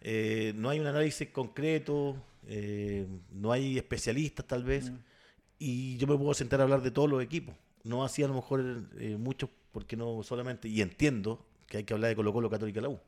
eh, 0.00 0.52
no 0.56 0.68
hay 0.70 0.80
un 0.80 0.86
análisis 0.86 1.28
concreto, 1.30 2.16
eh, 2.46 3.06
no 3.32 3.52
hay 3.52 3.76
especialistas 3.78 4.46
tal 4.46 4.64
vez, 4.64 4.90
Mm. 4.90 4.96
y 5.58 5.96
yo 5.96 6.06
me 6.06 6.16
puedo 6.16 6.32
sentar 6.34 6.60
a 6.60 6.64
hablar 6.64 6.82
de 6.82 6.90
todos 6.90 7.08
los 7.10 7.22
equipos. 7.22 7.54
No 7.84 8.04
así 8.04 8.22
a 8.22 8.28
lo 8.28 8.34
mejor 8.34 8.84
eh, 8.98 9.16
muchos, 9.18 9.50
porque 9.72 9.96
no 9.96 10.22
solamente, 10.22 10.68
y 10.68 10.80
entiendo 10.82 11.44
que 11.66 11.78
hay 11.78 11.84
que 11.84 11.94
hablar 11.94 12.10
de 12.10 12.16
Colo 12.16 12.32
Colo 12.32 12.48
Católica 12.50 12.80
la 12.80 12.88
U. 12.88 12.98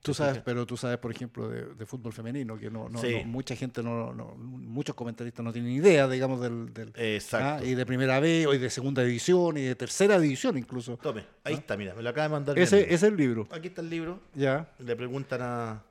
Tú 0.00 0.12
¿te 0.12 0.18
sabes, 0.18 0.40
pero 0.44 0.64
tú 0.64 0.76
sabes, 0.76 0.96
por 0.98 1.10
ejemplo, 1.10 1.48
de, 1.48 1.74
de 1.74 1.84
fútbol 1.86 2.12
femenino, 2.12 2.56
que 2.56 2.70
no, 2.70 2.88
no- 2.88 3.00
Sí. 3.00 3.16
no- 3.16 3.24
mucha 3.24 3.56
gente, 3.56 3.82
no, 3.82 4.14
no- 4.14 4.34
muchos 4.36 4.94
comentaristas 4.94 5.44
no 5.44 5.52
tienen 5.52 5.72
idea, 5.72 6.06
digamos, 6.08 6.40
del... 6.40 6.72
del- 6.72 6.92
Exacto. 6.94 7.64
ah, 7.64 7.66
y 7.68 7.74
de 7.74 7.84
primera 7.84 8.20
B, 8.20 8.46
o 8.46 8.54
y 8.54 8.58
de 8.58 8.70
segunda 8.70 9.02
división, 9.02 9.56
y 9.56 9.62
de 9.62 9.74
tercera 9.74 10.18
división 10.20 10.56
incluso. 10.56 10.96
Tome, 10.98 11.24
ahí 11.42 11.54
está, 11.54 11.76
mira, 11.76 11.94
me 11.94 12.02
lo 12.02 12.10
acaba 12.10 12.22
de 12.24 12.28
mandar. 12.28 12.58
¿Ah? 12.58 12.62
Ese 12.62 12.94
es 12.94 13.02
el 13.02 13.16
libro, 13.16 13.48
Aquí 13.50 13.68
está 13.68 13.80
el 13.80 13.90
libro. 13.90 14.20
ya. 14.34 14.70
Le 14.78 14.94
preguntan 14.96 15.40
a 15.42 15.82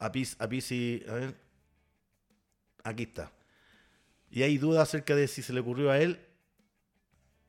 a 0.00 0.10
Pis, 0.10 0.34
a 0.40 0.48
Pisi, 0.48 1.04
a 1.08 1.14
ver. 1.14 1.34
Aquí 2.82 3.02
está. 3.04 3.30
Y 4.30 4.42
hay 4.42 4.58
dudas 4.58 4.82
acerca 4.88 5.14
de 5.14 5.28
si 5.28 5.42
se 5.42 5.52
le 5.52 5.60
ocurrió 5.60 5.90
a 5.90 5.98
él 5.98 6.18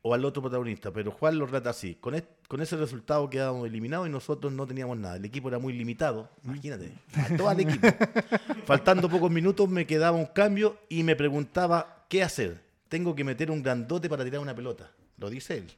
o 0.03 0.13
al 0.15 0.25
otro 0.25 0.41
protagonista, 0.41 0.91
pero 0.91 1.11
Juan 1.11 1.37
lo 1.37 1.45
trata 1.47 1.69
así. 1.69 1.95
Con, 1.95 2.15
es- 2.15 2.23
con 2.47 2.61
ese 2.61 2.75
resultado 2.77 3.29
quedamos 3.29 3.67
eliminados 3.67 4.07
y 4.07 4.11
nosotros 4.11 4.51
no 4.51 4.65
teníamos 4.65 4.97
nada. 4.97 5.17
El 5.17 5.25
equipo 5.25 5.47
era 5.49 5.59
muy 5.59 5.73
limitado. 5.73 6.29
Imagínate, 6.43 6.91
a 7.15 7.35
todo 7.37 7.51
el 7.51 7.59
equipo. 7.61 7.87
Faltando 8.65 9.07
pocos 9.09 9.29
minutos 9.29 9.69
me 9.69 9.85
quedaba 9.85 10.17
un 10.17 10.25
cambio 10.25 10.77
y 10.89 11.03
me 11.03 11.15
preguntaba 11.15 12.05
qué 12.09 12.23
hacer. 12.23 12.61
Tengo 12.89 13.15
que 13.15 13.23
meter 13.23 13.51
un 13.51 13.61
grandote 13.61 14.09
para 14.09 14.23
tirar 14.23 14.41
una 14.41 14.55
pelota. 14.55 14.91
Lo 15.17 15.29
dice 15.29 15.57
él. 15.59 15.71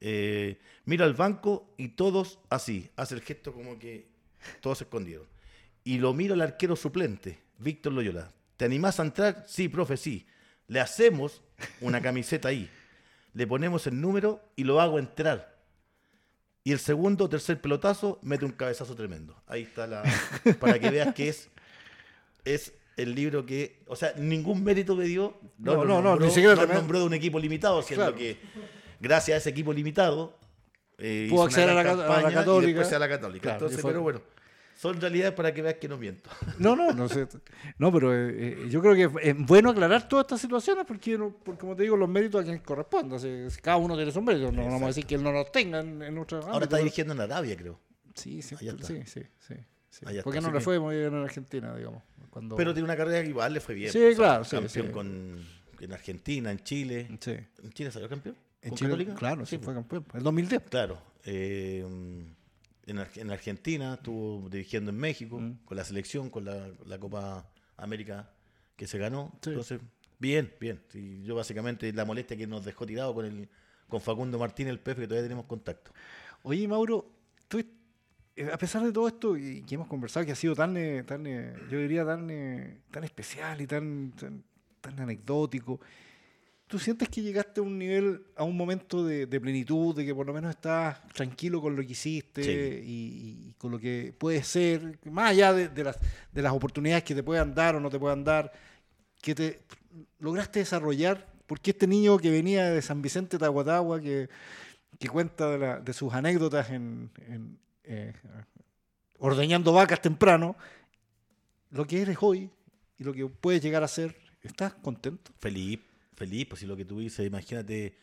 Eh, 0.00 0.58
mira 0.84 1.04
al 1.04 1.14
banco 1.14 1.66
y 1.76 1.88
todos 1.88 2.38
así. 2.50 2.88
Hace 2.96 3.14
el 3.14 3.20
gesto 3.22 3.52
como 3.52 3.78
que 3.78 4.06
todos 4.60 4.78
se 4.78 4.84
escondieron. 4.84 5.26
Y 5.84 5.98
lo 5.98 6.12
miro 6.14 6.34
al 6.34 6.40
arquero 6.40 6.76
suplente, 6.76 7.38
Víctor 7.58 7.92
Loyola. 7.92 8.30
¿Te 8.56 8.64
animás 8.64 8.98
a 9.00 9.04
entrar? 9.04 9.44
Sí, 9.46 9.68
profe, 9.68 9.96
sí. 9.96 10.26
Le 10.66 10.80
hacemos 10.80 11.40
una 11.80 12.00
camiseta 12.00 12.48
ahí. 12.48 12.68
Le 13.34 13.46
ponemos 13.46 13.86
el 13.86 14.00
número 14.00 14.40
y 14.56 14.64
lo 14.64 14.80
hago 14.80 14.98
entrar. 14.98 15.56
Y 16.64 16.72
el 16.72 16.78
segundo 16.78 17.24
o 17.24 17.28
tercer 17.28 17.60
pelotazo 17.60 18.18
mete 18.22 18.44
un 18.44 18.52
cabezazo 18.52 18.94
tremendo. 18.94 19.34
Ahí 19.46 19.62
está 19.62 19.86
la. 19.86 20.02
Para 20.60 20.78
que 20.78 20.90
veas 20.90 21.14
que 21.14 21.28
es, 21.28 21.48
es 22.44 22.72
el 22.96 23.14
libro 23.14 23.46
que. 23.46 23.82
O 23.86 23.96
sea, 23.96 24.12
ningún 24.16 24.62
mérito 24.64 24.94
me 24.96 25.04
dio. 25.04 25.38
No, 25.58 25.76
no, 25.76 25.84
no, 25.84 26.02
nombró- 26.02 26.26
ni 26.26 26.30
siquiera 26.32 26.54
no 26.56 26.66
nombró 26.74 26.98
de 27.00 27.04
un 27.06 27.14
equipo 27.14 27.38
limitado, 27.38 27.80
siendo 27.82 28.06
Claro. 28.06 28.18
que 28.18 28.38
gracias 29.00 29.36
a 29.36 29.38
ese 29.38 29.50
equipo 29.50 29.72
limitado. 29.72 30.36
eh, 30.98 31.28
Pudo 31.30 31.44
acceder 31.44 31.70
a 31.70 31.74
la 31.74 31.80
a 31.82 32.22
la 32.22 32.32
Católica. 32.32 32.70
Y 32.70 32.74
después 32.74 32.92
a 32.92 32.98
la 32.98 33.08
Católica. 33.08 33.42
Claro, 33.42 33.56
Entonces, 33.58 33.80
fue- 33.80 33.90
pero 33.92 34.02
bueno, 34.02 34.20
son 34.78 35.00
realidades 35.00 35.32
para 35.32 35.52
que 35.52 35.60
veas 35.60 35.74
que 35.74 35.88
no 35.88 35.98
miento. 35.98 36.30
No, 36.60 36.76
no, 36.76 36.92
no 36.92 37.08
sé. 37.08 37.26
No, 37.78 37.92
pero 37.92 38.14
eh, 38.14 38.30
eh, 38.30 38.66
yo 38.70 38.80
creo 38.80 38.94
que 38.94 39.28
es 39.28 39.36
bueno 39.36 39.70
aclarar 39.70 40.06
todas 40.06 40.24
estas 40.24 40.40
situaciones 40.40 40.84
porque, 40.86 41.18
porque 41.18 41.58
como 41.58 41.74
te 41.74 41.82
digo, 41.82 41.96
los 41.96 42.08
méritos 42.08 42.42
a 42.42 42.44
quien 42.44 42.58
corresponde. 42.60 43.48
Cada 43.60 43.76
uno 43.76 43.96
tiene 43.96 44.12
su 44.12 44.22
mérito. 44.22 44.52
No 44.52 44.64
vamos 44.64 44.84
a 44.84 44.86
decir 44.86 45.04
que 45.04 45.16
él 45.16 45.24
no 45.24 45.32
los 45.32 45.50
tenga 45.50 45.80
en, 45.80 46.14
nuestra 46.14 46.38
Ahora 46.38 46.66
está 46.66 46.76
dirigiendo 46.76 47.12
en 47.12 47.20
Arabia, 47.20 47.56
creo. 47.56 47.80
Sí, 48.14 48.40
sí, 48.40 48.54
Allá 48.60 48.70
está. 48.70 48.86
sí, 48.86 49.02
sí, 49.04 49.22
sí, 49.40 49.54
sí. 49.88 50.04
Allá 50.06 50.22
¿Por 50.22 50.32
qué 50.32 50.38
está, 50.38 50.50
no 50.50 50.56
le 50.56 50.60
fue 50.60 50.78
muy 50.78 50.96
bien 50.96 51.12
en 51.12 51.24
Argentina, 51.24 51.74
digamos? 51.76 52.04
Cuando... 52.30 52.54
Pero 52.54 52.72
tiene 52.72 52.84
una 52.84 52.96
carrera 52.96 53.20
que 53.24 53.30
igual 53.30 53.52
le 53.52 53.60
fue 53.60 53.74
bien. 53.74 53.90
Sí, 53.90 53.98
O 53.98 54.06
sea, 54.08 54.16
claro, 54.16 54.44
sí, 54.44 54.56
Campeón 54.56 54.86
sí. 54.86 54.92
Con, 54.92 55.44
en 55.80 55.92
Argentina, 55.92 56.52
en 56.52 56.58
Chile. 56.60 57.08
Sí. 57.18 57.36
¿En 57.64 57.72
Chile 57.72 57.90
salió 57.90 58.08
campeón? 58.08 58.36
En 58.62 58.70
¿Con 58.70 58.78
Chile, 58.78 58.90
Católica? 58.90 59.14
claro, 59.16 59.44
sí, 59.44 59.58
pues. 59.58 59.64
fue 59.64 59.74
campeón. 59.74 60.06
El 60.14 60.22
2010. 60.22 60.62
Claro. 60.70 61.02
eh, 61.24 61.84
en, 62.88 62.98
en 63.16 63.30
Argentina 63.30 63.94
estuvo 63.94 64.48
dirigiendo 64.48 64.90
en 64.90 64.96
México, 64.98 65.38
Mm. 65.40 65.58
con 65.64 65.76
la 65.76 65.84
selección, 65.84 66.30
con 66.30 66.44
la, 66.44 66.68
la 66.86 66.98
Copa 66.98 67.48
América 67.76 68.30
que 68.76 68.86
se 68.86 68.98
ganó. 68.98 69.32
Sí. 69.42 69.50
Entonces, 69.50 69.80
bien, 70.18 70.52
bien. 70.60 70.80
Sí, 70.88 71.22
yo 71.24 71.34
básicamente 71.36 71.92
la 71.92 72.04
molestia 72.04 72.36
que 72.36 72.46
nos 72.46 72.64
dejó 72.64 72.86
tirado 72.86 73.14
con 73.14 73.24
el 73.26 73.48
con 73.88 74.00
Facundo 74.02 74.38
Martín, 74.38 74.68
el 74.68 74.78
PF, 74.80 75.00
que 75.00 75.06
todavía 75.08 75.24
tenemos 75.24 75.46
contacto. 75.46 75.92
Oye, 76.42 76.68
Mauro, 76.68 77.10
tú, 77.48 77.58
eh, 78.36 78.50
a 78.52 78.58
pesar 78.58 78.82
de 78.84 78.92
todo 78.92 79.08
esto 79.08 79.34
y 79.36 79.62
que 79.62 79.76
hemos 79.76 79.88
conversado, 79.88 80.26
que 80.26 80.32
ha 80.32 80.36
sido 80.36 80.54
tan, 80.54 80.76
eh, 80.76 81.04
tan 81.04 81.26
eh, 81.26 81.54
yo 81.70 81.78
diría, 81.78 82.04
tan, 82.04 82.28
tan 82.90 83.04
especial 83.04 83.60
y 83.62 83.66
tan, 83.66 84.12
tan, 84.12 84.44
tan 84.82 85.00
anecdótico, 85.00 85.80
¿tú 86.68 86.78
sientes 86.78 87.08
que 87.08 87.22
llegaste 87.22 87.60
a 87.60 87.62
un 87.64 87.78
nivel, 87.78 88.22
a 88.36 88.44
un 88.44 88.56
momento 88.56 89.04
de, 89.04 89.26
de 89.26 89.40
plenitud, 89.40 89.96
de 89.96 90.04
que 90.06 90.14
por 90.14 90.26
lo 90.26 90.32
menos 90.32 90.50
estás 90.50 91.00
tranquilo 91.14 91.60
con 91.60 91.74
lo 91.74 91.82
que 91.82 91.92
hiciste 91.92 92.42
Sí. 92.44 92.50
y, 92.86 93.48
y 93.48 93.52
con 93.58 93.70
lo 93.72 93.78
que 93.78 94.14
puede 94.16 94.42
ser, 94.44 94.98
más 95.10 95.30
allá 95.30 95.52
de, 95.52 95.68
de 95.68 95.84
las, 95.84 95.98
de 96.30 96.42
las 96.42 96.52
oportunidades 96.52 97.02
que 97.04 97.14
te 97.14 97.22
puedan 97.22 97.54
dar 97.54 97.74
o 97.74 97.80
no 97.80 97.90
te 97.90 97.98
puedan 97.98 98.22
dar, 98.22 98.52
que 99.20 99.34
te 99.34 99.60
lograste 100.20 100.60
desarrollar? 100.60 101.26
Porque 101.46 101.70
este 101.70 101.86
niño 101.86 102.18
que 102.18 102.30
venía 102.30 102.70
de 102.70 102.82
San 102.82 103.00
Vicente 103.02 103.38
Tahuatahua, 103.38 104.00
que, 104.00 104.28
que 104.98 105.08
cuenta 105.08 105.48
de, 105.50 105.58
la- 105.58 105.80
de 105.80 105.92
sus 105.94 106.12
anécdotas 106.12 106.68
en, 106.70 107.10
en, 107.26 107.58
eh, 107.84 108.12
ordeñando 109.18 109.72
vacas 109.72 110.00
temprano, 110.02 110.54
lo 111.70 111.86
que 111.86 112.02
eres 112.02 112.18
hoy 112.20 112.50
y 112.98 113.04
lo 113.04 113.12
que 113.12 113.26
puedes 113.26 113.62
llegar 113.62 113.82
a 113.82 113.88
ser, 113.88 114.14
¿estás 114.42 114.74
contento? 114.74 115.32
Feliz, 115.38 115.78
feliz, 116.18 116.46
pues 116.48 116.60
si 116.60 116.66
lo 116.66 116.76
que 116.76 116.84
tú 116.84 116.98
dices, 117.00 117.26
imagínate, 117.26 117.96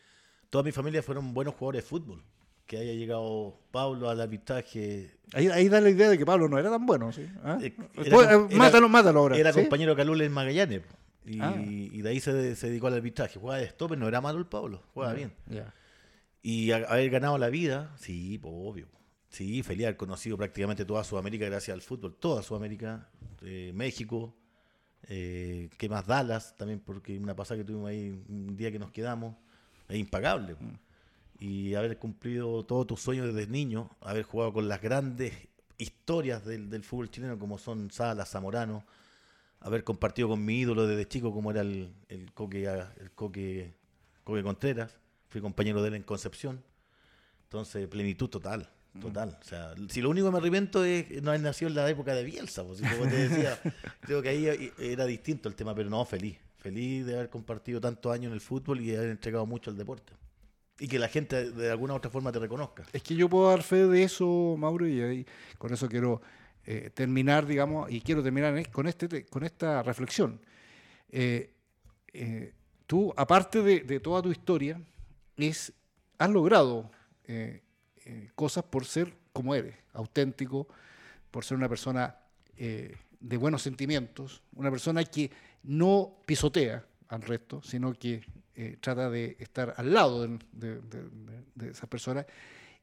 toda 0.50 0.64
mi 0.64 0.72
familia 0.72 1.02
fueron 1.02 1.34
buenos 1.34 1.54
jugadores 1.54 1.84
de 1.84 1.88
fútbol. 1.88 2.24
Que 2.66 2.78
haya 2.78 2.94
llegado 2.94 3.60
Pablo 3.70 4.10
al 4.10 4.20
arbitraje. 4.20 5.18
Ahí, 5.32 5.46
ahí 5.48 5.68
da 5.68 5.80
la 5.80 5.88
idea 5.90 6.08
de 6.08 6.18
que 6.18 6.26
Pablo 6.26 6.48
no 6.48 6.58
era 6.58 6.68
tan 6.70 6.84
bueno, 6.84 7.12
¿sí? 7.12 7.22
Eh, 7.62 7.76
Pues, 7.94 8.08
era- 8.08 8.16
eh, 8.22 8.46
era- 8.48 8.56
mátalo, 8.56 8.88
mátalo 8.88 9.20
ahora. 9.20 9.36
Era 9.36 9.52
¿sí? 9.52 9.60
compañero 9.60 9.94
Calule 9.94 10.24
en 10.24 10.32
Magallanes. 10.32 10.82
Y, 11.24 11.38
Ah. 11.40 11.54
y 11.58 12.02
de 12.02 12.08
ahí 12.08 12.18
se, 12.20 12.56
se 12.56 12.68
dedicó 12.68 12.88
al 12.88 12.94
arbitraje. 12.94 13.38
Juega 13.38 13.58
de 13.58 13.68
stopper, 13.68 13.96
no 13.98 14.08
era 14.08 14.20
malo 14.20 14.38
el 14.38 14.46
Pablo, 14.46 14.82
juega 14.94 15.12
bien. 15.12 15.32
Ya. 15.48 15.72
Y 16.42 16.70
a- 16.72 16.86
haber 16.88 17.10
ganado 17.10 17.38
la 17.38 17.50
vida, 17.50 17.94
sí, 17.98 18.38
pues, 18.38 18.52
obvio. 18.56 18.88
Sí, 19.28 19.62
feliz 19.62 19.86
haber 19.86 19.96
conocido 19.96 20.36
prácticamente 20.36 20.84
toda 20.84 21.04
Sudamérica 21.04 21.44
gracias 21.46 21.74
al 21.74 21.82
fútbol. 21.82 22.16
Toda 22.16 22.42
Sudamérica, 22.42 23.10
eh, 23.42 23.70
México, 23.74 24.34
eh, 25.08 25.70
¿qué 25.78 25.88
más? 25.88 26.06
Dallas 26.06 26.56
también, 26.56 26.80
porque 26.80 27.18
una 27.18 27.36
pasada 27.36 27.58
que 27.58 27.64
tuvimos 27.64 27.88
ahí 27.88 28.24
un 28.28 28.56
día 28.56 28.72
que 28.72 28.78
nos 28.78 28.90
quedamos, 28.90 29.36
es 29.88 29.96
impagable. 29.96 30.54
po. 30.54 30.64
y 31.38 31.74
haber 31.74 31.98
cumplido 31.98 32.64
todos 32.64 32.86
tus 32.86 33.00
sueños 33.00 33.32
desde 33.34 33.50
niño, 33.50 33.90
haber 34.00 34.24
jugado 34.24 34.52
con 34.52 34.68
las 34.68 34.80
grandes 34.80 35.34
historias 35.78 36.44
del, 36.44 36.70
del 36.70 36.82
fútbol 36.82 37.10
chileno 37.10 37.38
como 37.38 37.58
son 37.58 37.90
Salas, 37.90 38.30
Zamorano, 38.30 38.84
haber 39.60 39.84
compartido 39.84 40.28
con 40.28 40.44
mi 40.44 40.60
ídolo 40.60 40.86
desde 40.86 41.06
chico 41.08 41.32
como 41.32 41.50
era 41.50 41.60
el, 41.60 41.92
el 42.08 42.32
Coque, 42.32 42.64
el 42.64 43.10
Coque, 43.12 43.74
Coque 44.24 44.42
Contreras, 44.42 44.96
fui 45.28 45.40
compañero 45.40 45.82
de 45.82 45.88
él 45.88 45.94
en 45.94 46.02
Concepción, 46.02 46.62
entonces 47.44 47.86
plenitud 47.88 48.28
total. 48.28 48.70
Total, 49.00 49.38
o 49.40 49.44
sea, 49.44 49.74
si 49.88 50.00
lo 50.00 50.10
único 50.10 50.26
que 50.26 50.32
me 50.32 50.38
arrepiento 50.38 50.84
es 50.84 51.22
no 51.22 51.30
haber 51.30 51.42
nacido 51.42 51.68
en 51.68 51.76
la 51.76 51.88
época 51.88 52.14
de 52.14 52.24
Bielsa, 52.24 52.64
pues, 52.64 52.80
como 52.80 53.08
te 53.10 53.28
decía, 53.28 53.58
creo 54.00 54.22
que 54.22 54.28
ahí 54.28 54.72
era 54.78 55.06
distinto 55.06 55.48
el 55.48 55.54
tema, 55.54 55.74
pero 55.74 55.90
no, 55.90 56.04
feliz, 56.04 56.38
feliz 56.56 57.06
de 57.06 57.14
haber 57.14 57.30
compartido 57.30 57.80
tantos 57.80 58.12
años 58.12 58.28
en 58.28 58.34
el 58.34 58.40
fútbol 58.40 58.80
y 58.80 58.94
haber 58.94 59.10
entregado 59.10 59.46
mucho 59.46 59.70
al 59.70 59.76
deporte. 59.76 60.12
Y 60.78 60.88
que 60.88 60.98
la 60.98 61.08
gente 61.08 61.50
de 61.50 61.70
alguna 61.70 61.94
u 61.94 61.96
otra 61.96 62.10
forma 62.10 62.30
te 62.32 62.38
reconozca. 62.38 62.84
Es 62.92 63.02
que 63.02 63.14
yo 63.14 63.28
puedo 63.28 63.48
dar 63.48 63.62
fe 63.62 63.86
de 63.86 64.02
eso, 64.02 64.56
Mauro, 64.58 64.86
y 64.86 65.00
ahí, 65.00 65.26
con 65.58 65.72
eso 65.72 65.88
quiero 65.88 66.20
eh, 66.66 66.90
terminar, 66.92 67.46
digamos, 67.46 67.90
y 67.90 68.00
quiero 68.00 68.22
terminar 68.22 68.70
con, 68.70 68.88
este, 68.88 69.24
con 69.26 69.44
esta 69.44 69.82
reflexión. 69.82 70.40
Eh, 71.10 71.54
eh, 72.12 72.52
tú, 72.86 73.14
aparte 73.16 73.62
de, 73.62 74.00
toda 74.00 74.20
tu 74.20 74.30
historia, 74.32 74.80
es, 75.36 75.72
has 76.18 76.30
logrado 76.30 76.90
cosas 78.34 78.64
por 78.64 78.84
ser 78.84 79.14
como 79.32 79.54
eres, 79.54 79.74
auténtico, 79.92 80.68
por 81.30 81.44
ser 81.44 81.56
una 81.56 81.68
persona 81.68 82.16
de 82.56 83.36
buenos 83.36 83.62
sentimientos, 83.62 84.42
una 84.54 84.70
persona 84.70 85.04
que 85.04 85.30
no 85.64 86.18
pisotea 86.24 86.84
al 87.08 87.22
resto, 87.22 87.62
sino 87.62 87.92
que 87.92 88.22
eh, 88.54 88.78
trata 88.80 89.10
de 89.10 89.36
estar 89.38 89.74
al 89.76 89.92
lado 89.92 90.26
de, 90.26 90.80
de, 91.54 91.70
esas 91.70 91.88
personas. 91.88 92.24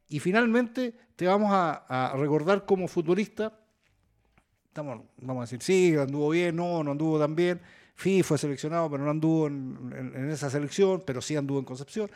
Y 0.07 0.19
finalmente 0.19 0.93
te 1.15 1.25
vamos 1.25 1.49
a, 1.51 2.13
recordar 2.15 2.65
como 2.65 2.87
futbolista, 2.87 3.51
estamos, 4.67 5.01
vamos 5.17 5.41
a 5.41 5.45
decir, 5.45 5.61
sí, 5.61 5.95
anduvo 5.97 6.29
bien, 6.29 6.55
no, 6.55 6.83
no 6.83 6.91
anduvo 6.91 7.17
tan 7.17 7.35
bien, 7.35 7.59
sí, 7.95 8.21
fue 8.21 8.37
seleccionado, 8.37 8.89
pero 8.91 9.03
no 9.03 9.09
anduvo 9.09 9.47
en, 9.47 10.29
esa 10.29 10.49
selección, 10.49 11.01
pero 11.05 11.21
sí 11.21 11.35
anduvo 11.35 11.57
en 11.57 11.65
Concepción. 11.65 12.11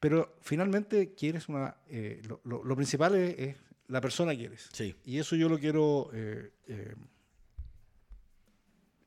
Pero 0.00 0.36
finalmente 0.40 1.14
quieres 1.14 1.48
una, 1.48 1.76
eh, 1.88 2.22
lo, 2.44 2.76
principal 2.76 3.14
es, 3.14 3.56
la 3.88 4.00
persona 4.00 4.36
que 4.36 4.44
eres. 4.44 4.68
Sí. 4.72 4.94
Y 5.04 5.18
eso 5.18 5.36
yo 5.36 5.48
lo 5.48 5.58
quiero 5.58 6.10
eh, 6.12 6.50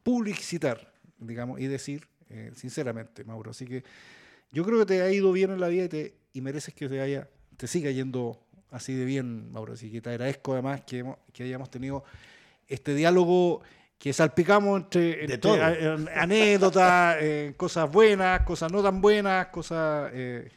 publicitar, 0.04 0.92
digamos, 1.20 1.60
y 1.60 1.68
decir 1.68 2.08
eh, 2.30 2.52
sinceramente, 2.56 3.24
Mauro. 3.24 3.52
Así 3.52 3.66
que 3.66 3.84
yo 4.52 4.64
creo 4.64 4.80
que 4.80 4.86
te 4.86 5.02
ha 5.02 5.12
ido 5.12 5.32
bien 5.32 5.52
en 5.52 5.60
la 5.60 5.68
vida 5.68 5.86
y, 5.86 5.90
te, 5.90 6.16
y 6.34 6.42
mereces 6.42 6.74
que 6.74 6.88
te, 6.88 7.02
haya, 7.02 7.28
te 7.58 7.68
siga 7.68 7.92
yendo 7.92 8.40
así 8.72 8.94
de 8.94 9.06
bien, 9.06 9.52
Mauro. 9.52 9.74
Así 9.74 9.92
que 9.92 10.02
te 10.02 10.10
agradezco 10.10 10.54
además 10.54 10.82
que, 10.82 11.04
que 11.34 11.44
hayamos 11.44 11.70
tenido 11.70 12.04
este 12.68 12.94
diálogo 12.94 13.62
que 14.00 14.14
salpicamos 14.14 14.80
entre, 14.80 15.28
anécdotas, 16.16 17.18
eh, 17.22 17.54
cosas 17.58 17.92
buenas, 17.92 18.42
cosas 18.44 18.72
no 18.72 18.82
tan 18.82 19.02
buenas, 19.02 19.48
cosas 19.48 20.10
eh, 20.14 20.50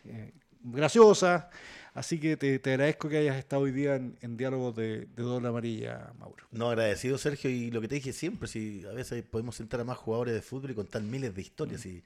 graciosas. 0.63 1.47
Así 1.93 2.19
que 2.19 2.39
te, 2.39 2.55
agradezco 2.71 3.09
que 3.09 3.19
hayas 3.19 3.37
estado 3.37 3.63
hoy 3.63 3.73
día 3.73 3.97
en, 3.97 4.17
en 4.23 4.37
diálogos 4.37 4.77
de, 4.77 5.07
de, 5.07 5.23
doble 5.23 5.49
amarilla, 5.49 6.13
Mauro. 6.19 6.47
No, 6.53 6.71
agradecido, 6.71 7.19
Sergio, 7.19 7.51
y 7.51 7.71
lo 7.71 7.83
que 7.83 7.89
te 7.89 7.97
dije 7.97 8.15
siempre, 8.15 8.49
si 8.49 8.87
a 8.87 8.93
veces 8.93 9.23
podemos 9.25 9.57
sentar 9.57 9.81
a 9.81 9.85
más 9.85 9.99
jugadores 9.99 10.33
de 10.33 10.41
fútbol 10.41 10.71
y 10.71 10.75
contar 10.75 11.03
miles 11.03 11.35
de 11.35 11.43
historias. 11.43 11.85
Y 11.85 12.03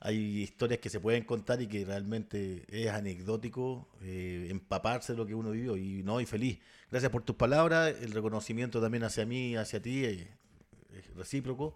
hay 0.00 0.42
historias 0.42 0.80
que 0.80 0.90
se 0.90 1.00
pueden 1.00 1.24
contar 1.24 1.62
y 1.62 1.68
que 1.68 1.84
realmente 1.86 2.64
es 2.68 2.90
anecdótico 2.90 3.88
eh, 4.02 4.48
empaparse 4.50 5.12
de 5.12 5.18
lo 5.18 5.24
que 5.24 5.34
uno 5.34 5.52
vivió. 5.52 5.78
Y 5.78 6.02
no, 6.02 6.20
y 6.20 6.26
feliz. 6.26 6.58
Gracias 6.90 7.10
por 7.10 7.22
tus 7.22 7.36
palabras, 7.36 7.94
el 8.02 8.10
reconocimiento 8.10 8.80
también 8.80 9.04
hacia 9.04 9.24
mí, 9.24 9.56
hacia 9.56 9.80
ti, 9.80 10.26
es 10.98 11.14
recíproco. 11.14 11.74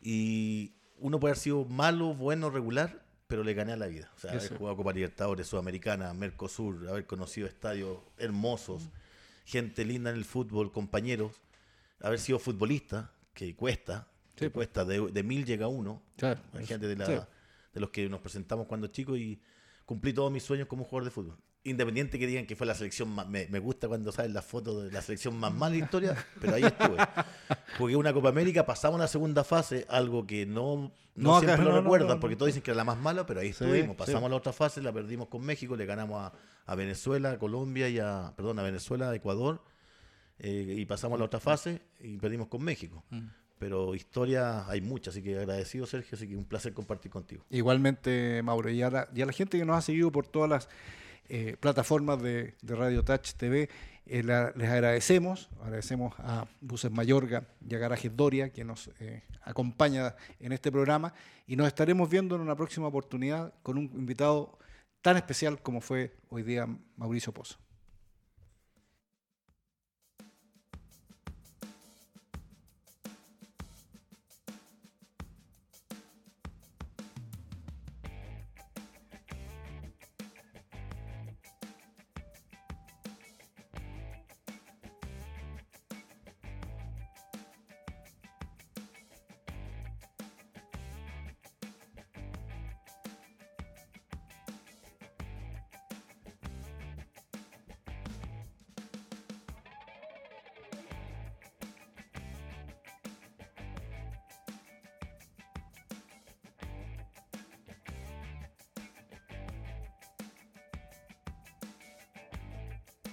Y 0.00 0.74
uno 0.98 1.18
puede 1.20 1.32
haber 1.32 1.42
sido 1.42 1.64
malo, 1.64 2.14
bueno, 2.14 2.50
regular, 2.50 3.04
pero 3.26 3.42
le 3.42 3.54
gané 3.54 3.72
a 3.72 3.76
la 3.76 3.86
vida. 3.86 4.10
O 4.16 4.18
sea, 4.18 4.32
haber 4.32 4.56
jugado 4.56 4.76
Copa 4.76 4.92
Libertadores, 4.92 5.46
Sudamericana, 5.46 6.12
Mercosur, 6.14 6.88
haber 6.88 7.06
conocido 7.06 7.46
estadios 7.46 7.98
hermosos, 8.18 8.88
gente 9.44 9.84
linda 9.84 10.10
en 10.10 10.16
el 10.16 10.24
fútbol, 10.24 10.72
compañeros, 10.72 11.40
haber 12.00 12.20
sido 12.20 12.38
futbolista, 12.38 13.12
que 13.34 13.54
cuesta, 13.54 14.08
que 14.34 14.50
cuesta, 14.50 14.84
de, 14.84 15.22
mil 15.22 15.44
llega 15.44 15.68
uno. 15.68 16.02
Hay 16.52 16.66
gente 16.66 16.86
de, 16.86 16.96
la, 16.96 17.28
de 17.72 17.80
los 17.80 17.90
que 17.90 18.08
nos 18.08 18.20
presentamos 18.20 18.66
cuando 18.66 18.86
chicos 18.88 19.18
y 19.18 19.40
cumplí 19.84 20.12
todos 20.12 20.30
mis 20.30 20.42
sueños 20.42 20.68
como 20.68 20.84
jugador 20.84 21.04
de 21.04 21.10
fútbol 21.10 21.38
independiente 21.66 22.18
que 22.18 22.26
digan 22.26 22.46
que 22.46 22.56
fue 22.56 22.66
la 22.66 22.74
selección 22.74 23.08
más, 23.10 23.28
me, 23.28 23.44
gusta 23.58 23.88
cuando 23.88 24.12
salen 24.12 24.32
las 24.32 24.44
fotos 24.44 24.84
de 24.84 24.92
la 24.92 25.02
selección 25.02 25.36
más 25.36 25.52
mala 25.52 25.72
de 25.72 25.80
la 25.80 25.84
historia, 25.84 26.26
pero 26.40 26.54
ahí 26.54 26.62
estuve. 26.62 26.96
Jugué 27.78 27.96
una 27.96 28.12
Copa 28.12 28.28
América, 28.28 28.64
pasamos 28.64 28.98
a 29.00 29.04
la 29.04 29.08
segunda 29.08 29.44
fase, 29.44 29.86
algo 29.88 30.26
que 30.26 30.46
no, 30.46 30.92
no, 31.16 31.40
siempre 31.40 31.64
lo 31.64 31.80
recuerdan, 31.80 32.20
porque 32.20 32.36
todos 32.36 32.48
dicen 32.48 32.62
que 32.62 32.70
era 32.70 32.78
la 32.78 32.84
más 32.84 32.98
mala, 32.98 33.26
pero 33.26 33.40
ahí 33.40 33.48
estuvimos. 33.48 33.96
Pasamos 33.96 34.24
a 34.24 34.28
la 34.28 34.36
otra 34.36 34.52
fase, 34.52 34.80
la 34.80 34.92
perdimos 34.92 35.28
con 35.28 35.44
México, 35.44 35.76
le 35.76 35.86
ganamos 35.86 36.32
a, 36.66 36.74
Venezuela, 36.74 37.32
a 37.32 37.38
Colombia 37.38 37.88
y 37.88 37.98
a, 37.98 38.32
perdón, 38.36 38.58
a 38.58 38.62
Venezuela, 38.62 39.10
a 39.10 39.14
Ecuador, 39.14 39.62
eh, 40.38 40.74
y 40.78 40.84
pasamos 40.86 41.16
a 41.16 41.18
la 41.18 41.24
otra 41.24 41.40
fase 41.40 41.82
y 42.00 42.16
perdimos 42.16 42.48
con 42.48 42.62
México. 42.62 43.04
Mm. 43.10 43.26
Pero 43.58 43.94
historia 43.94 44.68
hay 44.68 44.82
muchas, 44.82 45.14
así 45.14 45.22
que 45.22 45.38
agradecido 45.38 45.86
Sergio, 45.86 46.16
así 46.16 46.28
que 46.28 46.36
un 46.36 46.44
placer 46.44 46.74
compartir 46.74 47.10
contigo. 47.10 47.42
Igualmente, 47.48 48.42
Mauro, 48.42 48.68
y 48.68 48.82
a 48.82 48.90
la, 48.90 49.08
y 49.14 49.22
a 49.22 49.26
la 49.26 49.32
gente 49.32 49.58
que 49.58 49.64
nos 49.64 49.78
ha 49.78 49.80
seguido 49.80 50.12
por 50.12 50.26
todas 50.26 50.50
las 50.50 50.68
eh, 51.28 51.56
plataformas 51.58 52.22
de, 52.22 52.54
Radio 52.62 53.04
Touch 53.04 53.32
TV. 53.34 53.68
Eh, 54.06 54.22
les 54.22 54.70
agradecemos, 54.70 55.50
agradecemos 55.62 56.14
a 56.18 56.46
Buses 56.60 56.90
Mayorga 56.90 57.44
y 57.68 57.74
a 57.74 57.78
Garajes 57.78 58.16
Doria, 58.16 58.50
que 58.50 58.64
nos 58.64 58.90
eh, 59.00 59.22
acompaña 59.42 60.14
en 60.38 60.52
este 60.52 60.70
programa, 60.70 61.12
y 61.46 61.56
nos 61.56 61.66
estaremos 61.66 62.08
viendo 62.08 62.36
en 62.36 62.42
una 62.42 62.54
próxima 62.54 62.86
oportunidad 62.86 63.52
con 63.62 63.78
un 63.78 63.90
invitado 63.94 64.58
tan 65.02 65.16
especial 65.16 65.60
como 65.60 65.80
fue 65.80 66.16
hoy 66.28 66.42
día 66.42 66.68
Mauricio 66.96 67.32
Pozo. 67.32 67.65